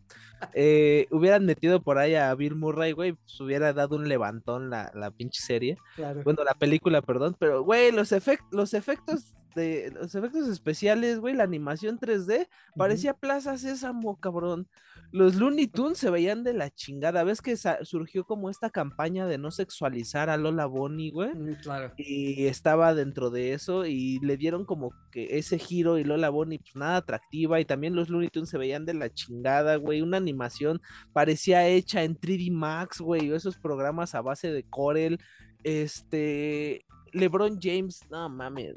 Eh, 0.53 1.07
hubieran 1.09 1.45
metido 1.45 1.81
por 1.81 1.97
ahí 1.97 2.13
a 2.13 2.35
Bill 2.35 2.55
Murray, 2.55 2.91
güey, 2.91 3.13
pues 3.13 3.39
hubiera 3.39 3.73
dado 3.73 3.95
un 3.95 4.07
levantón 4.07 4.69
la, 4.69 4.91
la 4.93 5.09
pinche 5.09 5.41
serie. 5.41 5.77
Bueno, 6.23 6.43
la 6.43 6.53
película, 6.53 7.01
perdón, 7.01 7.35
pero, 7.39 7.63
güey, 7.63 7.91
los, 7.91 8.13
los 8.51 8.73
efectos 8.73 9.33
de 9.59 9.91
los 9.91 10.15
efectos 10.15 10.47
especiales, 10.47 11.19
güey, 11.19 11.35
la 11.35 11.43
animación 11.43 11.99
3D, 11.99 12.47
parecía 12.75 13.13
Plaza 13.13 13.57
Sésamo, 13.57 14.19
cabrón. 14.19 14.67
Los 15.11 15.35
Looney 15.35 15.67
Tunes 15.67 15.97
se 15.97 16.11
veían 16.11 16.43
de 16.43 16.53
la 16.53 16.69
chingada. 16.69 17.23
¿Ves 17.23 17.41
que 17.41 17.57
surgió 17.57 18.25
como 18.25 18.49
esta 18.49 18.69
campaña 18.69 19.25
de 19.25 19.39
no 19.39 19.49
sexualizar 19.49 20.29
a 20.29 20.37
Lola 20.37 20.67
Bonnie, 20.67 21.09
güey? 21.09 21.33
Mm, 21.33 21.55
claro. 21.63 21.93
Y 21.97 22.45
estaba 22.45 22.93
dentro 22.93 23.31
de 23.31 23.53
eso 23.53 23.85
y 23.85 24.19
le 24.19 24.37
dieron 24.37 24.65
como 24.65 24.93
que 25.11 25.37
ese 25.39 25.57
giro 25.57 25.97
y 25.97 26.03
Lola 26.03 26.29
Bonnie, 26.29 26.59
pues 26.59 26.75
nada 26.75 26.97
atractiva. 26.97 27.59
Y 27.59 27.65
también 27.65 27.95
los 27.95 28.09
Looney 28.09 28.29
Tunes 28.29 28.49
se 28.49 28.59
veían 28.59 28.85
de 28.85 28.93
la 28.93 29.11
chingada, 29.11 29.77
güey. 29.77 30.01
Una 30.01 30.17
animación 30.17 30.79
parecía 31.11 31.67
hecha 31.67 32.03
en 32.03 32.15
3D 32.15 32.51
Max, 32.51 33.01
güey, 33.01 33.31
esos 33.31 33.57
programas 33.57 34.13
a 34.13 34.21
base 34.21 34.51
de 34.51 34.63
Corel. 34.63 35.19
Este, 35.63 36.85
LeBron 37.13 37.59
James, 37.61 38.01
no 38.09 38.29
mames, 38.29 38.73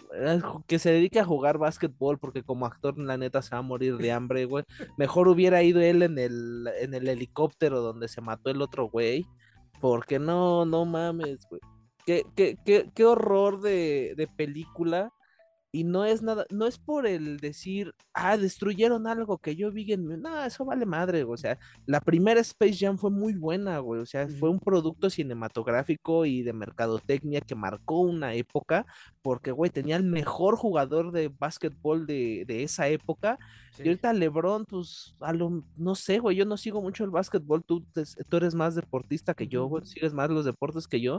que 0.66 0.78
se 0.78 0.90
dedique 0.90 1.20
a 1.20 1.24
jugar 1.24 1.58
básquetbol 1.58 2.18
porque 2.18 2.42
como 2.42 2.66
actor 2.66 2.98
la 2.98 3.16
neta 3.16 3.42
se 3.42 3.54
va 3.54 3.58
a 3.58 3.62
morir 3.62 3.96
de 3.96 4.12
hambre, 4.12 4.44
güey. 4.44 4.64
Mejor 4.96 5.28
hubiera 5.28 5.62
ido 5.62 5.80
él 5.80 6.02
en 6.02 6.18
el, 6.18 6.68
en 6.80 6.94
el 6.94 7.08
helicóptero 7.08 7.80
donde 7.80 8.08
se 8.08 8.20
mató 8.20 8.50
el 8.50 8.62
otro 8.62 8.88
güey. 8.88 9.26
Porque 9.80 10.18
no, 10.18 10.64
no 10.64 10.84
mames, 10.84 11.40
güey. 11.48 11.60
Qué, 12.06 12.24
qué, 12.36 12.56
qué, 12.64 12.90
qué 12.94 13.04
horror 13.04 13.60
de, 13.60 14.14
de 14.16 14.26
película 14.26 15.12
y 15.74 15.84
no 15.84 16.04
es 16.04 16.22
nada, 16.22 16.44
no 16.50 16.66
es 16.66 16.78
por 16.78 17.06
el 17.06 17.38
decir, 17.38 17.94
ah, 18.12 18.36
destruyeron 18.36 19.06
algo 19.06 19.38
que 19.38 19.56
yo 19.56 19.72
vi 19.72 19.90
en 19.94 20.20
no, 20.20 20.44
eso 20.44 20.66
vale 20.66 20.84
madre, 20.84 21.24
o 21.24 21.36
sea, 21.38 21.58
la 21.86 22.00
primera 22.02 22.40
Space 22.42 22.76
Jam 22.78 22.98
fue 22.98 23.10
muy 23.10 23.32
buena, 23.32 23.78
güey, 23.78 24.02
o 24.02 24.06
sea, 24.06 24.28
fue 24.28 24.50
un 24.50 24.60
producto 24.60 25.08
cinematográfico 25.08 26.26
y 26.26 26.42
de 26.42 26.52
mercadotecnia 26.52 27.40
que 27.40 27.54
marcó 27.54 28.00
una 28.00 28.34
época, 28.34 28.84
porque, 29.22 29.50
güey, 29.50 29.70
tenía 29.70 29.96
el 29.96 30.04
mejor 30.04 30.56
jugador 30.56 31.10
de 31.10 31.28
básquetbol 31.28 32.06
de, 32.06 32.44
esa 32.48 32.88
época, 32.88 33.38
y 33.78 33.88
ahorita 33.88 34.12
LeBron, 34.12 34.66
pues, 34.66 35.16
a 35.20 35.32
lo, 35.32 35.64
no 35.76 35.94
sé, 35.94 36.18
güey, 36.18 36.36
yo 36.36 36.44
no 36.44 36.58
sigo 36.58 36.82
mucho 36.82 37.02
el 37.04 37.10
básquetbol, 37.10 37.64
tú, 37.64 37.82
tú 38.28 38.36
eres 38.36 38.54
más 38.54 38.74
deportista 38.74 39.32
que 39.32 39.48
yo, 39.48 39.64
güey, 39.64 39.86
sigues 39.86 40.12
más 40.12 40.28
los 40.28 40.44
deportes 40.44 40.86
que 40.86 41.00
yo, 41.00 41.18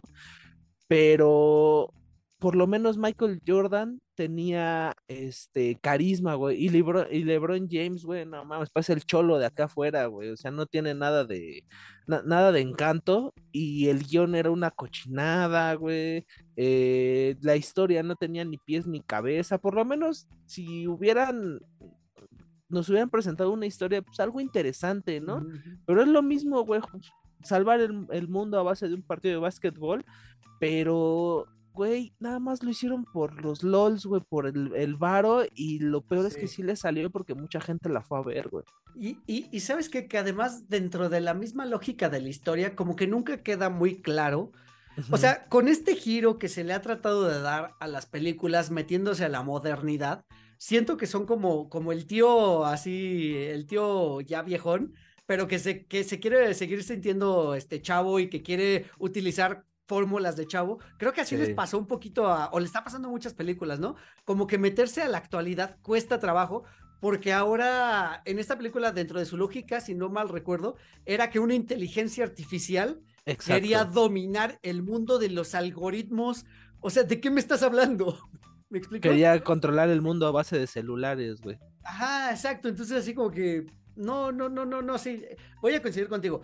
pero 0.88 1.91
por 2.38 2.56
lo 2.56 2.68
menos 2.68 2.97
Michael 2.97 3.41
Jordan 3.47 3.99
tenía 4.16 4.95
este 5.07 5.80
carisma, 5.80 6.36
güey. 6.36 6.64
Y, 6.64 6.70
Lebron, 6.70 7.07
y 7.11 7.24
LeBron 7.24 7.68
James, 7.70 8.03
güey, 8.03 8.26
no 8.26 8.45
mames, 8.45 8.70
parece 8.70 8.93
el 8.93 9.05
cholo 9.05 9.39
de 9.39 9.45
acá 9.45 9.66
afuera, 9.66 10.05
güey. 10.07 10.30
O 10.30 10.38
sea, 10.38 10.51
no 10.51 10.66
tiene 10.66 10.93
nada 10.93 11.26
de 11.26 11.66
nada 12.07 12.51
de 12.51 12.61
encanto. 12.61 13.34
Y 13.51 13.88
el 13.89 14.03
guion 14.03 14.36
era 14.36 14.51
una 14.51 14.72
cochinada, 14.72 15.74
güey. 15.76 16.26
Eh, 16.55 17.36
la 17.41 17.55
historia 17.55 18.03
no 18.03 18.16
tenía 18.16 18.45
ni 18.45 18.57
pies 18.57 18.88
ni 18.88 19.01
cabeza. 19.01 19.57
Por 19.57 19.76
lo 19.76 19.86
menos, 19.86 20.28
si 20.45 20.88
hubieran 20.88 21.59
nos 22.70 22.89
hubieran 22.89 23.09
presentado 23.09 23.51
una 23.51 23.68
historia, 23.68 24.01
pues 24.01 24.20
algo 24.20 24.41
interesante, 24.41 25.22
¿no? 25.22 25.45
Pero 25.86 26.01
es 26.01 26.07
lo 26.07 26.24
mismo, 26.24 26.64
güey, 26.64 26.82
salvar 27.43 27.80
el, 27.80 28.07
el 28.09 28.28
mundo 28.28 28.59
a 28.59 28.64
base 28.64 28.88
de 28.88 28.95
un 28.95 29.03
partido 29.03 29.36
de 29.36 29.41
básquetbol, 29.41 30.03
pero 30.59 31.45
güey, 31.74 32.14
nada 32.20 32.40
más 32.40 32.64
lo 32.64 32.70
hicieron 32.70 33.04
por 33.06 33.44
los 33.44 33.64
LOLs, 33.64 34.06
güey, 34.06 34.22
por 34.22 34.48
el, 34.48 34.74
el 34.76 34.96
varo, 34.96 35.44
y 35.54 35.80
lo 35.80 36.02
peor 36.02 36.26
es 36.26 36.38
que 36.38 36.48
sí 36.48 36.64
le 36.64 36.76
salió 36.76 37.10
porque 37.10 37.34
mucha 37.34 37.60
gente 37.60 37.90
la 37.90 38.02
fue 38.02 38.20
a 38.20 38.22
ver, 38.22 38.50
güey. 38.50 38.64
Y, 38.96 39.18
y, 39.26 39.60
sabes 39.60 39.90
qué? 39.90 40.08
que 40.08 40.20
además 40.20 40.70
dentro 40.70 41.10
de 41.10 41.20
la 41.20 41.34
misma 41.34 41.66
lógica 41.66 42.10
de 42.10 42.22
la 42.22 42.30
historia, 42.30 42.76
como 42.76 42.96
que 42.96 43.08
nunca 43.08 43.42
queda 43.42 43.70
muy 43.70 44.02
claro. 44.02 44.52
O 45.10 45.18
sea, 45.18 45.46
con 45.46 45.68
este 45.68 45.96
giro 45.96 46.38
que 46.38 46.48
se 46.48 46.64
le 46.64 46.74
ha 46.74 46.82
tratado 46.82 47.28
de 47.28 47.42
dar 47.42 47.74
a 47.80 47.88
las 47.88 48.06
películas 48.06 48.70
metiéndose 48.70 49.26
a 49.26 49.30
la 49.30 49.42
modernidad, 49.42 50.24
siento 50.60 50.98
que 50.98 51.08
son 51.08 51.26
como, 51.26 51.68
como 51.68 51.92
el 51.92 52.06
tío 52.06 52.66
así, 52.66 53.36
el 53.36 53.66
tío 53.66 54.22
ya 54.22 54.44
viejón, 54.44 54.94
pero 55.26 55.48
que 55.48 55.58
se, 55.58 55.86
que 55.88 56.04
se 56.04 56.20
quiere 56.20 56.54
seguir 56.54 56.84
sintiendo 56.84 57.56
este 57.56 57.82
chavo 57.82 58.20
y 58.20 58.30
que 58.30 58.44
quiere 58.44 58.86
utilizar 59.00 59.66
fórmulas 59.94 60.36
de 60.36 60.48
chavo. 60.48 60.80
Creo 60.98 61.14
que 61.14 61.22
así 61.22 61.38
les 61.38 61.54
pasó 61.54 61.78
un 61.78 61.86
poquito 61.86 62.26
a, 62.26 62.50
o 62.52 62.60
le 62.60 62.66
está 62.66 62.84
pasando 62.84 63.10
a 63.10 63.12
muchas 63.12 63.36
películas, 63.36 63.80
¿no? 63.80 63.96
Como 64.26 64.48
que 64.48 64.58
meterse 64.58 65.04
a 65.04 65.08
la 65.08 65.20
actualidad 65.20 65.78
cuesta 65.84 66.20
trabajo, 66.20 66.64
porque 67.00 67.32
ahora 67.32 68.24
en 68.26 68.39
esta 68.39 68.58
película, 68.58 68.91
dentro 68.91 69.20
de 69.20 69.26
su 69.26 69.38
lógica, 69.38 69.82
si 69.82 69.94
no 69.94 70.10
mal 70.10 70.30
recuerdo, 70.30 70.78
era 71.06 71.30
que 71.30 71.38
una 71.38 71.54
inteligencia 71.54 72.24
artificial 72.24 73.02
quería 73.46 73.86
dominar 73.86 74.58
el 74.64 74.82
mundo 74.82 75.20
de 75.20 75.30
los 75.30 75.54
algoritmos. 75.54 76.48
O 76.80 76.89
sea, 76.89 77.04
¿de 77.04 77.22
qué 77.22 77.30
me 77.30 77.39
estás 77.39 77.62
hablando? 77.62 78.18
¿Me 78.72 78.80
explico? 78.80 79.08
Quería 79.08 79.44
controlar 79.44 79.89
el 79.89 80.02
mundo 80.02 80.26
a 80.26 80.32
base 80.32 80.58
de 80.58 80.66
celulares, 80.66 81.39
güey. 81.39 81.60
Ajá, 81.84 82.32
exacto. 82.32 82.68
Entonces, 82.68 82.98
así 82.98 83.14
como 83.14 83.30
que. 83.30 83.68
No, 83.96 84.32
no, 84.32 84.50
no, 84.50 84.66
no, 84.66 84.82
no, 84.82 84.98
sí. 84.98 85.24
Voy 85.62 85.76
a 85.76 85.82
coincidir 85.84 86.08
contigo 86.08 86.41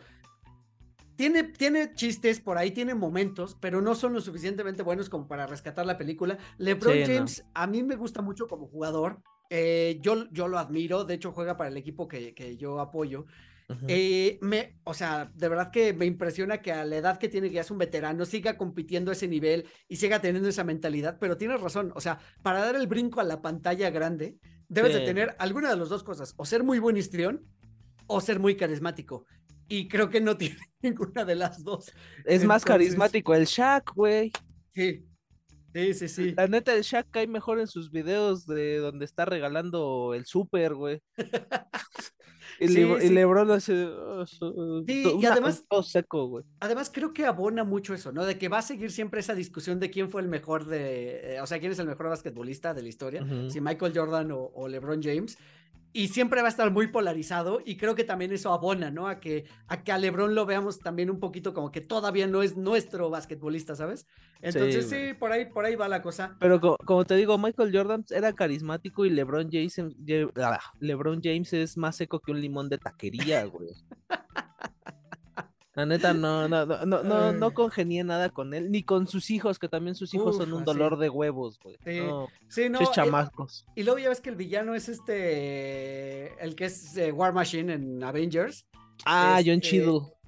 tiene, 1.20 1.94
chistes 1.96 2.40
por 2.40 2.58
ahí, 2.58 2.72
tiene 2.72 2.96
momentos, 2.96 3.58
pero 3.60 3.82
no 3.82 3.94
son 3.94 4.14
lo 4.14 4.22
suficientemente 4.22 4.84
buenos 4.84 5.10
como 5.10 5.28
para 5.28 5.48
rescatar 5.48 5.86
la 5.86 5.98
película. 5.98 6.38
LeBron 6.58 7.04
James, 7.06 7.46
a 7.54 7.68
mí 7.68 7.84
me 7.84 7.98
gusta 7.98 8.22
mucho 8.22 8.48
como 8.48 8.68
jugador. 8.68 9.22
Eh, 9.50 10.00
yo, 10.02 10.30
yo 10.32 10.48
lo 10.48 10.58
admiro, 10.58 11.04
de 11.04 11.16
hecho 11.16 11.34
juega 11.34 11.58
para 11.58 11.70
el 11.70 11.76
equipo 11.76 12.08
que, 12.08 12.56
yo 12.58 12.80
apoyo. 12.80 13.26
Eh, 13.88 14.40
me, 14.42 14.80
o 14.86 14.94
sea, 14.94 15.30
de 15.36 15.50
verdad 15.50 15.72
que 15.72 15.94
me 15.94 16.06
impresiona 16.06 16.62
que 16.62 16.72
a 16.72 16.86
la 16.86 16.96
edad 16.96 17.20
que 17.20 17.28
tiene, 17.28 17.50
que 17.50 17.56
ya 17.56 17.62
es 17.62 17.70
un 17.70 17.78
veterano, 17.78 18.26
siga 18.26 18.58
compitiendo 18.58 19.12
a 19.12 19.14
ese 19.14 19.28
nivel 19.28 19.66
y 19.90 19.98
siga 19.98 20.22
teniendo 20.22 20.48
esa 20.48 20.64
mentalidad, 20.64 21.18
pero 21.20 21.38
tienes 21.38 21.60
razón, 21.60 21.92
o 21.96 22.02
sea, 22.02 22.18
para 22.42 22.62
dar 22.62 22.76
el 22.78 22.88
brinco 22.88 23.20
a 23.20 23.26
la 23.26 23.42
pantalla 23.42 23.90
grande, 23.90 24.38
debes 24.70 24.94
de 24.94 25.02
tener 25.02 25.36
alguna 25.38 25.70
de 25.70 25.76
las 25.76 25.90
dos 25.90 26.04
cosas, 26.04 26.34
o 26.38 26.46
ser 26.46 26.64
muy 26.64 26.80
buen 26.80 26.98
histrión 26.98 27.46
o 28.08 28.22
ser 28.22 28.40
muy 28.40 28.56
carismático 28.56 29.26
y 29.70 29.88
creo 29.88 30.10
que 30.10 30.20
no 30.20 30.36
tiene 30.38 30.58
ninguna 30.82 31.24
de 31.24 31.36
las 31.36 31.64
dos. 31.64 31.92
Es 32.26 32.44
más 32.44 32.66
carismático 32.66 33.34
el 33.34 33.46
Shaq, 33.46 33.94
güey. 33.96 34.32
Sí. 34.76 35.06
Sí, 35.74 35.94
sí, 35.94 36.08
sí. 36.10 36.34
La 36.36 36.48
neta, 36.48 36.74
el 36.74 36.82
Shaq 36.82 37.08
cae 37.12 37.28
mejor 37.28 37.60
en 37.60 37.68
sus 37.68 37.92
videos 37.92 38.48
de 38.48 38.78
donde 38.80 39.06
está 39.06 39.26
regalando 39.26 40.14
el 40.16 40.26
súper, 40.26 40.74
güey. 40.74 41.02
Y, 42.62 42.68
Sí, 42.68 42.74
Le- 42.84 42.98
y 42.98 43.08
sí. 43.08 43.14
LeBron 43.14 43.50
hace. 43.52 43.86
oh, 43.86 44.26
Sí, 44.86 45.04
to- 45.04 45.18
y 45.22 45.26
además- 45.26 45.64
todo 45.70 45.82
seco, 45.82 46.28
güey. 46.28 46.44
Además, 46.60 46.90
creo 46.94 47.14
que 47.14 47.26
abona 47.26 47.64
mucho 47.64 47.94
eso, 47.94 48.12
¿no? 48.12 48.26
De 48.26 48.38
que 48.38 48.50
va 48.50 48.58
a 48.58 48.62
seguir 48.62 48.92
siempre 48.92 49.22
esa 49.22 49.34
discusión 49.34 49.80
de 49.80 49.90
quién 49.90 50.10
fue 50.10 50.22
el 50.22 50.28
mejor 50.28 50.66
de, 50.66 51.36
eh, 51.36 51.42
o 51.42 51.48
sea, 51.48 51.60
quién 51.60 51.72
es 51.72 51.80
el 51.80 51.88
mejor 51.88 52.10
basquetbolista 52.10 52.74
de 52.74 52.82
la 52.82 52.90
historia, 52.90 53.26
si 53.50 53.62
Michael 53.62 53.94
Jordan 53.96 54.32
o, 54.34 54.52
o 54.54 54.68
LeBron 54.68 55.02
James. 55.02 55.38
Y 55.92 56.10
siempre 56.10 56.42
va 56.42 56.48
a 56.48 56.52
estar 56.52 56.70
muy 56.72 56.88
polarizado 56.88 57.62
y 57.66 57.76
creo 57.78 57.96
que 57.96 58.04
también 58.04 58.32
eso 58.32 58.54
abona, 58.54 58.92
¿no? 58.92 59.08
A 59.08 59.20
que, 59.20 59.46
a 59.68 59.84
que 59.84 59.92
a 59.92 59.98
LeBron 59.98 60.36
lo 60.36 60.46
veamos 60.46 60.80
también 60.80 61.10
un 61.10 61.20
poquito 61.20 61.54
como 61.54 61.72
que 61.72 61.82
todavía 61.82 62.28
no 62.28 62.44
es 62.44 62.56
nuestro 62.58 63.10
basquetbolista, 63.10 63.76
¿sabes? 63.76 64.06
Entonces 64.42 64.88
sí, 64.88 65.14
por 65.16 65.32
ahí, 65.32 65.46
por 65.48 65.66
ahí 65.66 65.76
va 65.76 65.88
la 65.88 66.02
cosa. 66.04 66.38
Pero 66.40 66.62
co- 66.62 66.78
como 66.86 67.06
te 67.06 67.16
digo, 67.16 67.38
Michael 67.40 67.76
Jordan 67.76 68.06
era 68.12 68.34
carismático 68.34 69.04
y 69.06 69.10
LeBron 69.10 69.50
James, 69.52 69.82
ah, 70.38 70.60
LeBron 70.80 71.22
James 71.24 71.52
es 71.54 71.76
más 71.76 71.96
seco 71.96 72.20
que 72.20 72.32
un 72.32 72.40
limón 72.40 72.70
de 72.70 72.78
taquería, 72.78 73.46
güey. 73.46 73.70
La 75.80 75.86
neta, 75.86 76.14
no, 76.14 76.50
no, 76.50 76.66
no, 76.66 77.04
no, 77.04 77.32
no, 77.32 77.54
congenié 77.54 78.04
nada 78.04 78.30
con 78.32 78.54
él, 78.54 78.70
ni 78.70 78.84
con 78.84 79.08
sus 79.08 79.32
hijos, 79.32 79.60
que 79.60 79.70
también 79.70 79.96
sus 79.96 80.14
hijos 80.14 80.36
son 80.36 80.52
un 80.52 80.66
dolor 80.66 80.98
de 81.00 81.08
huevos, 81.10 81.58
güey. 81.64 81.78
Sí. 81.86 82.02
No, 82.02 82.28
Sí, 82.50 82.68
no. 82.70 82.80
chamacos. 82.92 83.66
y 83.76 83.84
luego 83.84 83.98
ya 84.00 84.10
ves 84.10 84.20
que 84.20 84.30
el 84.30 84.36
villano 84.36 84.76
es 84.76 84.90
este, 84.90 86.44
el 86.44 86.56
que 86.56 86.66
es 86.66 86.98
eh, 86.98 87.14
War 87.14 87.32
Machine 87.34 87.74
en 87.74 88.04
Avengers. 88.04 88.66
Ah, 89.06 89.36
John 89.46 89.56
este, 89.56 89.70
Cheadle, 89.70 89.88
eh, 89.98 90.00
Jo- 90.02 90.19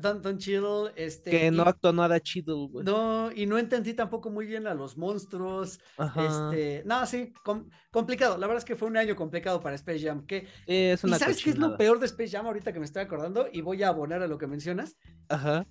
Don, 0.00 0.20
Don 0.20 0.36
Cheadle, 0.38 0.92
este. 0.96 1.30
que 1.30 1.50
no 1.50 1.64
y- 1.64 1.68
actuó 1.68 1.92
nada 1.92 2.20
Cheadle, 2.20 2.68
güey. 2.70 2.84
No, 2.84 3.30
y 3.32 3.46
no 3.46 3.56
entendí 3.58 3.94
tampoco 3.94 4.28
muy 4.30 4.46
bien 4.46 4.66
a 4.66 4.74
los 4.74 4.96
monstruos. 4.98 5.80
Ajá. 5.96 6.50
Este, 6.52 6.82
no, 6.84 7.06
sí, 7.06 7.32
com- 7.44 7.68
complicado. 7.90 8.36
La 8.36 8.46
verdad 8.46 8.58
es 8.58 8.64
que 8.64 8.76
fue 8.76 8.88
un 8.88 8.96
año 8.96 9.16
complicado 9.16 9.60
para 9.60 9.74
Space 9.76 10.00
Jam. 10.06 10.26
Que, 10.26 10.40
Sí, 10.42 10.46
es 10.66 11.02
¿Y 11.02 11.06
una 11.06 11.18
sabes 11.18 11.42
qué 11.42 11.50
es 11.50 11.56
lo 11.56 11.68
cochinada. 11.68 11.78
peor 11.78 11.98
de 11.98 12.06
Space 12.06 12.30
Jam 12.30 12.46
ahorita 12.46 12.72
que 12.72 12.78
me 12.78 12.84
estoy 12.84 13.02
acordando? 13.02 13.46
Y 13.52 13.62
voy 13.62 13.82
a 13.82 13.88
abonar 13.88 14.20
a 14.22 14.26
lo 14.26 14.36
que 14.38 14.46
mencionas. 14.46 14.96
Ajá. 15.28 15.66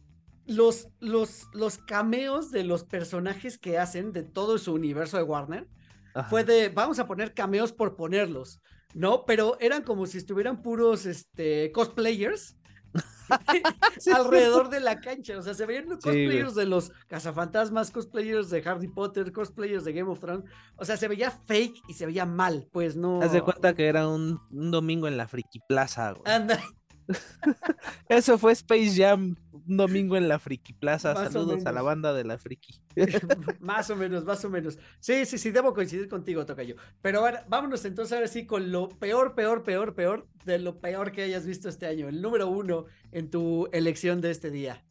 Los, 0.45 0.89
los, 0.99 1.43
los 1.53 1.77
cameos 1.77 2.51
de 2.51 2.63
los 2.63 2.83
personajes 2.83 3.57
que 3.57 3.77
hacen 3.77 4.11
de 4.11 4.23
todo 4.23 4.57
su 4.57 4.73
universo 4.73 5.15
de 5.17 5.23
Warner 5.23 5.69
ajá. 6.15 6.27
fue 6.29 6.43
de, 6.43 6.69
vamos 6.69 6.99
a 6.99 7.07
poner 7.07 7.33
cameos 7.33 7.71
por 7.71 7.95
ponerlos, 7.95 8.59
¿no? 8.93 9.23
Pero 9.25 9.55
eran 9.61 9.83
como 9.83 10.05
si 10.05 10.17
estuvieran 10.17 10.61
puros 10.61 11.05
este, 11.05 11.71
cosplayers 11.71 12.57
alrededor 14.13 14.69
de 14.69 14.79
la 14.79 14.99
cancha. 14.99 15.37
O 15.37 15.41
sea, 15.41 15.53
se 15.53 15.65
veían 15.65 15.85
Sí, 15.85 15.89
cosplayers 15.95 16.55
de 16.55 16.65
los 16.65 16.91
cazafantasmas, 17.07 17.91
cosplayers 17.91 18.49
de 18.49 18.63
Harry 18.65 18.87
Potter, 18.87 19.31
cosplayers 19.31 19.83
de 19.83 19.93
Game 19.93 20.09
of 20.09 20.19
Thrones. 20.19 20.45
O 20.77 20.85
sea, 20.85 20.97
se 20.97 21.07
veía 21.07 21.31
fake 21.31 21.81
y 21.87 21.93
se 21.93 22.05
veía 22.05 22.25
mal, 22.25 22.67
pues 22.71 22.95
no. 22.95 23.21
Haz 23.21 23.33
de 23.33 23.41
cuenta 23.41 23.73
que 23.73 23.87
era 23.87 24.07
un, 24.07 24.39
un 24.51 24.71
domingo 24.71 25.07
en 25.07 25.17
la 25.17 25.27
Friki 25.27 25.59
Plaza, 25.67 26.11
güey. 26.11 26.33
Anda, 26.33 26.59
Eso 28.09 28.37
fue 28.37 28.53
Space 28.53 28.95
Jam, 28.95 29.35
un 29.67 29.77
domingo 29.77 30.17
en 30.17 30.27
la 30.27 30.39
Friki 30.39 30.73
Plaza. 30.73 31.13
Más 31.13 31.31
Saludos 31.33 31.65
a 31.65 31.71
la 31.71 31.81
banda 31.81 32.13
de 32.13 32.23
la 32.23 32.37
Friki. 32.37 32.81
más 33.59 33.89
o 33.89 33.95
menos, 33.95 34.23
más 34.25 34.43
o 34.45 34.49
menos. 34.49 34.77
Sí, 34.99 35.25
sí, 35.25 35.37
sí, 35.37 35.51
debo 35.51 35.73
coincidir 35.73 36.07
contigo, 36.07 36.45
Tocayo. 36.45 36.75
Pero 37.01 37.19
ahora, 37.19 37.45
vámonos 37.47 37.83
entonces 37.85 38.13
ahora 38.13 38.27
sí 38.27 38.45
con 38.45 38.71
lo 38.71 38.89
peor, 38.89 39.35
peor, 39.35 39.63
peor, 39.63 39.95
peor 39.95 40.27
de 40.45 40.59
lo 40.59 40.79
peor 40.79 41.11
que 41.11 41.23
hayas 41.23 41.45
visto 41.45 41.69
este 41.69 41.85
año. 41.87 42.07
El 42.09 42.21
número 42.21 42.47
uno 42.47 42.85
en 43.11 43.29
tu 43.29 43.67
elección 43.71 44.21
de 44.21 44.31
este 44.31 44.51
día. 44.51 44.83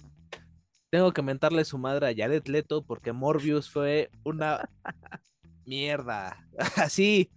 Tengo 0.91 1.13
que 1.13 1.23
mentarle 1.23 1.65
su 1.65 1.79
madre 1.79 2.09
a 2.09 2.15
Jared 2.15 2.47
Leto 2.47 2.85
porque 2.85 3.13
Morbius 3.13 3.71
fue 3.71 4.11
una 4.25 4.69
mierda. 5.65 6.47
Así, 6.77 7.31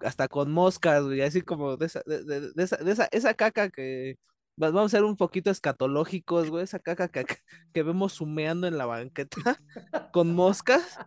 hasta 0.00 0.28
con 0.28 0.50
moscas, 0.52 1.04
güey, 1.04 1.22
así 1.22 1.40
como 1.42 1.76
de 1.76 1.86
esa, 1.86 2.02
de, 2.06 2.24
de- 2.24 2.52
de 2.52 2.62
esa, 2.62 2.76
de 2.76 2.92
esa, 2.92 3.08
esa 3.10 3.34
caca 3.34 3.70
que 3.70 4.16
vamos 4.58 4.92
a 4.92 4.96
ser 4.96 5.04
un 5.04 5.16
poquito 5.16 5.50
escatológicos, 5.50 6.50
güey, 6.50 6.64
esa 6.64 6.78
caca 6.78 7.08
que, 7.08 7.24
que 7.72 7.82
vemos 7.82 8.20
humeando 8.20 8.66
en 8.66 8.76
la 8.78 8.86
banqueta 8.86 9.36
con 10.12 10.34
moscas. 10.34 10.98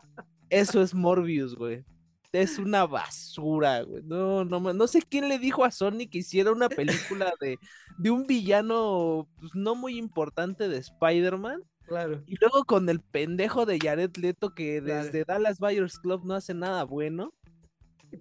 Eso 0.49 0.81
es 0.81 0.93
Morbius, 0.93 1.55
güey. 1.55 1.85
Es 2.33 2.57
una 2.57 2.85
basura, 2.85 3.81
güey. 3.83 4.03
No, 4.03 4.45
no, 4.45 4.59
no 4.73 4.87
sé 4.87 5.01
quién 5.01 5.27
le 5.27 5.37
dijo 5.37 5.65
a 5.65 5.71
Sony 5.71 6.07
que 6.09 6.19
hiciera 6.19 6.51
una 6.51 6.69
película 6.69 7.33
de, 7.41 7.57
de 7.97 8.09
un 8.09 8.25
villano 8.25 9.27
pues, 9.39 9.51
no 9.53 9.75
muy 9.75 9.97
importante 9.97 10.69
de 10.69 10.77
Spider-Man. 10.77 11.61
Claro. 11.85 12.23
Y 12.25 12.37
luego 12.39 12.63
con 12.63 12.87
el 12.87 13.01
pendejo 13.01 13.65
de 13.65 13.79
Jared 13.79 14.15
Leto 14.15 14.53
que 14.53 14.81
Claro. 14.81 15.03
desde 15.03 15.25
Dallas 15.25 15.59
Buyers 15.59 15.99
Club 15.99 16.23
no 16.25 16.35
hace 16.35 16.53
nada 16.53 16.85
bueno. 16.85 17.33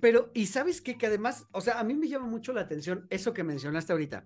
Pero, 0.01 0.31
¿y 0.35 0.47
sabes 0.47 0.81
qué? 0.81 0.97
Que 0.99 1.07
además, 1.07 1.47
o 1.53 1.61
sea, 1.61 1.79
a 1.79 1.85
mí 1.85 1.95
me 1.95 2.09
llama 2.09 2.27
mucho 2.27 2.53
la 2.53 2.63
atención 2.63 3.07
eso 3.11 3.33
que 3.33 3.45
mencionaste 3.45 3.93
ahorita. 3.93 4.25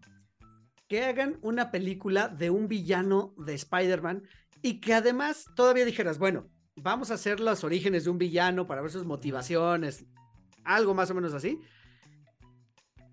Que 0.88 1.04
hagan 1.04 1.38
una 1.42 1.70
película 1.70 2.28
de 2.28 2.50
un 2.50 2.68
villano 2.68 3.34
de 3.38 3.54
Spider-Man 3.54 4.22
y 4.62 4.80
que 4.80 4.94
además 4.94 5.46
todavía 5.56 5.84
dijeras, 5.84 6.18
bueno, 6.18 6.50
vamos 6.76 7.10
a 7.10 7.14
hacer 7.14 7.40
los 7.40 7.64
orígenes 7.64 8.04
de 8.04 8.10
un 8.10 8.18
villano 8.18 8.66
para 8.66 8.82
ver 8.82 8.90
sus 8.90 9.04
motivaciones, 9.04 10.04
algo 10.64 10.94
más 10.94 11.10
o 11.10 11.14
menos 11.14 11.34
así. 11.34 11.58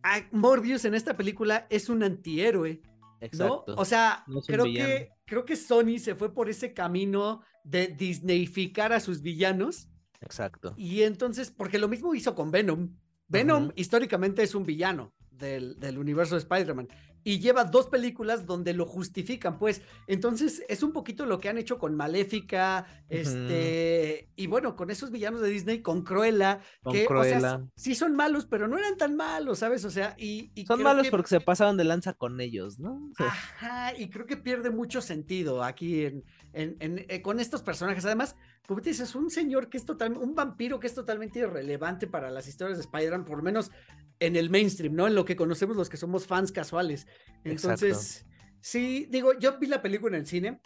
Ah, 0.03 0.21
Morbius 0.31 0.85
en 0.85 0.95
esta 0.95 1.15
película 1.15 1.67
es 1.69 1.89
un 1.89 2.03
antihéroe, 2.03 2.81
¿no? 2.83 3.17
Exacto. 3.19 3.75
O 3.77 3.85
sea, 3.85 4.23
No 4.27 4.41
creo 4.41 4.65
que, 4.65 5.09
creo 5.25 5.45
que 5.45 5.55
Sony 5.55 5.99
se 5.99 6.15
fue 6.15 6.33
por 6.33 6.49
ese 6.49 6.73
camino 6.73 7.41
de 7.63 7.87
Disneyficar 7.87 8.93
a 8.93 8.99
sus 8.99 9.21
villanos. 9.21 9.89
Exacto. 10.21 10.73
Y 10.75 11.03
entonces, 11.03 11.51
porque 11.51 11.79
lo 11.79 11.87
mismo 11.87 12.15
hizo 12.15 12.33
con 12.33 12.51
Venom. 12.51 12.95
Venom 13.27 13.65
Ujú. 13.65 13.73
históricamente 13.75 14.41
es 14.43 14.55
un 14.55 14.65
villano 14.65 15.13
del, 15.29 15.79
del 15.79 15.97
universo 15.97 16.35
de 16.35 16.39
Spider-Man. 16.39 16.87
Y 17.23 17.39
lleva 17.39 17.65
dos 17.65 17.87
películas 17.87 18.45
donde 18.45 18.73
lo 18.73 18.85
justifican, 18.85 19.59
pues. 19.59 19.81
Entonces, 20.07 20.63
es 20.67 20.81
un 20.83 20.91
poquito 20.91 21.25
lo 21.25 21.39
que 21.39 21.49
han 21.49 21.57
hecho 21.59 21.77
con 21.77 21.95
Maléfica, 21.95 22.85
este, 23.09 24.29
y 24.35 24.47
bueno, 24.47 24.75
con 24.75 24.89
esos 24.89 25.11
villanos 25.11 25.41
de 25.41 25.49
Disney, 25.49 25.81
con 25.81 26.03
Cruella, 26.03 26.61
Con 26.83 26.93
que, 26.93 27.05
o 27.05 27.23
sea, 27.23 27.37
Cruella. 27.39 27.65
sí 27.75 27.95
son 27.95 28.15
malos, 28.15 28.45
pero 28.45 28.67
no 28.67 28.77
eran 28.77 28.97
tan 28.97 29.15
malos, 29.15 29.59
¿sabes? 29.59 29.85
O 29.85 29.89
sea, 29.91 30.15
y... 30.17 30.51
y 30.55 30.65
Son 30.65 30.81
malos 30.81 31.03
que- 31.05 31.11
porque 31.11 31.29
se 31.29 31.41
pasaron 31.41 31.77
de 31.77 31.83
lanza 31.83 32.13
con 32.13 32.39
ellos, 32.41 32.79
¿no? 32.79 33.11
Ajá, 33.17 33.93
y 33.97 34.09
creo 34.09 34.25
que 34.25 34.37
pierde 34.37 34.69
mucho 34.71 35.01
sentido 35.01 35.63
aquí 35.63 36.05
en, 36.05 36.23
en- 36.53 36.75
en- 36.79 37.05
eh, 37.07 37.21
con 37.21 37.39
estos 37.39 37.61
personajes. 37.61 38.05
Además, 38.05 38.35
como 38.67 38.81
te 38.81 38.89
dices, 38.89 39.15
un 39.15 39.29
señor 39.29 39.69
que 39.69 39.77
es 39.77 39.85
totalmente, 39.85 40.23
un 40.25 40.35
vampiro 40.35 40.79
que 40.79 40.87
es 40.87 40.93
totalmente 40.95 41.39
irrelevante 41.39 42.07
para 42.07 42.29
las 42.29 42.47
historias 42.47 42.77
de 42.77 42.83
Spider-Man, 42.83 43.25
por 43.25 43.37
lo 43.37 43.43
menos 43.43 43.71
en 44.19 44.35
el 44.35 44.49
mainstream, 44.49 44.93
¿no? 44.95 45.07
En 45.07 45.15
lo 45.15 45.25
que 45.25 45.35
conocemos 45.35 45.75
los 45.75 45.89
que 45.89 45.97
somos 45.97 46.27
fans 46.27 46.51
casuales. 46.51 47.07
Entonces, 47.43 48.25
sí, 48.59 49.07
digo, 49.09 49.37
yo 49.39 49.57
vi 49.59 49.67
la 49.67 49.81
película 49.81 50.15
en 50.17 50.21
el 50.21 50.27
cine, 50.27 50.61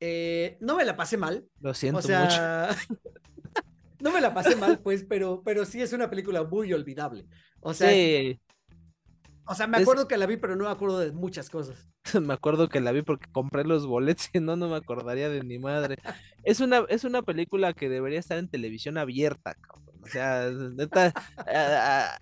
eh, 0.00 0.58
no 0.60 0.76
me 0.76 0.84
la 0.84 0.96
pasé 0.96 1.16
mal, 1.16 1.46
Lo 1.60 1.72
siento 1.74 1.98
o 1.98 2.02
mucho. 2.02 2.08
sea, 2.08 2.68
no 4.00 4.12
me 4.12 4.20
la 4.20 4.34
pasé 4.34 4.56
mal, 4.56 4.80
pues, 4.80 5.04
pero, 5.08 5.42
pero 5.44 5.64
sí 5.64 5.80
es 5.80 5.92
una 5.92 6.10
película 6.10 6.44
muy 6.44 6.72
olvidable. 6.72 7.26
O 7.60 7.72
sea, 7.74 7.90
Sí, 7.90 8.40
o 9.46 9.54
sea, 9.54 9.66
me 9.66 9.76
es- 9.78 9.82
acuerdo 9.84 10.06
que 10.08 10.16
la 10.16 10.26
vi, 10.26 10.36
pero 10.36 10.56
no 10.56 10.64
me 10.64 10.70
acuerdo 10.70 10.98
de 10.98 11.12
muchas 11.12 11.48
cosas. 11.50 11.88
me 12.20 12.34
acuerdo 12.34 12.68
que 12.68 12.80
la 12.80 12.92
vi 12.92 13.02
porque 13.02 13.26
compré 13.32 13.64
los 13.64 13.86
boletos 13.86 14.28
y 14.34 14.40
no, 14.40 14.56
no 14.56 14.68
me 14.68 14.76
acordaría 14.76 15.28
de 15.28 15.42
mi 15.42 15.58
madre. 15.58 15.96
Es 16.44 16.60
una, 16.60 16.84
es 16.88 17.02
una 17.02 17.22
película 17.22 17.72
que 17.72 17.88
debería 17.88 18.20
estar 18.20 18.38
en 18.38 18.48
televisión 18.48 18.98
abierta, 18.98 19.54
cabrón. 19.54 19.96
O 20.00 20.06
sea, 20.06 20.48
neta, 20.50 21.12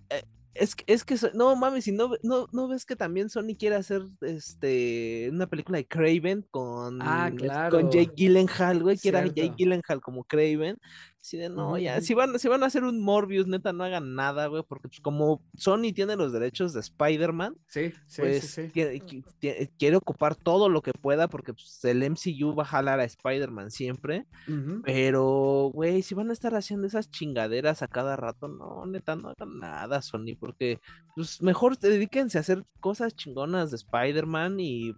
eh, 0.08 0.22
es, 0.54 0.74
que- 0.74 0.84
es 0.86 1.04
que, 1.04 1.16
no 1.34 1.54
mames, 1.56 1.84
si 1.84 1.92
no, 1.92 2.12
no, 2.22 2.46
no 2.52 2.68
ves 2.68 2.86
que 2.86 2.96
también 2.96 3.28
Sony 3.28 3.54
quiere 3.58 3.76
hacer 3.76 4.02
este 4.22 5.28
una 5.30 5.46
película 5.46 5.76
de 5.78 5.86
Craven 5.86 6.46
con, 6.50 7.00
Ah, 7.02 7.30
claro. 7.36 7.70
con 7.76 7.90
Jake 7.90 8.12
Gyllenhaal, 8.16 8.82
güey, 8.82 8.96
que 8.96 9.08
era 9.10 9.26
Jake. 9.26 9.52
Gyllenhaal 9.58 10.00
como 10.00 10.24
Craven. 10.24 10.78
Así 11.24 11.38
de, 11.38 11.48
no, 11.48 11.78
ya, 11.78 12.02
si 12.02 12.12
van, 12.12 12.38
si 12.38 12.48
van 12.48 12.62
a 12.62 12.66
hacer 12.66 12.84
un 12.84 13.00
Morbius, 13.00 13.46
neta, 13.46 13.72
no 13.72 13.82
hagan 13.82 14.14
nada, 14.14 14.46
güey, 14.48 14.62
porque 14.62 14.88
pues, 14.88 15.00
como 15.00 15.40
Sony 15.56 15.94
tiene 15.94 16.16
los 16.16 16.34
derechos 16.34 16.74
de 16.74 16.80
Spider-Man, 16.80 17.56
Sí, 17.66 17.94
sí, 18.06 18.20
pues 18.20 18.44
sí, 18.44 18.70
sí. 18.70 19.72
Quiere, 19.78 19.96
ocupar 19.96 20.36
todo 20.36 20.68
lo 20.68 20.82
que 20.82 20.92
pueda 20.92 21.26
porque 21.28 21.54
pues, 21.54 21.82
el 21.86 22.02
MCU 22.02 22.54
va 22.54 22.64
a 22.64 22.66
jalar 22.66 23.00
a 23.00 23.04
Spider-Man 23.04 23.70
siempre. 23.70 24.26
Pero, 24.84 25.70
güey, 25.72 26.02
si 26.02 26.14
van 26.14 26.28
a 26.28 26.34
estar 26.34 26.54
haciendo 26.54 26.86
esas 26.86 27.10
chingaderas 27.10 27.80
a 27.80 27.88
cada 27.88 28.16
rato, 28.16 28.46
no, 28.48 28.84
neta, 28.84 29.16
no 29.16 29.30
hagan 29.30 29.58
nada, 29.58 30.02
Sony, 30.02 30.36
porque 30.38 30.78
pues 31.16 31.40
mejor 31.40 31.78
dedíquense 31.78 32.36
a 32.36 32.42
hacer 32.42 32.66
cosas 32.80 33.16
chingonas 33.16 33.70
de 33.70 33.76
Spider-Man 33.76 34.60
y 34.60 34.94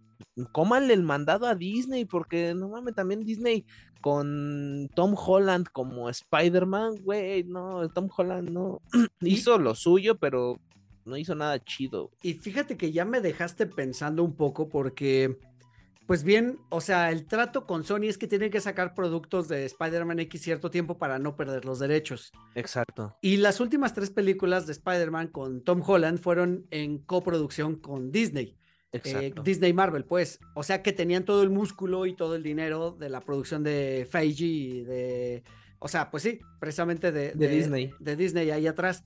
cómanle 0.52 0.94
el 0.94 1.02
mandado 1.02 1.46
a 1.46 1.54
Disney, 1.54 2.04
porque 2.04 2.54
no 2.54 2.68
mames, 2.68 2.94
también 2.94 3.24
Disney 3.24 3.64
con 4.00 4.88
Tom 4.94 5.14
Holland 5.16 5.66
como 5.72 6.08
Spider-Man, 6.08 6.96
güey, 7.02 7.44
no, 7.44 7.88
Tom 7.90 8.08
Holland 8.14 8.50
no 8.50 8.80
hizo 9.20 9.58
lo 9.58 9.74
suyo, 9.74 10.16
pero 10.18 10.60
no 11.04 11.16
hizo 11.16 11.34
nada 11.34 11.62
chido. 11.62 12.10
Y 12.22 12.34
fíjate 12.34 12.76
que 12.76 12.92
ya 12.92 13.04
me 13.04 13.20
dejaste 13.20 13.66
pensando 13.66 14.22
un 14.22 14.36
poco 14.36 14.68
porque 14.68 15.38
pues 16.06 16.22
bien, 16.22 16.60
o 16.68 16.80
sea, 16.80 17.10
el 17.10 17.26
trato 17.26 17.66
con 17.66 17.82
Sony 17.82 18.04
es 18.04 18.16
que 18.16 18.28
tienen 18.28 18.50
que 18.50 18.60
sacar 18.60 18.94
productos 18.94 19.48
de 19.48 19.64
Spider-Man 19.64 20.20
X 20.20 20.40
cierto 20.40 20.70
tiempo 20.70 20.98
para 20.98 21.18
no 21.18 21.36
perder 21.36 21.64
los 21.64 21.80
derechos. 21.80 22.30
Exacto. 22.54 23.16
Y 23.20 23.38
las 23.38 23.58
últimas 23.58 23.92
tres 23.92 24.10
películas 24.10 24.66
de 24.66 24.72
Spider-Man 24.72 25.28
con 25.28 25.64
Tom 25.64 25.82
Holland 25.84 26.20
fueron 26.20 26.66
en 26.70 26.98
coproducción 26.98 27.74
con 27.74 28.12
Disney. 28.12 28.56
Eh, 28.92 29.34
Disney 29.42 29.72
Marvel, 29.72 30.04
pues. 30.04 30.38
O 30.54 30.62
sea 30.62 30.82
que 30.82 30.92
tenían 30.92 31.24
todo 31.24 31.42
el 31.42 31.50
músculo 31.50 32.06
y 32.06 32.14
todo 32.14 32.34
el 32.34 32.42
dinero 32.42 32.92
de 32.92 33.08
la 33.08 33.20
producción 33.20 33.62
de 33.62 34.06
Feige 34.10 34.44
y 34.44 34.84
de. 34.84 35.42
O 35.78 35.88
sea, 35.88 36.10
pues 36.10 36.22
sí, 36.22 36.40
precisamente 36.58 37.12
de, 37.12 37.32
de, 37.32 37.48
Disney. 37.48 37.92
De 37.98 38.16
Disney 38.16 38.50
ahí 38.50 38.66
atrás. 38.66 39.04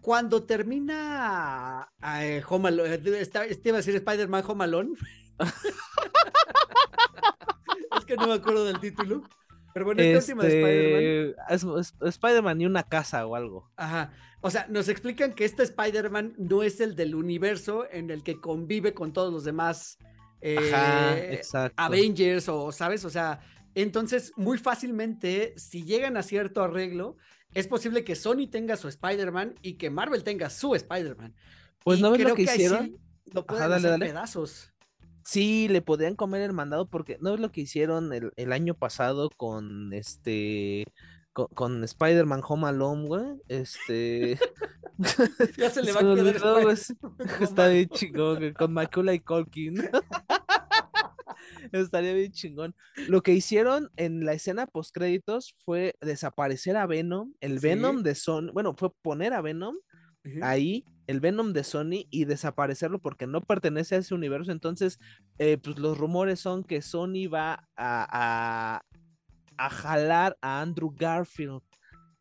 Cuando 0.00 0.44
termina 0.44 1.90
eh, 2.20 2.42
Home 2.48 2.68
Alone, 2.68 2.94
eh, 2.94 3.60
iba 3.64 3.76
a 3.76 3.78
decir 3.78 3.96
Spider-Man 3.96 4.44
Home 4.46 4.64
Alone. 4.64 4.94
es 7.98 8.04
que 8.04 8.16
no 8.16 8.28
me 8.28 8.34
acuerdo 8.34 8.64
del 8.64 8.80
título. 8.80 9.22
Pero 9.76 9.84
bueno, 9.84 10.00
esta 10.00 10.20
última 10.20 10.42
de 10.42 11.34
Spider-Man. 11.50 11.78
Es, 11.78 11.94
Spider-Man 12.00 12.60
y 12.62 12.64
una 12.64 12.82
casa 12.84 13.26
o 13.26 13.36
algo. 13.36 13.70
Ajá. 13.76 14.10
O 14.40 14.50
sea, 14.50 14.66
nos 14.70 14.88
explican 14.88 15.34
que 15.34 15.44
este 15.44 15.64
Spider-Man 15.64 16.32
no 16.38 16.62
es 16.62 16.80
el 16.80 16.96
del 16.96 17.14
universo 17.14 17.86
en 17.92 18.08
el 18.08 18.22
que 18.22 18.40
convive 18.40 18.94
con 18.94 19.12
todos 19.12 19.30
los 19.30 19.44
demás 19.44 19.98
eh, 20.40 21.42
Avengers 21.76 22.48
o, 22.48 22.72
¿sabes? 22.72 23.04
O 23.04 23.10
sea, 23.10 23.40
entonces 23.74 24.32
muy 24.36 24.56
fácilmente, 24.56 25.52
si 25.58 25.84
llegan 25.84 26.16
a 26.16 26.22
cierto 26.22 26.64
arreglo, 26.64 27.18
es 27.52 27.68
posible 27.68 28.02
que 28.02 28.14
Sony 28.14 28.48
tenga 28.50 28.78
su 28.78 28.88
Spider-Man 28.88 29.56
y 29.60 29.74
que 29.74 29.90
Marvel 29.90 30.24
tenga 30.24 30.48
su 30.48 30.74
Spider-Man. 30.74 31.34
Pues 31.84 32.00
no 32.00 32.12
ves 32.12 32.22
lo 32.22 32.34
que, 32.34 32.44
hicieron. 32.44 32.96
lo 33.26 33.44
pueden 33.44 33.70
hacer 33.70 33.98
pedazos. 33.98 34.72
Sí, 35.26 35.66
le 35.66 35.82
podrían 35.82 36.14
comer 36.14 36.42
el 36.42 36.52
mandado 36.52 36.88
porque 36.88 37.18
no 37.20 37.34
es 37.34 37.40
lo 37.40 37.50
que 37.50 37.62
hicieron 37.62 38.12
el, 38.12 38.52
año 38.52 38.74
pasado 38.74 39.28
con 39.36 39.92
este 39.92 40.84
con, 41.32 41.82
Spider-Man 41.82 42.42
Home 42.46 42.68
Alone, 42.68 43.06
güey. 43.08 43.24
Este. 43.48 44.38
ya 45.58 45.68
se 45.70 45.82
le 45.82 45.92
va 45.92 46.00
a 46.00 46.14
quedar. 46.14 46.68
Está 47.40 47.66
bien 47.66 47.88
chingón, 47.88 48.54
con 48.54 48.72
Macaulay 48.72 49.18
Culkin. 49.18 49.90
Estaría 51.72 52.14
bien 52.14 52.30
chingón. 52.30 52.76
Lo 53.08 53.20
que 53.24 53.32
hicieron 53.32 53.90
en 53.96 54.24
la 54.24 54.32
escena 54.32 54.68
post 54.68 54.94
créditos 54.94 55.56
fue 55.64 55.96
desaparecer 56.00 56.76
a 56.76 56.86
Venom, 56.86 57.34
el 57.40 57.58
Venom 57.58 58.04
de 58.04 58.14
Son, 58.14 58.52
bueno, 58.54 58.76
fue 58.78 58.92
poner 59.02 59.32
a 59.32 59.42
Venom 59.42 59.74
ahí 60.42 60.84
el 61.06 61.20
Venom 61.20 61.52
de 61.52 61.64
Sony 61.64 62.06
y 62.10 62.24
desaparecerlo 62.24 62.98
porque 62.98 63.26
no 63.26 63.40
pertenece 63.40 63.94
a 63.94 63.98
ese 63.98 64.14
universo. 64.14 64.52
Entonces, 64.52 64.98
eh, 65.38 65.58
pues 65.58 65.78
los 65.78 65.96
rumores 65.98 66.40
son 66.40 66.64
que 66.64 66.82
Sony 66.82 67.28
va 67.32 67.68
a, 67.76 68.80
a, 68.80 68.82
a 69.56 69.70
jalar 69.70 70.36
a 70.40 70.60
Andrew 70.60 70.92
Garfield 70.94 71.62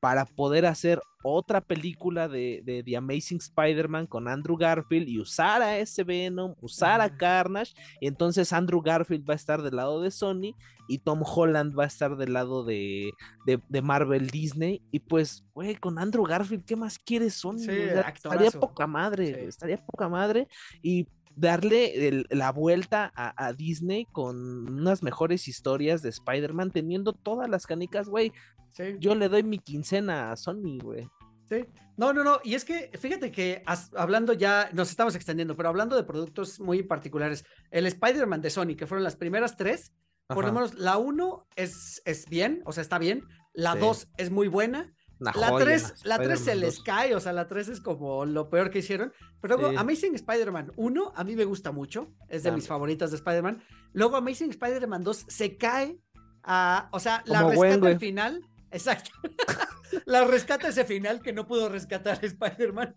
para 0.05 0.23
poder 0.23 0.67
hacer 0.67 1.01
otra 1.23 1.61
película 1.61 2.27
de, 2.27 2.61
de 2.63 2.83
The 2.83 2.95
Amazing 2.95 3.39
Spider-Man 3.39 4.05
con 4.05 4.27
Andrew 4.27 4.55
Garfield 4.55 5.09
y 5.09 5.19
usar 5.19 5.63
a 5.63 5.79
ese 5.79 6.03
Venom, 6.03 6.53
usar 6.61 7.01
a 7.01 7.17
Carnage. 7.17 7.73
Y 7.99 8.05
entonces 8.05 8.53
Andrew 8.53 8.83
Garfield 8.83 9.27
va 9.27 9.33
a 9.33 9.35
estar 9.35 9.63
del 9.63 9.77
lado 9.77 9.99
de 10.03 10.11
Sony 10.11 10.53
y 10.87 10.99
Tom 10.99 11.23
Holland 11.25 11.75
va 11.75 11.85
a 11.85 11.87
estar 11.87 12.17
del 12.17 12.33
lado 12.33 12.63
de, 12.63 13.09
de, 13.47 13.81
Marvel 13.81 14.27
Disney. 14.27 14.83
Y 14.91 14.99
pues, 14.99 15.43
güey, 15.55 15.73
con 15.73 15.97
Andrew 15.97 16.23
Garfield, 16.23 16.65
¿qué 16.65 16.75
más 16.75 16.99
quieres 16.99 17.33
Sony? 17.33 17.67
estaría 17.67 18.51
poca 18.51 18.85
madre, 18.85 19.47
estaría 19.47 19.83
poca 19.83 20.07
madre. 20.07 20.47
Y 20.83 21.07
darle 21.35 22.23
la 22.29 22.51
vuelta 22.51 23.11
a, 23.15 23.53
Disney 23.53 24.05
con 24.11 24.69
unas 24.69 25.03
mejores 25.03 25.47
historias 25.47 26.01
de 26.01 26.09
Spider-Man, 26.09 26.71
teniendo 26.71 27.13
todas 27.13 27.49
las 27.49 27.67
canicas, 27.67 28.07
güey. 28.07 28.31
Yo 28.99 29.15
le 29.15 29.29
doy 29.29 29.43
mi 29.43 29.59
quincena 29.59 30.31
a 30.31 30.35
Sony, 30.35 30.79
güey. 30.81 31.07
Sí. 31.47 31.65
No, 31.97 32.11
no, 32.11 32.23
no. 32.23 32.39
Y 32.43 32.55
es 32.55 32.65
que, 32.65 32.91
fíjate 32.97 33.31
que 33.31 33.63
hablando 33.95 34.33
ya, 34.33 34.69
nos 34.73 34.89
estamos 34.89 35.15
extendiendo, 35.15 35.55
pero 35.55 35.69
hablando 35.69 35.95
de 35.95 36.03
productos 36.03 36.59
muy 36.59 36.83
particulares, 36.83 37.45
el 37.71 37.85
Spider-Man 37.85 38.41
de 38.41 38.49
Sony, 38.49 38.75
que 38.75 38.87
fueron 38.87 39.03
las 39.03 39.15
primeras 39.15 39.55
tres, 39.55 39.93
por 40.27 40.43
lo 40.45 40.51
menos 40.51 40.73
la 40.73 40.97
uno 40.97 41.47
es, 41.55 42.01
es 42.05 42.25
bien, 42.27 42.61
o 42.65 42.71
sea, 42.71 42.81
está 42.81 42.97
bien. 42.97 43.23
La 43.53 43.75
dos 43.75 44.07
es 44.17 44.31
muy 44.31 44.47
buena 44.47 44.93
la 45.19 45.57
3 45.57 46.05
la 46.05 46.17
3 46.17 46.39
se 46.39 46.55
les 46.55 46.81
cae, 46.81 47.15
o 47.15 47.19
sea, 47.19 47.31
la 47.33 47.47
3 47.47 47.69
es 47.69 47.81
como 47.81 48.25
lo 48.25 48.49
peor 48.49 48.69
que 48.69 48.79
hicieron. 48.79 49.13
Pero 49.41 49.57
luego 49.57 49.79
Amazing 49.79 50.15
Spider-Man 50.15 50.73
1 50.75 51.13
a 51.15 51.23
mí 51.23 51.35
me 51.35 51.45
gusta 51.45 51.71
mucho, 51.71 52.13
es 52.29 52.43
de 52.43 52.51
mis 52.51 52.67
favoritas 52.67 53.11
de 53.11 53.17
Spider-Man. 53.17 53.63
Luego 53.93 54.17
Amazing 54.17 54.51
Spider-Man 54.51 55.03
2 55.03 55.25
se 55.27 55.57
cae 55.57 55.99
a, 56.43 56.89
o 56.91 56.99
sea, 56.99 57.23
la 57.25 57.47
rescata 57.49 57.87
al 57.87 57.99
final. 57.99 58.41
Exacto. 58.75 59.11
la 60.05 60.25
rescata 60.25 60.67
ese 60.67 60.83
final 60.83 61.21
que 61.21 61.31
no 61.31 61.47
pudo 61.47 61.69
rescatar 61.69 62.23
Spider-Man. 62.23 62.95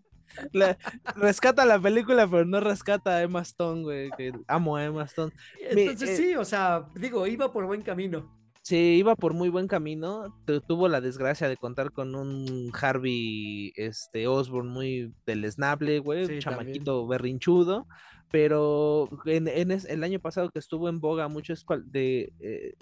rescata 1.15 1.65
la 1.65 1.79
película, 1.79 2.27
pero 2.29 2.45
no 2.45 2.59
rescata 2.59 3.15
a 3.15 3.23
Emma 3.23 3.41
Stone, 3.41 3.83
güey. 3.83 4.11
Que 4.17 4.33
amo 4.47 4.75
a 4.75 4.83
Emma 4.83 5.05
Stone. 5.05 5.31
Entonces, 5.59 6.09
eh 6.09 6.15
sí, 6.17 6.35
o 6.35 6.43
sea, 6.43 6.85
digo, 6.95 7.25
iba 7.27 7.51
por 7.51 7.65
buen 7.65 7.81
camino. 7.81 8.37
Sí, 8.61 8.97
iba 8.99 9.15
por 9.15 9.33
muy 9.33 9.47
buen 9.47 9.67
camino. 9.67 10.37
Tuvo 10.67 10.89
la 10.89 10.99
desgracia 10.99 11.47
de 11.47 11.55
contar 11.55 11.91
con 11.91 12.13
un 12.13 12.71
Harvey 12.79 13.71
este, 13.75 14.27
Osborn 14.27 14.67
muy 14.67 15.13
deleznable, 15.25 15.99
güey. 15.99 16.25
un 16.25 16.39
chamaquito 16.39 17.07
berrinchudo. 17.07 17.87
Pero 18.31 19.09
en, 19.25 19.71
el 19.71 20.03
año 20.03 20.19
pasado 20.19 20.51
que 20.51 20.59
estuvo 20.59 20.89
en 20.89 20.99
boga 20.99 21.29
mucho 21.29 21.53
de. 21.85 22.33
Eh, 22.39 22.73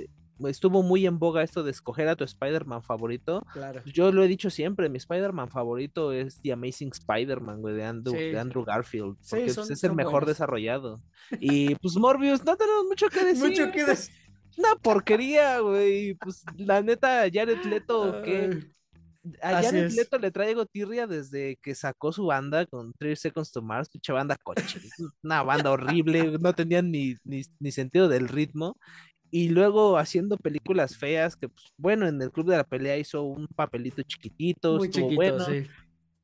estuvo 0.47 0.83
muy 0.83 1.05
en 1.05 1.19
boga 1.19 1.43
esto 1.43 1.63
de 1.63 1.71
escoger 1.71 2.07
a 2.07 2.15
tu 2.15 2.23
Spider-Man 2.23 2.83
favorito. 2.83 3.45
Claro. 3.53 3.81
Yo 3.85 4.11
lo 4.11 4.23
he 4.23 4.27
dicho 4.27 4.49
siempre, 4.49 4.89
mi 4.89 4.97
Spider-Man 4.97 5.49
favorito 5.49 6.11
es 6.11 6.41
The 6.41 6.53
Amazing 6.53 6.91
Spider-Man, 6.93 7.61
güey, 7.61 7.75
de 7.75 7.85
Andrew, 7.85 8.15
de 8.15 8.39
Andrew 8.39 8.63
Garfield. 8.63 9.17
Porque 9.29 9.53
pues, 9.53 9.69
es 9.69 9.83
el 9.83 9.93
mejor 9.93 10.25
desarrollado. 10.25 11.01
Y 11.41 11.75
pues 11.75 11.95
Morbius, 11.97 12.45
no 12.45 12.55
tenemos 12.55 12.85
mucho 12.85 13.09
que 13.09 13.23
decir. 13.23 13.49
Mucho 13.49 13.71
que 13.71 13.83
decir 13.83 14.13
una 14.57 14.75
porquería, 14.75 15.59
güey. 15.59 16.15
Pues 16.15 16.43
la 16.57 16.81
neta, 16.81 17.25
Jared 17.31 17.63
Leto, 17.65 18.21
que 18.23 18.73
a 19.41 19.61
Jared 19.61 19.91
Leto 19.91 20.17
le 20.17 20.31
traigo 20.31 20.65
tirria 20.65 21.07
desde 21.07 21.57
que 21.61 21.75
sacó 21.75 22.11
su 22.11 22.25
banda 22.25 22.65
con 22.65 22.93
Three 22.93 23.15
Seconds 23.15 23.51
to 23.51 23.61
Mars, 23.61 23.89
pinche 23.89 24.13
banda 24.13 24.37
coche, 24.41 24.79
una 25.23 25.43
banda 25.43 25.71
horrible, 25.71 26.37
no 26.39 26.53
tenían 26.53 26.91
ni, 26.91 27.15
ni, 27.23 27.71
sentido 27.71 28.07
del 28.07 28.27
ritmo. 28.27 28.77
Y 29.29 29.49
luego 29.49 29.97
haciendo 29.97 30.37
películas 30.37 30.97
feas, 30.97 31.35
que 31.35 31.49
pues, 31.49 31.65
bueno, 31.77 32.07
en 32.07 32.21
el 32.21 32.31
Club 32.31 32.49
de 32.49 32.57
la 32.57 32.63
Pelea 32.63 32.97
hizo 32.97 33.23
un 33.23 33.47
papelito 33.47 34.01
chiquitito, 34.03 34.77
Muy 34.77 34.89
chiquito, 34.89 35.15
bueno. 35.15 35.45
Sí. 35.45 35.67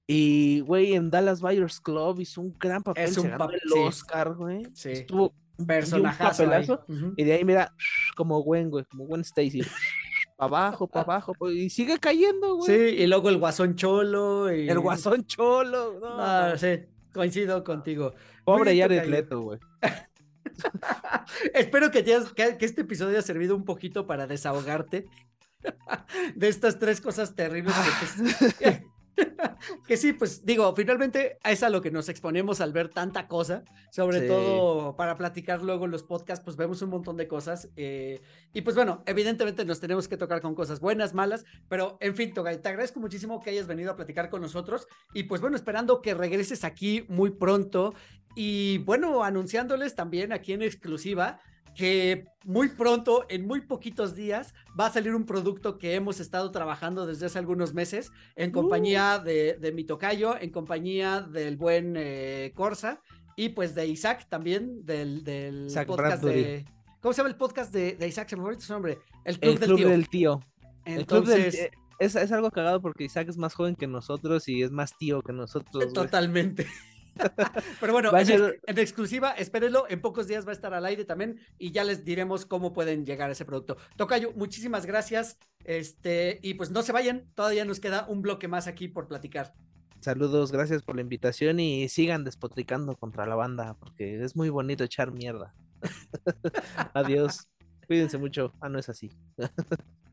Y, 0.07 0.59
güey, 0.61 0.93
en 0.93 1.09
Dallas 1.09 1.41
Buyers 1.41 1.79
Club 1.79 2.19
hizo 2.19 2.41
un 2.41 2.55
gran 2.59 2.83
papel, 2.83 3.05
es 3.05 3.17
un 3.17 3.31
papel 3.37 3.59
el 3.63 3.81
Oscar, 3.83 4.33
güey. 4.33 4.63
Sí. 4.73 4.91
Estuvo 4.91 5.33
personajazo. 5.65 6.43
Y 7.15 7.23
de 7.23 7.33
ahí, 7.33 7.45
mira, 7.45 7.73
como 8.15 8.41
Gwen, 8.41 8.69
güey, 8.69 8.85
como 8.85 9.05
Gwen 9.05 9.21
Stacy. 9.21 9.61
para 10.37 10.47
abajo, 10.47 10.87
para 10.87 11.03
abajo, 11.03 11.33
y 11.49 11.69
sigue 11.69 11.99
cayendo, 11.99 12.55
güey. 12.55 12.67
Sí, 12.67 12.95
y 13.01 13.07
luego 13.07 13.29
el 13.29 13.37
guasón 13.37 13.75
cholo. 13.75 14.53
Y... 14.53 14.69
El 14.69 14.79
guasón 14.79 15.25
cholo. 15.25 15.99
No, 15.99 16.57
sí, 16.57 16.79
coincido 17.13 17.63
contigo. 17.63 18.13
Pobre 18.43 18.77
Jared 18.77 19.05
Leto, 19.05 19.41
güey. 19.41 19.59
Espero 21.53 21.91
que, 21.91 22.03
que, 22.03 22.65
este 22.65 22.81
episodio 22.81 23.11
haya 23.11 23.21
servido 23.21 23.55
un 23.55 23.65
poquito 23.65 24.07
para 24.07 24.27
desahogarte 24.27 25.07
de 26.35 26.47
estas 26.47 26.79
tres 26.79 27.01
cosas 27.01 27.35
terribles 27.35 27.73
que, 28.59 28.83
que 29.87 29.97
sí, 29.97 30.13
pues 30.13 30.45
digo, 30.45 30.73
finalmente 30.75 31.37
es 31.43 31.63
a 31.63 31.69
lo 31.69 31.81
que 31.81 31.91
nos 31.91 32.09
exponemos 32.09 32.61
al 32.61 32.73
ver 32.73 32.89
tanta 32.89 33.27
cosa, 33.27 33.63
sobre 33.91 34.21
todo 34.21 34.95
para 34.95 35.15
platicar 35.15 35.61
luego 35.61 35.85
en 35.85 35.91
los 35.91 36.03
podcasts, 36.03 36.43
pues 36.43 36.57
vemos 36.57 36.81
un 36.81 36.89
montón 36.89 37.17
de 37.17 37.27
cosas. 37.27 37.69
Eh, 37.75 38.21
y 38.53 38.61
pues 38.61 38.75
bueno, 38.75 39.03
evidentemente 39.05 39.65
nos 39.65 39.79
tenemos 39.79 40.07
que 40.07 40.17
tocar 40.17 40.41
con 40.41 40.55
cosas 40.55 40.79
buenas, 40.79 41.13
malas, 41.13 41.45
pero 41.69 41.97
en 42.01 42.15
fin, 42.15 42.33
Togay, 42.33 42.61
te 42.61 42.69
agradezco 42.69 42.99
muchísimo 42.99 43.41
que 43.41 43.51
hayas 43.51 43.67
venido 43.67 43.91
a 43.91 43.95
platicar 43.95 44.29
con 44.29 44.41
nosotros 44.41 44.87
y 45.13 45.23
pues 45.23 45.41
bueno, 45.41 45.55
esperando 45.55 46.01
que 46.01 46.13
regreses 46.13 46.63
aquí 46.63 47.05
muy 47.07 47.31
pronto 47.31 47.93
y 48.35 48.79
bueno, 48.79 49.23
anunciándoles 49.23 49.95
también 49.95 50.33
aquí 50.33 50.53
en 50.53 50.63
exclusiva 50.63 51.39
que 51.75 52.25
muy 52.45 52.69
pronto, 52.69 53.25
en 53.29 53.47
muy 53.47 53.61
poquitos 53.61 54.15
días, 54.15 54.53
va 54.79 54.87
a 54.87 54.91
salir 54.91 55.15
un 55.15 55.25
producto 55.25 55.77
que 55.77 55.95
hemos 55.95 56.19
estado 56.19 56.51
trabajando 56.51 57.05
desde 57.05 57.25
hace 57.25 57.39
algunos 57.39 57.73
meses 57.73 58.11
en 58.35 58.51
compañía 58.51 59.19
uh. 59.21 59.23
de, 59.23 59.57
de 59.59 59.71
mi 59.71 59.83
tocayo, 59.83 60.39
en 60.39 60.49
compañía 60.51 61.21
del 61.21 61.57
buen 61.57 61.95
eh, 61.97 62.51
Corsa 62.55 63.01
y 63.35 63.49
pues 63.49 63.73
de 63.75 63.87
Isaac 63.87 64.27
también, 64.29 64.85
del, 64.85 65.23
del 65.23 65.67
podcast 65.87 66.23
de... 66.23 66.65
¿Cómo 67.01 67.13
se 67.13 67.17
llama 67.17 67.29
el 67.29 67.35
podcast 67.35 67.73
de, 67.73 67.95
de 67.95 68.07
Isaac? 68.07 68.29
Se 68.29 68.37
me 68.37 68.59
su 68.59 68.71
nombre. 68.71 68.99
El 69.25 69.39
Club, 69.39 69.79
del, 69.79 70.07
tío. 70.09 70.39
Entonces... 70.85 71.71
Es, 71.99 72.15
es, 72.15 72.31
algo 72.31 72.49
cagado 72.49 72.81
porque 72.81 73.05
Isaac 73.05 73.29
es 73.29 73.37
más 73.37 73.53
joven 73.53 73.75
que 73.75 73.87
nosotros 73.87 74.49
y 74.49 74.63
es 74.63 74.71
más 74.71 74.97
tío 74.97 75.21
que 75.21 75.31
nosotros. 75.31 75.93
Totalmente. 75.93 76.67
Pero 77.79 77.93
bueno, 77.93 78.11
en, 78.17 78.77
exclusiva, 78.77 79.31
espérenlo, 79.31 79.85
en 79.89 80.01
pocos 80.01 80.27
días 80.27 80.45
va 80.45 80.49
a 80.49 80.53
estar 80.53 80.73
al 80.73 80.85
aire 80.85 81.05
también 81.05 81.39
y 81.57 81.71
ya 81.71 81.83
les 81.83 82.03
diremos 82.03 82.45
cómo 82.45 82.73
pueden 82.73 83.05
llegar 83.05 83.29
a 83.29 83.33
ese 83.33 83.45
producto. 83.45 83.77
Tocayo, 83.97 84.31
muchísimas 84.35 84.85
gracias. 84.85 85.37
Este, 85.63 86.39
y 86.41 86.55
pues 86.55 86.71
no 86.71 86.81
se 86.81 86.91
vayan, 86.91 87.31
todavía 87.35 87.65
nos 87.65 87.79
queda 87.79 88.05
un 88.07 88.21
bloque 88.21 88.47
más 88.47 88.67
aquí 88.67 88.87
por 88.87 89.07
platicar. 89.07 89.53
Saludos, 90.01 90.51
gracias 90.51 90.81
por 90.83 90.95
la 90.95 91.01
invitación 91.01 91.59
y 91.59 91.87
sigan 91.87 92.25
despotricando 92.25 92.97
contra 92.97 93.25
la 93.25 93.35
banda, 93.35 93.77
porque 93.79 94.21
es 94.21 94.35
muy 94.35 94.49
bonito 94.49 94.83
echar 94.83 95.11
mierda. 95.11 95.55
Adiós. 96.93 97.47
Cuídense 97.87 98.17
mucho. 98.17 98.53
Ah, 98.59 98.69
no 98.69 98.79
es 98.79 98.89
así. 98.89 99.11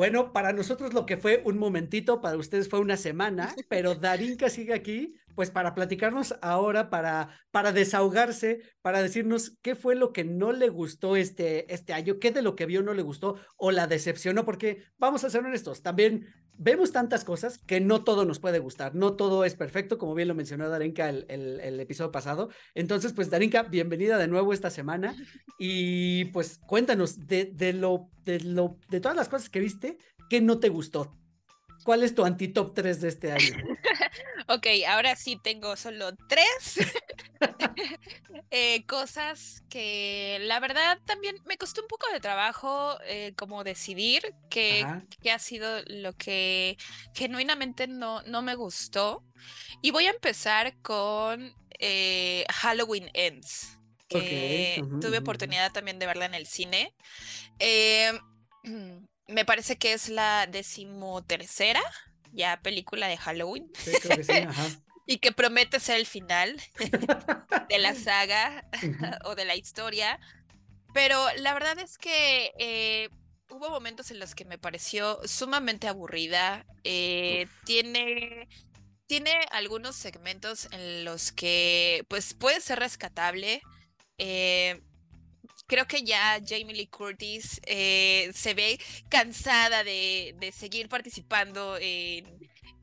Bueno, 0.00 0.32
para 0.32 0.54
nosotros 0.54 0.94
lo 0.94 1.04
que 1.04 1.18
fue 1.18 1.42
un 1.44 1.58
momentito, 1.58 2.22
para 2.22 2.38
ustedes 2.38 2.70
fue 2.70 2.80
una 2.80 2.96
semana, 2.96 3.54
pero 3.68 3.94
Darinka 3.94 4.48
sigue 4.48 4.72
aquí, 4.72 5.14
pues 5.34 5.50
para 5.50 5.74
platicarnos 5.74 6.34
ahora, 6.42 6.90
para, 6.90 7.30
para 7.50 7.72
desahogarse, 7.72 8.60
para 8.82 9.02
decirnos 9.02 9.56
qué 9.62 9.74
fue 9.74 9.94
lo 9.94 10.12
que 10.12 10.24
no 10.24 10.52
le 10.52 10.68
gustó 10.68 11.16
este, 11.16 11.72
este 11.72 11.92
año, 11.92 12.18
qué 12.18 12.30
de 12.30 12.42
lo 12.42 12.56
que 12.56 12.66
vio 12.66 12.82
no 12.82 12.94
le 12.94 13.02
gustó 13.02 13.36
o 13.56 13.70
la 13.70 13.86
decepcionó, 13.86 14.44
porque 14.44 14.84
vamos 14.98 15.24
a 15.24 15.30
ser 15.30 15.44
honestos, 15.44 15.82
también 15.82 16.26
vemos 16.62 16.92
tantas 16.92 17.24
cosas 17.24 17.56
que 17.56 17.80
no 17.80 18.04
todo 18.04 18.26
nos 18.26 18.38
puede 18.38 18.58
gustar, 18.58 18.94
no 18.94 19.14
todo 19.14 19.44
es 19.44 19.54
perfecto, 19.54 19.96
como 19.96 20.14
bien 20.14 20.28
lo 20.28 20.34
mencionó 20.34 20.68
Darinka 20.68 21.08
el, 21.08 21.24
el, 21.28 21.80
episodio 21.80 22.12
pasado. 22.12 22.50
Entonces, 22.74 23.14
pues 23.14 23.30
Darinka, 23.30 23.62
bienvenida 23.62 24.18
de 24.18 24.28
nuevo 24.28 24.52
esta 24.52 24.68
semana 24.68 25.16
y 25.58 26.26
pues 26.26 26.58
cuéntanos 26.66 27.26
de, 27.26 27.46
de, 27.46 27.72
lo, 27.72 28.10
de, 28.24 28.40
lo, 28.40 28.76
de 28.90 29.00
todas 29.00 29.16
las 29.16 29.30
cosas 29.30 29.48
que 29.48 29.60
viste, 29.60 29.96
¿qué 30.28 30.42
no 30.42 30.60
te 30.60 30.68
gustó? 30.68 31.19
¿Cuál 31.84 32.02
es 32.02 32.14
tu 32.14 32.24
anti-top 32.24 32.74
3 32.74 33.00
de 33.00 33.08
este 33.08 33.32
año? 33.32 33.56
ok, 34.48 34.66
ahora 34.88 35.16
sí 35.16 35.38
tengo 35.42 35.76
solo 35.76 36.14
tres 36.28 36.80
eh, 38.50 38.84
cosas 38.86 39.62
que 39.70 40.38
la 40.42 40.60
verdad 40.60 40.98
también 41.06 41.36
me 41.46 41.56
costó 41.56 41.82
un 41.82 41.88
poco 41.88 42.06
de 42.12 42.20
trabajo 42.20 42.98
eh, 43.06 43.32
como 43.36 43.64
decidir 43.64 44.34
qué, 44.50 44.84
ha 45.32 45.38
sido 45.38 45.80
lo 45.86 46.12
que 46.12 46.76
genuinamente 47.14 47.86
no, 47.86 48.22
no 48.22 48.42
me 48.42 48.54
gustó. 48.54 49.24
Y 49.80 49.90
voy 49.90 50.06
a 50.06 50.10
empezar 50.10 50.76
con 50.82 51.54
eh, 51.78 52.44
Halloween 52.50 53.10
Ends, 53.14 53.78
que 54.08 54.84
tuve 55.00 55.18
oportunidad 55.18 55.72
también 55.72 55.98
de 55.98 56.06
verla 56.06 56.26
en 56.26 56.34
el 56.34 56.46
cine. 56.46 56.94
me 59.30 59.44
parece 59.44 59.76
que 59.76 59.92
es 59.92 60.08
la 60.08 60.46
decimotercera 60.46 61.82
ya 62.32 62.60
película 62.62 63.08
de 63.08 63.16
Halloween. 63.16 63.70
y 65.06 65.18
que 65.18 65.32
promete 65.32 65.80
ser 65.80 65.98
el 65.98 66.06
final 66.06 66.60
de 67.68 67.78
la 67.78 67.94
saga 67.94 68.68
o 69.24 69.34
de 69.34 69.44
la 69.44 69.56
historia. 69.56 70.20
Pero 70.94 71.24
la 71.38 71.54
verdad 71.54 71.78
es 71.78 71.98
que 71.98 72.52
eh, 72.58 73.08
hubo 73.50 73.70
momentos 73.70 74.10
en 74.10 74.18
los 74.18 74.34
que 74.34 74.44
me 74.44 74.58
pareció 74.58 75.20
sumamente 75.24 75.88
aburrida. 75.88 76.64
Eh, 76.84 77.46
tiene, 77.64 78.48
tiene 79.06 79.32
algunos 79.50 79.96
segmentos 79.96 80.68
en 80.72 81.04
los 81.04 81.32
que 81.32 82.04
pues 82.08 82.34
puede 82.34 82.60
ser 82.60 82.78
rescatable. 82.78 83.62
Eh, 84.18 84.80
creo 85.70 85.86
que 85.86 86.02
ya 86.02 86.40
Jamie 86.44 86.74
Lee 86.74 86.88
Curtis 86.88 87.60
eh, 87.64 88.32
se 88.34 88.54
ve 88.54 88.80
cansada 89.08 89.84
de, 89.84 90.52
seguir 90.52 90.88
participando 90.88 91.76
en, 91.76 92.26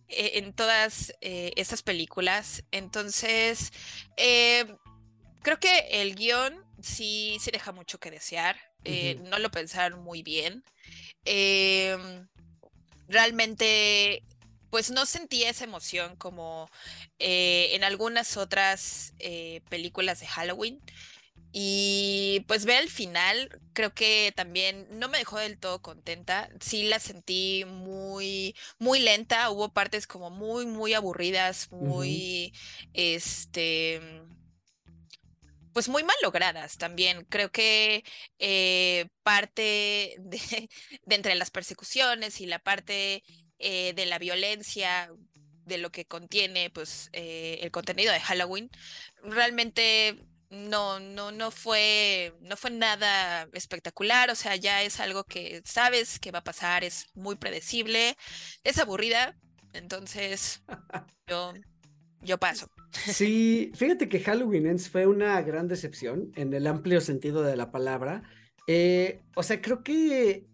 e, 0.07 0.39
en 0.39 0.53
todas 0.53 1.13
eh, 1.19 1.51
esas 1.57 1.83
películas. 1.83 2.63
Entonces, 2.71 3.73
eh, 4.15 4.73
creo 5.41 5.59
que 5.59 6.01
el 6.01 6.15
guion 6.15 6.63
sí 6.81 7.37
se 7.41 7.51
deja 7.51 7.73
mucho 7.73 7.99
que 7.99 8.09
desear. 8.09 8.57
No 8.85 9.37
lo 9.39 9.51
pensaron 9.51 10.01
muy 10.01 10.23
bien. 10.23 10.63
Realmente 13.09 14.23
pues 14.69 14.91
no 14.91 15.05
sentí 15.05 15.43
esa 15.43 15.65
emoción 15.65 16.15
como 16.15 16.69
en 17.19 17.83
algunas 17.83 18.37
otras 18.37 19.13
películas 19.69 20.21
de 20.21 20.27
Halloween. 20.27 20.81
Y 21.59 22.41
pues 22.47 22.65
ve 22.65 22.77
el 22.77 22.87
final, 22.87 23.49
creo 23.73 23.91
que 23.91 24.31
también 24.35 24.87
no 24.91 25.09
me 25.09 25.17
dejó 25.17 25.39
del 25.39 25.57
todo 25.57 25.81
contenta. 25.81 26.51
Sí 26.59 26.83
la 26.83 26.99
sentí 26.99 27.65
muy, 27.65 28.55
muy 28.77 28.99
lenta. 28.99 29.49
Hubo 29.49 29.73
partes 29.73 30.05
como 30.05 30.29
muy, 30.29 30.67
muy 30.67 30.93
aburridas, 30.93 31.71
muy, 31.71 32.53
este, 32.93 33.99
pues 35.73 35.89
muy 35.89 36.03
mal 36.03 36.15
logradas 36.21 36.77
también. 36.77 37.25
Creo 37.25 37.51
que 37.51 38.03
eh, 38.37 39.07
parte 39.23 40.15
de, 40.19 40.69
entre 41.09 41.33
las 41.33 41.49
persecuciones 41.49 42.39
y 42.39 42.45
la 42.45 42.59
parte 42.59 43.23
eh, 43.57 43.93
de 43.93 44.05
la 44.05 44.19
violencia 44.19 45.11
de 45.65 45.79
lo 45.79 45.91
que 45.91 46.05
contiene 46.05 46.69
pues 46.69 47.09
eh, 47.13 47.57
el 47.63 47.71
contenido 47.71 48.13
de 48.13 48.19
Halloween 48.19 48.69
realmente 49.23 50.23
no, 50.49 50.99
no, 50.99 51.31
no 51.31 51.51
fue, 51.51 52.33
no 52.41 52.55
fue 52.55 52.71
nada 52.71 53.47
espectacular, 53.53 54.29
o 54.29 54.35
sea, 54.35 54.55
ya 54.55 54.83
es 54.83 54.99
algo 54.99 55.23
que 55.23 55.61
sabes 55.65 56.19
que 56.19 56.31
va 56.31 56.39
a 56.39 56.43
pasar, 56.43 56.83
es 56.83 57.07
muy 57.15 57.35
predecible, 57.35 58.15
es 58.63 58.77
aburrida, 58.77 59.35
entonces 59.73 60.63
yo, 61.27 61.53
yo 62.21 62.37
paso. 62.37 62.67
Sí, 62.91 63.71
fíjate 63.75 64.07
que 64.09 64.21
Halloween 64.21 64.65
Ends 64.65 64.89
fue 64.89 65.05
una 65.05 65.39
gran 65.41 65.67
decepción 65.67 66.31
en 66.35 66.53
el 66.53 66.65
amplio 66.65 67.01
sentido 67.01 67.43
de 67.43 67.57
la 67.57 67.69
palabra. 67.69 68.23
Eh, 68.65 69.21
o 69.35 69.43
sea, 69.43 69.61
creo 69.61 69.83
que 69.83 70.47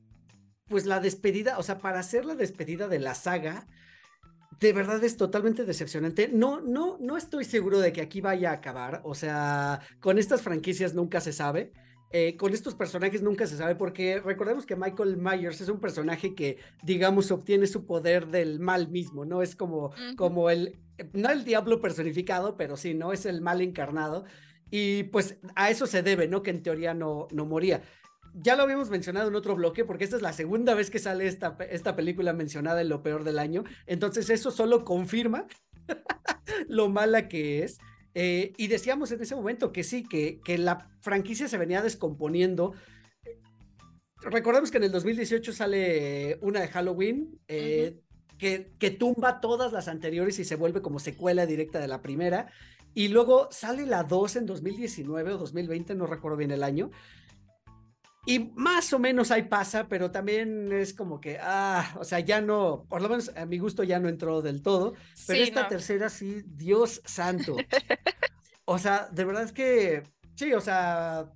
pues 0.68 0.86
la 0.86 1.00
despedida, 1.00 1.60
o 1.60 1.64
sea, 1.64 1.78
para 1.78 2.00
hacer 2.00 2.26
la 2.26 2.36
despedida 2.36 2.88
de 2.88 3.00
la 3.00 3.14
saga, 3.14 3.68
de 4.64 4.72
verdad 4.72 5.04
es 5.04 5.18
totalmente 5.18 5.66
decepcionante. 5.66 6.30
No, 6.30 6.62
no, 6.62 6.98
no 7.02 7.18
estoy 7.18 7.44
seguro 7.44 7.82
de 7.82 7.92
que 7.92 8.00
aquí 8.00 8.22
vaya 8.22 8.52
a 8.52 8.54
acabar. 8.54 9.02
O 9.04 9.14
sea, 9.14 9.82
con 10.00 10.18
estas 10.18 10.42
franquicias 10.42 10.94
nunca 10.94 11.20
se 11.20 11.34
sabe. 11.34 11.74
Eh, 12.12 12.38
con 12.38 12.54
estos 12.54 12.74
personajes 12.74 13.22
nunca 13.22 13.46
se 13.46 13.58
sabe 13.58 13.76
porque 13.76 14.22
recordemos 14.22 14.66
que 14.66 14.78
Michael 14.78 15.18
Myers 15.18 15.60
es 15.60 15.68
un 15.68 15.82
personaje 15.82 16.34
que, 16.34 16.60
digamos, 16.82 17.30
obtiene 17.32 17.68
su 17.68 17.86
poder 17.86 18.28
del 18.28 18.62
mal 18.62 18.88
mismo, 18.88 19.26
¿no? 19.26 19.42
Es 19.42 19.56
como, 19.56 19.92
como 20.16 20.50
el, 20.50 20.80
no 21.12 21.30
el 21.30 21.44
diablo 21.44 21.82
personificado, 21.82 22.56
pero 22.56 22.78
sí, 22.78 22.94
¿no? 22.94 23.12
Es 23.12 23.26
el 23.26 23.42
mal 23.42 23.60
encarnado. 23.60 24.24
Y 24.72 25.04
pues 25.04 25.40
a 25.56 25.72
eso 25.72 25.88
se 25.88 26.04
debe, 26.04 26.30
¿no? 26.30 26.42
Que 26.42 26.52
en 26.52 26.64
teoría 26.64 26.94
no, 26.94 27.28
no 27.32 27.46
moría 27.46 27.82
ya 28.34 28.56
lo 28.56 28.64
habíamos 28.64 28.90
mencionado 28.90 29.28
en 29.28 29.36
otro 29.36 29.56
bloque, 29.56 29.86
porque 29.86 30.04
esta 30.04 30.16
es 30.16 30.22
la 30.22 30.34
segunda 30.34 30.74
vez 30.74 30.90
que 30.90 31.00
sale 31.00 31.28
esta, 31.28 31.58
esta 31.70 31.96
película 31.96 32.34
mencionada 32.34 32.82
en 32.82 32.90
lo 32.90 33.04
peor 33.04 33.24
del 33.24 33.40
año. 33.40 33.64
Entonces, 33.86 34.30
eso 34.30 34.52
solo 34.52 34.84
confirma 34.84 35.48
lo 36.68 36.90
mala 36.90 37.28
que 37.28 37.64
es. 37.64 37.78
Eh, 38.16 38.54
y 38.58 38.68
decíamos 38.68 39.12
en 39.12 39.22
ese 39.22 39.36
momento 39.36 39.72
que 39.72 39.84
sí, 39.84 40.04
que, 40.04 40.40
que 40.44 40.58
la 40.58 40.90
franquicia 41.02 41.48
se 41.48 41.58
venía 41.58 41.82
descomponiendo. 41.82 42.74
Recordemos 44.22 44.72
que 44.72 44.78
en 44.78 44.84
el 44.84 44.92
2018 44.92 45.54
sale 45.54 46.38
una 46.42 46.62
de 46.62 46.68
Halloween, 46.70 47.40
eh, 47.48 48.00
que, 48.38 48.72
que 48.80 48.92
tumba 48.92 49.42
todas 49.42 49.72
las 49.74 49.88
anteriores 49.88 50.40
y 50.40 50.46
se 50.46 50.56
vuelve 50.56 50.82
como 50.82 51.00
secuela 51.00 51.46
directa 51.46 51.80
de 51.80 51.88
la 51.88 52.02
primera. 52.02 52.52
Y 52.96 53.08
luego 53.08 53.48
sale 53.52 53.86
la 53.86 54.04
2 54.04 54.38
en 54.38 54.46
2019 54.46 55.34
o 55.34 55.38
2020, 55.38 55.96
no 55.96 56.06
recuerdo 56.06 56.38
bien 56.38 56.52
el 56.52 56.64
año. 56.64 56.92
Y 58.26 58.52
más 58.56 58.94
o 58.94 59.00
menos 59.00 59.32
ahí 59.32 59.44
pasa, 59.44 59.88
pero 59.90 60.10
también 60.10 60.72
es 60.72 60.94
como 60.94 61.20
que, 61.20 61.38
ah, 61.42 61.94
o 62.00 62.06
sea, 62.06 62.22
ya 62.22 62.40
no, 62.40 62.86
por 62.88 63.02
lo 63.02 63.10
menos 63.10 63.32
a 63.36 63.46
mi 63.46 63.58
gusto 63.58 63.84
ya 63.84 64.00
no 64.00 64.08
entró 64.08 64.42
del 64.42 64.62
todo, 64.62 64.94
pero 65.28 65.44
esta 65.44 65.68
tercera 65.68 66.10
sí, 66.10 66.42
Dios 66.46 67.02
santo. 67.04 67.58
o 68.66 68.78
sea, 68.80 69.10
de 69.12 69.26
verdad 69.26 69.44
es 69.44 69.52
que, 69.52 70.04
sí, 70.36 70.54
o 70.54 70.62
sea, 70.62 71.30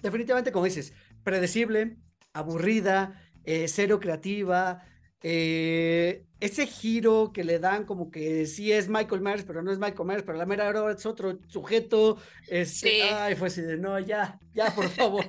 definitivamente 0.00 0.52
como 0.52 0.64
dices, 0.64 0.92
predecible, 1.24 1.96
aburrida, 2.32 3.20
eh, 3.42 3.66
cero 3.66 3.98
creativa, 3.98 4.84
eh, 5.22 6.24
ese 6.40 6.66
giro 6.66 7.32
que 7.32 7.44
le 7.44 7.58
dan 7.58 7.84
como 7.84 8.10
que 8.10 8.46
sí 8.46 8.72
es 8.72 8.88
Michael 8.88 9.20
Myers, 9.20 9.44
pero 9.44 9.62
no 9.62 9.70
es 9.70 9.78
Michael 9.78 10.06
Myers, 10.06 10.22
pero 10.24 10.38
la 10.38 10.46
mera 10.46 10.68
hora 10.68 10.92
es 10.92 11.04
otro 11.04 11.38
sujeto. 11.48 12.18
Este, 12.48 13.02
Ay, 13.02 13.36
fue 13.36 13.48
así 13.48 13.60
de, 13.60 13.76
no, 13.76 13.98
ya, 13.98 14.38
ya, 14.52 14.74
por 14.74 14.88
favor. 14.88 15.28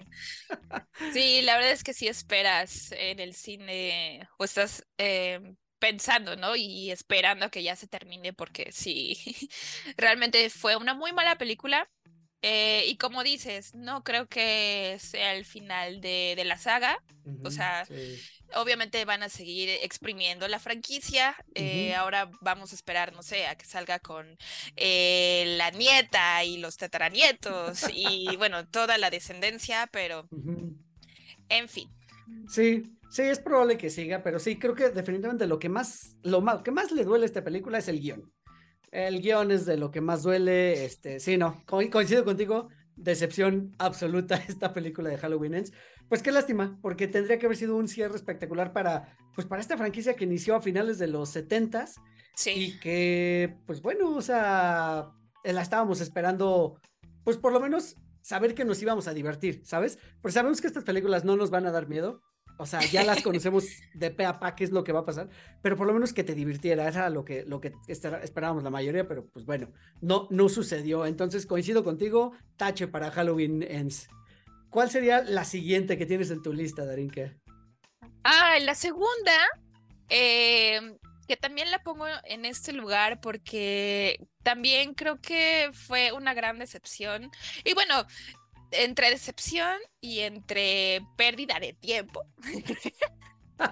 Sí, 1.13 1.41
la 1.41 1.55
verdad 1.55 1.71
es 1.71 1.83
que 1.83 1.93
si 1.93 2.07
esperas 2.07 2.91
en 2.91 3.19
el 3.19 3.33
cine 3.33 4.27
o 4.37 4.43
estás 4.43 4.85
eh, 4.97 5.39
pensando, 5.79 6.35
¿no? 6.35 6.55
Y 6.55 6.91
esperando 6.91 7.45
a 7.45 7.49
que 7.49 7.63
ya 7.63 7.75
se 7.75 7.87
termine, 7.87 8.33
porque 8.33 8.71
sí, 8.71 9.17
realmente 9.97 10.49
fue 10.49 10.75
una 10.75 10.93
muy 10.93 11.11
mala 11.11 11.37
película. 11.37 11.89
Eh, 12.43 12.85
y 12.87 12.97
como 12.97 13.23
dices, 13.23 13.75
no 13.75 14.03
creo 14.03 14.27
que 14.27 14.97
sea 14.99 15.35
el 15.35 15.45
final 15.45 16.01
de, 16.01 16.41
la 16.45 16.57
saga. 16.57 17.03
o 17.43 17.51
sea, 17.51 17.85
obviamente 18.55 19.03
van 19.05 19.23
a 19.23 19.29
seguir 19.29 19.69
exprimiendo 19.81 20.47
la 20.47 20.59
franquicia. 20.59 21.35
Eh, 21.55 21.93
ahora 21.95 22.29
vamos 22.41 22.71
a 22.71 22.75
esperar, 22.75 23.13
no 23.13 23.23
sé, 23.23 23.47
a 23.47 23.55
que 23.55 23.65
salga 23.65 23.99
con 23.99 24.37
eh, 24.75 25.55
la 25.57 25.71
nieta 25.71 26.43
y 26.43 26.57
los 26.57 26.77
tetaranietos 26.77 27.85
y 27.93 28.35
bueno, 28.37 28.67
toda 28.67 28.97
la 28.97 29.09
descendencia, 29.09 29.87
pero 29.91 30.27
en 31.49 31.67
fin. 31.67 31.89
Sí, 32.47 32.83
sí, 33.09 33.23
es 33.23 33.39
probable 33.39 33.77
que 33.77 33.89
siga, 33.89 34.23
pero 34.23 34.39
sí, 34.39 34.57
creo 34.57 34.75
que 34.75 34.89
definitivamente 34.89 35.47
lo 35.47 35.59
que 35.59 35.69
más, 35.69 36.15
lo 36.23 36.41
más, 36.41 36.61
que 36.61 36.71
más 36.71 36.91
le 36.91 37.03
duele 37.03 37.25
a 37.25 37.27
esta 37.27 37.43
película 37.43 37.77
es 37.77 37.87
el 37.87 37.99
guion. 37.99 38.31
El 38.91 39.21
guion 39.21 39.51
es 39.51 39.65
de 39.65 39.77
lo 39.77 39.89
que 39.89 40.01
más 40.01 40.23
duele. 40.23 40.85
Este, 40.85 41.19
sí, 41.19 41.37
no, 41.37 41.63
coincido 41.65 42.25
contigo. 42.25 42.67
Decepción 42.95 43.73
absoluta 43.79 44.35
esta 44.47 44.73
película 44.73 45.09
de 45.09 45.17
Halloween 45.17 45.55
Ends. 45.55 45.73
Pues 46.11 46.21
qué 46.21 46.33
lástima, 46.33 46.77
porque 46.81 47.07
tendría 47.07 47.39
que 47.39 47.45
haber 47.45 47.57
sido 47.57 47.77
un 47.77 47.87
cierre 47.87 48.17
espectacular 48.17 48.73
para, 48.73 49.15
pues 49.33 49.47
para 49.47 49.61
esta 49.61 49.77
franquicia 49.77 50.13
que 50.13 50.25
inició 50.25 50.57
a 50.57 50.61
finales 50.61 50.99
de 50.99 51.07
los 51.07 51.29
70 51.29 51.85
Sí. 52.35 52.51
Y 52.53 52.79
que, 52.81 53.55
pues 53.65 53.81
bueno, 53.81 54.17
o 54.17 54.21
sea, 54.21 55.13
la 55.45 55.61
estábamos 55.61 56.01
esperando, 56.01 56.77
pues 57.23 57.37
por 57.37 57.53
lo 57.53 57.61
menos 57.61 57.95
saber 58.19 58.55
que 58.55 58.65
nos 58.65 58.81
íbamos 58.81 59.07
a 59.07 59.13
divertir, 59.13 59.61
¿sabes? 59.63 59.99
Porque 60.21 60.33
sabemos 60.33 60.59
que 60.59 60.67
estas 60.67 60.83
películas 60.83 61.23
no 61.23 61.37
nos 61.37 61.49
van 61.49 61.65
a 61.65 61.71
dar 61.71 61.87
miedo, 61.87 62.21
o 62.57 62.65
sea, 62.65 62.81
ya 62.81 63.05
las 63.05 63.21
conocemos 63.21 63.63
de 63.93 64.11
pe 64.11 64.25
a 64.25 64.37
pa 64.37 64.53
qué 64.53 64.65
es 64.65 64.71
lo 64.71 64.83
que 64.83 64.91
va 64.91 64.99
a 64.99 65.05
pasar, 65.05 65.29
pero 65.61 65.77
por 65.77 65.87
lo 65.87 65.93
menos 65.93 66.11
que 66.11 66.25
te 66.25 66.35
divirtiera, 66.35 66.89
era 66.89 67.09
lo 67.09 67.23
que, 67.23 67.45
lo 67.45 67.61
que 67.61 67.71
esperábamos 67.87 68.63
la 68.63 68.69
mayoría, 68.69 69.07
pero 69.07 69.27
pues 69.27 69.45
bueno, 69.45 69.71
no, 70.01 70.27
no 70.29 70.49
sucedió. 70.49 71.05
Entonces 71.05 71.45
coincido 71.45 71.85
contigo, 71.85 72.33
tache 72.57 72.89
para 72.89 73.11
Halloween 73.11 73.63
Ends. 73.63 74.09
¿Cuál 74.71 74.89
sería 74.89 75.21
la 75.21 75.43
siguiente 75.43 75.97
que 75.97 76.05
tienes 76.05 76.31
en 76.31 76.41
tu 76.41 76.53
lista, 76.53 76.85
Darinka? 76.85 77.37
Ah, 78.23 78.57
la 78.61 78.73
segunda, 78.73 79.37
em, 80.07 80.97
que 81.27 81.35
también 81.35 81.69
la 81.71 81.83
pongo 81.83 82.05
en 82.23 82.45
este 82.45 82.71
lugar 82.71 83.19
porque 83.19 84.17
también 84.43 84.93
creo 84.93 85.19
que 85.19 85.71
fue 85.73 86.13
una 86.13 86.33
gran 86.33 86.57
decepción. 86.57 87.29
Y 87.65 87.73
bueno, 87.73 88.07
entre 88.71 89.09
decepción 89.09 89.77
y 89.99 90.19
entre 90.19 91.01
pérdida 91.17 91.59
de 91.59 91.73
tiempo. 91.73 92.25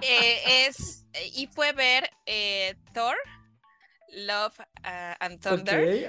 Eh, 0.04 0.68
es, 0.68 1.08
y 1.34 1.48
fue 1.48 1.72
ver 1.72 2.12
eh, 2.28 2.76
Thor, 2.94 3.16
Love 4.10 4.60
uh, 4.60 5.16
and 5.20 5.42
Thunder. 5.42 6.08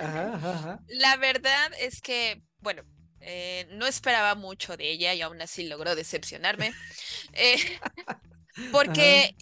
La 0.88 1.16
verdad 1.16 1.72
es 1.80 2.02
que, 2.02 2.42
bueno, 2.58 2.82
eh, 3.20 3.66
no 3.72 3.86
esperaba 3.86 4.34
mucho 4.34 4.76
de 4.76 4.90
ella 4.90 5.14
y 5.14 5.22
aún 5.22 5.40
así 5.42 5.68
logró 5.68 5.94
decepcionarme. 5.94 6.72
porque 8.72 9.34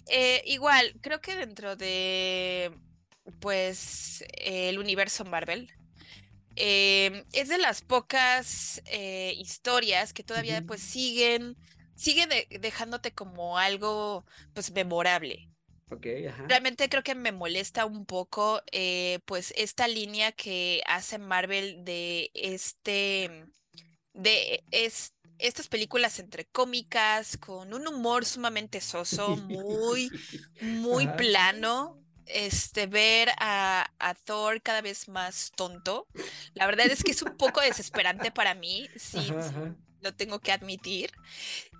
igual, 0.45 0.93
creo 1.01 1.19
que 1.21 1.35
dentro 1.35 1.75
de, 1.75 2.71
pues, 3.39 4.23
el 4.33 4.77
universo 4.79 5.25
Marvel, 5.25 5.71
es 6.55 7.47
de 7.47 7.57
las 7.57 7.81
pocas 7.81 8.81
eh, 8.85 9.33
historias 9.37 10.13
que 10.13 10.23
todavía 10.23 10.61
pues 10.65 10.81
siguen, 10.81 11.55
siguen 11.95 12.29
dejándote 12.59 13.13
como 13.13 13.57
algo 13.57 14.25
pues 14.53 14.71
memorable. 14.71 15.49
Realmente 16.47 16.87
creo 16.87 17.01
que 17.01 17.15
me 17.15 17.31
molesta 17.31 17.85
un 17.85 18.05
poco 18.05 18.61
eh, 18.71 19.19
pues 19.25 19.53
esta 19.57 19.87
línea 19.87 20.31
que 20.31 20.83
hace 20.85 21.17
Marvel 21.17 21.83
de 21.83 22.29
este 22.35 23.45
de 24.13 24.63
estas 25.37 25.67
películas 25.67 26.19
entre 26.19 26.45
cómicas 26.45 27.37
con 27.37 27.73
un 27.73 27.87
humor 27.87 28.25
sumamente 28.25 28.81
soso, 28.81 29.37
muy 29.37 30.11
muy 30.61 31.07
plano, 31.07 31.99
este, 32.29 32.87
ver 32.87 33.29
a, 33.39 33.89
Thor 34.23 34.61
cada 34.61 34.81
vez 34.81 35.09
más 35.09 35.51
tonto. 35.55 36.07
La 36.53 36.65
verdad 36.67 36.87
es 36.87 37.03
que 37.03 37.11
es 37.11 37.21
un 37.21 37.35
poco 37.37 37.61
desesperante 37.61 38.31
para 38.31 38.53
mí, 38.53 38.87
sí, 38.95 39.31
lo 40.01 40.13
tengo 40.13 40.39
que 40.39 40.51
admitir. 40.51 41.11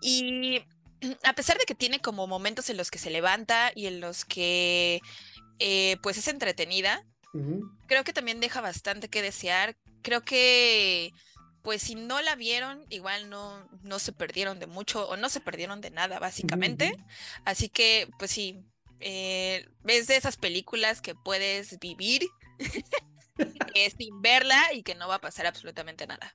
Y 0.02 0.62
a 1.24 1.34
pesar 1.34 1.58
de 1.58 1.66
que 1.66 1.76
tiene 1.76 2.00
como 2.00 2.28
momentos 2.28 2.70
en 2.70 2.78
los 2.78 2.92
que 2.92 3.00
se 3.00 3.10
levanta 3.10 3.72
y 3.76 3.86
en 3.86 4.00
los 4.00 4.26
que 4.26 5.02
eh, 5.60 5.98
pues 6.02 6.18
es 6.18 6.28
entretenida, 6.28 7.06
creo 7.88 8.04
que 8.04 8.14
también 8.14 8.40
deja 8.40 8.60
bastante 8.62 9.08
que 9.08 9.22
desear. 9.22 9.78
Creo 10.02 10.22
que 10.22 11.14
pues 11.70 11.84
si 11.84 11.94
no 11.94 12.20
la 12.20 12.36
vieron, 12.36 12.84
igual 12.90 13.30
no, 13.30 13.64
no 13.84 14.00
se 14.00 14.12
perdieron 14.12 14.58
de 14.58 14.66
mucho 14.66 15.08
o 15.08 15.18
no 15.18 15.30
se 15.30 15.40
perdieron 15.40 15.82
de 15.82 15.92
nada, 15.92 16.18
básicamente. 16.18 16.98
Así 17.46 17.70
que, 17.70 18.10
pues 18.18 18.32
sí, 18.32 18.66
eh, 19.00 19.70
ves 19.84 20.08
de 20.08 20.16
esas 20.16 20.36
películas 20.36 21.00
que 21.00 21.14
puedes 21.14 21.78
vivir 21.78 22.24
eh, 23.76 23.90
sin 23.98 24.22
verla 24.22 24.74
y 24.74 24.84
que 24.84 24.96
no 24.96 25.08
va 25.08 25.16
a 25.16 25.22
pasar 25.22 25.46
absolutamente 25.46 26.06
nada. 26.08 26.34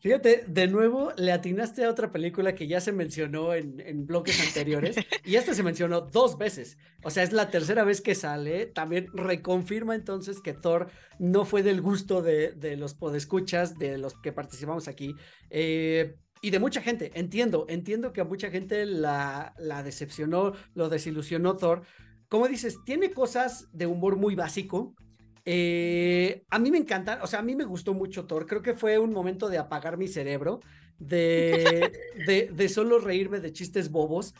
Fíjate, 0.00 0.44
de 0.46 0.66
nuevo 0.66 1.12
le 1.16 1.32
atinaste 1.32 1.84
a 1.84 1.90
otra 1.90 2.10
película 2.10 2.54
que 2.54 2.66
ya 2.66 2.80
se 2.80 2.92
mencionó 2.92 3.54
en, 3.54 4.06
bloques 4.06 4.40
anteriores 4.46 4.96
y 5.24 5.36
esta 5.36 5.54
se 5.54 5.62
mencionó 5.62 6.00
dos 6.00 6.38
veces. 6.38 6.78
O 7.04 7.10
sea, 7.10 7.22
es 7.22 7.32
la 7.32 7.50
tercera 7.50 7.84
vez 7.84 8.00
que 8.00 8.14
sale. 8.14 8.66
También 8.66 9.08
reconfirma 9.14 9.94
entonces 9.94 10.40
que 10.40 10.52
Thor 10.52 10.90
no 11.18 11.44
fue 11.44 11.62
del 11.62 11.80
gusto 11.80 12.22
de, 12.22 12.52
de 12.52 12.76
los 12.76 12.94
podescuchas, 12.94 13.78
de 13.78 13.98
los 13.98 14.14
que 14.20 14.32
participamos 14.32 14.88
aquí. 14.88 15.14
Eh, 15.50 16.16
y 16.44 16.50
de 16.50 16.58
mucha 16.58 16.82
gente, 16.82 17.12
entiendo, 17.14 17.66
entiendo 17.68 18.12
que 18.12 18.20
a 18.20 18.24
mucha 18.24 18.50
gente 18.50 18.84
la, 18.84 19.54
la 19.58 19.84
decepcionó, 19.84 20.52
lo 20.74 20.88
desilusionó 20.88 21.56
Thor. 21.56 21.82
Como 22.28 22.48
dices, 22.48 22.78
tiene 22.84 23.12
cosas 23.12 23.68
de 23.72 23.86
humor 23.86 24.16
muy 24.16 24.34
básico. 24.34 24.96
Eh, 25.44 26.44
a 26.50 26.58
mí 26.58 26.70
me 26.70 26.78
encanta, 26.78 27.18
o 27.22 27.26
sea, 27.26 27.40
a 27.40 27.42
mí 27.42 27.54
me 27.54 27.64
gustó 27.64 27.94
mucho 27.94 28.26
Thor. 28.26 28.46
Creo 28.46 28.62
que 28.62 28.74
fue 28.74 28.98
un 28.98 29.12
momento 29.12 29.48
de 29.48 29.58
apagar 29.58 29.96
mi 29.96 30.08
cerebro, 30.08 30.60
de, 30.98 31.92
de, 32.26 32.50
de 32.52 32.68
solo 32.68 32.98
reírme 32.98 33.40
de 33.40 33.52
chistes 33.52 33.90
bobos. 33.90 34.34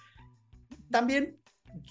También 0.91 1.43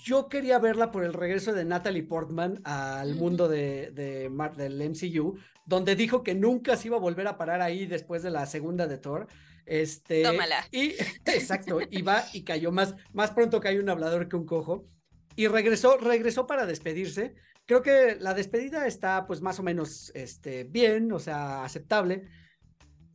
yo 0.03 0.29
quería 0.29 0.59
verla 0.59 0.91
por 0.91 1.03
el 1.03 1.13
regreso 1.13 1.53
de 1.53 1.65
Natalie 1.65 2.03
Portman 2.03 2.61
al 2.63 3.15
mundo 3.15 3.47
de, 3.47 3.91
de, 3.91 4.29
del 4.55 4.89
MCU, 4.89 5.37
donde 5.65 5.95
dijo 5.95 6.23
que 6.23 6.35
nunca 6.35 6.77
se 6.77 6.87
iba 6.87 6.97
a 6.97 7.01
volver 7.01 7.27
a 7.27 7.37
parar 7.37 7.61
ahí 7.61 7.85
después 7.85 8.23
de 8.23 8.31
la 8.31 8.45
segunda 8.45 8.87
de 8.87 8.97
Thor. 8.97 9.27
Este, 9.65 10.23
Tómala. 10.23 10.67
Y, 10.71 10.93
exacto, 11.25 11.79
y 11.89 12.01
va 12.01 12.23
y 12.33 12.43
cayó 12.43 12.71
más, 12.71 12.95
más 13.13 13.31
pronto 13.31 13.61
hay 13.63 13.77
un 13.77 13.89
hablador 13.89 14.27
que 14.27 14.35
un 14.35 14.45
cojo. 14.45 14.87
Y 15.35 15.47
regresó, 15.47 15.97
regresó 15.97 16.45
para 16.45 16.65
despedirse. 16.65 17.35
Creo 17.71 17.83
que 17.83 18.17
la 18.19 18.33
despedida 18.33 18.85
está 18.85 19.25
pues 19.25 19.39
más 19.39 19.57
o 19.57 19.63
menos 19.63 20.11
este, 20.13 20.65
bien, 20.65 21.09
o 21.13 21.19
sea, 21.19 21.63
aceptable. 21.63 22.27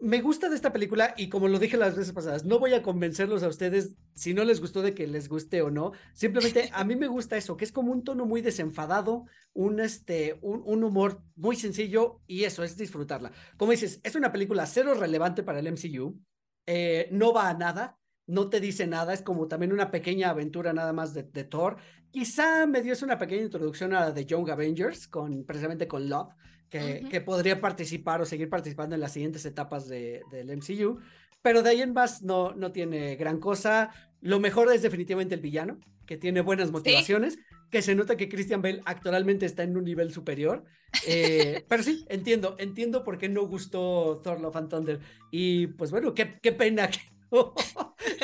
Me 0.00 0.22
gusta 0.22 0.48
de 0.48 0.56
esta 0.56 0.72
película 0.72 1.12
y 1.14 1.28
como 1.28 1.46
lo 1.46 1.58
dije 1.58 1.76
las 1.76 1.94
veces 1.94 2.14
pasadas, 2.14 2.46
no 2.46 2.58
voy 2.58 2.72
a 2.72 2.82
convencerlos 2.82 3.42
a 3.42 3.48
ustedes 3.48 3.98
si 4.14 4.32
no 4.32 4.44
les 4.44 4.62
gustó 4.62 4.80
de 4.80 4.94
que 4.94 5.06
les 5.06 5.28
guste 5.28 5.60
o 5.60 5.70
no. 5.70 5.92
Simplemente 6.14 6.70
a 6.72 6.84
mí 6.84 6.96
me 6.96 7.06
gusta 7.06 7.36
eso, 7.36 7.58
que 7.58 7.66
es 7.66 7.70
como 7.70 7.92
un 7.92 8.02
tono 8.02 8.24
muy 8.24 8.40
desenfadado, 8.40 9.26
un, 9.52 9.78
este, 9.78 10.38
un, 10.40 10.62
un 10.64 10.84
humor 10.84 11.22
muy 11.34 11.56
sencillo 11.56 12.22
y 12.26 12.44
eso 12.44 12.64
es 12.64 12.78
disfrutarla. 12.78 13.32
Como 13.58 13.72
dices, 13.72 14.00
es 14.04 14.14
una 14.14 14.32
película 14.32 14.64
cero 14.64 14.94
relevante 14.94 15.42
para 15.42 15.58
el 15.58 15.66
MCU 15.66 16.18
eh, 16.66 17.08
no 17.12 17.34
va 17.34 17.50
a 17.50 17.54
nada, 17.54 17.98
no 18.26 18.48
te 18.48 18.60
dice 18.60 18.86
nada, 18.86 19.14
es 19.14 19.22
como 19.22 19.46
también 19.46 19.72
una 19.72 19.90
pequeña 19.90 20.30
aventura 20.30 20.72
nada 20.72 20.92
más 20.92 21.14
de, 21.14 21.22
Thor. 21.44 21.76
Quizá 22.10 22.66
me 22.66 22.82
dio 22.82 22.94
una 23.02 23.18
pequeña 23.18 23.42
introducción 23.42 23.94
a 23.94 24.00
la 24.00 24.12
de 24.12 24.26
Young 24.26 24.50
Avengers, 24.50 25.06
con, 25.06 25.44
precisamente 25.44 25.86
con 25.86 26.08
Love, 26.08 26.32
que, 26.68 27.06
que 27.08 27.20
podría 27.20 27.60
participar 27.60 28.20
o 28.20 28.24
seguir 28.24 28.48
participando 28.48 28.94
en 28.94 29.00
las 29.00 29.12
siguientes 29.12 29.44
etapas 29.46 29.88
de, 29.88 30.22
del 30.30 30.50
MCU, 30.50 30.98
pero 31.42 31.62
de 31.62 31.70
ahí 31.70 31.82
en 31.82 31.92
más 31.92 32.22
no, 32.22 32.52
no 32.54 32.72
tiene 32.72 33.14
gran 33.14 33.38
cosa. 33.38 33.90
Lo 34.20 34.40
mejor 34.40 34.72
es 34.72 34.82
definitivamente 34.82 35.36
el 35.36 35.40
villano, 35.40 35.78
que 36.04 36.16
tiene 36.16 36.40
buenas 36.40 36.72
motivaciones, 36.72 37.38
que 37.70 37.82
se 37.82 37.94
nota 37.94 38.16
que 38.16 38.28
Christian 38.28 38.62
Bale 38.62 38.82
actualmente 38.84 39.46
está 39.46 39.62
en 39.62 39.76
un 39.76 39.84
nivel 39.84 40.12
superior. 40.12 40.64
Eh, 41.06 41.64
pero 41.68 41.84
sí, 41.84 42.04
entiendo, 42.08 42.56
entiendo 42.58 43.04
por 43.04 43.18
qué 43.18 43.28
no 43.28 43.46
gustó 43.46 44.20
Thor 44.24 44.40
Love 44.40 44.56
and 44.56 44.70
Thunder. 44.70 45.00
Y 45.30 45.68
pues 45.68 45.92
bueno, 45.92 46.14
qué, 46.14 46.40
qué 46.42 46.50
pena 46.50 46.88
que, 46.88 46.98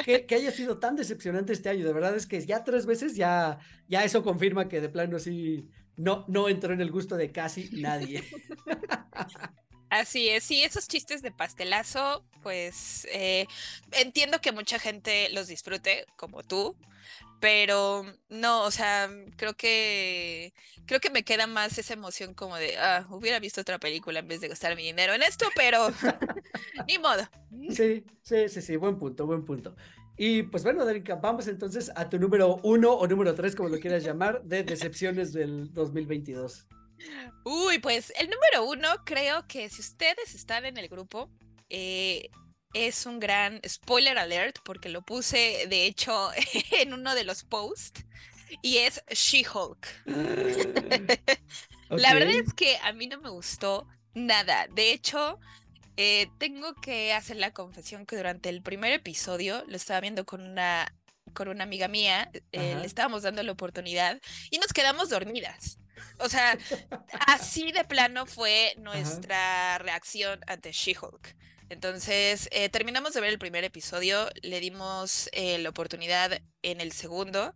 que, 0.05 0.35
haya 0.35 0.51
sido 0.51 0.79
tan 0.79 0.97
decepcionante 0.97 1.53
este 1.53 1.69
año. 1.69 1.85
De 1.85 1.93
verdad 1.93 2.17
es 2.17 2.27
que 2.27 2.45
ya 2.45 2.65
tres 2.65 2.87
veces 2.87 3.17
ya, 3.17 3.59
ya 3.89 4.05
eso 4.05 4.23
confirma 4.23 4.69
que 4.69 4.81
de 4.81 4.89
plano 4.89 5.19
sí 5.19 5.69
no, 5.97 6.25
no 6.29 6.49
entró 6.49 6.73
en 6.73 6.81
el 6.81 6.91
gusto 6.91 7.17
de 7.17 7.33
casi 7.33 7.71
nadie. 7.73 8.23
Así 9.91 10.31
es, 10.31 10.45
sí, 10.45 10.63
esos 10.63 10.89
chistes 10.89 11.21
de 11.21 11.33
pastelazo, 11.33 12.25
pues 12.43 13.07
eh, 13.13 13.47
entiendo 13.91 14.41
que 14.41 14.51
mucha 14.51 14.79
gente 14.79 15.29
los 15.33 15.49
disfrute, 15.49 16.07
como 16.17 16.43
tú, 16.43 16.75
pero 17.43 18.07
no, 18.29 18.63
o 18.63 18.71
sea, 18.71 19.11
creo 19.37 19.55
que 19.55 20.55
creo 20.87 21.01
que 21.01 21.11
me 21.11 21.25
queda 21.25 21.49
más 21.49 21.77
esa 21.77 21.95
emoción 21.95 22.35
como 22.35 22.55
de, 22.55 22.79
ah, 22.79 23.05
hubiera 23.11 23.41
visto 23.41 23.61
otra 23.61 23.81
película 23.81 24.21
en 24.21 24.29
vez 24.29 24.41
de 24.41 24.47
gastar 24.47 24.77
mi 24.77 24.85
dinero 24.85 25.13
en 25.13 25.25
esto, 25.25 25.47
pero 25.57 25.89
ni 26.87 26.99
modo. 26.99 27.25
Sí, 27.71 28.05
sí, 28.23 28.49
sí, 28.49 28.63
sí, 28.63 28.77
buen 28.77 28.97
punto, 28.97 29.27
buen 29.27 29.45
punto. 29.45 29.75
Y 30.17 30.45
pues 30.45 30.63
bueno, 30.63 30.85
Darinka, 30.85 31.17
vamos 31.17 31.49
entonces 31.49 31.91
a 31.97 32.09
tu 32.09 32.17
número 32.21 32.61
uno 32.63 32.93
o 32.93 33.09
número 33.09 33.35
tres, 33.35 33.57
como 33.57 33.71
lo 33.71 33.81
quieras 33.81 34.05
llamar, 34.05 34.45
de 34.45 34.63
decepciones 34.63 35.33
del 35.33 35.73
2022. 35.73 36.69
Uy, 37.45 37.81
pues 37.81 38.13
el 38.21 38.31
número 38.31 38.71
uno, 38.71 38.89
creo 39.05 39.49
que 39.49 39.69
si 39.69 39.81
ustedes 39.81 40.37
están 40.37 40.65
en 40.65 40.77
el 40.77 40.87
grupo, 40.87 41.29
eh, 41.69 42.31
es 42.75 43.07
un 43.07 43.21
gran 43.21 43.61
spoiler 43.67 44.19
alert 44.19 44.59
porque 44.65 44.89
lo 44.89 45.03
puse 45.03 45.67
de 45.69 45.87
hecho 45.87 46.31
en 46.73 46.93
uno 46.95 47.15
de 47.15 47.25
los 47.25 47.45
posts 47.45 48.05
y 48.61 48.79
es 48.79 49.03
She-Hulk. 49.09 50.05
La 51.91 52.15
verdad 52.15 52.35
es 52.35 52.53
que 52.55 52.77
a 52.83 52.93
mí 52.93 53.07
no 53.07 53.21
me 53.21 53.31
gustó 53.31 53.87
nada. 54.15 54.67
De 54.69 54.93
hecho, 54.93 55.39
eh, 55.97 56.29
tengo 56.39 56.75
que 56.75 57.13
hacer 57.13 57.37
la 57.37 57.53
confesión 57.53 58.07
que 58.07 58.17
durante 58.17 58.49
el 58.49 58.63
primer 58.63 58.93
episodio 58.93 59.65
lo 59.69 59.77
estaba 59.77 60.01
viendo 60.01 60.25
con 60.25 60.43
una 60.43 60.93
con 61.35 61.49
una 61.49 61.65
amiga 61.65 61.89
mía, 61.89 62.31
eh, 62.51 62.77
le 62.79 62.85
estábamos 62.85 63.23
dando 63.23 63.43
la 63.43 63.53
oportunidad 63.53 64.21
y 64.51 64.59
nos 64.59 64.73
quedamos 64.73 65.09
dormidas. 65.09 65.79
O 66.19 66.29
sea, 66.29 66.59
así 67.27 67.73
de 67.73 67.85
plano 67.85 68.27
fue 68.27 68.75
nuestra 68.77 69.79
reacción 69.79 70.41
ante 70.47 70.73
She-Hulk. 70.73 71.35
Entonces, 71.73 72.51
eh, 72.53 72.69
terminamos 72.69 73.15
de 73.15 73.23
ver 73.23 73.31
el 73.31 73.39
primer 73.39 73.65
episodio, 73.65 74.29
le 74.43 74.61
dimos 74.61 75.31
eh, 75.33 75.57
la 75.57 75.71
oportunidad 75.71 76.39
en 76.61 76.83
el 76.83 76.93
segundo 76.93 77.55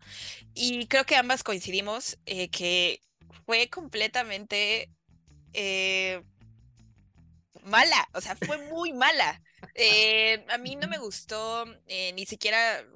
y 0.55 0.87
creo 0.87 1.05
que 1.05 1.17
ambas 1.17 1.43
coincidimos 1.43 2.17
eh, 2.25 2.49
que 2.49 3.03
fue 3.45 3.69
completamente 3.69 4.91
mala, 7.63 8.09
o 8.15 8.23
sea, 8.23 8.37
fue 8.37 8.57
muy 8.71 8.95
mala. 8.95 9.43
a 10.49 10.59
mí 10.59 10.77
no 10.77 10.89
me 10.89 10.99
gustó 10.99 11.67
ni 11.87 12.25
siquiera 12.25 12.87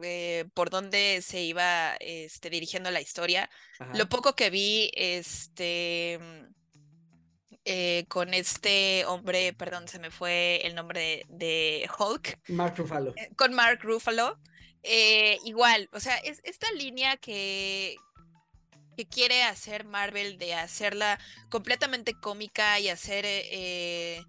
por 0.55 0.71
dónde 0.71 1.21
se 1.23 1.43
iba 1.43 1.97
este, 2.01 2.49
dirigiendo 2.49 2.91
la 2.91 3.03
historia. 3.03 3.51
Lo 3.93 4.09
poco 4.09 4.35
que 4.35 4.49
vi, 4.49 4.91
este 4.95 6.19
eh, 7.65 8.07
con 8.09 8.33
este 8.33 9.05
hombre, 9.07 9.53
perdón, 9.53 9.87
se 9.87 9.99
me 9.99 10.11
fue 10.11 10.63
el 10.65 10.75
nombre 10.75 11.27
de, 11.29 11.89
Hulk. 11.99 12.41
Mark 12.49 12.75
Ruffalo. 12.77 13.13
Eh, 13.17 13.31
con 13.37 13.53
Mark 13.53 13.81
Ruffalo. 13.83 14.39
Eh, 14.83 15.39
igual, 15.45 15.91
o 15.93 16.01
sea, 16.01 16.17
es 16.17 16.41
esta 16.45 16.73
línea 16.73 17.19
que, 17.19 17.97
que 18.97 19.07
quiere 19.07 19.43
hacer 19.43 19.85
Marvel 19.85 20.39
de 20.39 20.55
hacerla 20.55 21.19
completamente 21.51 22.15
cómica 22.15 22.81
y 22.81 22.89
hacer, 22.89 23.27
em, 23.27 24.25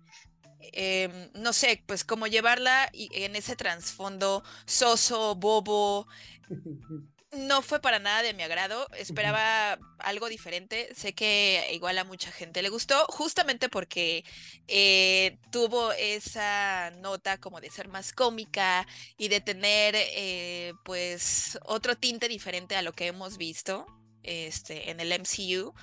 no 1.34 1.54
sé, 1.54 1.82
pues 1.88 2.04
como 2.04 2.28
llevarla 2.28 2.90
en 2.94 3.38
ese 3.38 3.56
trasfondo 3.56 4.44
soso, 4.66 5.36
bobo, 5.36 6.06
no 7.32 7.62
fue 7.62 7.80
para 7.80 8.00
nada 8.00 8.24
de 8.24 8.34
mi 8.34 8.44
agrado. 8.44 8.88
Esperaba 8.98 9.80
algo 10.00 10.28
diferente. 10.28 10.94
Sé 10.96 11.14
que 11.14 11.70
igual 11.74 11.98
a 11.98 12.04
mucha 12.04 12.32
gente 12.32 12.62
le 12.62 12.70
gustó, 12.70 13.06
justamente 13.08 13.70
porque 13.70 14.26
eh, 14.68 15.38
tuvo 15.52 15.94
esa 15.94 16.92
nota 17.00 17.40
como 17.40 17.62
de 17.62 17.70
ser 17.70 17.88
más 17.88 18.14
cómica 18.14 18.86
y 19.18 19.30
de 19.30 19.42
tener 19.42 19.96
eh, 19.96 20.74
pues 20.84 21.58
otro 21.66 21.96
tinte 21.96 22.28
diferente 22.28 22.76
a 22.76 22.82
lo 22.82 22.94
que 22.94 23.08
hemos 23.08 23.38
visto 23.38 23.86
este, 24.24 24.92
en 24.92 25.00
el 25.00 25.14
MCU. 25.14 25.74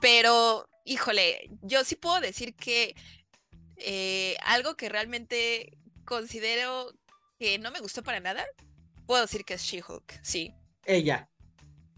Pero, 0.00 0.68
híjole, 0.84 1.50
yo 1.62 1.84
sí 1.84 1.96
puedo 1.96 2.20
decir 2.20 2.54
que 2.54 2.94
eh, 3.76 4.36
algo 4.42 4.76
que 4.76 4.88
realmente 4.88 5.76
considero 6.04 6.92
que 7.38 7.58
no 7.58 7.70
me 7.70 7.80
gustó 7.80 8.02
para 8.02 8.20
nada, 8.20 8.46
puedo 9.06 9.22
decir 9.22 9.44
que 9.44 9.54
es 9.54 9.62
She-Hulk, 9.62 10.20
sí. 10.22 10.54
Ella. 10.86 11.28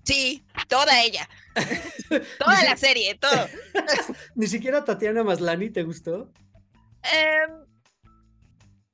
Sí, 0.04 0.42
toda 0.68 1.02
ella. 1.02 1.28
toda 2.38 2.64
la 2.64 2.76
serie, 2.76 3.14
todo. 3.16 3.48
Ni 4.34 4.46
siquiera 4.46 4.84
Tatiana 4.84 5.22
Maslani 5.22 5.70
te 5.70 5.82
gustó. 5.82 6.32
Em, 7.02 7.50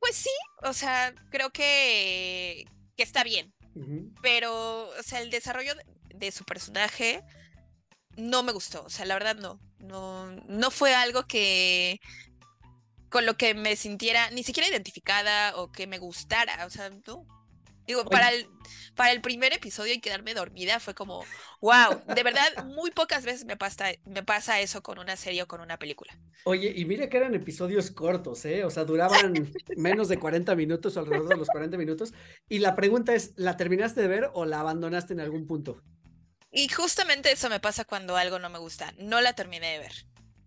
pues 0.01 0.16
sí, 0.16 0.31
o 0.62 0.73
sea, 0.73 1.15
creo 1.31 1.51
que, 1.51 2.66
que 2.97 3.03
está 3.03 3.23
bien. 3.25 3.55
Pero, 4.23 4.89
o 4.89 5.03
sea, 5.03 5.21
el 5.21 5.31
desarrollo 5.31 5.75
de, 6.15 6.31
su 6.31 6.45
personaje 6.45 7.23
no 8.16 8.43
me 8.43 8.53
gustó. 8.53 8.85
O 8.85 8.91
sea, 8.91 9.05
la 9.05 9.15
verdad 9.15 9.37
no. 9.37 9.59
No, 9.79 10.31
no 10.47 10.71
fue 10.71 10.95
algo 10.95 11.27
que 11.27 12.01
con 13.09 13.27
lo 13.27 13.37
que 13.37 13.55
me 13.55 13.77
sintiera 13.77 14.31
ni 14.31 14.43
siquiera 14.43 14.69
identificada 14.69 15.57
o 15.57 15.73
que 15.73 15.87
me 15.87 15.99
gustara. 15.99 16.66
O 16.66 16.71
sea, 16.71 16.91
no. 17.07 17.27
Digo, 17.86 18.05
para 18.05 18.31
el, 18.31 18.47
para 18.94 19.12
el 19.12 19.20
primer 19.20 19.52
episodio 19.52 19.93
y 19.93 20.01
quedarme 20.01 20.35
dormida 20.35 20.81
fue 20.81 20.94
como, 20.94 21.24
wow, 21.61 22.01
de 22.15 22.23
verdad, 22.23 22.65
muy 22.65 22.90
pocas 22.90 23.24
veces 23.24 23.44
me 23.44 23.56
pasa, 23.56 23.86
me 24.06 24.23
pasa 24.23 24.61
eso 24.61 24.82
con 24.82 24.98
una 24.98 25.16
serie 25.16 25.43
o 25.43 25.48
con 25.48 25.61
una 25.61 25.78
película. 25.78 26.19
Oye, 26.44 26.73
y 26.74 26.85
mire 26.85 27.09
que 27.09 27.16
eran 27.16 27.35
episodios 27.35 27.90
cortos, 27.90 28.44
¿eh? 28.44 28.65
O 28.65 28.70
sea, 28.70 28.85
duraban 28.85 29.52
menos 29.77 30.09
de 30.09 30.19
40 30.19 30.55
minutos, 30.55 30.97
alrededor 30.97 31.28
de 31.28 31.36
los 31.36 31.48
40 31.48 31.77
minutos. 31.77 32.12
Y 32.48 32.61
la 32.61 32.74
pregunta 32.74 33.15
es, 33.15 33.32
¿la 33.36 33.56
terminaste 33.56 34.01
de 34.01 34.09
ver 34.09 34.31
o 34.32 34.44
la 34.44 34.61
abandonaste 34.61 35.12
en 35.12 35.20
algún 35.20 35.47
punto? 35.47 35.82
Y 36.51 36.69
justamente 36.69 37.32
eso 37.32 37.51
me 37.51 37.61
pasa 37.61 37.85
cuando 37.85 38.16
algo 38.16 38.39
no 38.39 38.48
me 38.48 38.59
gusta. 38.59 38.94
No 38.98 39.20
la 39.20 39.35
terminé 39.35 39.73
de 39.73 39.78
ver. 39.81 39.93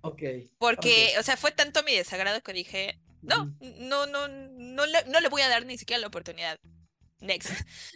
Ok. 0.02 0.24
Porque, 0.58 1.14
o 1.20 1.24
sea, 1.24 1.36
fue 1.36 1.52
tanto 1.52 1.84
mi 1.84 1.94
desagrado 1.94 2.42
que 2.42 2.54
dije, 2.54 2.98
no, 3.22 3.54
no, 3.60 4.06
no, 4.06 4.28
no 4.30 4.84
no 5.08 5.20
le 5.20 5.30
voy 5.30 5.42
a 5.42 5.50
dar 5.50 5.66
ni 5.66 5.78
siquiera 5.78 6.00
la 6.00 6.08
oportunidad. 6.08 6.58
Next. 7.20 7.52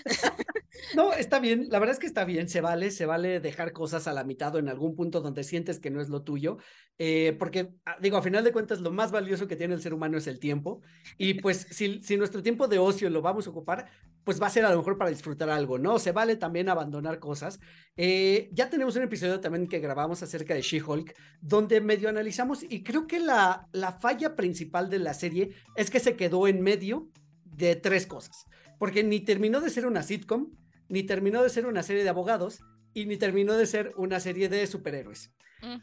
no, 0.95 1.13
está 1.13 1.39
bien, 1.39 1.67
la 1.69 1.77
verdad 1.77 1.93
es 1.93 1.99
que 1.99 2.07
está 2.07 2.25
bien, 2.25 2.49
se 2.49 2.59
vale, 2.59 2.89
se 2.89 3.05
vale 3.05 3.39
dejar 3.39 3.71
cosas 3.71 4.07
a 4.07 4.13
la 4.13 4.23
mitad 4.23 4.55
o 4.55 4.59
en 4.59 4.67
algún 4.67 4.95
punto 4.95 5.21
donde 5.21 5.43
sientes 5.43 5.79
que 5.79 5.91
no 5.91 6.01
es 6.01 6.09
lo 6.09 6.23
tuyo, 6.23 6.57
eh, 6.97 7.35
porque 7.37 7.75
ah, 7.85 7.97
digo, 8.01 8.17
a 8.17 8.23
final 8.23 8.43
de 8.43 8.51
cuentas 8.51 8.81
lo 8.81 8.89
más 8.89 9.11
valioso 9.11 9.47
que 9.47 9.55
tiene 9.55 9.75
el 9.75 9.81
ser 9.81 9.93
humano 9.93 10.17
es 10.17 10.25
el 10.25 10.39
tiempo 10.39 10.81
y 11.19 11.35
pues 11.35 11.67
si, 11.69 12.01
si 12.01 12.17
nuestro 12.17 12.41
tiempo 12.41 12.67
de 12.67 12.79
ocio 12.79 13.11
lo 13.11 13.21
vamos 13.21 13.45
a 13.45 13.51
ocupar, 13.51 13.91
pues 14.23 14.41
va 14.41 14.47
a 14.47 14.51
ser 14.51 14.65
a 14.65 14.71
lo 14.71 14.77
mejor 14.77 14.97
para 14.97 15.11
disfrutar 15.11 15.51
algo, 15.51 15.77
¿no? 15.77 15.99
Se 15.99 16.11
vale 16.11 16.35
también 16.35 16.69
abandonar 16.69 17.19
cosas. 17.19 17.59
Eh, 17.95 18.49
ya 18.53 18.69
tenemos 18.71 18.95
un 18.95 19.03
episodio 19.03 19.39
también 19.39 19.67
que 19.67 19.79
grabamos 19.79 20.23
acerca 20.23 20.55
de 20.55 20.61
She-Hulk, 20.61 21.15
donde 21.41 21.79
medio 21.79 22.09
analizamos 22.09 22.63
y 22.63 22.81
creo 22.81 23.05
que 23.05 23.19
la, 23.19 23.67
la 23.71 23.91
falla 23.91 24.35
principal 24.35 24.89
de 24.89 24.97
la 24.97 25.13
serie 25.13 25.51
es 25.75 25.91
que 25.91 25.99
se 25.99 26.15
quedó 26.15 26.47
en 26.47 26.61
medio 26.61 27.09
de 27.45 27.75
tres 27.75 28.07
cosas 28.07 28.47
porque 28.81 29.03
ni 29.03 29.19
terminó 29.19 29.61
de 29.61 29.69
ser 29.69 29.85
una 29.85 30.01
sitcom, 30.01 30.55
ni 30.89 31.03
terminó 31.03 31.43
de 31.43 31.51
ser 31.51 31.67
una 31.67 31.83
serie 31.83 32.01
de 32.01 32.09
abogados, 32.09 32.61
y 32.95 33.05
ni 33.05 33.15
terminó 33.15 33.53
de 33.53 33.67
ser 33.67 33.93
una 33.95 34.19
serie 34.19 34.49
de 34.49 34.65
superhéroes. 34.65 35.35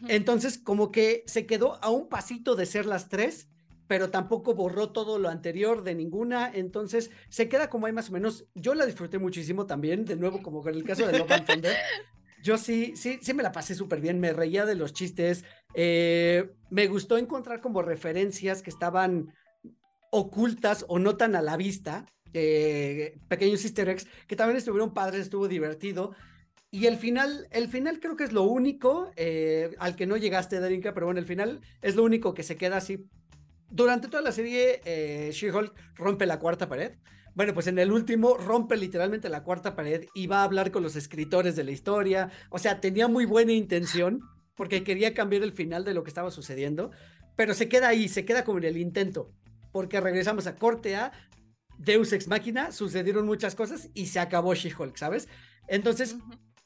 Entonces, 0.08 0.58
como 0.58 0.90
que 0.90 1.22
se 1.28 1.46
quedó 1.46 1.78
a 1.80 1.90
un 1.90 2.08
pasito 2.08 2.56
de 2.56 2.66
ser 2.66 2.86
las 2.86 3.08
tres, 3.08 3.50
pero 3.86 4.10
tampoco 4.10 4.56
borró 4.56 4.90
todo 4.90 5.20
lo 5.20 5.28
anterior 5.28 5.84
de 5.84 5.94
ninguna. 5.94 6.50
Entonces, 6.52 7.12
se 7.28 7.48
queda 7.48 7.70
como 7.70 7.86
hay 7.86 7.92
más 7.92 8.10
o 8.10 8.14
menos. 8.14 8.46
Yo 8.56 8.74
la 8.74 8.84
disfruté 8.84 9.20
muchísimo 9.20 9.64
también, 9.64 10.04
de 10.04 10.16
nuevo, 10.16 10.42
como 10.42 10.60
con 10.60 10.74
el 10.74 10.82
caso 10.82 11.06
de 11.06 11.20
Love 11.20 11.30
and 11.30 11.46
Thunder. 11.46 11.76
Yo 12.42 12.58
sí, 12.58 12.94
sí, 12.96 13.20
sí 13.22 13.32
me 13.32 13.44
la 13.44 13.52
pasé 13.52 13.76
súper 13.76 14.00
bien, 14.00 14.18
me 14.18 14.32
reía 14.32 14.66
de 14.66 14.74
los 14.74 14.92
chistes. 14.92 15.44
Eh, 15.72 16.50
me 16.68 16.88
gustó 16.88 17.16
encontrar 17.16 17.60
como 17.60 17.80
referencias 17.80 18.60
que 18.60 18.70
estaban 18.70 19.32
ocultas 20.10 20.84
o 20.88 20.98
no 20.98 21.16
tan 21.16 21.36
a 21.36 21.42
la 21.42 21.56
vista 21.56 22.04
eh, 22.34 23.18
pequeños 23.28 23.64
easter 23.64 23.88
eggs 23.88 24.06
que 24.26 24.36
también 24.36 24.56
estuvieron 24.56 24.94
padres, 24.94 25.22
estuvo 25.22 25.48
divertido. 25.48 26.14
Y 26.70 26.86
el 26.86 26.96
final, 26.96 27.48
el 27.50 27.68
final 27.68 27.98
creo 27.98 28.16
que 28.16 28.24
es 28.24 28.32
lo 28.32 28.42
único 28.42 29.10
eh, 29.16 29.70
al 29.78 29.96
que 29.96 30.06
no 30.06 30.16
llegaste, 30.16 30.60
Darinka, 30.60 30.92
pero 30.92 31.06
bueno, 31.06 31.20
el 31.20 31.26
final 31.26 31.60
es 31.80 31.96
lo 31.96 32.04
único 32.04 32.34
que 32.34 32.42
se 32.42 32.56
queda 32.56 32.76
así. 32.76 33.06
Durante 33.70 34.08
toda 34.08 34.22
la 34.22 34.32
serie, 34.32 34.80
eh, 34.84 35.30
She-Hulk 35.32 35.74
rompe 35.94 36.26
la 36.26 36.38
cuarta 36.38 36.68
pared. 36.68 36.92
Bueno, 37.34 37.54
pues 37.54 37.68
en 37.68 37.78
el 37.78 37.92
último 37.92 38.36
rompe 38.36 38.76
literalmente 38.76 39.28
la 39.28 39.44
cuarta 39.44 39.76
pared 39.76 40.06
y 40.14 40.26
va 40.26 40.40
a 40.40 40.44
hablar 40.44 40.70
con 40.70 40.82
los 40.82 40.96
escritores 40.96 41.56
de 41.56 41.64
la 41.64 41.70
historia. 41.70 42.30
O 42.50 42.58
sea, 42.58 42.80
tenía 42.80 43.08
muy 43.08 43.24
buena 43.24 43.52
intención 43.52 44.20
porque 44.54 44.82
quería 44.82 45.14
cambiar 45.14 45.42
el 45.42 45.52
final 45.52 45.84
de 45.84 45.94
lo 45.94 46.02
que 46.02 46.10
estaba 46.10 46.30
sucediendo, 46.30 46.90
pero 47.36 47.54
se 47.54 47.68
queda 47.68 47.88
ahí, 47.88 48.08
se 48.08 48.24
queda 48.24 48.44
como 48.44 48.58
en 48.58 48.64
el 48.64 48.76
intento 48.76 49.32
porque 49.72 50.00
regresamos 50.00 50.46
a 50.46 50.56
corte 50.56 50.96
A, 50.96 51.12
Deus 51.78 52.12
Ex 52.12 52.28
Máquina, 52.28 52.72
sucedieron 52.72 53.24
muchas 53.26 53.54
cosas 53.54 53.88
y 53.94 54.06
se 54.06 54.20
acabó 54.20 54.54
She-Hulk, 54.54 54.96
¿sabes? 54.96 55.28
Entonces, 55.68 56.16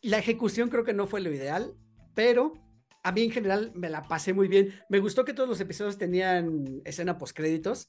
la 0.00 0.18
ejecución 0.18 0.68
creo 0.68 0.84
que 0.84 0.94
no 0.94 1.06
fue 1.06 1.20
lo 1.20 1.32
ideal, 1.32 1.74
pero 2.14 2.54
a 3.02 3.12
mí 3.12 3.22
en 3.22 3.30
general 3.30 3.72
me 3.74 3.90
la 3.90 4.02
pasé 4.02 4.32
muy 4.32 4.48
bien. 4.48 4.72
Me 4.88 5.00
gustó 5.00 5.24
que 5.24 5.34
todos 5.34 5.48
los 5.48 5.60
episodios 5.60 5.98
tenían 5.98 6.80
escena 6.84 7.18
post 7.18 7.36
créditos 7.36 7.88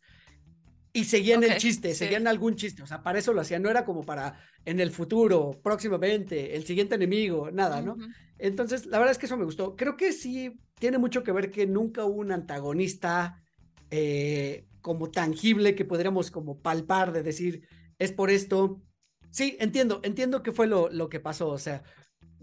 y 0.92 1.06
seguían 1.06 1.44
el 1.44 1.58
chiste, 1.58 1.96
seguían 1.96 2.28
algún 2.28 2.56
chiste, 2.56 2.84
o 2.84 2.88
sea, 2.88 3.02
para 3.02 3.18
eso 3.18 3.34
lo 3.34 3.42
hacían, 3.42 3.64
no 3.64 3.70
era 3.70 3.84
como 3.84 4.04
para 4.04 4.40
en 4.64 4.80
el 4.80 4.92
futuro, 4.92 5.60
próximamente, 5.64 6.56
el 6.56 6.66
siguiente 6.66 6.96
enemigo, 6.96 7.50
nada, 7.52 7.82
¿no? 7.82 7.98
Entonces, 8.38 8.86
la 8.86 9.00
verdad 9.00 9.12
es 9.14 9.18
que 9.18 9.26
eso 9.26 9.38
me 9.38 9.46
gustó. 9.46 9.76
Creo 9.76 9.98
que 9.98 10.12
sí 10.12 10.60
tiene 10.78 11.00
mucho 11.00 11.24
que 11.24 11.32
ver 11.32 11.50
que 11.50 11.66
nunca 11.66 12.06
hubo 12.06 12.20
un 12.20 12.32
antagonista 12.32 13.42
eh, 13.90 14.66
como 14.84 15.10
tangible 15.10 15.74
que 15.74 15.86
podríamos 15.86 16.30
como 16.30 16.62
palpar 16.62 17.14
de 17.14 17.24
decir, 17.24 17.68
es 17.98 18.12
por 18.12 18.30
esto. 18.30 18.84
Sí, 19.32 19.58
entiendo, 19.60 20.02
entiendo 20.04 20.44
que 20.44 20.52
fue 20.52 20.68
lo, 20.68 20.90
lo 20.90 21.10
que 21.10 21.20
pasó, 21.20 21.50
o 21.50 21.58
sea, 21.58 21.84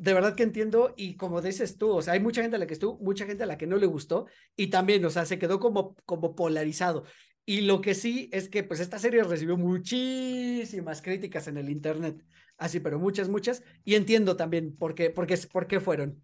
de 0.01 0.15
verdad 0.15 0.35
que 0.35 0.43
entiendo 0.43 0.95
y 0.97 1.17
como 1.17 1.43
dices 1.43 1.77
tú, 1.77 1.91
o 1.91 2.03
sea, 2.03 2.15
hay 2.15 2.21
mucha 2.21 2.41
gente 2.41 2.57
a 2.57 2.59
la 2.59 2.67
que 2.67 2.73
estuvo, 2.73 2.99
mucha 2.99 3.27
gente 3.27 3.45
a 3.45 3.47
la 3.47 3.59
que 3.59 3.67
no 3.67 3.77
le 3.77 3.87
gustó 3.87 4.27
y 4.57 4.69
también, 4.69 5.05
o 5.05 5.11
sea, 5.11 5.27
se 5.27 5.39
quedó 5.39 5.61
como, 5.61 5.95
como 6.07 6.35
polarizado. 6.35 7.05
Y 7.45 7.61
lo 7.61 7.83
que 7.83 7.95
sí 7.95 8.31
es 8.33 8.49
que 8.49 8.65
pues 8.65 8.81
esta 8.81 8.99
serie 8.99 9.23
recibió 9.23 9.59
muchísimas 9.59 11.03
críticas 11.03 11.49
en 11.49 11.59
el 11.59 11.69
internet, 11.69 12.25
así, 12.57 12.81
pero 12.81 12.99
muchas, 12.99 13.29
muchas, 13.29 13.63
y 13.85 13.95
entiendo 13.95 14.37
también 14.37 14.75
por 14.75 14.95
qué, 14.95 15.11
por 15.11 15.27
qué, 15.27 15.37
por 15.53 15.67
qué 15.67 15.81
fueron. 15.81 16.23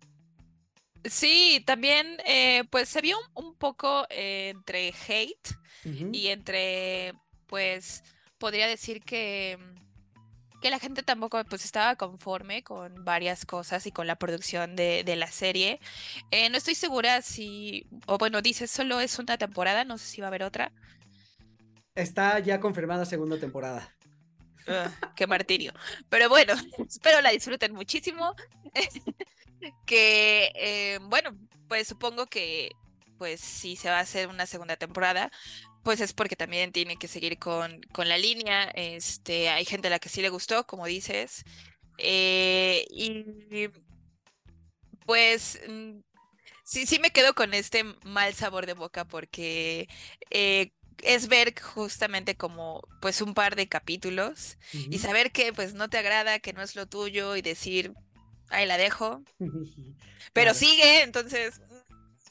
Sí, 1.08 1.62
también 1.66 2.18
eh, 2.24 2.64
pues 2.70 2.88
se 2.88 3.00
vio 3.00 3.16
un, 3.34 3.54
poco 3.54 4.06
eh, 4.10 4.50
entre 4.54 4.92
hate 5.08 5.56
y 5.84 6.28
entre, 6.28 7.14
pues, 7.46 8.02
podría 8.38 8.66
decir 8.66 9.02
que, 9.02 9.56
que 10.60 10.70
la 10.70 10.80
gente 10.80 11.04
tampoco 11.04 11.42
pues 11.44 11.64
estaba 11.64 11.94
conforme 11.94 12.64
con 12.64 13.04
varias 13.04 13.46
cosas 13.46 13.86
y 13.86 13.92
con 13.92 14.08
la 14.08 14.16
producción 14.16 14.74
de, 14.74 15.04
de 15.04 15.16
la 15.16 15.30
serie. 15.30 15.78
Eh, 16.32 16.50
no 16.50 16.56
estoy 16.56 16.74
segura 16.74 17.22
si, 17.22 17.86
o 18.06 18.18
bueno, 18.18 18.42
dice 18.42 18.66
solo 18.66 19.00
es 19.00 19.18
una 19.20 19.38
temporada, 19.38 19.84
no 19.84 19.98
sé 19.98 20.06
si 20.06 20.20
va 20.20 20.26
a 20.26 20.28
haber 20.28 20.42
otra. 20.42 20.72
Está 21.94 22.40
ya 22.40 22.58
confirmada 22.58 23.04
segunda 23.04 23.38
temporada. 23.38 23.94
Ah, 24.66 24.90
qué 25.14 25.26
martirio. 25.26 25.72
Pero 26.08 26.28
bueno, 26.28 26.54
espero 26.88 27.20
la 27.20 27.30
disfruten 27.30 27.72
muchísimo. 27.72 28.34
que, 29.86 30.52
eh, 30.54 30.98
bueno, 31.02 31.36
pues 31.68 31.88
supongo 31.88 32.26
que, 32.26 32.70
pues 33.18 33.40
si 33.40 33.76
se 33.76 33.90
va 33.90 33.98
a 33.98 34.00
hacer 34.00 34.28
una 34.28 34.46
segunda 34.46 34.76
temporada, 34.76 35.30
pues 35.82 36.00
es 36.00 36.12
porque 36.12 36.36
también 36.36 36.72
tiene 36.72 36.96
que 36.96 37.08
seguir 37.08 37.38
con, 37.38 37.80
con 37.92 38.08
la 38.08 38.18
línea. 38.18 38.64
Este, 38.74 39.48
hay 39.50 39.64
gente 39.64 39.88
a 39.88 39.90
la 39.90 39.98
que 39.98 40.08
sí 40.08 40.22
le 40.22 40.30
gustó, 40.30 40.66
como 40.66 40.86
dices. 40.86 41.44
Eh, 41.98 42.84
y 42.90 43.68
pues 45.06 45.60
mm, 45.68 46.00
sí, 46.64 46.86
sí 46.86 46.98
me 46.98 47.10
quedo 47.10 47.34
con 47.34 47.54
este 47.54 47.84
mal 48.04 48.34
sabor 48.34 48.66
de 48.66 48.74
boca 48.74 49.06
porque 49.06 49.88
eh, 50.30 50.72
es 51.02 51.28
ver 51.28 51.54
justamente 51.60 52.36
como 52.36 52.82
pues 53.00 53.20
un 53.20 53.34
par 53.34 53.56
de 53.56 53.68
capítulos 53.68 54.58
y 54.72 54.98
saber 54.98 55.32
que 55.32 55.52
pues 55.52 55.74
no 55.74 55.88
te 55.88 55.98
agrada, 55.98 56.38
que 56.40 56.52
no 56.52 56.62
es 56.62 56.74
lo 56.76 56.86
tuyo 56.86 57.36
y 57.36 57.42
decir, 57.42 57.92
ahí 58.50 58.66
la 58.66 58.76
dejo. 58.76 59.22
Pero 60.32 60.54
sigue, 60.54 61.02
entonces 61.02 61.60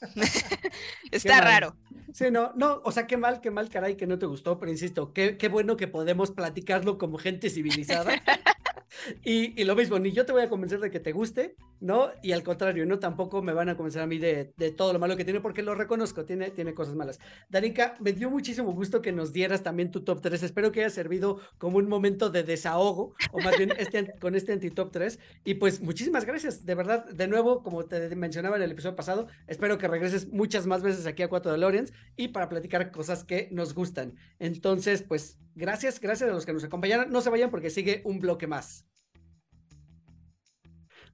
está 1.11 1.41
raro. 1.41 1.75
Sí, 2.13 2.25
no, 2.31 2.53
no, 2.55 2.81
o 2.85 2.91
sea, 2.91 3.07
qué 3.07 3.17
mal, 3.17 3.41
qué 3.41 3.51
mal, 3.51 3.69
caray, 3.69 3.97
que 3.97 4.07
no 4.07 4.17
te 4.17 4.25
gustó, 4.25 4.57
pero 4.57 4.71
insisto, 4.71 5.11
qué, 5.11 5.37
qué 5.37 5.49
bueno 5.49 5.75
que 5.75 5.87
podemos 5.87 6.31
platicarlo 6.31 6.97
como 6.97 7.17
gente 7.17 7.49
civilizada. 7.49 8.13
Y, 9.23 9.63
lo 9.63 9.75
mismo, 9.75 9.99
ni 9.99 10.11
yo 10.11 10.25
te 10.25 10.31
voy 10.31 10.43
a 10.43 10.49
convencer 10.49 10.79
de 10.79 10.91
que 10.91 10.99
te 10.99 11.11
guste, 11.11 11.55
¿no? 11.79 12.09
Y 12.21 12.31
al 12.31 12.43
contrario, 12.43 12.85
no 12.85 12.99
tampoco 12.99 13.41
me 13.41 13.53
van 13.53 13.69
a 13.69 13.75
convencer 13.75 14.01
a 14.01 14.07
mí 14.07 14.17
de, 14.17 14.53
todo 14.77 14.93
lo 14.93 14.99
malo 14.99 15.17
que 15.17 15.25
tiene, 15.25 15.41
porque 15.41 15.63
lo 15.63 15.75
reconozco, 15.75 16.25
tiene, 16.25 16.51
tiene 16.51 16.73
cosas 16.73 16.95
malas. 16.95 17.19
Danica, 17.49 17.95
me 17.99 18.13
dio 18.13 18.29
muchísimo 18.29 18.71
gusto 18.73 19.01
que 19.01 19.11
nos 19.11 19.33
dieras 19.33 19.63
también 19.63 19.91
tu 19.91 20.03
top 20.03 20.21
3. 20.21 20.43
Espero 20.43 20.71
que 20.71 20.81
haya 20.81 20.89
servido 20.89 21.39
como 21.57 21.77
un 21.77 21.87
momento 21.87 22.29
de 22.29 22.43
desahogo, 22.43 23.15
o 23.31 23.39
más 23.41 23.57
bien 23.57 23.73
este, 23.77 24.13
con 24.19 24.35
este 24.35 24.53
anti-top 24.53 24.91
3. 24.91 25.19
Y 25.43 25.55
pues 25.55 25.81
muchísimas 25.81 26.25
gracias, 26.25 26.65
de 26.65 26.75
verdad, 26.75 27.05
de 27.05 27.27
nuevo, 27.27 27.63
como 27.63 27.85
te 27.85 28.15
mencionaba 28.15 28.57
en 28.57 28.63
el 28.63 28.71
episodio 28.71 28.95
pasado, 28.95 29.27
espero 29.47 29.77
que 29.77 29.87
regreses 29.87 30.31
muchas 30.31 30.67
más 30.67 30.83
veces 30.83 31.05
aquí 31.05 31.23
a 31.23 31.29
Cuatro 31.29 31.51
de 31.51 31.57
Lorians 31.57 31.93
y 32.15 32.29
para 32.29 32.49
platicar 32.49 32.91
cosas 32.91 33.23
que 33.23 33.49
nos 33.51 33.73
gustan. 33.73 34.15
Entonces, 34.39 35.03
pues 35.03 35.39
gracias, 35.55 35.99
gracias 35.99 36.29
a 36.29 36.33
los 36.33 36.45
que 36.45 36.53
nos 36.53 36.63
acompañaron. 36.63 37.11
No 37.11 37.21
se 37.21 37.29
vayan 37.29 37.49
porque 37.49 37.69
sigue 37.69 38.01
un 38.05 38.19
bloque 38.19 38.47
más. 38.47 38.84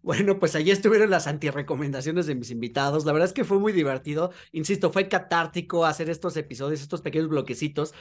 Bueno, 0.03 0.39
pues 0.39 0.55
allí 0.55 0.71
estuvieron 0.71 1.11
las 1.11 1.27
antirecomendaciones 1.27 2.25
de 2.25 2.33
mis 2.35 2.49
invitados. 2.49 3.05
La 3.05 3.11
verdad 3.13 3.27
es 3.27 3.33
que 3.33 3.43
fue 3.43 3.59
muy 3.59 3.71
divertido. 3.71 4.31
Insisto, 4.51 4.91
fue 4.91 5.07
catártico 5.07 5.85
hacer 5.85 6.09
estos 6.09 6.35
episodios, 6.37 6.81
estos 6.81 7.01
pequeños 7.01 7.29
bloquecitos. 7.29 7.93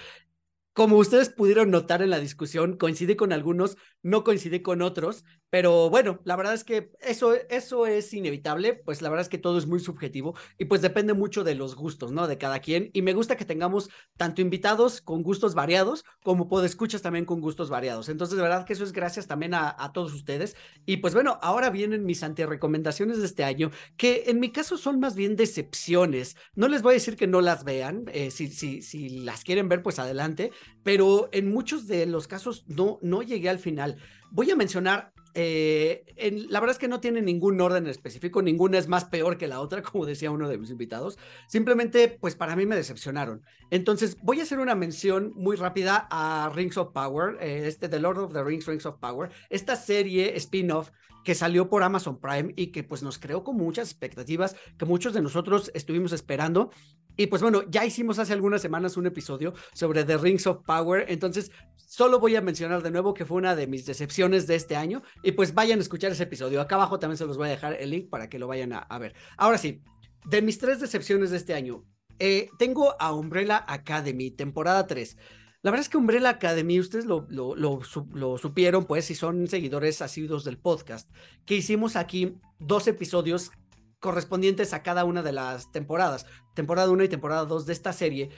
Como 0.72 0.96
ustedes 0.98 1.30
pudieron 1.30 1.70
notar 1.70 2.02
en 2.02 2.10
la 2.10 2.20
discusión, 2.20 2.76
coincide 2.76 3.16
con 3.16 3.32
algunos, 3.32 3.76
no 4.02 4.24
coincide 4.24 4.62
con 4.62 4.82
otros, 4.82 5.24
pero 5.50 5.90
bueno, 5.90 6.20
la 6.24 6.36
verdad 6.36 6.54
es 6.54 6.64
que 6.64 6.92
eso, 7.00 7.34
eso 7.34 7.86
es 7.86 8.14
inevitable, 8.14 8.74
pues 8.74 9.02
la 9.02 9.10
verdad 9.10 9.22
es 9.22 9.28
que 9.28 9.38
todo 9.38 9.58
es 9.58 9.66
muy 9.66 9.80
subjetivo 9.80 10.36
y 10.58 10.66
pues 10.66 10.80
depende 10.80 11.12
mucho 11.12 11.44
de 11.44 11.56
los 11.56 11.74
gustos, 11.74 12.12
¿no? 12.12 12.28
De 12.28 12.38
cada 12.38 12.60
quien. 12.60 12.90
Y 12.92 13.02
me 13.02 13.12
gusta 13.12 13.36
que 13.36 13.44
tengamos 13.44 13.90
tanto 14.16 14.40
invitados 14.40 15.00
con 15.00 15.22
gustos 15.22 15.54
variados 15.54 16.04
como 16.22 16.48
escuchas 16.64 17.02
también 17.02 17.24
con 17.24 17.40
gustos 17.40 17.68
variados. 17.68 18.08
Entonces, 18.08 18.36
de 18.36 18.42
verdad 18.42 18.64
que 18.64 18.72
eso 18.72 18.84
es 18.84 18.92
gracias 18.92 19.26
también 19.26 19.54
a, 19.54 19.90
todos 19.92 20.12
ustedes. 20.14 20.56
Y 20.86 20.98
pues 20.98 21.14
bueno, 21.14 21.38
ahora 21.42 21.70
vienen 21.70 22.04
mis 22.04 22.22
antirecomendaciones 22.22 23.18
de 23.18 23.26
este 23.26 23.44
año, 23.44 23.70
que 23.96 24.24
en 24.26 24.38
mi 24.38 24.52
caso 24.52 24.78
son 24.78 25.00
más 25.00 25.14
bien 25.16 25.36
decepciones. 25.36 26.36
No 26.54 26.68
les 26.68 26.82
voy 26.82 26.92
a 26.92 26.94
decir 26.94 27.16
que 27.16 27.26
no 27.26 27.40
las 27.40 27.64
vean, 27.64 28.04
eh, 28.12 28.30
si, 28.30 28.48
si, 28.48 28.82
si 28.82 29.08
las 29.08 29.42
quieren 29.42 29.68
ver, 29.68 29.82
pues 29.82 29.98
adelante, 29.98 30.52
pero 30.84 31.28
en 31.32 31.50
muchos 31.50 31.86
de 31.86 32.06
los 32.06 32.28
casos 32.28 32.64
no, 32.68 32.98
no 33.02 33.22
llegué 33.22 33.48
al 33.48 33.58
final. 33.58 33.96
Voy 34.30 34.50
a 34.50 34.56
mencionar 34.56 35.12
eh, 35.34 36.04
la 36.48 36.60
verdad 36.60 36.74
es 36.74 36.78
que 36.78 36.88
no 36.88 37.00
tiene 37.00 37.22
ningún 37.22 37.60
orden 37.60 37.86
específico, 37.86 38.42
ninguna 38.42 38.78
es 38.78 38.88
más 38.88 39.04
peor 39.04 39.38
que 39.38 39.48
la 39.48 39.60
otra, 39.60 39.82
como 39.82 40.06
decía 40.06 40.30
uno 40.30 40.48
de 40.48 40.58
mis 40.58 40.70
invitados. 40.70 41.18
Simplemente, 41.46 42.08
pues 42.20 42.34
para 42.34 42.56
mí 42.56 42.66
me 42.66 42.76
decepcionaron. 42.76 43.42
Entonces, 43.70 44.16
voy 44.22 44.40
a 44.40 44.42
hacer 44.42 44.58
una 44.58 44.74
mención 44.74 45.32
muy 45.34 45.56
rápida 45.56 46.08
a 46.10 46.50
Rings 46.54 46.76
of 46.76 46.92
Power, 46.92 47.36
eh, 47.40 47.66
este 47.66 47.88
The 47.88 48.00
Lord 48.00 48.18
of 48.18 48.32
the 48.32 48.42
Rings, 48.42 48.66
Rings 48.66 48.86
of 48.86 48.98
Power, 48.98 49.30
esta 49.48 49.76
serie 49.76 50.36
spin-off 50.36 50.90
que 51.24 51.34
salió 51.34 51.68
por 51.68 51.82
Amazon 51.82 52.18
Prime 52.18 52.52
y 52.56 52.68
que 52.68 52.82
pues 52.82 53.02
nos 53.02 53.18
creó 53.18 53.44
con 53.44 53.56
muchas 53.56 53.90
expectativas 53.90 54.56
que 54.78 54.86
muchos 54.86 55.12
de 55.12 55.22
nosotros 55.22 55.70
estuvimos 55.74 56.12
esperando. 56.12 56.70
Y 57.16 57.26
pues 57.26 57.42
bueno, 57.42 57.62
ya 57.68 57.84
hicimos 57.84 58.18
hace 58.18 58.32
algunas 58.32 58.62
semanas 58.62 58.96
un 58.96 59.06
episodio 59.06 59.52
sobre 59.74 60.04
The 60.04 60.16
Rings 60.16 60.46
of 60.46 60.64
Power, 60.64 61.04
entonces 61.08 61.50
solo 61.90 62.20
voy 62.20 62.36
a 62.36 62.40
mencionar 62.40 62.84
de 62.84 62.92
nuevo 62.92 63.14
que 63.14 63.24
fue 63.24 63.38
una 63.38 63.56
de 63.56 63.66
mis 63.66 63.84
decepciones 63.84 64.46
de 64.46 64.54
este 64.54 64.76
año 64.76 65.02
y 65.24 65.32
pues 65.32 65.54
vayan 65.54 65.80
a 65.80 65.82
escuchar 65.82 66.12
ese 66.12 66.22
episodio. 66.22 66.60
Acá 66.60 66.76
abajo 66.76 67.00
también 67.00 67.18
se 67.18 67.26
los 67.26 67.36
voy 67.36 67.48
a 67.48 67.50
dejar 67.50 67.76
el 67.80 67.90
link 67.90 68.08
para 68.08 68.28
que 68.28 68.38
lo 68.38 68.46
vayan 68.46 68.72
a, 68.72 68.98
ver. 69.00 69.16
Ahora 69.36 69.58
sí, 69.58 69.82
de 70.24 70.40
mis 70.40 70.58
tres 70.58 70.78
decepciones 70.78 71.30
de 71.30 71.38
este 71.38 71.52
año, 71.52 71.84
eh, 72.20 72.48
tengo 72.60 72.94
a 73.00 73.12
Umbrella 73.12 73.64
Academy, 73.66 74.30
temporada 74.30 74.86
3. 74.86 75.16
La 75.62 75.72
verdad 75.72 75.82
es 75.82 75.88
que 75.88 75.96
Umbrella 75.96 76.28
Academy, 76.28 76.78
ustedes 76.78 77.06
lo, 77.06 77.26
lo, 77.28 78.38
supieron, 78.38 78.84
pues, 78.84 79.06
si 79.06 79.16
son 79.16 79.48
seguidores 79.48 80.00
asiduos 80.00 80.44
del 80.44 80.58
podcast, 80.58 81.10
que 81.44 81.56
hicimos 81.56 81.96
aquí 81.96 82.36
dos 82.60 82.86
episodios 82.86 83.50
correspondientes 83.98 84.74
a 84.74 84.84
cada 84.84 85.04
una 85.04 85.24
de 85.24 85.32
las 85.32 85.72
temporadas, 85.72 86.24
temporada 86.54 86.88
1 86.88 87.02
y 87.02 87.08
temporada 87.08 87.46
2 87.46 87.66
de 87.66 87.72
esta 87.72 87.92
serie, 87.92 88.30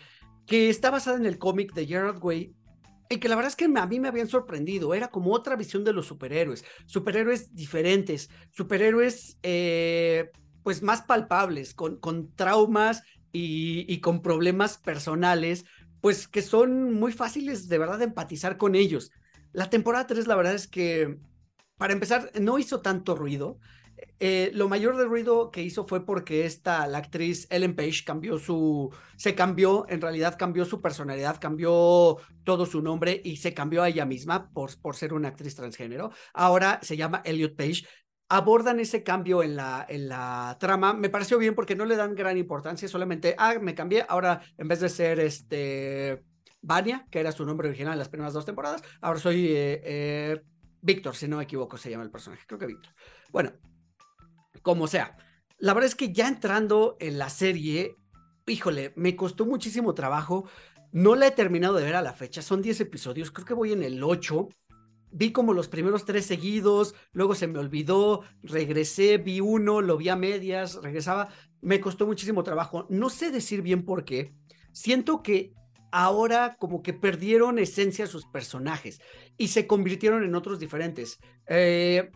que 0.46 0.70
está 0.70 0.90
basada 0.90 1.18
en 1.18 1.26
el 1.26 1.38
cómic 1.38 1.74
de 1.74 1.86
Gerard 1.86 2.24
Way 2.24 2.54
y 3.08 3.18
que 3.18 3.28
la 3.28 3.36
verdad 3.36 3.50
es 3.50 3.56
que 3.56 3.64
a 3.64 3.86
mí 3.86 4.00
me 4.00 4.08
habían 4.08 4.28
sorprendido, 4.28 4.94
era 4.94 5.08
como 5.08 5.32
otra 5.32 5.56
visión 5.56 5.84
de 5.84 5.92
los 5.92 6.06
superhéroes, 6.06 6.64
superhéroes 6.86 7.54
diferentes, 7.54 8.30
superhéroes 8.50 9.38
eh, 9.42 10.30
pues 10.62 10.82
más 10.82 11.02
palpables, 11.02 11.74
con, 11.74 11.98
con 11.98 12.34
traumas 12.34 13.02
y, 13.32 13.84
y, 13.92 14.00
con 14.00 14.22
problemas 14.22 14.78
personales, 14.78 15.64
pues 16.00 16.28
que 16.28 16.42
son 16.42 16.94
muy 16.94 17.12
fáciles 17.12 17.68
de 17.68 17.78
verdad 17.78 17.98
de 17.98 18.04
empatizar 18.04 18.56
con 18.56 18.74
ellos. 18.74 19.10
La 19.52 19.68
temporada 19.70 20.06
3 20.06 20.26
la 20.26 20.36
verdad 20.36 20.54
es 20.54 20.66
que, 20.66 21.18
para 21.76 21.92
empezar, 21.92 22.30
no 22.40 22.58
hizo 22.58 22.80
tanto 22.80 23.14
ruido. 23.14 23.58
Eh, 24.24 24.52
lo 24.54 24.68
mayor 24.68 24.96
de 24.96 25.04
ruido 25.04 25.50
que 25.50 25.64
hizo 25.64 25.84
fue 25.84 26.06
porque 26.06 26.46
esta, 26.46 26.86
la 26.86 26.98
actriz 26.98 27.48
Ellen 27.50 27.74
Page, 27.74 28.04
cambió 28.06 28.38
su, 28.38 28.94
se 29.16 29.34
cambió, 29.34 29.84
en 29.88 30.00
realidad 30.00 30.36
cambió 30.38 30.64
su 30.64 30.80
personalidad, 30.80 31.40
cambió 31.40 32.18
todo 32.44 32.64
su 32.64 32.82
nombre 32.82 33.20
y 33.24 33.38
se 33.38 33.52
cambió 33.52 33.82
a 33.82 33.88
ella 33.88 34.04
misma 34.04 34.48
por, 34.52 34.80
por 34.80 34.94
ser 34.94 35.12
una 35.12 35.26
actriz 35.26 35.56
transgénero. 35.56 36.12
Ahora 36.34 36.78
se 36.82 36.96
llama 36.96 37.22
Elliot 37.24 37.56
Page 37.56 37.82
abordan 38.28 38.78
ese 38.78 39.02
cambio 39.02 39.42
en 39.42 39.56
la, 39.56 39.84
en 39.88 40.08
la 40.08 40.56
trama. 40.60 40.94
Me 40.94 41.10
pareció 41.10 41.36
bien 41.36 41.56
porque 41.56 41.74
no 41.74 41.84
le 41.84 41.96
dan 41.96 42.14
gran 42.14 42.38
importancia, 42.38 42.86
solamente, 42.86 43.34
ah, 43.38 43.56
me 43.60 43.74
cambié, 43.74 44.06
ahora 44.08 44.40
en 44.56 44.68
vez 44.68 44.78
de 44.78 44.88
ser 44.88 45.18
este 45.18 46.22
Vania, 46.60 47.08
que 47.10 47.18
era 47.18 47.32
su 47.32 47.44
nombre 47.44 47.68
original 47.68 47.94
en 47.94 47.98
las 47.98 48.08
primeras 48.08 48.34
dos 48.34 48.46
temporadas, 48.46 48.84
ahora 49.00 49.18
soy 49.18 49.46
eh, 49.48 49.82
eh, 49.84 50.42
Víctor, 50.80 51.16
si 51.16 51.26
no 51.26 51.38
me 51.38 51.42
equivoco, 51.42 51.76
se 51.76 51.90
llama 51.90 52.04
el 52.04 52.10
personaje, 52.12 52.44
creo 52.46 52.60
que 52.60 52.66
Víctor. 52.66 52.94
Bueno, 53.32 53.52
como 54.62 54.86
sea. 54.86 55.16
la 55.58 55.74
verdad 55.74 55.88
es 55.88 55.94
que 55.94 56.12
ya 56.12 56.26
entrando 56.28 56.96
en 57.00 57.18
la 57.18 57.28
serie, 57.28 57.96
híjole, 58.46 58.92
me 58.96 59.14
costó 59.16 59.46
muchísimo 59.46 59.94
trabajo. 59.94 60.48
No 60.90 61.14
la 61.14 61.28
he 61.28 61.30
terminado 61.30 61.74
de 61.74 61.84
ver 61.84 61.94
a 61.94 62.02
la 62.02 62.12
fecha, 62.12 62.42
son 62.42 62.62
10 62.62 62.80
episodios, 62.80 63.30
creo 63.30 63.46
que 63.46 63.54
voy 63.54 63.72
en 63.72 63.82
el 63.82 64.02
8. 64.02 64.48
Vi 65.14 65.30
como 65.30 65.52
los 65.52 65.68
primeros 65.68 66.06
tres 66.06 66.24
seguidos, 66.24 66.94
luego 67.12 67.34
se 67.34 67.46
me 67.46 67.58
olvidó, 67.58 68.22
regresé, 68.42 69.18
vi 69.18 69.40
uno, 69.40 69.82
lo 69.82 69.98
vi 69.98 70.08
a 70.08 70.16
medias, 70.16 70.76
regresaba, 70.82 71.28
me 71.60 71.80
costó 71.80 72.06
muchísimo 72.06 72.42
trabajo. 72.42 72.86
No 72.88 73.10
sé 73.10 73.30
decir 73.30 73.60
bien 73.60 73.84
por 73.84 74.04
qué. 74.04 74.34
Siento 74.72 75.22
que 75.22 75.52
ahora 75.90 76.56
como 76.58 76.82
que 76.82 76.94
perdieron 76.94 77.58
esencia 77.58 78.06
sus 78.06 78.26
personajes 78.26 79.00
y 79.36 79.48
se 79.48 79.66
convirtieron 79.66 80.24
en 80.24 80.34
otros 80.34 80.58
diferentes. 80.58 81.18
Eh, 81.46 82.10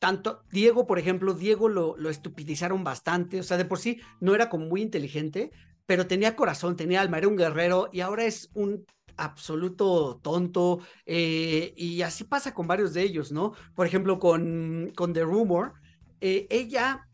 tanto 0.00 0.42
Diego, 0.50 0.86
por 0.86 0.98
ejemplo, 0.98 1.34
Diego 1.34 1.68
lo, 1.68 1.96
lo 1.96 2.10
estupidizaron 2.10 2.82
bastante, 2.82 3.38
o 3.38 3.42
sea, 3.44 3.56
de 3.56 3.64
por 3.64 3.78
sí 3.78 4.00
no 4.18 4.34
era 4.34 4.48
como 4.48 4.66
muy 4.66 4.82
inteligente, 4.82 5.52
pero 5.86 6.06
tenía 6.08 6.34
corazón, 6.34 6.74
tenía 6.74 7.00
alma, 7.00 7.18
era 7.18 7.28
un 7.28 7.36
guerrero 7.36 7.88
y 7.92 8.00
ahora 8.00 8.24
es 8.24 8.50
un 8.54 8.84
absoluto 9.16 10.18
tonto 10.22 10.80
eh, 11.04 11.74
y 11.76 12.02
así 12.02 12.24
pasa 12.24 12.54
con 12.54 12.66
varios 12.66 12.94
de 12.94 13.02
ellos, 13.02 13.30
¿no? 13.30 13.52
Por 13.74 13.86
ejemplo, 13.86 14.18
con, 14.18 14.90
con 14.96 15.12
The 15.12 15.22
Rumor, 15.22 15.74
eh, 16.20 16.46
ella 16.50 17.06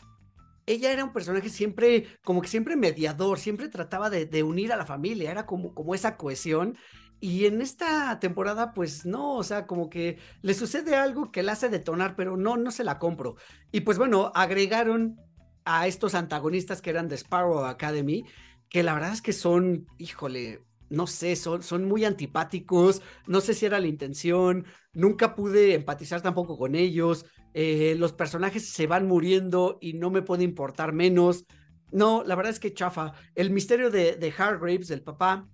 ella 0.67 0.93
era 0.93 1.05
un 1.05 1.13
personaje 1.13 1.49
siempre, 1.49 2.07
como 2.25 2.43
que 2.43 2.49
siempre 2.49 2.77
mediador, 2.77 3.39
siempre 3.39 3.69
trataba 3.69 4.11
de, 4.11 4.27
de, 4.27 4.43
unir 4.43 4.73
a 4.73 4.77
la 4.77 4.85
familia, 4.85 5.31
era 5.31 5.47
como, 5.47 5.73
como 5.75 5.95
esa 5.95 6.17
cohesión 6.17 6.77
y 7.21 7.47
en 7.47 7.63
esta 7.63 8.19
temporada, 8.21 8.75
pues 8.75 9.07
no, 9.07 9.37
o 9.37 9.43
sea, 9.43 9.67
como 9.67 9.89
que 9.89 10.19
le 10.43 10.55
sucede 10.55 10.97
algo 10.97 11.33
que 11.33 11.43
la 11.43 11.53
hace 11.53 11.69
detonar, 11.69 12.15
pero 12.17 12.37
no, 12.37 12.57
no 12.57 12.71
se 12.71 12.85
la 12.85 12.99
compro. 12.99 13.37
Y 13.73 13.81
pues 13.81 13.99
bueno, 13.99 14.33
agregaron 14.35 15.17
a 15.65 15.87
estos 15.87 16.15
antagonistas 16.15 16.83
que 16.83 16.91
eran 16.91 17.09
de 17.09 17.17
Sparrow 17.17 17.65
Academy, 17.65 18.25
que 18.69 18.83
la 18.83 18.95
verdad 18.95 19.13
es 19.13 19.23
que 19.23 19.33
son, 19.33 19.87
híjole, 19.99 20.65
no 20.91 21.07
sé, 21.07 21.37
son, 21.37 21.63
son 21.63 21.85
muy 21.87 22.05
antipáticos, 22.05 23.03
no 23.27 23.41
sé 23.41 23.55
si 23.55 23.67
era 23.67 23.81
la 23.81 23.87
intención, 23.89 24.67
nunca 24.93 25.35
pude 25.35 25.75
empatizar 25.75 26.21
tampoco 26.21 26.59
con 26.59 26.75
ellos, 26.75 27.27
eh, 27.55 27.97
los 27.99 28.13
personajes 28.13 28.69
se 28.69 28.87
van 28.87 29.07
muriendo 29.07 29.79
y 29.81 29.95
no 29.95 30.11
me 30.11 30.23
puede 30.23 30.45
importar 30.45 30.93
menos. 30.93 31.47
No, 31.91 32.23
la 32.25 32.35
verdad 32.35 32.53
es 32.53 32.61
que 32.61 32.75
chafa. 32.75 33.15
El 33.35 33.51
misterio 33.51 33.91
de, 33.91 34.17
de 34.17 34.35
Hargraves, 34.37 34.89
del 34.89 35.03
papá, 35.03 35.49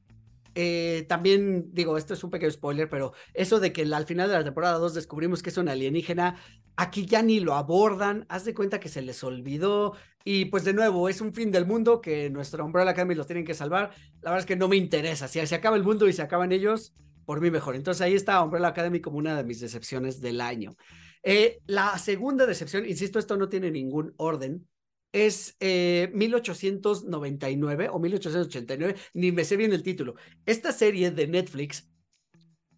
eh, 0.54 1.06
también 1.08 1.70
digo, 1.72 1.96
esto 1.96 2.14
es 2.14 2.24
un 2.24 2.30
pequeño 2.30 2.50
spoiler, 2.50 2.88
pero 2.88 3.12
eso 3.34 3.60
de 3.60 3.72
que 3.72 3.82
al 3.82 4.06
final 4.06 4.28
de 4.28 4.34
la 4.34 4.44
temporada 4.44 4.78
2 4.78 4.94
descubrimos 4.94 5.42
que 5.42 5.50
es 5.50 5.56
un 5.56 5.68
alienígena, 5.68 6.36
aquí 6.76 7.06
ya 7.06 7.22
ni 7.22 7.40
lo 7.40 7.54
abordan, 7.54 8.26
haz 8.28 8.44
de 8.44 8.54
cuenta 8.54 8.80
que 8.80 8.88
se 8.88 9.02
les 9.02 9.22
olvidó 9.24 9.94
y 10.24 10.46
pues 10.46 10.64
de 10.64 10.74
nuevo 10.74 11.08
es 11.08 11.20
un 11.20 11.32
fin 11.32 11.50
del 11.50 11.66
mundo 11.66 12.00
que 12.00 12.30
nuestro 12.30 12.64
Umbrella 12.64 12.90
Academy 12.90 13.14
los 13.14 13.26
tienen 13.26 13.44
que 13.44 13.54
salvar, 13.54 13.90
la 14.20 14.30
verdad 14.30 14.40
es 14.40 14.46
que 14.46 14.56
no 14.56 14.68
me 14.68 14.76
interesa, 14.76 15.28
si 15.28 15.44
se 15.46 15.54
acaba 15.54 15.76
el 15.76 15.84
mundo 15.84 16.08
y 16.08 16.12
se 16.12 16.22
acaban 16.22 16.52
ellos, 16.52 16.92
por 17.24 17.40
mí 17.40 17.50
mejor. 17.50 17.76
Entonces 17.76 18.00
ahí 18.02 18.14
está 18.14 18.42
Umbrella 18.42 18.68
Academy 18.68 19.00
como 19.00 19.18
una 19.18 19.36
de 19.36 19.44
mis 19.44 19.60
decepciones 19.60 20.20
del 20.20 20.40
año. 20.40 20.76
Eh, 21.22 21.60
la 21.66 21.96
segunda 21.98 22.46
decepción, 22.46 22.84
insisto, 22.84 23.18
esto 23.18 23.36
no 23.36 23.48
tiene 23.48 23.70
ningún 23.70 24.12
orden, 24.16 24.66
es 25.12 25.56
1899 25.60 27.84
eh, 27.84 27.88
o 27.92 27.98
1889, 27.98 28.96
ni 29.14 29.32
me 29.32 29.44
sé 29.44 29.56
bien 29.56 29.72
el 29.72 29.82
título. 29.82 30.14
Esta 30.46 30.70
serie 30.72 31.10
de 31.10 31.26
Netflix, 31.26 31.90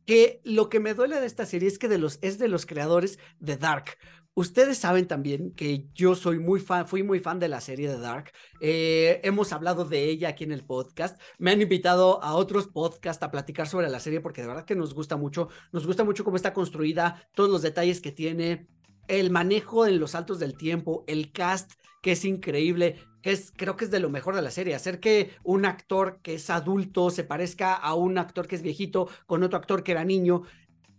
que 0.05 0.41
lo 0.45 0.69
que 0.69 0.81
me 0.81 0.95
duele 0.95 1.21
de 1.21 1.27
esta 1.27 1.47
serie 1.47 1.69
es 1.69 1.79
que 1.79 1.89
de 1.89 1.99
los, 1.99 2.19
es 2.23 2.39
de 2.39 2.49
los 2.49 2.67
creadores 2.67 3.21
de 3.39 3.57
Dark. 3.57 3.97
Ustedes 4.37 4.79
saben 4.79 5.07
también 5.07 5.53
que 5.53 5.87
yo 5.95 6.17
soy 6.17 6.41
muy 6.41 6.59
fan, 6.59 6.89
fui 6.89 7.05
muy 7.05 7.21
fan 7.21 7.39
de 7.39 7.47
la 7.47 7.61
serie 7.61 7.89
de 7.89 8.01
Dark. 8.01 8.33
Eh, 8.61 9.21
hemos 9.23 9.53
hablado 9.53 9.85
de 9.85 10.07
ella 10.07 10.31
aquí 10.31 10.43
en 10.43 10.51
el 10.51 10.67
podcast. 10.67 11.21
Me 11.39 11.53
han 11.53 11.63
invitado 11.63 12.21
a 12.21 12.35
otros 12.35 12.67
podcasts 12.67 13.23
a 13.23 13.31
platicar 13.31 13.69
sobre 13.69 13.89
la 13.89 14.01
serie 14.01 14.21
porque 14.21 14.43
de 14.43 14.49
verdad 14.49 14.65
que 14.65 14.75
nos 14.75 14.93
gusta 14.93 15.17
mucho. 15.17 15.51
Nos 15.71 15.87
gusta 15.87 16.03
mucho 16.03 16.25
cómo 16.25 16.37
está 16.37 16.53
construida, 16.53 17.29
todos 17.33 17.49
los 17.49 17.63
detalles 17.63 18.01
que 18.01 18.11
tiene, 18.11 18.67
el 19.09 19.31
manejo 19.31 19.87
en 19.87 20.01
los 20.01 20.13
saltos 20.13 20.39
del 20.39 20.57
tiempo, 20.57 21.05
el 21.07 21.33
cast 21.33 21.73
que 22.03 22.13
es 22.13 22.25
increíble, 22.25 22.97
que 23.23 23.33
es, 23.33 23.53
creo 23.57 23.77
que 23.77 23.87
es 23.87 23.91
de 23.91 24.01
lo 24.01 24.11
mejor 24.11 24.37
de 24.37 24.43
la 24.43 24.51
serie, 24.51 24.75
hacer 24.75 25.01
que 25.01 25.31
un 25.43 25.65
actor 25.65 26.21
que 26.23 26.35
es 26.35 26.51
adulto 26.51 27.11
se 27.11 27.25
parezca 27.25 27.75
a 27.75 27.95
un 27.95 28.19
actor 28.19 28.47
que 28.47 28.57
es 28.57 28.63
viejito 28.63 29.09
con 29.27 29.43
otro 29.43 29.59
actor 29.59 29.83
que 29.83 29.93
era 29.93 30.05
niño. 30.05 30.43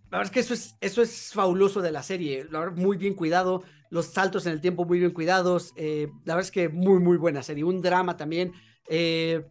La 0.09 0.17
verdad 0.17 0.25
es 0.25 0.31
que 0.31 0.39
eso 0.39 0.53
es, 0.53 0.75
eso 0.81 1.01
es 1.01 1.31
fabuloso 1.33 1.81
de 1.81 1.91
la 1.91 2.01
serie, 2.01 2.47
muy 2.75 2.97
bien 2.97 3.13
cuidado, 3.13 3.63
los 3.89 4.07
saltos 4.07 4.45
en 4.45 4.53
el 4.53 4.61
tiempo 4.61 4.85
muy 4.85 4.99
bien 4.99 5.11
cuidados, 5.11 5.73
eh, 5.75 6.07
la 6.25 6.35
verdad 6.35 6.47
es 6.47 6.51
que 6.51 6.69
muy, 6.69 6.99
muy 6.99 7.17
buena 7.17 7.43
serie, 7.43 7.63
un 7.63 7.81
drama 7.81 8.17
también. 8.17 8.53
Eh, 8.87 9.45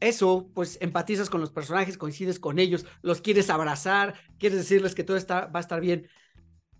eso, 0.00 0.50
pues 0.54 0.78
empatizas 0.80 1.30
con 1.30 1.40
los 1.40 1.50
personajes, 1.50 1.96
coincides 1.96 2.38
con 2.38 2.58
ellos, 2.58 2.86
los 3.02 3.20
quieres 3.20 3.48
abrazar, 3.50 4.14
quieres 4.38 4.58
decirles 4.58 4.94
que 4.94 5.04
todo 5.04 5.16
está, 5.16 5.46
va 5.46 5.60
a 5.60 5.62
estar 5.62 5.80
bien. 5.80 6.08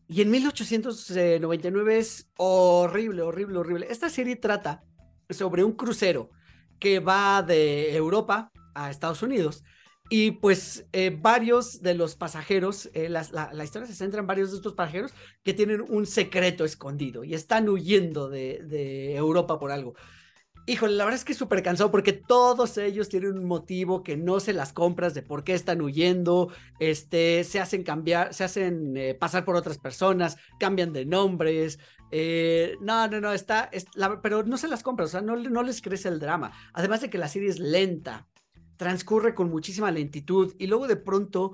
Y 0.09 0.23
en 0.23 0.31
1899 0.31 1.99
es 1.99 2.29
horrible, 2.37 3.23
horrible, 3.23 3.59
horrible. 3.59 3.87
Esta 3.91 4.09
serie 4.09 4.37
trata 4.37 4.85
sobre 5.31 5.65
un 5.65 5.73
crucero 5.73 6.31
que 6.79 7.01
va 7.01 7.43
de 7.43 7.97
Europa 7.97 8.53
a 8.75 8.91
Estados 8.91 9.23
Unidos. 9.23 9.65
Y 10.09 10.33
pues 10.33 10.87
eh, 10.93 11.17
varios 11.21 11.83
de 11.83 11.95
los 11.95 12.15
pasajeros, 12.15 12.89
eh, 12.95 13.09
la, 13.09 13.65
historia 13.65 13.89
se 13.89 13.95
centra 13.95 14.21
en 14.21 14.29
varios 14.29 14.53
de 14.53 14.59
estos 14.59 14.75
pasajeros 14.75 15.13
que 15.43 15.53
tienen 15.53 15.85
un 15.89 16.07
secreto 16.07 16.65
escondido 16.65 17.25
y 17.25 17.35
están 17.35 17.69
huyendo 17.69 18.29
de, 18.29 18.61
de 18.63 19.17
Europa 19.17 19.59
por 19.59 19.73
algo. 19.73 19.95
Híjole, 20.69 20.95
la 20.95 21.05
verdad 21.05 21.21
es 21.21 21.25
que 21.25 21.31
es 21.31 21.39
súper 21.39 21.63
cansado 21.63 21.93
porque 21.93 22.13
todos 22.13 22.77
ellos 22.77 23.09
tienen 23.09 23.39
un 23.39 23.45
motivo 23.45 24.03
que 24.03 24.17
no 24.17 24.41
se 24.41 24.53
las 24.53 24.73
compras 24.73 25.15
de 25.15 25.23
por 25.23 25.45
qué 25.45 25.55
están 25.55 25.81
huyendo, 25.81 26.53
este, 26.81 27.45
se 27.45 27.61
hacen 27.61 27.85
cambiar, 27.85 28.35
se 28.35 28.43
hacen 28.43 28.97
eh, 28.97 29.15
pasar 29.15 29.45
por 29.45 29.55
otras 29.55 29.79
personas, 29.79 30.37
cambian 30.59 30.93
de 30.93 31.05
nombres. 31.05 31.79
Eh, 32.11 32.77
no, 32.81 33.07
no, 33.07 33.21
no, 33.21 33.33
está, 33.33 33.71
pero 34.25 34.43
no 34.43 34.57
se 34.57 34.67
las 34.67 34.83
compras, 34.83 35.11
o 35.11 35.13
sea, 35.13 35.21
no, 35.21 35.37
no 35.37 35.63
les 35.63 35.81
crece 35.81 36.09
el 36.09 36.19
drama. 36.19 36.51
Además 36.73 37.01
de 37.01 37.11
que 37.11 37.19
la 37.19 37.29
serie 37.29 37.49
es 37.49 37.61
lenta, 37.61 38.27
transcurre 38.77 39.37
con 39.37 39.49
muchísima 39.49 39.93
lentitud 39.93 40.53
y 40.59 40.67
luego 40.67 40.89
de 40.89 40.97
pronto 40.97 41.53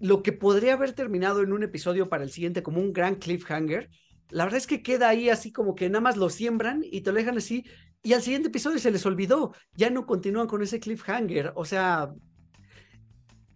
lo 0.00 0.24
que 0.24 0.32
podría 0.32 0.72
haber 0.72 0.92
terminado 0.92 1.40
en 1.42 1.52
un 1.52 1.62
episodio 1.62 2.08
para 2.08 2.24
el 2.24 2.30
siguiente 2.30 2.64
como 2.64 2.80
un 2.80 2.92
gran 2.92 3.14
cliffhanger, 3.14 3.90
la 4.30 4.42
verdad 4.42 4.58
es 4.58 4.66
que 4.66 4.82
queda 4.82 5.08
ahí 5.08 5.28
así 5.28 5.52
como 5.52 5.76
que 5.76 5.88
nada 5.88 6.00
más 6.00 6.16
lo 6.16 6.30
siembran 6.30 6.82
y 6.84 7.02
te 7.02 7.12
lo 7.12 7.18
dejan 7.18 7.38
así 7.38 7.64
y 8.04 8.12
al 8.12 8.22
siguiente 8.22 8.48
episodio 8.48 8.78
se 8.78 8.90
les 8.90 9.04
olvidó, 9.06 9.54
ya 9.72 9.90
no 9.90 10.06
continúan 10.06 10.46
con 10.46 10.62
ese 10.62 10.78
cliffhanger, 10.78 11.52
o 11.56 11.64
sea, 11.64 12.12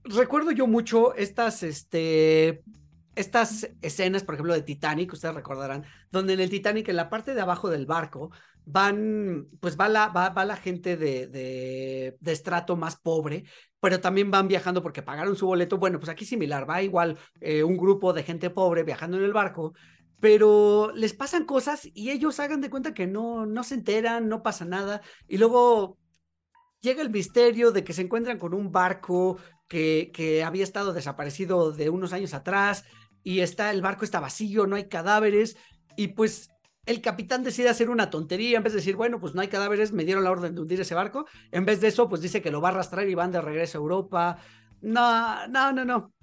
recuerdo 0.05 0.51
yo 0.51 0.67
mucho 0.67 1.15
estas, 1.15 1.63
este, 1.63 2.63
estas 3.15 3.69
escenas, 3.83 4.25
por 4.25 4.35
ejemplo, 4.35 4.55
de 4.55 4.63
Titanic, 4.63 5.13
ustedes 5.13 5.35
recordarán, 5.35 5.85
donde 6.11 6.33
en 6.33 6.41
el 6.41 6.49
Titanic, 6.49 6.89
en 6.89 6.97
la 6.97 7.11
parte 7.11 7.35
de 7.35 7.43
abajo 7.43 7.69
del 7.69 7.85
barco, 7.85 8.31
van, 8.65 9.49
pues 9.61 9.79
va 9.79 9.89
la, 9.89 10.09
va, 10.09 10.31
va 10.31 10.45
la 10.45 10.57
gente 10.57 10.97
de, 10.97 11.27
de, 11.27 12.33
estrato 12.33 12.77
más 12.77 12.97
pobre, 12.97 13.45
pero 13.81 14.01
también 14.01 14.31
van 14.31 14.49
viajando 14.49 14.83
porque 14.83 15.03
pagaron 15.03 15.37
su 15.37 15.47
boleto. 15.47 15.79
Bueno, 15.79 15.99
pues 15.99 16.11
aquí 16.11 16.25
similar, 16.25 16.69
va 16.69 16.83
igual 16.83 17.19
eh, 17.41 17.63
un 17.63 17.77
grupo 17.77 18.13
de 18.13 18.23
gente 18.23 18.51
pobre 18.51 18.83
viajando 18.83 19.17
en 19.17 19.25
el 19.25 19.33
barco 19.33 19.75
pero 20.21 20.93
les 20.95 21.15
pasan 21.15 21.45
cosas 21.45 21.89
y 21.95 22.11
ellos 22.11 22.41
hagan 22.41 22.61
de 22.61 22.71
cuenta 22.71 22.95
que 22.95 23.07
no, 23.07 23.47
no 23.47 23.63
se 23.63 23.75
enteran, 23.75 24.29
no 24.29 24.43
pasa 24.43 24.65
nada, 24.65 25.01
y 25.29 25.39
luego 25.39 25.97
llega 26.81 27.03
el 27.03 27.11
misterio 27.11 27.71
de 27.73 27.85
que 27.85 27.93
se 27.93 28.03
encuentran 28.03 28.39
con 28.39 28.55
un 28.55 28.73
barco 28.73 29.39
que, 29.69 30.11
que 30.13 30.45
había 30.45 30.65
estado 30.65 30.93
desaparecido 30.93 31.73
de 31.73 31.91
unos 31.91 32.13
años 32.13 32.35
atrás, 32.35 32.85
y 33.23 33.41
está, 33.41 33.71
el 33.71 33.83
barco 33.83 34.05
está 34.05 34.21
vacío, 34.21 34.67
no 34.67 34.77
hay 34.77 34.89
cadáveres, 34.89 35.57
y 35.97 36.09
pues 36.09 36.51
el 36.87 37.03
capitán 37.03 37.45
decide 37.45 37.69
hacer 37.69 37.91
una 37.91 38.09
tontería, 38.09 38.57
en 38.57 38.63
vez 38.63 38.73
de 38.73 38.79
decir, 38.79 38.97
bueno, 38.97 39.21
pues 39.21 39.35
no 39.35 39.43
hay 39.43 39.49
cadáveres, 39.49 39.93
me 39.93 40.05
dieron 40.05 40.25
la 40.25 40.31
orden 40.31 40.55
de 40.55 40.63
hundir 40.63 40.81
ese 40.81 40.95
barco, 40.95 41.27
en 41.51 41.67
vez 41.67 41.81
de 41.81 41.89
eso, 41.89 42.09
pues 42.09 42.23
dice 42.23 42.41
que 42.41 42.51
lo 42.51 42.63
va 42.63 42.69
a 42.69 42.73
arrastrar 42.73 43.07
y 43.09 43.15
van 43.15 43.31
de 43.31 43.43
regreso 43.43 43.77
a 43.77 43.83
Europa. 43.83 44.39
No, 44.81 45.47
no, 45.49 45.73
no, 45.73 45.85
no. 45.85 46.15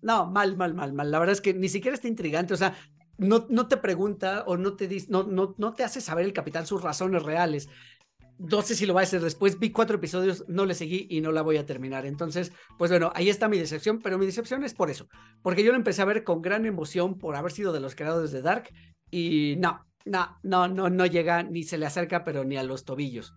No, 0.00 0.26
mal, 0.30 0.56
mal, 0.56 0.74
mal, 0.74 0.92
mal. 0.92 1.10
La 1.10 1.18
verdad 1.18 1.32
es 1.32 1.40
que 1.40 1.54
ni 1.54 1.68
siquiera 1.68 1.94
está 1.94 2.08
intrigante. 2.08 2.54
O 2.54 2.56
sea, 2.56 2.74
no, 3.18 3.46
no 3.48 3.68
te 3.68 3.76
pregunta 3.76 4.44
o 4.46 4.56
no 4.56 4.74
te, 4.74 4.88
dice, 4.88 5.06
no, 5.10 5.24
no, 5.24 5.54
no 5.58 5.72
te 5.72 5.84
hace 5.84 6.00
saber 6.00 6.24
el 6.24 6.32
capitán 6.32 6.66
sus 6.66 6.82
razones 6.82 7.22
reales. 7.22 7.68
No 8.38 8.62
sé 8.62 8.74
si 8.74 8.84
lo 8.84 8.94
va 8.94 9.00
a 9.00 9.04
hacer 9.04 9.20
después. 9.20 9.58
Vi 9.60 9.70
cuatro 9.70 9.96
episodios, 9.96 10.44
no 10.48 10.66
le 10.66 10.74
seguí 10.74 11.06
y 11.08 11.20
no 11.20 11.30
la 11.30 11.42
voy 11.42 11.56
a 11.56 11.66
terminar. 11.66 12.04
Entonces, 12.04 12.52
pues 12.78 12.90
bueno, 12.90 13.12
ahí 13.14 13.28
está 13.28 13.48
mi 13.48 13.58
decepción, 13.58 14.00
pero 14.00 14.18
mi 14.18 14.26
decepción 14.26 14.64
es 14.64 14.74
por 14.74 14.90
eso, 14.90 15.06
porque 15.42 15.62
yo 15.62 15.70
lo 15.70 15.76
empecé 15.76 16.02
a 16.02 16.06
ver 16.06 16.24
con 16.24 16.42
gran 16.42 16.66
emoción 16.66 17.16
por 17.16 17.36
haber 17.36 17.52
sido 17.52 17.72
de 17.72 17.80
los 17.80 17.94
creadores 17.94 18.32
de 18.32 18.42
Dark 18.42 18.70
y 19.10 19.54
no, 19.58 19.86
no, 20.04 20.38
no, 20.42 20.66
no, 20.68 20.90
no 20.90 21.06
llega 21.06 21.44
ni 21.44 21.62
se 21.62 21.78
le 21.78 21.86
acerca, 21.86 22.24
pero 22.24 22.44
ni 22.44 22.56
a 22.56 22.64
los 22.64 22.84
tobillos. 22.84 23.34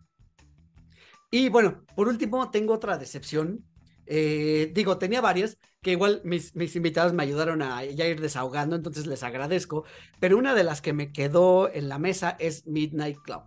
Y 1.29 1.49
bueno, 1.49 1.83
por 1.95 2.07
último, 2.07 2.49
tengo 2.49 2.73
otra 2.73 2.97
decepción. 2.97 3.65
Eh, 4.07 4.71
digo, 4.73 4.97
tenía 4.97 5.21
varias, 5.21 5.57
que 5.81 5.91
igual 5.91 6.21
mis, 6.23 6.55
mis 6.55 6.75
invitados 6.75 7.13
me 7.13 7.23
ayudaron 7.23 7.61
a 7.61 7.83
ya 7.83 8.07
ir 8.07 8.21
desahogando, 8.21 8.75
entonces 8.75 9.05
les 9.05 9.23
agradezco, 9.23 9.83
pero 10.19 10.37
una 10.37 10.55
de 10.55 10.63
las 10.63 10.81
que 10.81 10.93
me 10.93 11.11
quedó 11.11 11.71
en 11.71 11.89
la 11.89 11.99
mesa 11.99 12.35
es 12.39 12.65
Midnight 12.65 13.17
Club. 13.19 13.43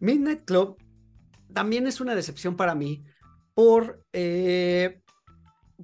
Midnight 0.00 0.44
Club 0.44 0.76
también 1.52 1.86
es 1.86 2.00
una 2.00 2.14
decepción 2.14 2.56
para 2.56 2.74
mí 2.74 3.04
por, 3.54 4.04
eh, 4.12 5.00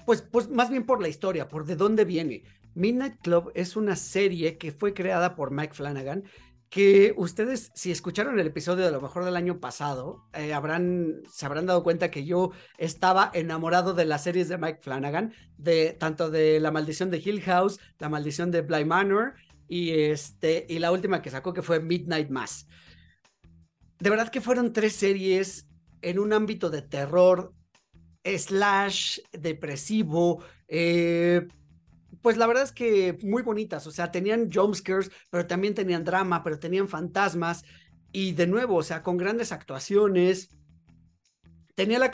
pues, 0.04 0.22
pues 0.22 0.48
más 0.48 0.70
bien 0.70 0.84
por 0.86 1.00
la 1.00 1.08
historia, 1.08 1.48
por 1.48 1.64
de 1.64 1.76
dónde 1.76 2.04
viene. 2.04 2.42
Midnight 2.74 3.20
Club 3.22 3.52
es 3.54 3.76
una 3.76 3.96
serie 3.96 4.58
que 4.58 4.72
fue 4.72 4.94
creada 4.94 5.34
por 5.34 5.50
Mike 5.50 5.74
Flanagan 5.74 6.24
que 6.70 7.14
ustedes, 7.16 7.70
si 7.74 7.90
escucharon 7.90 8.38
el 8.38 8.46
episodio 8.46 8.84
de 8.84 8.92
lo 8.92 9.00
mejor 9.00 9.24
del 9.24 9.36
año 9.36 9.58
pasado, 9.58 10.24
eh, 10.34 10.52
habrán, 10.52 11.22
se 11.30 11.46
habrán 11.46 11.66
dado 11.66 11.82
cuenta 11.82 12.10
que 12.10 12.24
yo 12.24 12.52
estaba 12.76 13.30
enamorado 13.32 13.94
de 13.94 14.04
las 14.04 14.24
series 14.24 14.48
de 14.48 14.58
Mike 14.58 14.80
Flanagan, 14.82 15.32
de 15.56 15.96
tanto 15.98 16.30
de 16.30 16.60
La 16.60 16.70
Maldición 16.70 17.10
de 17.10 17.22
Hill 17.24 17.40
House, 17.42 17.80
La 17.98 18.08
Maldición 18.08 18.50
de 18.50 18.60
Bly 18.60 18.84
Manor 18.84 19.34
y, 19.66 19.90
este, 19.90 20.66
y 20.68 20.78
la 20.78 20.92
última 20.92 21.22
que 21.22 21.30
sacó 21.30 21.54
que 21.54 21.62
fue 21.62 21.80
Midnight 21.80 22.28
Mass. 22.28 22.66
De 23.98 24.10
verdad 24.10 24.28
que 24.28 24.40
fueron 24.40 24.72
tres 24.72 24.94
series 24.94 25.68
en 26.02 26.18
un 26.18 26.32
ámbito 26.32 26.70
de 26.70 26.82
terror, 26.82 27.54
slash, 28.24 29.20
depresivo, 29.32 30.44
eh, 30.68 31.48
pues 32.22 32.36
la 32.36 32.46
verdad 32.46 32.64
es 32.64 32.72
que 32.72 33.18
muy 33.22 33.42
bonitas, 33.42 33.86
o 33.86 33.90
sea, 33.90 34.10
tenían 34.10 34.50
jumpscares, 34.50 35.10
pero 35.30 35.46
también 35.46 35.74
tenían 35.74 36.04
drama, 36.04 36.42
pero 36.42 36.58
tenían 36.58 36.88
fantasmas, 36.88 37.64
y 38.12 38.32
de 38.32 38.46
nuevo, 38.46 38.76
o 38.76 38.82
sea, 38.82 39.02
con 39.02 39.16
grandes 39.16 39.52
actuaciones. 39.52 40.50
Tenía 41.74 41.98
la, 41.98 42.10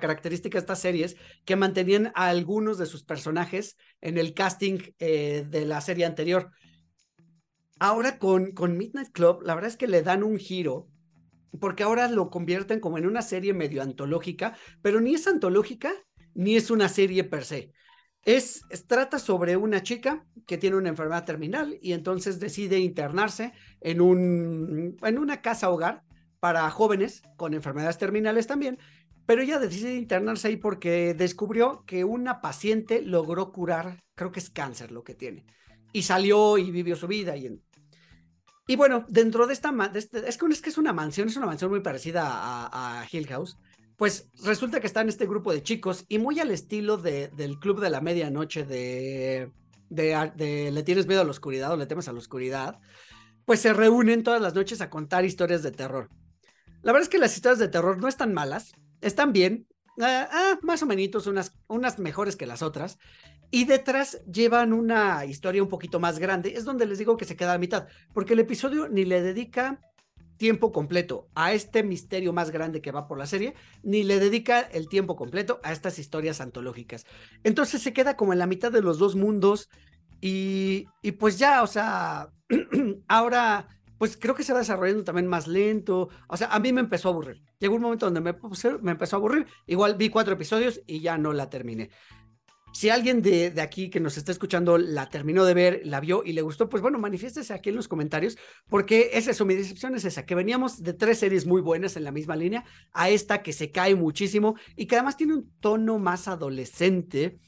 característica 0.00 0.56
de 0.56 0.60
estas 0.60 0.78
series 0.78 1.16
que 1.44 1.56
mantenían 1.56 2.12
a 2.14 2.28
algunos 2.28 2.78
de 2.78 2.86
sus 2.86 3.02
personajes 3.02 3.76
en 4.00 4.18
el 4.18 4.34
casting 4.34 4.78
eh, 5.00 5.44
de 5.48 5.64
la 5.64 5.80
serie 5.80 6.04
anterior. 6.04 6.50
Ahora 7.80 8.18
con 8.18 8.76
Midnight 8.76 9.10
Club, 9.10 9.42
la 9.42 9.54
verdad 9.54 9.70
es 9.70 9.76
que 9.76 9.88
le 9.88 10.02
dan 10.02 10.22
un 10.22 10.36
giro, 10.38 10.88
porque 11.58 11.82
ahora 11.82 12.08
lo 12.08 12.30
convierten 12.30 12.78
como 12.78 12.98
en 12.98 13.06
una 13.06 13.22
serie 13.22 13.54
medio 13.54 13.82
antológica, 13.82 14.56
pero 14.82 15.00
ni 15.00 15.14
es 15.14 15.26
antológica 15.26 15.92
ni 16.34 16.54
es 16.56 16.70
una 16.70 16.88
serie 16.88 17.24
per 17.24 17.44
se. 17.44 17.72
Es, 18.24 18.62
trata 18.86 19.18
sobre 19.18 19.56
una 19.56 19.82
chica 19.82 20.26
que 20.46 20.58
tiene 20.58 20.76
una 20.76 20.90
enfermedad 20.90 21.24
terminal 21.24 21.78
y 21.80 21.92
entonces 21.92 22.38
decide 22.38 22.78
internarse 22.78 23.52
en, 23.80 24.00
un, 24.00 24.96
en 25.02 25.18
una 25.18 25.40
casa 25.40 25.70
hogar 25.70 26.02
para 26.38 26.68
jóvenes 26.70 27.22
con 27.36 27.54
enfermedades 27.54 27.98
terminales 27.98 28.46
también, 28.46 28.78
pero 29.26 29.42
ella 29.42 29.58
decide 29.58 29.94
internarse 29.94 30.48
ahí 30.48 30.56
porque 30.56 31.14
descubrió 31.14 31.84
que 31.86 32.04
una 32.04 32.40
paciente 32.40 33.00
logró 33.02 33.52
curar, 33.52 34.02
creo 34.14 34.32
que 34.32 34.40
es 34.40 34.50
cáncer 34.50 34.90
lo 34.90 35.02
que 35.04 35.14
tiene, 35.14 35.44
y 35.92 36.02
salió 36.02 36.58
y 36.58 36.70
vivió 36.70 36.96
su 36.96 37.06
vida. 37.06 37.36
Y, 37.36 37.62
y 38.66 38.76
bueno, 38.76 39.06
dentro 39.08 39.46
de 39.46 39.52
esta, 39.52 39.72
es, 39.94 40.36
que, 40.36 40.46
es 40.46 40.60
que 40.60 40.70
es 40.70 40.78
una 40.78 40.92
mansión, 40.92 41.28
es 41.28 41.36
una 41.36 41.46
mansión 41.46 41.70
muy 41.70 41.80
parecida 41.80 42.26
a, 42.26 43.00
a 43.02 43.06
Hill 43.10 43.28
House, 43.28 43.56
pues 44.00 44.30
resulta 44.42 44.80
que 44.80 44.86
está 44.86 45.02
en 45.02 45.10
este 45.10 45.26
grupo 45.26 45.52
de 45.52 45.62
chicos 45.62 46.06
y 46.08 46.16
muy 46.16 46.40
al 46.40 46.50
estilo 46.50 46.96
de, 46.96 47.28
del 47.36 47.58
club 47.58 47.82
de 47.82 47.90
la 47.90 48.00
medianoche 48.00 48.64
de, 48.64 49.52
de, 49.90 50.70
Le 50.72 50.82
tienes 50.84 51.06
miedo 51.06 51.20
a 51.20 51.24
la 51.24 51.30
oscuridad 51.30 51.70
o 51.70 51.76
le 51.76 51.84
temes 51.84 52.08
a 52.08 52.12
la 52.14 52.18
oscuridad, 52.18 52.78
pues 53.44 53.60
se 53.60 53.74
reúnen 53.74 54.22
todas 54.22 54.40
las 54.40 54.54
noches 54.54 54.80
a 54.80 54.88
contar 54.88 55.26
historias 55.26 55.62
de 55.62 55.72
terror. 55.72 56.08
La 56.80 56.92
verdad 56.92 57.02
es 57.02 57.08
que 57.10 57.18
las 57.18 57.36
historias 57.36 57.58
de 57.58 57.68
terror 57.68 57.98
no 57.98 58.08
están 58.08 58.32
malas, 58.32 58.72
están 59.02 59.34
bien, 59.34 59.66
ah, 60.00 60.30
ah, 60.32 60.58
más 60.62 60.82
o 60.82 60.86
menos, 60.86 61.26
unas, 61.26 61.52
unas 61.68 61.98
mejores 61.98 62.36
que 62.36 62.46
las 62.46 62.62
otras. 62.62 62.96
Y 63.50 63.66
detrás 63.66 64.22
llevan 64.24 64.72
una 64.72 65.26
historia 65.26 65.62
un 65.62 65.68
poquito 65.68 66.00
más 66.00 66.18
grande. 66.18 66.54
Es 66.56 66.64
donde 66.64 66.86
les 66.86 66.96
digo 66.96 67.18
que 67.18 67.26
se 67.26 67.36
queda 67.36 67.52
a 67.52 67.58
mitad, 67.58 67.86
porque 68.14 68.32
el 68.32 68.38
episodio 68.38 68.88
ni 68.88 69.04
le 69.04 69.20
dedica 69.20 69.78
tiempo 70.40 70.72
completo 70.72 71.28
a 71.34 71.52
este 71.52 71.82
misterio 71.82 72.32
más 72.32 72.50
grande 72.50 72.80
que 72.80 72.92
va 72.92 73.06
por 73.06 73.18
la 73.18 73.26
serie, 73.26 73.54
ni 73.82 74.04
le 74.04 74.18
dedica 74.18 74.62
el 74.62 74.88
tiempo 74.88 75.14
completo 75.14 75.60
a 75.62 75.70
estas 75.70 75.98
historias 75.98 76.40
antológicas. 76.40 77.04
Entonces 77.44 77.82
se 77.82 77.92
queda 77.92 78.16
como 78.16 78.32
en 78.32 78.38
la 78.38 78.46
mitad 78.46 78.72
de 78.72 78.80
los 78.80 78.98
dos 78.98 79.16
mundos 79.16 79.68
y, 80.18 80.86
y 81.02 81.12
pues 81.12 81.38
ya, 81.38 81.62
o 81.62 81.66
sea, 81.66 82.30
ahora 83.06 83.68
pues 83.98 84.16
creo 84.16 84.34
que 84.34 84.44
se 84.44 84.54
va 84.54 84.60
desarrollando 84.60 85.04
también 85.04 85.26
más 85.26 85.46
lento. 85.46 86.08
O 86.26 86.38
sea, 86.38 86.48
a 86.48 86.58
mí 86.58 86.72
me 86.72 86.80
empezó 86.80 87.08
a 87.08 87.12
aburrir. 87.12 87.42
Llegó 87.58 87.74
un 87.74 87.82
momento 87.82 88.06
donde 88.10 88.22
me, 88.22 88.34
me 88.80 88.92
empezó 88.92 89.16
a 89.16 89.18
aburrir. 89.18 89.46
Igual 89.66 89.96
vi 89.96 90.08
cuatro 90.08 90.32
episodios 90.32 90.80
y 90.86 91.00
ya 91.00 91.18
no 91.18 91.34
la 91.34 91.50
terminé. 91.50 91.90
Si 92.72 92.88
alguien 92.88 93.20
de, 93.20 93.52
aquí 93.60 93.90
que 93.90 93.98
nos 93.98 94.16
está 94.16 94.30
escuchando 94.30 94.78
la 94.78 95.08
terminó 95.08 95.44
de 95.44 95.54
ver, 95.54 95.80
la 95.84 96.00
vio 96.00 96.22
y 96.24 96.32
le 96.32 96.42
gustó, 96.42 96.68
pues 96.68 96.82
bueno, 96.82 96.98
manifiéstese 96.98 97.52
aquí 97.52 97.70
en 97.70 97.76
los 97.76 97.88
comentarios, 97.88 98.38
porque 98.68 99.10
es 99.14 99.26
eso, 99.26 99.44
mi 99.44 99.54
decepción 99.54 99.94
es 99.96 100.04
esa, 100.04 100.24
que 100.24 100.36
veníamos 100.36 100.82
de 100.82 100.92
tres 100.92 101.18
series 101.18 101.46
muy 101.46 101.60
buenas 101.60 101.96
en 101.96 102.04
la 102.04 102.12
misma 102.12 102.36
línea, 102.36 102.64
a 102.92 103.10
esta 103.10 103.42
que 103.42 103.52
se 103.52 103.72
cae 103.72 103.96
muchísimo 103.96 104.54
y 104.76 104.86
que 104.86 104.94
además 104.94 105.16
tiene 105.16 105.34
un 105.34 105.50
tono 105.60 105.98
más 105.98 106.28
adolescente. 106.28 107.38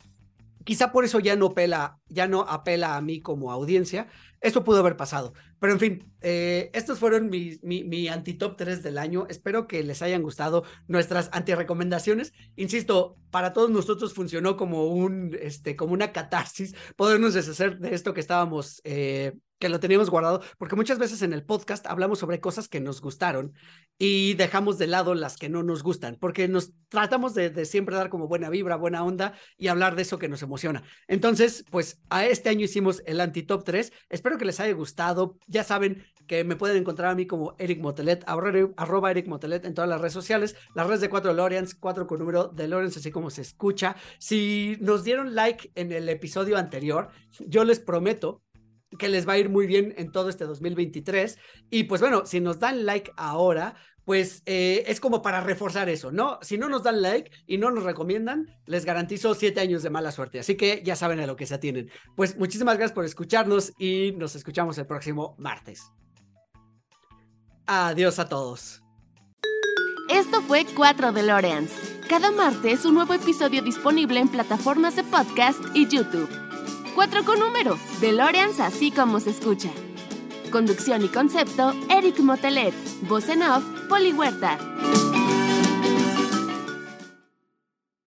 Quizá 0.64 0.92
por 0.92 1.04
eso 1.04 1.20
ya 1.20 1.36
no, 1.36 1.46
apela, 1.46 1.98
ya 2.08 2.26
no 2.26 2.42
apela 2.42 2.96
a 2.96 3.00
mí 3.00 3.20
como 3.20 3.52
audiencia, 3.52 4.08
esto 4.40 4.64
pudo 4.64 4.80
haber 4.80 4.96
pasado. 4.96 5.34
Pero 5.62 5.74
en 5.74 5.78
fin, 5.78 6.12
eh, 6.22 6.70
estos 6.74 6.98
fueron 6.98 7.30
mi, 7.30 7.56
mi, 7.62 8.09
anti-top 8.09 8.56
3 8.56 8.82
del 8.82 8.98
año. 8.98 9.28
Espero 9.28 9.68
que 9.68 9.84
les 9.84 10.02
hayan 10.02 10.20
gustado 10.20 10.64
nuestras 10.89 11.30
anti-recomendaciones. 11.32 12.32
Insisto, 12.56 13.16
para 13.30 13.52
todos 13.52 13.70
nosotros 13.70 14.12
funcionó 14.12 14.56
como, 14.56 14.89
un, 14.89 15.39
este, 15.40 15.76
como 15.76 15.93
una 15.93 16.10
catarsis 16.10 16.74
podernos 16.97 17.34
deshacer 17.34 17.78
de 17.78 17.94
esto 17.94 18.12
que 18.12 18.18
estábamos 18.18 18.80
eh, 18.82 19.34
que 19.62 19.68
lo 19.68 19.78
teníamos 19.78 20.10
guardado, 20.10 20.43
porque 20.59 20.74
muchas 20.74 20.98
veces 20.98 21.22
en 21.22 21.32
el 21.32 21.44
podcast 21.44 21.86
hablamos 21.86 22.18
sobre 22.18 22.40
cosas 22.40 22.66
que 22.66 22.80
nos 22.80 23.01
gustaron 23.01 23.55
y 23.97 24.34
dejamos 24.34 24.76
de 24.76 24.89
lado 24.89 25.14
las 25.14 25.36
que 25.36 25.48
no 25.48 25.62
nos 25.62 25.84
gustan, 25.84 26.16
porque 26.18 26.48
nos 26.48 26.72
tratamos 26.89 27.32
de, 27.34 27.64
siempre 27.64 27.94
dar 27.94 28.09
como 28.09 28.26
buena 28.26 28.51
vibra, 28.51 28.74
buena 28.74 29.05
onda 29.05 29.34
y 29.56 29.68
hablar 29.68 29.94
de 29.94 30.02
eso 30.02 30.18
que 30.18 30.26
nos 30.26 30.43
emociona. 30.43 30.82
Entonces, 31.06 31.64
pues 31.70 32.01
a 32.10 32.26
este 32.26 32.48
año 32.48 32.64
hicimos 32.64 33.05
el 33.06 33.20
anti-top 33.20 33.62
3. 33.62 33.93
Espero 34.10 34.36
que 34.36 34.47
les 34.47 34.59
haya 34.59 34.74
gustado. 34.74 35.39
Ya 35.52 35.64
saben 35.64 36.02
que 36.26 36.44
me 36.44 36.56
pueden 36.56 36.78
encontrar 36.78 37.10
a 37.10 37.14
mí 37.14 37.26
como 37.26 37.54
Eric 37.58 37.80
Motelet, 37.80 38.24
arroba 38.26 39.10
Eric 39.10 39.26
Motelet 39.26 39.66
en 39.66 39.74
todas 39.74 39.90
las 39.90 40.00
redes 40.00 40.14
sociales, 40.14 40.56
las 40.74 40.86
redes 40.86 41.02
de 41.02 41.10
4 41.10 41.34
Lorians, 41.34 41.74
4 41.74 42.06
con 42.06 42.18
número 42.18 42.48
de 42.48 42.68
Lorians, 42.68 42.96
así 42.96 43.10
como 43.10 43.28
se 43.28 43.42
escucha. 43.42 43.96
Si 44.18 44.78
nos 44.80 45.04
dieron 45.04 45.34
like 45.34 45.70
en 45.74 45.92
el 45.92 46.08
episodio 46.08 46.56
anterior, 46.56 47.10
yo 47.38 47.64
les 47.64 47.80
prometo 47.80 48.42
que 48.98 49.08
les 49.08 49.28
va 49.28 49.34
a 49.34 49.38
ir 49.38 49.48
muy 49.48 49.66
bien 49.66 49.94
en 49.96 50.10
todo 50.10 50.28
este 50.28 50.44
2023. 50.46 51.38
Y 51.70 51.84
pues 51.84 52.00
bueno, 52.00 52.24
si 52.24 52.40
nos 52.40 52.58
dan 52.58 52.86
like 52.86 53.12
ahora, 53.16 53.74
pues 54.04 54.42
eh, 54.46 54.84
es 54.86 55.00
como 55.00 55.22
para 55.22 55.40
reforzar 55.40 55.88
eso, 55.88 56.10
¿no? 56.10 56.38
Si 56.42 56.58
no 56.58 56.68
nos 56.68 56.82
dan 56.82 57.02
like 57.02 57.30
y 57.46 57.58
no 57.58 57.70
nos 57.70 57.84
recomiendan, 57.84 58.48
les 58.66 58.84
garantizo 58.84 59.34
siete 59.34 59.60
años 59.60 59.82
de 59.82 59.90
mala 59.90 60.12
suerte. 60.12 60.40
Así 60.40 60.56
que 60.56 60.82
ya 60.84 60.96
saben 60.96 61.20
a 61.20 61.26
lo 61.26 61.36
que 61.36 61.46
se 61.46 61.54
atienen. 61.54 61.90
Pues 62.16 62.36
muchísimas 62.36 62.76
gracias 62.76 62.94
por 62.94 63.04
escucharnos 63.04 63.72
y 63.78 64.12
nos 64.16 64.34
escuchamos 64.34 64.78
el 64.78 64.86
próximo 64.86 65.34
martes. 65.38 65.92
Adiós 67.66 68.18
a 68.18 68.28
todos. 68.28 68.82
Esto 70.08 70.42
fue 70.42 70.66
4 70.76 71.12
DeLoreans. 71.12 71.70
Cada 72.08 72.30
martes 72.30 72.84
un 72.84 72.94
nuevo 72.94 73.14
episodio 73.14 73.62
disponible 73.62 74.20
en 74.20 74.28
plataformas 74.28 74.96
de 74.96 75.04
podcast 75.04 75.60
y 75.74 75.88
YouTube. 75.88 76.28
4 76.94 77.24
con 77.24 77.38
número, 77.38 77.78
DeLoreans 78.00 78.60
así 78.60 78.90
como 78.90 79.20
se 79.20 79.30
escucha. 79.30 79.70
Conducción 80.52 81.02
y 81.02 81.08
concepto, 81.08 81.72
Eric 81.88 82.20
Motelet. 82.20 82.74
Voz 83.08 83.28
en 83.30 83.42
off, 83.42 83.64
Poli 83.88 84.12
Huerta. 84.12 84.58